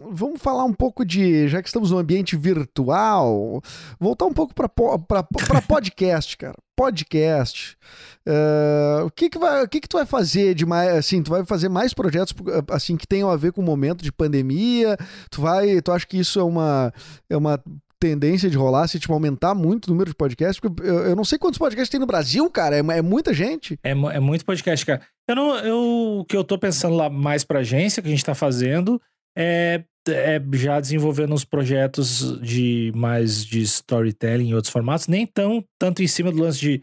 vamos 0.09 0.41
falar 0.41 0.63
um 0.63 0.73
pouco 0.73 1.05
de, 1.05 1.47
já 1.49 1.61
que 1.61 1.67
estamos 1.67 1.91
no 1.91 1.97
ambiente 1.97 2.37
virtual, 2.37 3.61
voltar 3.99 4.25
um 4.25 4.33
pouco 4.33 4.53
para 4.55 4.69
podcast, 5.67 6.37
cara. 6.37 6.55
Podcast. 6.75 7.77
Uh, 8.25 9.05
o 9.05 9.11
que 9.11 9.29
que 9.29 9.37
vai, 9.37 9.63
o 9.63 9.67
que 9.67 9.81
que 9.81 9.89
tu 9.89 9.97
vai 9.97 10.05
fazer 10.05 10.55
de 10.55 10.65
mais, 10.65 10.95
assim, 10.95 11.21
tu 11.21 11.29
vai 11.29 11.45
fazer 11.45 11.69
mais 11.69 11.93
projetos 11.93 12.33
assim 12.69 12.95
que 12.95 13.05
tenham 13.05 13.29
a 13.29 13.35
ver 13.35 13.51
com 13.51 13.61
o 13.61 13.65
momento 13.65 14.03
de 14.03 14.11
pandemia? 14.11 14.97
Tu 15.29 15.41
vai, 15.41 15.81
tu 15.81 15.91
acha 15.91 16.07
que 16.07 16.17
isso 16.17 16.39
é 16.39 16.43
uma 16.43 16.93
é 17.29 17.37
uma 17.37 17.61
tendência 18.01 18.49
de 18.49 18.57
rolar 18.57 18.87
se 18.87 18.99
tipo, 18.99 19.13
aumentar 19.13 19.53
muito 19.53 19.85
o 19.85 19.91
número 19.91 20.09
de 20.09 20.15
podcasts, 20.15 20.59
porque 20.59 20.81
eu, 20.81 21.09
eu 21.09 21.15
não 21.15 21.23
sei 21.23 21.37
quantos 21.37 21.59
podcasts 21.59 21.89
tem 21.89 21.99
no 21.99 22.07
Brasil, 22.07 22.49
cara, 22.49 22.75
é, 22.75 22.79
é 22.79 23.01
muita 23.01 23.33
gente. 23.33 23.79
É, 23.83 23.91
é, 23.91 24.19
muito 24.19 24.43
podcast, 24.43 24.83
cara. 24.83 25.01
Eu 25.29 25.35
não, 25.35 25.57
eu, 25.59 26.19
o 26.19 26.25
que 26.25 26.35
eu 26.35 26.43
tô 26.43 26.57
pensando 26.57 26.95
lá 26.95 27.09
mais 27.09 27.43
pra 27.43 27.59
agência, 27.59 28.01
que 28.01 28.07
a 28.07 28.11
gente 28.11 28.25
tá 28.25 28.33
fazendo, 28.33 28.99
é, 29.37 29.83
é 30.09 30.41
já 30.53 30.79
desenvolvendo 30.79 31.33
uns 31.33 31.45
projetos 31.45 32.41
de 32.41 32.91
mais 32.95 33.45
de 33.45 33.61
storytelling 33.61 34.49
em 34.49 34.53
outros 34.55 34.73
formatos, 34.73 35.07
nem 35.07 35.27
tão 35.27 35.63
tanto 35.79 36.01
em 36.01 36.07
cima 36.07 36.31
do 36.31 36.41
lance 36.41 36.59
de 36.59 36.81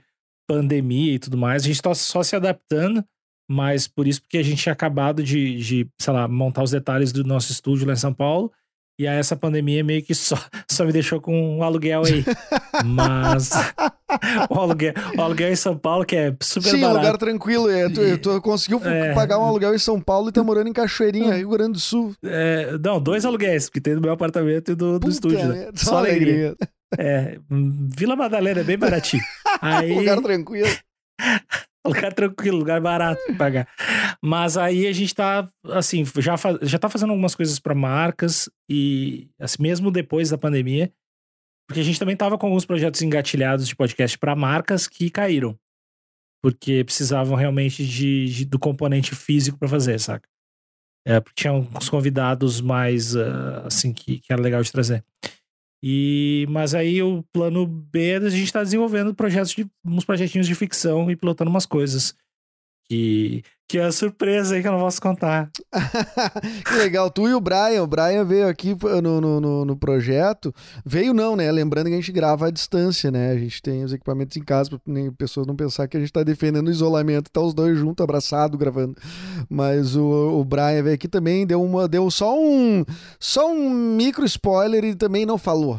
pandemia 0.49 1.14
e 1.14 1.19
tudo 1.19 1.37
mais, 1.37 1.64
a 1.64 1.66
gente 1.66 1.83
tá 1.83 1.95
só 1.95 2.23
se 2.23 2.37
adaptando 2.37 3.05
mas 3.51 3.89
por 3.89 4.07
isso 4.07 4.21
porque 4.21 4.37
a 4.37 4.43
gente 4.43 4.62
tinha 4.62 4.75
acabado 4.75 5.23
de, 5.23 5.57
de, 5.57 5.89
sei 5.99 6.12
lá, 6.12 6.29
montar 6.29 6.62
os 6.62 6.71
detalhes 6.71 7.12
do 7.12 7.25
nosso 7.25 7.51
estúdio 7.51 7.87
lá 7.87 7.95
em 7.95 7.97
São 7.97 8.12
Paulo. 8.12 8.53
E 8.99 9.07
aí 9.07 9.17
essa 9.17 9.37
pandemia 9.37 9.85
meio 9.85 10.03
que 10.03 10.15
só, 10.15 10.35
só 10.69 10.85
me 10.85 10.93
deixou 10.93 11.21
com 11.21 11.57
um 11.59 11.63
aluguel 11.63 12.03
aí. 12.05 12.25
Mas 12.85 13.51
o 14.51 14.55
aluguel, 14.59 14.93
o 15.17 15.21
aluguel 15.23 15.53
em 15.53 15.57
São 15.57 15.77
Paulo, 15.79 16.05
que 16.05 16.17
é 16.17 16.35
super 16.43 16.71
Sim, 16.71 16.81
barato. 16.81 16.97
lugar 16.99 17.17
tranquilo. 17.19 17.71
É, 17.71 17.89
tu, 17.89 18.03
E- 18.03 18.19
tu 18.19 18.41
conseguiu 18.41 18.81
É. 18.85 19.15
pagar 19.15 19.39
um 19.39 19.45
aluguel 19.45 19.75
em 19.75 19.79
São 19.79 20.01
Paulo 20.01 20.29
e 20.29 20.33
tá 20.33 20.43
morando 20.43 20.69
em 20.69 20.73
Cachoeirinha, 20.73 21.35
Rio 21.35 21.49
Grande 21.51 21.73
do 21.75 21.81
Sul. 21.81 22.13
É, 22.25 22.77
não, 22.83 23.01
dois 23.01 23.25
aluguéis, 23.25 23.67
porque 23.67 23.81
tem 23.81 23.95
do 23.95 24.01
meu 24.01 24.13
apartamento 24.13 24.73
e 24.73 24.75
do, 24.75 24.99
do 24.99 25.09
estúdio. 25.09 25.39
né? 25.47 25.55
merda, 25.61 25.79
Só 25.79 25.99
alegria. 25.99 26.57
É, 26.99 27.39
hum, 27.51 27.89
Vila 27.97 28.17
Madalena 28.17 28.61
é 28.61 28.65
bem 28.65 28.79
baratinho. 28.79 29.23
Aí, 29.61 29.95
Lugar 29.95 30.21
tranquilo. 30.21 30.69
Lugar 31.87 32.12
tranquilo, 32.12 32.59
lugar 32.59 32.81
barato 32.81 33.20
pra 33.26 33.35
pagar. 33.37 33.68
Mas 34.22 34.57
aí 34.57 34.87
a 34.87 34.93
gente 34.93 35.14
tá, 35.14 35.49
assim, 35.66 36.05
já, 36.18 36.37
fa- 36.37 36.59
já 36.62 36.79
tá 36.79 36.89
fazendo 36.89 37.11
algumas 37.11 37.35
coisas 37.35 37.59
pra 37.59 37.74
marcas 37.74 38.49
e, 38.68 39.31
assim, 39.41 39.62
mesmo 39.62 39.91
depois 39.91 40.31
da 40.31 40.39
pandemia, 40.39 40.93
porque 41.68 41.81
a 41.81 41.85
gente 41.85 41.99
também 41.99 42.16
tava 42.16 42.37
com 42.39 42.47
alguns 42.47 42.64
projetos 42.64 43.03
engatilhados 43.03 43.68
de 43.68 43.76
podcast 43.76 44.18
pra 44.18 44.35
marcas 44.37 44.87
que 44.89 45.11
caíram. 45.11 45.59
Porque 46.43 46.85
precisavam 46.85 47.35
realmente 47.37 47.85
de, 47.87 48.26
de- 48.26 48.45
do 48.45 48.59
componente 48.59 49.14
físico 49.14 49.59
pra 49.59 49.68
fazer, 49.68 49.99
saca? 49.99 50.29
É, 51.07 51.20
porque 51.20 51.43
tinha 51.43 51.53
uns 51.53 51.89
convidados 51.89 52.61
mais, 52.61 53.16
ah, 53.16 53.66
assim, 53.66 53.93
que, 53.93 54.20
que 54.20 54.33
era 54.33 54.41
legal 54.43 54.62
de 54.62 54.70
trazer. 54.70 55.05
E, 55.83 56.47
mas 56.51 56.74
aí 56.74 57.03
o 57.03 57.22
plano 57.33 57.66
B, 57.66 58.16
a 58.16 58.29
gente 58.29 58.53
tá 58.53 58.62
desenvolvendo 58.62 59.14
projetos 59.14 59.53
de, 59.53 59.66
uns 59.85 60.05
projetinhos 60.05 60.47
de 60.47 60.55
ficção 60.55 61.11
e 61.11 61.16
pilotando 61.16 61.51
umas 61.51 61.66
coisas. 61.66 62.14
Que, 62.91 63.43
que 63.68 63.76
é 63.76 63.84
a 63.84 63.93
surpresa 63.93 64.55
aí 64.55 64.62
que 64.62 64.68
eu 64.68 64.72
não 64.72 64.80
posso 64.80 64.99
contar. 64.99 65.51
que 66.66 66.74
legal. 66.74 67.11
Tu 67.11 67.28
e 67.28 67.34
o 67.34 67.41
Brian. 67.41 67.82
O 67.82 67.86
Brian 67.86 68.24
veio 68.24 68.49
aqui 68.49 68.74
no, 69.03 69.20
no, 69.20 69.41
no, 69.41 69.64
no 69.66 69.76
projeto. 69.76 70.55
Veio 70.86 71.12
não, 71.12 71.36
né? 71.36 71.53
Lembrando 71.53 71.89
que 71.89 71.93
a 71.93 71.97
gente 71.97 72.11
grava 72.11 72.47
à 72.47 72.51
distância, 72.51 73.11
né? 73.11 73.30
A 73.32 73.36
gente 73.36 73.61
tem 73.61 73.84
os 73.84 73.93
equipamentos 73.93 74.39
em 74.39 74.43
casa 74.43 74.70
para 74.70 74.80
pessoas 75.18 75.47
não 75.47 75.55
pensar 75.55 75.86
que 75.86 75.99
a 75.99 76.01
gente 76.01 76.11
tá 76.11 76.22
defendendo 76.22 76.68
o 76.68 76.70
isolamento. 76.70 77.30
Tá 77.30 77.43
os 77.43 77.53
dois 77.53 77.76
juntos, 77.76 78.03
abraçados, 78.03 78.59
gravando. 78.59 78.97
Mas 79.51 79.95
o, 79.95 80.41
o 80.41 80.45
Brian 80.47 80.82
veio 80.82 80.95
aqui 80.95 81.07
também, 81.07 81.47
deu, 81.47 81.62
uma, 81.62 81.86
deu 81.86 82.11
só 82.11 82.41
um 82.41 82.86
só 83.20 83.53
um 83.53 83.97
micro 83.97 84.24
spoiler 84.24 84.82
e 84.82 84.95
também 84.95 85.26
não 85.26 85.36
falou. 85.36 85.78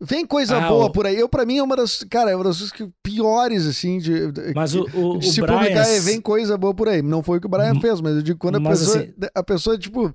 Vem 0.00 0.26
coisa 0.26 0.58
Ah, 0.58 0.68
boa 0.68 0.86
o- 0.86 0.92
por 0.92 1.06
aí. 1.06 1.16
Eu, 1.18 1.28
pra 1.28 1.46
mim, 1.46 1.56
é 1.58 1.62
uma 1.62 1.74
das. 1.76 2.04
Cara, 2.10 2.30
é 2.30 2.34
uma 2.34 2.44
das 2.44 2.58
coisas 2.70 2.92
piores, 3.02 3.66
assim, 3.66 3.98
de, 3.98 4.12
Mas 4.54 4.74
o, 4.74 4.82
o, 4.82 5.18
de 5.18 5.26
o 5.28 5.32
se 5.32 5.40
Brian. 5.40 5.56
publicar 5.58 5.88
é, 5.88 6.00
vem 6.00 6.20
coisa 6.20 6.56
boa 6.58 6.74
por 6.74 6.88
aí. 6.88 7.00
Não 7.00 7.22
foi 7.22 7.38
o 7.38 7.40
que 7.40 7.46
o 7.46 7.50
Brian 7.50 7.80
fez, 7.80 8.00
mas 8.00 8.16
eu 8.16 8.22
digo 8.22 8.38
quando 8.38 8.56
a 8.56 8.60
mas 8.60 8.80
pessoa, 8.80 8.98
assim- 9.02 9.14
a 9.34 9.42
pessoa, 9.42 9.78
tipo, 9.78 10.12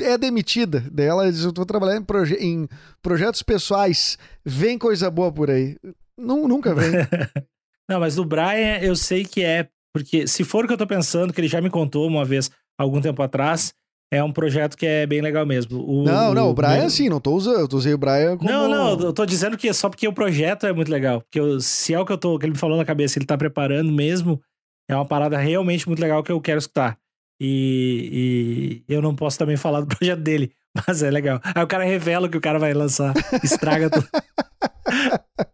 é 0.00 0.18
demitida. 0.18 0.84
Daí 0.90 1.06
ela 1.06 1.30
diz, 1.30 1.44
eu 1.44 1.52
tô 1.52 1.64
trabalhando 1.64 2.02
em, 2.02 2.04
proje- 2.04 2.34
em 2.40 2.68
projetos 3.02 3.42
pessoais, 3.42 4.18
vem 4.44 4.76
coisa 4.78 5.08
boa 5.10 5.30
por 5.30 5.48
aí. 5.50 5.76
Não, 6.18 6.48
nunca 6.48 6.74
vem. 6.74 6.90
Não, 7.88 8.00
mas 8.00 8.14
do 8.16 8.24
Brian 8.24 8.78
eu 8.80 8.96
sei 8.96 9.24
que 9.24 9.42
é. 9.44 9.68
Porque 9.94 10.26
se 10.26 10.42
for 10.42 10.64
o 10.64 10.66
que 10.66 10.74
eu 10.74 10.78
tô 10.78 10.86
pensando, 10.88 11.32
que 11.32 11.40
ele 11.40 11.46
já 11.46 11.60
me 11.60 11.70
contou 11.70 12.06
uma 12.08 12.24
vez, 12.24 12.50
algum 12.76 13.00
tempo 13.00 13.22
atrás, 13.22 13.72
é 14.16 14.22
um 14.24 14.32
projeto 14.32 14.76
que 14.76 14.86
é 14.86 15.06
bem 15.06 15.20
legal 15.20 15.44
mesmo. 15.44 15.78
O- 15.84 16.04
não, 16.04 16.32
não, 16.34 16.50
o 16.50 16.54
Brian 16.54 16.80
meu- 16.82 16.90
sim, 16.90 17.08
não 17.08 17.20
tô 17.20 17.32
usando, 17.34 17.60
eu 17.60 17.76
usei 17.76 17.92
o 17.94 17.98
Brian 17.98 18.36
como... 18.36 18.50
Não, 18.50 18.68
não, 18.68 18.98
eu 19.00 19.12
tô 19.12 19.24
dizendo 19.26 19.56
que 19.56 19.68
é 19.68 19.72
só 19.72 19.88
porque 19.88 20.06
o 20.08 20.12
projeto 20.12 20.66
é 20.66 20.72
muito 20.72 20.90
legal. 20.90 21.20
Porque 21.20 21.40
eu- 21.40 21.60
se 21.60 21.92
é 21.94 21.98
o 22.00 22.04
que 22.06 22.12
eu 22.12 22.18
tô, 22.18 22.38
que 22.38 22.44
ele 22.46 22.52
me 22.52 22.58
falou 22.58 22.76
na 22.76 22.84
cabeça, 22.84 23.18
ele 23.18 23.26
tá 23.26 23.36
preparando 23.36 23.90
mesmo, 23.92 24.40
é 24.88 24.94
uma 24.94 25.06
parada 25.06 25.36
realmente 25.38 25.86
muito 25.88 26.00
legal 26.00 26.22
que 26.22 26.32
eu 26.32 26.40
quero 26.40 26.58
escutar. 26.58 26.96
E, 27.40 28.82
e 28.88 28.92
eu 28.94 29.02
não 29.02 29.14
posso 29.14 29.38
também 29.38 29.56
falar 29.56 29.80
do 29.80 29.86
projeto 29.96 30.20
dele, 30.20 30.52
mas 30.86 31.02
é 31.02 31.10
legal. 31.10 31.40
Aí 31.54 31.62
o 31.62 31.66
cara 31.66 31.84
revela 31.84 32.26
o 32.26 32.30
que 32.30 32.38
o 32.38 32.40
cara 32.40 32.58
vai 32.58 32.72
lançar, 32.72 33.12
estraga 33.42 33.90
tudo. 33.90 34.06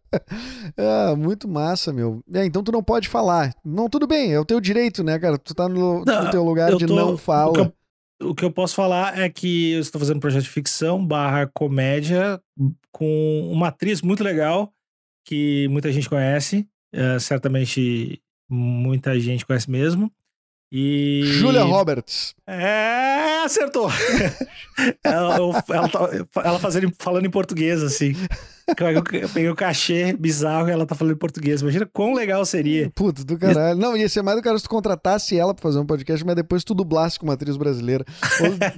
Ah, 0.76 1.14
muito 1.16 1.48
massa, 1.48 1.92
meu. 1.92 2.22
É, 2.32 2.44
então 2.44 2.62
tu 2.62 2.72
não 2.72 2.82
pode 2.82 3.08
falar. 3.08 3.52
Não, 3.64 3.88
tudo 3.88 4.06
bem, 4.06 4.32
é 4.32 4.40
o 4.40 4.44
teu 4.44 4.61
direito, 4.61 5.04
né, 5.04 5.18
cara? 5.18 5.38
Tu 5.38 5.54
tá 5.54 5.68
no, 5.68 6.04
Não, 6.04 6.24
no 6.24 6.30
teu 6.30 6.44
lugar 6.44 6.74
de 6.74 6.86
tô- 6.86 6.94
não 6.94 7.11
O 7.14 7.16
que, 7.16 7.22
fala. 7.22 7.72
O 8.22 8.34
que 8.34 8.44
eu 8.44 8.50
posso 8.50 8.74
falar 8.74 9.18
é 9.18 9.28
que 9.28 9.72
eu 9.72 9.80
estou 9.80 9.98
fazendo 9.98 10.18
um 10.18 10.20
projeto 10.20 10.42
de 10.42 10.50
ficção 10.50 11.04
barra 11.04 11.46
comédia 11.46 12.40
com 12.92 13.50
uma 13.50 13.68
atriz 13.68 14.02
muito 14.02 14.22
legal 14.22 14.72
que 15.24 15.68
muita 15.68 15.92
gente 15.92 16.08
conhece. 16.08 16.68
é, 16.92 17.18
certamente 17.18 18.20
muita 18.48 19.18
gente 19.20 19.46
conhece 19.46 19.70
mesmo. 19.70 20.12
E... 20.72 21.22
Julia 21.24 21.64
Roberts. 21.64 22.34
É, 22.46 23.42
acertou. 23.44 23.90
ela, 25.02 25.36
ela, 25.68 25.88
tá- 25.88 26.10
ela 26.44 26.58
fazendo, 26.60 26.92
falando 26.98 27.26
em 27.26 27.30
português, 27.30 27.82
assim. 27.82 28.14
Eu 28.68 29.02
peguei- 29.02 29.48
o 29.48 29.54
cachê 29.56 30.12
bizarro 30.16 30.68
e 30.68 30.72
ela 30.72 30.86
tá 30.86 30.94
falando 30.94 31.14
em 31.14 31.18
português. 31.18 31.60
Imagina 31.60 31.88
quão 31.92 32.14
legal 32.14 32.44
seria. 32.46 32.88
Puta 32.94 33.24
do 33.24 33.36
caralho. 33.36 33.76
Não, 33.76 33.96
ia 33.96 34.08
ser 34.08 34.22
mais 34.22 34.36
do 34.38 34.42
cara 34.44 34.56
se 34.58 34.64
tu 34.64 34.70
contratasse 34.70 35.36
ela 35.36 35.52
pra 35.52 35.62
fazer 35.62 35.80
um 35.80 35.86
podcast, 35.86 36.24
mas 36.24 36.36
depois 36.36 36.62
tu 36.62 36.72
dublasse 36.72 37.18
com 37.18 37.26
uma 37.26 37.34
atriz 37.34 37.56
brasileira. 37.56 38.04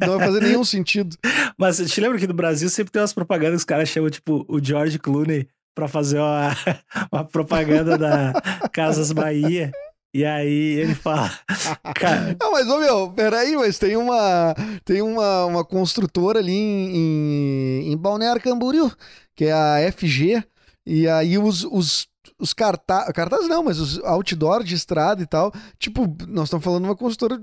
Não 0.01 0.17
vai 0.17 0.27
fazer 0.27 0.41
nenhum 0.43 0.65
sentido. 0.65 1.15
Mas 1.59 1.77
te 1.77 2.01
lembra 2.01 2.19
que 2.19 2.27
no 2.27 2.33
Brasil 2.33 2.69
sempre 2.71 2.91
tem 2.91 3.03
umas 3.03 3.13
propagandas 3.13 3.57
que 3.57 3.59
os 3.59 3.65
caras 3.65 3.89
chamam, 3.89 4.09
tipo, 4.09 4.45
o 4.49 4.65
George 4.65 4.99
Clooney 4.99 5.47
pra 5.75 5.87
fazer 5.87 6.19
uma, 6.19 6.57
uma 7.13 7.25
propaganda 7.25 7.99
da 7.99 8.33
Casas 8.73 9.13
Bahia. 9.13 9.71
E 10.15 10.25
aí 10.25 10.79
ele 10.79 10.95
fala. 10.95 11.31
Cara, 11.97 12.37
Não, 12.41 12.53
mas, 12.53 12.69
ô 12.69 12.79
meu, 12.79 13.13
peraí, 13.13 13.57
mas 13.57 13.79
tem 13.79 13.97
uma. 13.97 14.55
Tem 14.85 15.01
uma, 15.01 15.47
uma 15.47 15.65
construtora 15.65 16.39
ali 16.39 16.53
em, 16.53 16.97
em, 16.97 17.93
em 17.93 17.97
Balneário 17.97 18.43
Camboriú, 18.43 18.93
que 19.35 19.47
é 19.47 19.53
a 19.53 19.79
FG, 19.93 20.43
e 20.87 21.09
aí 21.09 21.39
os. 21.39 21.65
os 21.65 22.11
os 22.39 22.53
cartazes, 22.53 23.13
cartaz 23.13 23.47
não, 23.49 23.63
mas 23.63 23.79
os 23.79 23.99
outdoor 24.03 24.65
de 24.65 24.75
estrada 24.75 25.23
e 25.23 25.27
tal. 25.27 25.53
Tipo, 25.79 26.07
nós 26.29 26.45
estamos 26.45 26.65
falando 26.65 26.83
de 26.83 26.89
uma 26.89 26.97
construtora 26.97 27.41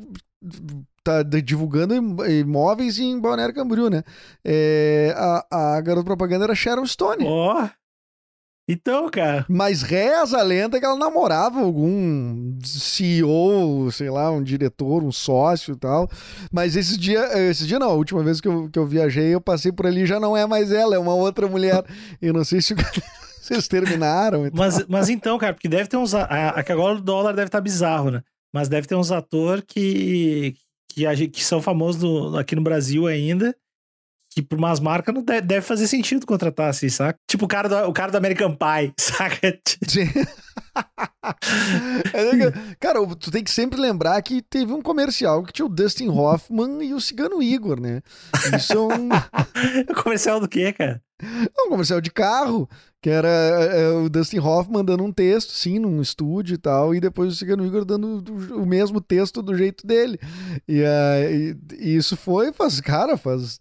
tá 1.03 1.23
divulgando 1.23 1.95
im- 1.95 2.39
imóveis 2.39 2.99
em 2.99 3.17
Balneário 3.19 3.55
Camboriú, 3.55 3.89
né? 3.89 4.03
É, 4.43 5.13
a, 5.17 5.75
a 5.77 5.81
garota 5.81 6.05
propaganda 6.05 6.45
era 6.45 6.55
Sharon 6.55 6.85
Stone. 6.85 7.25
ó. 7.25 7.69
Então, 8.71 9.09
cara. 9.09 9.45
Mas 9.49 9.81
reza 9.81 10.37
a 10.37 10.43
lenda 10.43 10.79
que 10.79 10.85
ela 10.85 10.95
namorava 10.95 11.59
algum 11.59 12.55
CEO, 12.63 13.91
sei 13.91 14.09
lá, 14.11 14.31
um 14.31 14.43
diretor, 14.43 15.03
um 15.03 15.11
sócio 15.11 15.73
e 15.73 15.77
tal. 15.77 16.07
Mas 16.51 16.75
esse 16.75 16.97
dia, 16.97 17.27
esse 17.49 17.65
dia 17.65 17.79
não, 17.79 17.89
a 17.89 17.93
última 17.93 18.23
vez 18.23 18.39
que 18.39 18.47
eu, 18.47 18.69
que 18.69 18.77
eu 18.77 18.85
viajei, 18.85 19.33
eu 19.33 19.41
passei 19.41 19.71
por 19.71 19.87
ali, 19.87 20.05
já 20.05 20.19
não 20.19 20.37
é 20.37 20.45
mais 20.45 20.71
ela, 20.71 20.95
é 20.95 20.99
uma 20.99 21.15
outra 21.15 21.47
mulher. 21.47 21.83
Eu 22.21 22.31
não 22.33 22.43
sei 22.43 22.61
se 22.61 22.75
vocês 23.41 23.67
terminaram. 23.67 24.45
e 24.45 24.51
tal. 24.51 24.57
Mas, 24.59 24.85
mas 24.87 25.09
então, 25.09 25.37
cara, 25.37 25.53
porque 25.53 25.67
deve 25.67 25.87
ter 25.89 25.97
uns. 25.97 26.13
a- 26.13 26.61
Que 26.63 26.71
agora 26.71 26.97
o 26.97 27.01
dólar 27.01 27.33
deve 27.33 27.47
estar 27.47 27.61
bizarro, 27.61 28.11
né? 28.11 28.21
Mas 28.53 28.67
deve 28.67 28.87
ter 28.87 28.95
uns 28.95 29.11
atores 29.11 29.63
que, 29.67 30.53
que, 30.93 31.27
que 31.27 31.43
são 31.43 31.61
famosos 31.61 32.01
no- 32.03 32.37
aqui 32.37 32.55
no 32.55 32.61
Brasil 32.61 33.07
ainda. 33.07 33.55
Que 34.39 34.41
por 34.41 34.57
umas 34.57 34.79
marcas 34.79 35.13
não 35.13 35.21
deve, 35.21 35.41
deve 35.41 35.61
fazer 35.65 35.85
sentido 35.85 36.25
contratar 36.25 36.69
assim, 36.69 36.87
saca? 36.87 37.19
Tipo 37.29 37.43
o 37.43 37.47
cara 37.47 37.67
do, 37.67 37.89
o 37.89 37.93
cara 37.93 38.09
do 38.09 38.17
American 38.17 38.55
Pie, 38.55 38.93
saca? 38.97 39.47
É 39.47 39.59
Cara, 42.79 43.05
tu 43.17 43.29
tem 43.31 43.43
que 43.43 43.51
sempre 43.51 43.79
lembrar 43.79 44.21
que 44.21 44.41
teve 44.41 44.71
um 44.71 44.81
comercial 44.81 45.43
que 45.43 45.51
tinha 45.51 45.65
o 45.65 45.69
Dustin 45.69 46.07
Hoffman 46.07 46.81
e 46.81 46.93
o 46.93 47.01
Cigano 47.01 47.43
Igor, 47.43 47.81
né? 47.81 48.01
Isso 48.55 48.73
é 48.73 48.79
um, 48.79 49.09
Comercial 50.01 50.39
do 50.39 50.47
quê, 50.47 50.71
cara? 50.71 51.01
É 51.57 51.61
um 51.63 51.69
comercial 51.69 51.99
de 51.99 52.11
carro, 52.11 52.69
que 53.01 53.09
era 53.09 53.27
é, 53.27 53.81
é, 53.81 53.87
o 53.89 54.09
Dustin 54.09 54.39
Hoffman 54.39 54.83
dando 54.83 55.03
um 55.03 55.11
texto, 55.11 55.51
sim, 55.51 55.79
num 55.79 56.01
estúdio 56.01 56.55
e 56.55 56.57
tal, 56.57 56.93
e 56.95 56.99
depois 56.99 57.33
o 57.33 57.35
Cigano 57.35 57.65
Igor 57.65 57.85
dando 57.85 58.23
o, 58.53 58.65
mesmo 58.65 58.99
texto 59.01 59.41
do 59.41 59.55
jeito 59.55 59.85
dele. 59.85 60.19
E, 60.67 60.83
aí, 60.83 61.55
e 61.79 61.95
isso 61.95 62.17
foi, 62.17 62.51
faz, 62.51 62.79
cara, 62.81 63.17
faz 63.17 63.59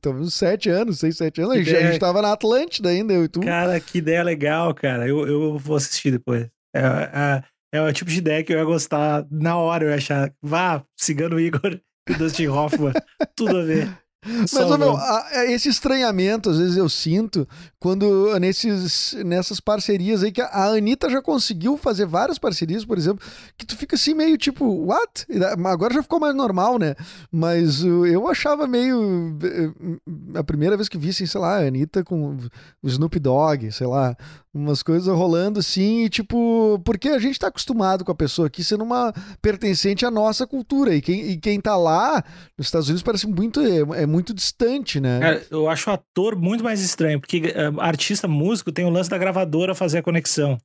talvez 0.00 0.26
uns 0.26 0.34
sete 0.34 0.68
anos, 0.68 0.98
seis, 0.98 1.16
sete 1.16 1.40
anos. 1.40 1.54
A 1.54 1.58
gente, 1.58 1.76
a 1.76 1.90
gente 1.90 1.98
tava 1.98 2.22
na 2.22 2.32
Atlântida 2.32 2.88
ainda, 2.88 3.12
eu 3.12 3.24
e 3.24 3.28
tu. 3.28 3.40
Cara, 3.40 3.78
que 3.80 3.98
ideia 3.98 4.22
legal, 4.22 4.74
cara. 4.74 5.06
Eu, 5.06 5.26
eu 5.26 5.58
vou 5.58 5.76
assistir 5.76 6.10
depois. 6.10 6.48
É, 6.74 6.80
é, 6.80 7.42
é 7.72 7.82
o 7.82 7.92
tipo 7.92 8.10
de 8.10 8.18
ideia 8.18 8.42
que 8.42 8.52
eu 8.52 8.58
ia 8.58 8.64
gostar 8.64 9.26
na 9.30 9.56
hora, 9.56 9.84
eu 9.84 9.90
ia 9.90 9.96
achar. 9.96 10.32
Vá, 10.42 10.84
Cigano 10.96 11.40
Igor 11.40 11.80
e 12.08 12.14
Dustin 12.14 12.48
Hoffman. 12.48 12.92
tudo 13.36 13.58
a 13.58 13.64
ver. 13.64 13.88
Mas, 14.26 14.52
ô, 14.70 14.76
meu, 14.78 14.96
a- 14.96 15.26
a- 15.32 15.44
esse 15.46 15.68
estranhamento, 15.68 16.50
às 16.50 16.58
vezes 16.58 16.76
eu 16.76 16.88
sinto, 16.88 17.46
quando 17.78 18.36
nesses, 18.40 19.14
nessas 19.24 19.60
parcerias 19.60 20.22
aí, 20.24 20.32
que 20.32 20.40
a 20.40 20.64
Anitta 20.66 21.08
já 21.08 21.22
conseguiu 21.22 21.76
fazer 21.76 22.04
várias 22.06 22.38
parcerias, 22.38 22.84
por 22.84 22.98
exemplo, 22.98 23.24
que 23.56 23.64
tu 23.64 23.76
fica 23.76 23.94
assim 23.94 24.14
meio 24.14 24.36
tipo, 24.36 24.64
what? 24.86 25.24
Agora 25.64 25.94
já 25.94 26.02
ficou 26.02 26.18
mais 26.18 26.34
normal, 26.34 26.78
né? 26.78 26.94
Mas 27.30 27.84
uh, 27.84 28.04
eu 28.06 28.28
achava 28.28 28.66
meio. 28.66 29.38
eh, 29.42 30.38
A 30.38 30.42
primeira 30.44 30.76
vez 30.76 30.88
que 30.88 30.98
vi, 30.98 31.10
assim, 31.10 31.26
sei 31.26 31.40
lá, 31.40 31.56
a 31.58 31.66
Anitta 31.66 32.02
com 32.02 32.36
o 32.82 32.88
Snoop 32.88 33.18
Dogg, 33.20 33.70
sei 33.70 33.86
lá, 33.86 34.16
umas 34.52 34.82
coisas 34.82 35.06
rolando 35.14 35.60
assim, 35.60 36.04
e 36.04 36.08
tipo, 36.08 36.80
porque 36.84 37.08
a 37.10 37.18
gente 37.20 37.38
tá 37.38 37.46
acostumado 37.46 38.04
com 38.04 38.10
a 38.10 38.14
pessoa 38.14 38.48
aqui 38.48 38.64
sendo 38.64 38.82
uma 38.82 39.12
pertencente 39.40 40.04
à 40.04 40.10
nossa 40.10 40.46
cultura, 40.46 40.94
e 40.94 41.00
quem, 41.00 41.30
e 41.30 41.36
quem 41.36 41.60
tá 41.60 41.76
lá 41.76 42.24
nos 42.56 42.66
Estados 42.66 42.88
Unidos 42.88 43.02
parece 43.04 43.26
muito, 43.28 43.60
é, 43.60 44.02
é 44.02 44.06
muito 44.08 44.34
distante, 44.34 45.00
né? 45.00 45.20
Cara, 45.20 45.46
eu 45.50 45.68
acho 45.68 45.90
o 45.90 45.92
ator 45.92 46.36
muito 46.36 46.64
mais 46.64 46.80
estranho, 46.80 47.20
porque 47.20 47.52
eh, 47.54 47.70
artista 47.78 48.26
músico 48.26 48.72
tem 48.72 48.84
o 48.84 48.90
lance 48.90 49.10
da 49.10 49.18
gravadora 49.18 49.74
fazer 49.74 49.98
a 49.98 50.02
conexão. 50.02 50.58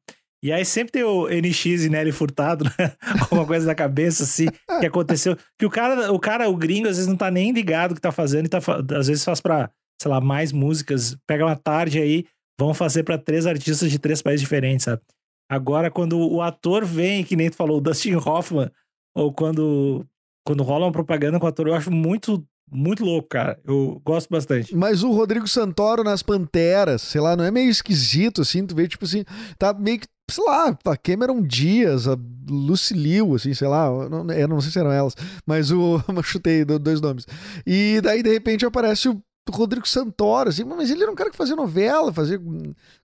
E 0.43 0.51
aí 0.51 0.65
sempre 0.65 0.91
tem 0.91 1.03
o 1.03 1.27
NX 1.29 1.85
e 1.85 1.89
Nelly 1.89 2.11
Furtado, 2.11 2.65
né? 2.77 2.93
Alguma 3.21 3.45
coisa 3.45 3.65
da 3.65 3.73
cabeça, 3.73 4.23
assim, 4.23 4.47
que 4.79 4.85
aconteceu. 4.85 5.37
Que 5.57 5.65
o 5.65 5.69
cara, 5.69 6.11
o 6.11 6.19
cara, 6.19 6.49
o 6.49 6.57
gringo, 6.57 6.89
às 6.89 6.97
vezes 6.97 7.07
não 7.07 7.15
tá 7.15 7.31
nem 7.31 7.53
ligado 7.53 7.91
o 7.91 7.95
que 7.95 8.01
tá 8.01 8.11
fazendo, 8.11 8.47
e 8.47 8.49
tá, 8.49 8.57
às 8.97 9.07
vezes 9.07 9.23
faz 9.23 9.39
pra, 9.39 9.69
sei 10.01 10.11
lá, 10.11 10.19
mais 10.19 10.51
músicas. 10.51 11.15
Pega 11.25 11.45
uma 11.45 11.55
tarde 11.55 11.97
aí, 11.97 12.25
vão 12.59 12.73
fazer 12.73 13.03
pra 13.03 13.17
três 13.17 13.45
artistas 13.45 13.89
de 13.89 13.97
três 13.97 14.21
países 14.21 14.41
diferentes, 14.41 14.83
sabe? 14.83 15.01
Agora, 15.49 15.89
quando 15.89 16.19
o 16.19 16.41
ator 16.41 16.83
vem, 16.83 17.23
que 17.23 17.37
nem 17.37 17.49
tu 17.49 17.55
falou, 17.55 17.77
o 17.77 17.81
Dustin 17.81 18.15
Hoffman, 18.15 18.69
ou 19.15 19.31
quando, 19.31 20.05
quando 20.45 20.63
rola 20.63 20.87
uma 20.87 20.91
propaganda 20.91 21.39
com 21.39 21.45
o 21.45 21.49
ator, 21.49 21.67
eu 21.67 21.73
acho 21.73 21.89
muito, 21.89 22.45
muito 22.71 23.03
louco, 23.03 23.27
cara. 23.29 23.59
Eu 23.65 24.01
gosto 24.05 24.29
bastante. 24.29 24.75
Mas 24.75 25.03
o 25.03 25.11
Rodrigo 25.11 25.47
Santoro 25.47 26.03
nas 26.03 26.23
Panteras, 26.23 27.01
sei 27.01 27.21
lá, 27.21 27.35
não 27.35 27.43
é 27.43 27.51
meio 27.51 27.69
esquisito, 27.69 28.41
assim, 28.41 28.65
tu 28.65 28.75
vê, 28.75 28.87
tipo 28.87 29.05
assim, 29.05 29.23
tá 29.57 29.73
meio 29.73 29.99
que, 29.99 30.07
sei 30.29 30.43
lá, 30.45 30.77
a 30.85 30.97
Cameron 30.97 31.41
Diaz, 31.41 32.07
a 32.07 32.17
Lucy 32.49 32.93
Liu, 32.93 33.35
assim, 33.35 33.53
sei 33.53 33.67
lá, 33.67 33.85
eu 33.87 34.09
não, 34.09 34.31
eu 34.33 34.47
não 34.47 34.59
sei 34.61 34.71
se 34.71 34.79
eram 34.79 34.91
elas, 34.91 35.13
mas 35.45 35.71
o, 35.71 36.01
eu 36.15 36.23
chutei 36.23 36.65
do- 36.65 36.79
dois 36.79 36.99
nomes. 36.99 37.25
E 37.65 37.99
daí, 38.01 38.23
de 38.23 38.31
repente, 38.31 38.65
aparece 38.65 39.07
o 39.09 39.21
Rodrigo 39.51 39.87
Santoro, 39.87 40.49
assim, 40.49 40.63
mas 40.63 40.89
ele 40.89 41.03
era 41.03 41.11
um 41.11 41.15
cara 41.15 41.29
que 41.29 41.35
fazia 41.37 41.55
novela, 41.55 42.13
fazia 42.13 42.39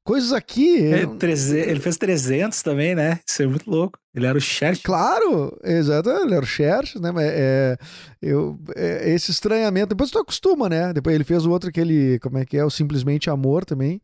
coisas 0.03 0.31
aqui. 0.31 0.77
Ele, 0.77 1.07
ele 1.69 1.79
fez 1.79 1.97
300 1.97 2.61
também, 2.61 2.95
né? 2.95 3.19
Isso 3.27 3.43
é 3.43 3.47
muito 3.47 3.69
louco. 3.69 3.99
Ele 4.15 4.25
era 4.25 4.37
o 4.37 4.41
chefe. 4.41 4.81
Claro, 4.83 5.57
exato, 5.63 6.09
ele 6.09 6.33
era 6.33 6.43
o 6.43 6.47
Xerxes, 6.47 7.01
né? 7.01 7.11
Mas 7.11 7.25
é, 7.29 7.77
eu, 8.21 8.57
é, 8.75 9.11
esse 9.11 9.31
estranhamento, 9.31 9.89
depois 9.89 10.09
tu 10.11 10.17
acostuma, 10.19 10.69
né? 10.69 10.93
Depois 10.93 11.13
ele 11.13 11.23
fez 11.25 11.45
o 11.45 11.51
outro, 11.51 11.69
aquele, 11.69 12.17
como 12.19 12.37
é 12.37 12.45
que 12.45 12.57
é? 12.57 12.63
O 12.63 12.69
Simplesmente 12.69 13.29
Amor 13.29 13.65
também, 13.65 14.01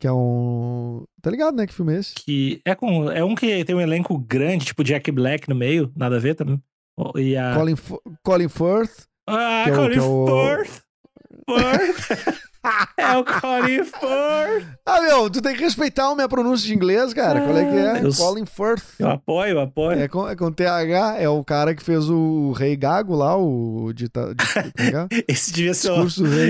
que 0.00 0.06
é 0.06 0.12
um. 0.12 1.04
Tá 1.20 1.30
ligado, 1.30 1.56
né? 1.56 1.66
Que 1.66 1.74
filme 1.74 1.94
é 1.94 1.98
esse? 1.98 2.14
Que 2.14 2.60
é, 2.64 2.74
com, 2.74 3.10
é 3.10 3.24
um 3.24 3.34
que 3.34 3.64
tem 3.64 3.74
um 3.74 3.80
elenco 3.80 4.16
grande, 4.16 4.66
tipo 4.66 4.84
Jack 4.84 5.10
Black 5.10 5.48
no 5.48 5.54
meio, 5.56 5.92
nada 5.96 6.16
a 6.16 6.20
ver 6.20 6.34
também. 6.34 6.62
E 7.16 7.36
a. 7.36 7.54
Colin, 7.54 7.74
Colin 8.22 8.48
Firth. 8.48 9.06
Ah, 9.28 9.62
que 9.64 9.70
é 9.70 9.74
Colin 9.74 9.92
que 9.94 9.98
é 9.98 10.02
o- 10.02 10.26
Firth. 10.26 10.82
Firth. 11.46 12.44
é 12.96 13.16
o 13.18 13.24
Colin 13.24 13.84
Firth. 13.84 14.66
Ah, 14.86 15.00
meu, 15.02 15.28
tu 15.28 15.42
tem 15.42 15.54
que 15.54 15.62
respeitar 15.62 16.06
a 16.10 16.14
minha 16.14 16.28
pronúncia 16.28 16.66
de 16.66 16.74
inglês, 16.74 17.12
cara. 17.12 17.40
Qual 17.42 17.56
é 17.56 17.64
que 17.64 17.76
é? 17.76 18.06
Eu- 18.06 18.14
Colin 18.14 18.46
Firth. 18.46 18.84
Eu 18.98 19.10
apoio, 19.10 19.50
eu 19.52 19.60
apoio. 19.60 19.98
É 19.98 20.08
com, 20.08 20.26
é 20.28 20.34
com 20.34 20.50
TH, 20.50 21.16
é 21.18 21.28
o 21.28 21.44
cara 21.44 21.74
que 21.74 21.82
fez 21.82 22.08
o 22.08 22.52
Rei 22.52 22.74
Gago 22.76 23.14
lá, 23.14 23.36
o 23.36 23.92
dita, 23.94 24.34
dita, 24.34 24.72
como 24.76 24.88
é 24.96 25.06
é? 25.10 25.24
Esse 25.28 25.52
devia 25.52 25.74
ser. 25.74 25.90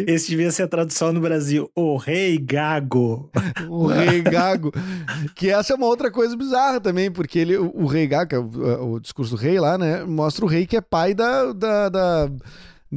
Esse 0.08 0.30
devia 0.30 0.50
ser 0.52 0.62
a 0.64 0.68
tradução 0.68 1.12
no 1.12 1.20
Brasil. 1.20 1.68
O 1.74 1.96
Rei 1.96 2.38
Gago. 2.38 3.30
O 3.68 3.86
Rei 3.86 4.22
Gago. 4.22 4.72
Que 5.34 5.50
essa 5.50 5.72
é 5.72 5.76
uma 5.76 5.86
outra 5.86 6.10
coisa 6.10 6.36
bizarra 6.36 6.80
também, 6.80 7.10
porque 7.10 7.38
ele, 7.40 7.56
o, 7.56 7.72
o 7.74 7.86
Rei 7.86 8.06
Gago, 8.06 8.28
que 8.28 8.34
é 8.36 8.38
o, 8.38 8.92
o 8.94 9.00
discurso 9.00 9.32
do 9.36 9.40
rei 9.42 9.58
lá, 9.58 9.76
né? 9.76 10.04
Mostra 10.04 10.44
o 10.44 10.48
rei 10.48 10.64
que 10.66 10.76
é 10.76 10.80
pai 10.80 11.12
da. 11.14 11.52
da, 11.52 11.88
da 11.88 12.30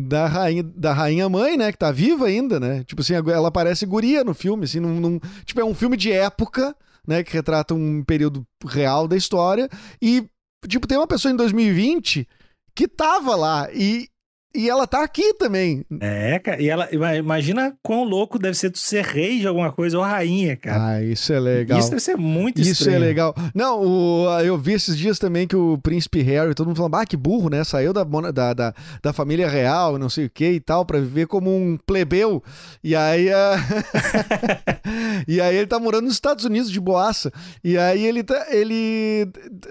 da 0.05 0.27
rainha, 0.27 0.63
da 0.63 0.93
rainha 0.93 1.27
mãe, 1.29 1.57
né? 1.57 1.71
Que 1.71 1.77
tá 1.77 1.91
viva 1.91 2.27
ainda, 2.27 2.59
né? 2.59 2.83
Tipo 2.83 3.01
assim, 3.01 3.13
ela 3.13 3.51
parece 3.51 3.85
guria 3.85 4.23
no 4.23 4.33
filme, 4.33 4.65
assim, 4.65 4.79
num, 4.79 4.99
num- 4.99 5.19
tipo, 5.45 5.59
é 5.59 5.65
um 5.65 5.73
filme 5.73 5.97
de 5.97 6.11
época, 6.11 6.75
né? 7.07 7.23
Que 7.23 7.33
retrata 7.33 7.73
um 7.73 8.03
período 8.03 8.45
real 8.65 9.07
da 9.07 9.15
história. 9.17 9.69
E, 10.01 10.25
tipo, 10.67 10.87
tem 10.87 10.97
uma 10.97 11.07
pessoa 11.07 11.31
em 11.31 11.35
2020 11.35 12.27
que 12.75 12.87
tava 12.87 13.35
lá 13.35 13.67
e, 13.73 14.07
e 14.55 14.69
ela 14.69 14.87
tá 14.87 15.03
aqui 15.03 15.33
também. 15.35 15.85
É, 16.01 16.39
cara. 16.39 16.61
E 16.61 16.67
ela, 16.69 16.87
ima- 16.91 17.15
imagina 17.15 17.75
quão 17.83 18.03
louco 18.03 18.39
deve 18.39 18.57
ser 18.57 18.71
tu 18.71 18.79
ser 18.79 19.03
rei 19.03 19.39
de 19.39 19.47
alguma 19.47 19.71
coisa 19.71 19.97
ou 19.97 20.03
rainha, 20.03 20.55
cara. 20.55 20.87
Ah, 20.95 21.03
isso 21.03 21.31
é 21.31 21.39
legal. 21.39 21.77
Isso 21.79 21.89
deve 21.89 22.01
ser 22.01 22.15
muito 22.17 22.59
Isso 22.61 22.71
estranho. 22.71 22.95
é 22.95 22.99
legal. 22.99 23.35
Não, 23.53 23.81
o- 23.83 24.39
eu 24.41 24.57
vi 24.57 24.73
esses 24.73 24.97
dias 24.97 25.19
também 25.19 25.47
que 25.47 25.55
o 25.55 25.77
príncipe 25.77 26.21
Harry, 26.21 26.55
todo 26.55 26.67
mundo 26.67 26.77
falando, 26.77 26.95
ah, 26.95 27.05
que 27.05 27.15
burro, 27.17 27.49
né? 27.49 27.63
Saiu 27.63 27.93
da, 27.93 28.03
da, 28.03 28.53
da, 28.53 28.73
da 29.03 29.13
família 29.13 29.47
real, 29.49 29.97
não 29.99 30.09
sei 30.09 30.25
o 30.25 30.29
que 30.29 30.49
e 30.51 30.59
tal, 30.59 30.85
pra 30.85 30.99
viver 30.99 31.27
como 31.27 31.55
um 31.55 31.77
plebeu. 31.85 32.41
E 32.83 32.95
aí. 32.95 33.31
ah, 33.31 33.55
e 35.27 35.39
aí 35.41 35.55
ele 35.55 35.67
tá 35.67 35.79
morando 35.79 36.05
nos 36.05 36.13
Estados 36.13 36.45
Unidos 36.45 36.71
de 36.71 36.79
boaça. 36.79 37.31
E 37.63 37.77
aí 37.77 38.05
ele 38.05 38.23
tá. 38.23 38.47
Ele. 38.49 39.27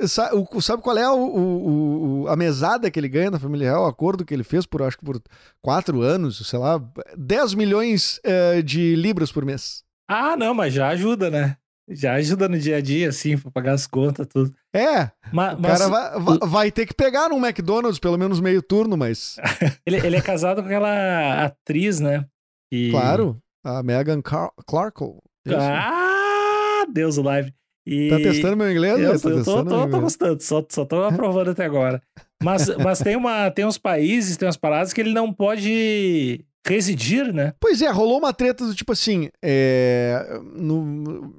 Sabe 0.07 0.83
qual 0.83 0.97
é 0.99 1.09
o, 1.11 1.15
o- 1.17 2.23
o- 2.25 2.29
a 2.29 2.37
mesada 2.37 2.91
que 2.91 2.99
ele 2.99 3.09
ganha 3.09 3.31
na 3.31 3.39
família 3.39 3.71
real? 3.71 3.85
O 3.85 3.89
acordo 3.89 4.25
que 4.25 4.35
ele 4.35 4.45
fez 4.45 4.66
por, 4.67 4.83
acho 4.83 4.99
que 4.99 5.05
por 5.05 5.21
quatro 5.63 6.03
anos, 6.03 6.47
sei 6.49 6.59
lá, 6.59 6.81
10 7.17 7.55
milhões 7.55 8.21
eh, 8.25 8.63
de 8.63 8.95
libras 8.97 9.31
por 9.33 9.45
mês. 9.45 9.83
Ah, 10.09 10.37
não, 10.37 10.55
mas 10.55 10.73
já 10.75 10.89
ajuda, 10.89 11.31
né? 11.31 11.57
Já 11.89 12.15
ajuda 12.15 12.49
no 12.49 12.59
dia 12.59 12.77
a 12.79 12.81
dia, 12.81 13.09
assim, 13.11 13.39
pra 13.39 13.51
pagar 13.51 13.73
as 13.73 13.87
contas, 13.87 14.27
tudo. 14.27 14.53
É, 14.75 15.11
Ma- 15.33 15.55
O 15.55 15.61
Mas, 15.61 15.79
cara 15.79 15.89
vai, 15.89 16.21
vai, 16.21 16.39
vai 16.49 16.73
ter 16.73 16.85
que 16.85 16.93
pegar 16.95 17.29
num 17.29 17.39
McDonald's 17.45 18.01
pelo 18.01 18.19
menos 18.19 18.41
meio 18.41 18.61
turno, 18.61 18.97
mas. 18.97 19.37
ele, 19.87 19.97
ele 20.05 20.17
é 20.17 20.21
casado 20.21 20.61
com 20.61 20.67
aquela 20.67 21.45
atriz, 21.45 22.01
né? 22.01 22.27
E... 22.73 22.91
Claro, 22.91 23.41
a 23.65 23.83
Megan 23.85 24.21
Car 24.21 24.51
Clarkle. 24.67 25.19
Isso. 25.47 25.57
Ah, 25.61 26.85
Deus 26.93 27.19
o 27.19 27.23
live. 27.23 27.53
E... 27.87 28.11
Tá 28.11 28.17
testando 28.17 28.57
meu 28.57 28.69
inglês? 28.71 28.99
Eu, 28.99 29.13
né? 29.13 29.19
Tá 29.19 29.29
eu 29.31 29.45
tô, 29.45 29.65
tô- 29.65 29.89
tô 29.89 30.01
gostando, 30.01 30.43
só, 30.43 30.65
só 30.69 30.85
tô 30.85 31.05
aprovando 31.05 31.51
até 31.53 31.65
agora. 31.65 32.03
Mas, 32.43 32.69
mas 32.77 32.99
tem, 32.99 33.17
uma, 33.17 33.51
tem 33.51 33.65
uns 33.65 33.79
países, 33.79 34.37
tem 34.37 34.47
umas 34.47 34.57
paradas 34.57 34.93
que 34.93 35.01
ele 35.01 35.13
não 35.13 35.33
pode 35.33 36.45
residir, 36.67 37.33
né? 37.33 37.53
Pois 37.61 37.81
é, 37.81 37.91
rolou 37.91 38.19
uma 38.19 38.33
treta 38.33 38.67
do 38.67 38.75
tipo 38.75 38.93
assim: 38.93 39.29
é, 39.43 40.39
no, 40.55 40.85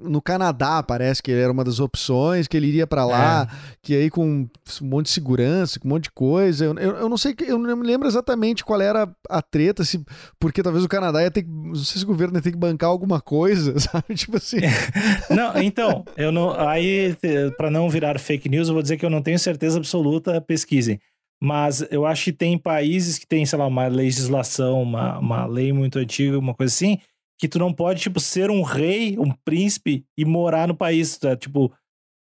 no 0.02 0.22
Canadá 0.22 0.82
parece 0.82 1.22
que 1.22 1.30
era 1.30 1.52
uma 1.52 1.64
das 1.64 1.80
opções, 1.80 2.48
que 2.48 2.56
ele 2.56 2.66
iria 2.68 2.86
pra 2.86 3.04
lá, 3.04 3.48
É. 3.50 3.76
que 3.82 3.94
aí 3.94 4.10
com 4.10 4.24
um 4.26 4.48
monte 4.82 5.06
de 5.06 5.12
segurança, 5.12 5.78
com 5.78 5.86
um 5.88 5.90
monte 5.92 6.04
de 6.04 6.10
coisa. 6.12 6.64
Eu, 6.64 6.74
eu, 6.78 6.96
eu 6.96 7.08
não 7.08 7.16
sei, 7.18 7.34
eu 7.46 7.58
não 7.58 7.76
me 7.76 7.86
lembro 7.86 8.08
exatamente 8.08 8.64
qual 8.64 8.80
era 8.80 9.08
a 9.28 9.42
treta, 9.42 9.84
se, 9.84 10.04
porque 10.38 10.62
talvez 10.62 10.84
o 10.84 10.88
Canadá 10.88 11.22
ia 11.22 11.30
ter 11.30 11.42
que. 11.42 11.48
Não 11.50 11.74
sei 11.74 11.98
se 11.98 12.04
o 12.04 12.08
governo 12.08 12.36
ia 12.38 12.42
ter 12.42 12.50
que 12.52 12.58
bancar 12.58 12.88
alguma 12.90 13.20
coisa, 13.20 13.78
sabe? 13.80 14.14
Tipo 14.14 14.36
assim. 14.38 14.58
Não, 15.30 15.60
então, 15.62 16.04
eu 16.16 16.32
não. 16.32 16.58
Aí, 16.58 17.14
te- 17.14 17.50
pra 17.56 17.70
não 17.70 17.88
virar 17.88 18.18
fake 18.18 18.48
news, 18.48 18.68
eu 18.68 18.74
vou 18.74 18.82
dizer 18.82 18.96
que 18.96 19.04
eu 19.04 19.10
não 19.10 19.22
tenho 19.22 19.38
certeza 19.38 19.78
absoluta, 19.78 20.40
pesquisem. 20.40 20.98
Mas 21.40 21.86
eu 21.90 22.04
acho 22.04 22.24
que 22.24 22.32
tem 22.32 22.58
países 22.58 23.18
que 23.18 23.26
tem, 23.26 23.46
sei 23.46 23.58
lá, 23.58 23.66
uma 23.66 23.86
legislação, 23.86 24.82
uma, 24.82 25.18
uma 25.18 25.46
lei 25.46 25.72
muito 25.72 25.98
antiga, 25.98 26.38
uma 26.38 26.54
coisa 26.54 26.74
assim, 26.74 26.98
que 27.38 27.48
tu 27.48 27.58
não 27.58 27.72
pode, 27.72 28.00
tipo, 28.00 28.18
ser 28.18 28.50
um 28.50 28.62
rei, 28.62 29.16
um 29.18 29.30
príncipe 29.44 30.04
e 30.16 30.24
morar 30.24 30.66
no 30.66 30.76
país. 30.76 31.18
É, 31.22 31.36
tipo, 31.36 31.72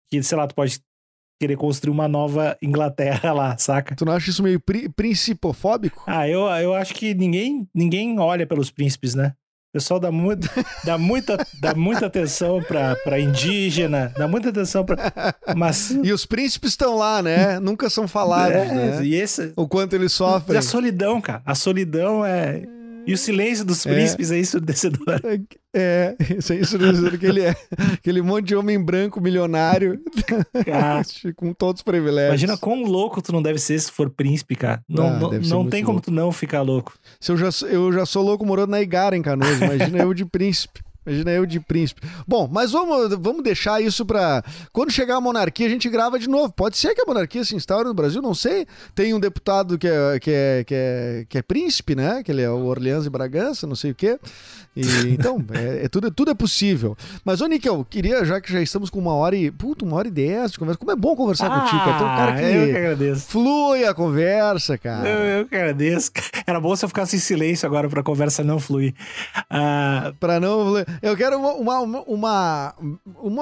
que, 0.10 0.22
sei 0.22 0.38
lá, 0.38 0.46
tu 0.46 0.54
pode 0.54 0.82
querer 1.40 1.56
construir 1.58 1.92
uma 1.92 2.08
nova 2.08 2.58
Inglaterra 2.62 3.32
lá, 3.32 3.58
saca? 3.58 3.96
Tu 3.96 4.06
não 4.06 4.14
acha 4.14 4.30
isso 4.30 4.44
meio 4.44 4.60
pri 4.60 4.90
principofóbico? 4.90 6.04
Ah, 6.06 6.28
eu, 6.28 6.42
eu 6.42 6.74
acho 6.74 6.94
que 6.94 7.14
ninguém, 7.14 7.68
ninguém 7.74 8.20
olha 8.20 8.46
pelos 8.46 8.70
príncipes, 8.70 9.16
né? 9.16 9.34
O 9.76 9.78
pessoal 9.78 10.00
dá, 10.00 10.10
muito, 10.10 10.50
dá, 10.86 10.98
muita, 10.98 11.46
dá 11.60 11.76
muita 11.76 12.06
atenção 12.06 12.64
pra, 12.64 12.96
pra 12.96 13.20
indígena, 13.20 14.10
dá 14.18 14.26
muita 14.26 14.48
atenção 14.48 14.86
pra. 14.86 15.36
Mas. 15.54 15.92
E 16.02 16.14
os 16.14 16.26
príncipes 16.26 16.70
estão 16.72 16.96
lá, 16.96 17.22
né? 17.22 17.60
Nunca 17.60 17.90
são 17.90 18.08
falados, 18.08 18.56
é, 18.56 18.74
né? 18.74 19.06
E 19.06 19.14
esse. 19.16 19.52
O 19.54 19.68
quanto 19.68 19.94
eles 19.94 20.14
E 20.14 20.16
sofrem. 20.16 20.58
a 20.58 20.62
solidão, 20.62 21.20
cara. 21.20 21.42
A 21.46 21.54
solidão 21.54 22.26
é. 22.26 22.64
E 23.08 23.14
o 23.14 23.18
silêncio 23.18 23.64
dos 23.66 23.86
É. 23.86 23.94
príncipes 23.94 24.32
é 24.32 24.40
ensurdecedor. 24.40 25.20
É, 25.74 26.16
isso 26.38 26.54
é 26.54 26.58
dizendo 26.60 27.18
que 27.18 27.26
ele 27.26 27.42
é 27.42 27.56
aquele 27.94 28.22
monte 28.22 28.46
de 28.48 28.56
homem 28.56 28.82
branco 28.82 29.20
milionário 29.22 30.00
com 31.36 31.54
todos 31.54 31.80
os 31.80 31.84
privilégios. 31.84 32.30
imagina 32.42 32.58
quão 32.58 32.84
louco 32.84 33.22
tu 33.22 33.32
não 33.32 33.42
deve 33.42 33.60
ser 33.60 33.80
se 33.80 33.92
for 33.92 34.10
príncipe, 34.10 34.56
cara. 34.56 34.82
Não, 34.88 35.08
Ah, 35.08 35.20
não, 35.20 35.32
não 35.32 35.70
tem 35.70 35.84
como 35.84 35.96
louco. 35.98 36.06
tu 36.06 36.12
não 36.12 36.32
ficar 36.32 36.62
louco. 36.62 36.94
Se 37.20 37.32
eu 37.32 37.38
já, 37.38 37.52
sou- 37.52 37.68
eu 37.68 37.92
já 37.92 38.06
sou 38.06 38.24
louco 38.24 38.46
morando 38.46 38.72
na 38.72 38.82
Igara 38.82 39.16
em 39.18 39.22
Canoas, 39.22 39.60
imagina 39.62 40.00
eu 40.00 40.14
de 40.14 40.26
príncipe. 40.26 40.80
Imagina 41.06 41.32
eu 41.32 41.46
de 41.46 41.60
príncipe. 41.60 42.02
Bom, 42.28 42.50
mas 42.52 42.72
vamos, 42.72 43.16
vamos 43.20 43.44
deixar 43.44 43.82
isso 43.82 44.06
pra. 44.06 44.44
Quando 44.74 44.92
chegar 44.92 45.18
a 45.18 45.22
monarquia, 45.22 45.68
a 45.68 45.70
gente 45.70 45.88
grava 45.90 46.18
de 46.18 46.28
novo. 46.28 46.52
Pode 46.54 46.78
ser 46.78 46.94
que 46.96 47.02
a 47.02 47.06
monarquia 47.06 47.44
se 47.44 47.56
instaure 47.56 47.88
no 47.88 47.94
Brasil, 47.94 48.22
não 48.22 48.34
sei. 48.34 48.66
Tem 48.94 49.14
um 49.14 49.20
deputado 49.20 49.78
que 49.78 49.88
é, 49.88 50.20
que 50.20 50.32
é, 50.32 50.64
que 50.64 50.74
é, 50.76 51.26
que 51.30 51.38
é 51.38 51.42
príncipe, 51.42 51.96
né? 51.96 52.24
Que 52.24 52.32
ele 52.32 52.42
é 52.42 52.50
o 52.50 52.66
Orleans 52.66 53.06
e 53.06 53.10
Bragança, 53.10 53.68
não 53.68 53.76
sei 53.76 53.92
o 53.92 53.96
quê. 53.96 54.20
E, 54.76 54.82
então, 55.10 55.44
é, 55.54 55.86
é 55.86 55.88
tudo, 55.88 56.12
tudo 56.12 56.32
é 56.32 56.34
possível. 56.34 56.98
Mas, 57.24 57.40
ô, 57.40 57.48
Níquel, 57.48 57.86
queria, 57.90 58.26
já 58.26 58.42
que 58.42 58.52
já 58.52 58.62
estamos 58.62 58.90
com 58.90 59.00
uma 59.00 59.14
hora 59.14 59.36
e. 59.36 59.50
Puta, 59.52 59.86
uma 59.86 59.96
hora 59.98 60.08
e 60.08 60.12
dez 60.12 60.52
de 60.52 60.60
conversa. 60.60 60.78
Como 60.80 60.92
é 60.92 60.96
bom 60.96 61.16
conversar 61.16 61.48
Ah, 61.48 61.62
contigo, 61.62 61.80
cara. 61.80 61.92
É 61.92 61.96
um 61.96 62.16
cara 62.18 62.34
que. 62.36 62.42
eu 62.44 62.72
que 62.74 62.78
agradeço. 62.78 63.28
Flui 63.28 63.86
a 63.86 63.94
conversa, 63.94 64.78
cara. 64.78 65.08
Eu, 65.08 65.20
eu 65.40 65.46
que 65.48 65.56
agradeço. 65.56 66.12
Era 66.46 66.60
bom 66.60 66.76
se 66.76 66.84
eu 66.84 66.90
ficasse 66.90 67.16
em 67.16 67.20
silêncio 67.20 67.66
agora 67.66 67.88
pra 67.88 68.04
conversa 68.04 68.44
não 68.44 68.60
fluir. 68.60 68.94
Ah, 69.50 70.14
Pra 70.20 70.40
não. 70.40 70.74
Eu 71.02 71.16
quero 71.16 71.38
uma, 71.38 71.80
uma, 71.80 72.02
uma, 72.02 72.76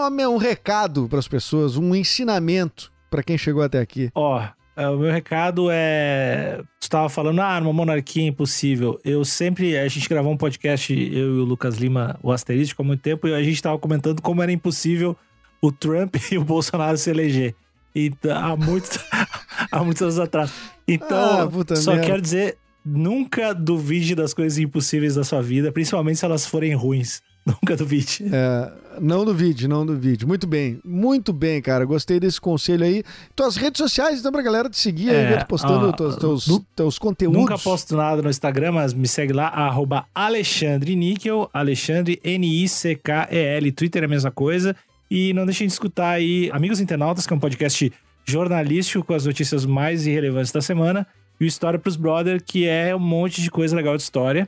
uma- 0.09 0.27
um 0.29 0.37
recado 0.37 1.07
para 1.09 1.19
as 1.19 1.27
pessoas, 1.27 1.77
um 1.77 1.93
ensinamento 1.95 2.91
para 3.09 3.23
quem 3.23 3.37
chegou 3.37 3.61
até 3.63 3.79
aqui. 3.79 4.09
Ó, 4.15 4.41
é, 4.75 4.87
o 4.89 4.97
meu 4.97 5.11
recado 5.11 5.67
é. 5.71 6.57
Você 6.79 6.87
estava 6.87 7.07
falando, 7.09 7.39
ah, 7.41 7.59
numa 7.61 7.73
monarquia 7.73 8.23
é 8.23 8.27
impossível. 8.27 8.99
Eu 9.05 9.23
sempre. 9.23 9.77
A 9.77 9.87
gente 9.87 10.07
gravou 10.09 10.31
um 10.31 10.37
podcast, 10.37 10.91
eu 10.93 11.37
e 11.37 11.39
o 11.41 11.43
Lucas 11.43 11.75
Lima, 11.77 12.17
o 12.23 12.31
Asterístico, 12.31 12.81
há 12.81 12.85
muito 12.85 13.01
tempo, 13.01 13.27
e 13.27 13.33
a 13.33 13.41
gente 13.43 13.53
estava 13.55 13.77
comentando 13.77 14.21
como 14.21 14.41
era 14.41 14.51
impossível 14.51 15.15
o 15.61 15.71
Trump 15.71 16.15
e 16.31 16.37
o 16.37 16.43
Bolsonaro 16.43 16.97
se 16.97 17.09
eleger. 17.09 17.55
Então, 17.95 18.35
há, 18.35 18.55
muito, 18.57 18.99
há 19.71 19.83
muitos 19.83 20.01
anos 20.01 20.19
atrás. 20.19 20.51
Então, 20.87 21.49
Ah, 21.69 21.75
só 21.75 21.91
merda. 21.91 22.07
quero 22.07 22.21
dizer. 22.21 22.57
Nunca 22.85 23.53
duvide 23.53 24.13
das 24.13 24.33
coisas 24.33 24.57
impossíveis 24.59 25.15
da 25.15 25.23
sua 25.23 25.41
vida, 25.41 25.71
principalmente 25.71 26.19
se 26.19 26.25
elas 26.25 26.45
forem 26.45 26.73
ruins. 26.75 27.21
Nunca 27.61 27.75
duvide. 27.75 28.23
É, 28.31 28.71
não 29.01 29.25
duvide, 29.25 29.67
não 29.67 29.85
duvide. 29.85 30.25
Muito 30.25 30.47
bem, 30.47 30.79
muito 30.83 31.33
bem, 31.33 31.61
cara. 31.61 31.83
Gostei 31.83 32.17
desse 32.19 32.39
conselho 32.39 32.85
aí. 32.85 33.03
Tuas 33.35 33.57
redes 33.57 33.79
sociais, 33.79 34.19
então, 34.19 34.31
pra 34.31 34.41
galera 34.41 34.69
te 34.69 34.77
seguir 34.77 35.09
aí, 35.09 35.33
É, 35.33 35.37
tu 35.37 35.47
postando 35.47 35.89
ah, 35.89 35.93
teus, 35.93 36.15
teus, 36.15 36.47
nu- 36.47 36.65
teus 36.75 36.97
conteúdos. 36.97 37.37
Nunca 37.39 37.57
posto 37.57 37.97
nada 37.97 38.21
no 38.21 38.29
Instagram, 38.29 38.71
mas 38.71 38.93
me 38.93 39.07
segue 39.07 39.33
lá, 39.33 39.47
arroba 39.47 40.05
Alexandre 40.15 40.95
Níquel, 40.95 41.49
Alexandre 41.53 42.17
N-I-C-K-E-L. 42.23 43.71
Twitter 43.73 44.03
é 44.03 44.05
a 44.05 44.09
mesma 44.09 44.31
coisa. 44.31 44.75
E 45.11 45.33
não 45.33 45.45
deixem 45.45 45.67
de 45.67 45.73
escutar 45.73 46.11
aí 46.11 46.49
Amigos 46.53 46.79
Internautas, 46.79 47.27
que 47.27 47.33
é 47.33 47.35
um 47.35 47.39
podcast 47.39 47.91
jornalístico 48.25 49.03
com 49.03 49.13
as 49.13 49.25
notícias 49.25 49.65
mais 49.65 50.07
irrelevantes 50.07 50.51
da 50.51 50.61
semana. 50.61 51.05
E 51.39 51.45
o 51.45 51.47
História 51.47 51.77
pros 51.77 51.95
Brother, 51.95 52.41
que 52.43 52.65
é 52.65 52.95
um 52.95 52.99
monte 52.99 53.41
de 53.41 53.51
coisa 53.51 53.75
legal 53.75 53.95
de 53.97 54.03
história. 54.03 54.47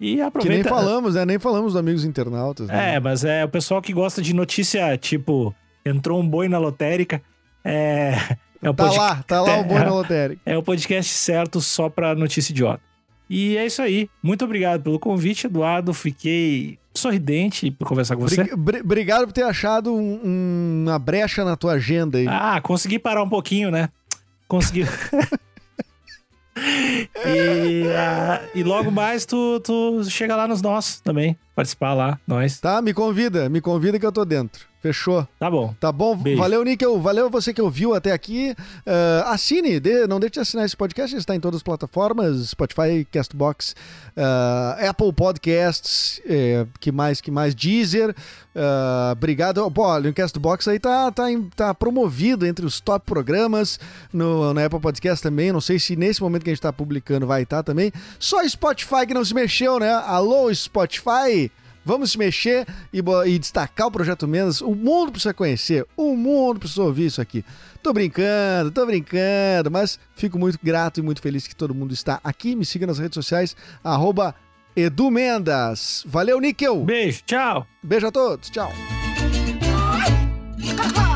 E 0.00 0.16
Que 0.16 0.20
aproveita... 0.20 0.54
nem 0.54 0.64
falamos, 0.64 1.14
né? 1.14 1.24
Nem 1.24 1.38
falamos 1.38 1.72
dos 1.72 1.80
amigos 1.80 2.04
internautas. 2.04 2.66
né? 2.68 2.94
É, 2.96 3.00
mas 3.00 3.24
é 3.24 3.44
o 3.44 3.48
pessoal 3.48 3.80
que 3.80 3.92
gosta 3.92 4.20
de 4.20 4.34
notícia, 4.34 4.96
tipo, 4.98 5.54
entrou 5.84 6.20
um 6.20 6.28
boi 6.28 6.48
na 6.48 6.58
lotérica. 6.58 7.22
É, 7.64 8.14
é 8.60 8.68
o 8.70 8.74
Tá 8.74 8.84
podcast- 8.84 8.98
lá, 8.98 9.22
tá 9.26 9.40
lá 9.40 9.58
o 9.58 9.64
boi 9.64 9.76
É. 9.80 9.84
na 9.84 9.92
lotérica. 9.92 10.40
é 10.44 10.58
o 10.58 10.62
podcast 10.62 11.12
certo 11.12 11.60
só 11.60 11.88
pra 11.88 12.14
notícia 12.14 12.52
idiota. 12.52 12.82
E 13.30 13.56
é 13.56 13.64
isso 13.64 13.80
aí. 13.80 14.08
Muito 14.22 14.44
obrigado 14.44 14.82
pelo 14.82 14.98
convite, 14.98 15.46
Eduardo. 15.46 15.94
Fiquei 15.94 16.78
sorridente 16.92 17.70
por 17.70 17.88
conversar 17.88 18.16
com 18.16 18.22
você. 18.22 18.44
Bri- 18.44 18.54
bri- 18.56 18.80
Obrigado 18.80 19.24
por 19.26 19.32
ter 19.32 19.44
achado 19.44 19.94
um- 19.94 20.82
uma 20.84 20.98
brecha 20.98 21.42
na 21.44 21.56
tua 21.56 21.72
agenda 21.72 22.18
aí. 22.18 22.26
Ah, 22.28 22.60
consegui 22.60 22.98
parar 22.98 23.22
um 23.22 23.28
pouquinho, 23.28 23.70
né? 23.70 23.88
Consegui. 24.46 24.82
e, 27.26 27.84
ah, 27.96 28.40
e 28.54 28.62
logo 28.62 28.90
mais 28.90 29.24
tu, 29.26 29.60
tu 29.60 30.02
chega 30.08 30.34
lá 30.36 30.48
nos 30.48 30.62
nossos 30.62 31.00
também. 31.00 31.36
Participar 31.54 31.94
lá, 31.94 32.18
nós. 32.26 32.60
Tá, 32.60 32.80
me 32.80 32.92
convida, 32.92 33.48
me 33.48 33.60
convida 33.60 33.98
que 33.98 34.06
eu 34.06 34.12
tô 34.12 34.24
dentro. 34.24 34.66
Fechou. 34.84 35.26
Tá 35.38 35.50
bom. 35.50 35.74
Tá 35.80 35.90
bom? 35.90 36.14
Beijo. 36.14 36.38
Valeu, 36.38 36.62
Níquel. 36.62 37.00
Valeu 37.00 37.30
você 37.30 37.54
que 37.54 37.62
ouviu 37.62 37.94
até 37.94 38.12
aqui. 38.12 38.54
Ah, 38.86 39.30
assine, 39.32 39.80
dê- 39.80 40.06
não 40.06 40.20
deixe 40.20 40.34
de 40.34 40.40
assinar 40.40 40.66
esse 40.66 40.76
podcast. 40.76 41.14
Ele 41.14 41.20
está 41.20 41.34
em 41.34 41.40
todas 41.40 41.56
as 41.56 41.62
plataformas: 41.62 42.50
Spotify, 42.50 43.02
Castbox, 43.10 43.74
ah, 44.14 44.76
Apple 44.90 45.10
Podcasts, 45.14 46.20
eh, 46.28 46.66
que 46.78 46.92
mais, 46.92 47.22
que 47.22 47.30
mais? 47.30 47.54
Deezer. 47.54 48.14
Ah, 48.54 49.12
obrigado. 49.16 49.70
Pô, 49.70 49.84
olha, 49.84 50.10
o 50.10 50.12
Castbox 50.12 50.68
aí 50.68 50.78
tá, 50.78 51.10
tá, 51.10 51.32
em- 51.32 51.48
tá 51.56 51.72
promovido 51.72 52.46
entre 52.46 52.66
os 52.66 52.78
top 52.78 53.06
programas 53.06 53.80
no, 54.12 54.52
na 54.52 54.66
Apple 54.66 54.80
Podcast 54.80 55.22
também. 55.22 55.50
Não 55.50 55.62
sei 55.62 55.78
se 55.78 55.96
nesse 55.96 56.20
momento 56.22 56.44
que 56.44 56.50
a 56.50 56.52
gente 56.52 56.60
tá 56.60 56.74
publicando 56.74 57.26
vai 57.26 57.44
estar 57.44 57.62
também. 57.62 57.90
Só 58.18 58.46
Spotify 58.46 59.06
que 59.08 59.14
não 59.14 59.24
se 59.24 59.32
mexeu, 59.32 59.80
né? 59.80 59.90
Alô, 59.90 60.54
Spotify! 60.54 61.50
Vamos 61.84 62.12
se 62.12 62.18
mexer 62.18 62.66
e, 62.92 63.02
e 63.26 63.38
destacar 63.38 63.86
o 63.86 63.90
Projeto 63.90 64.26
Menos. 64.26 64.60
O 64.60 64.74
mundo 64.74 65.12
precisa 65.12 65.34
conhecer, 65.34 65.86
o 65.96 66.16
mundo 66.16 66.60
precisa 66.60 66.82
ouvir 66.82 67.06
isso 67.06 67.20
aqui. 67.20 67.44
Tô 67.82 67.92
brincando, 67.92 68.70
tô 68.70 68.86
brincando, 68.86 69.70
mas 69.70 69.98
fico 70.14 70.38
muito 70.38 70.58
grato 70.62 71.00
e 71.00 71.02
muito 71.02 71.20
feliz 71.20 71.46
que 71.46 71.54
todo 71.54 71.74
mundo 71.74 71.92
está 71.92 72.20
aqui. 72.24 72.56
Me 72.56 72.64
siga 72.64 72.86
nas 72.86 72.98
redes 72.98 73.14
sociais, 73.14 73.54
arroba 73.82 74.34
Edu 74.74 75.10
Mendas. 75.10 76.02
Valeu, 76.06 76.40
Níquel. 76.40 76.84
Beijo, 76.84 77.22
tchau. 77.26 77.66
Beijo 77.82 78.06
a 78.06 78.12
todos, 78.12 78.50
tchau. 78.50 78.72
Ha 80.76 81.00
ha! 81.00 81.13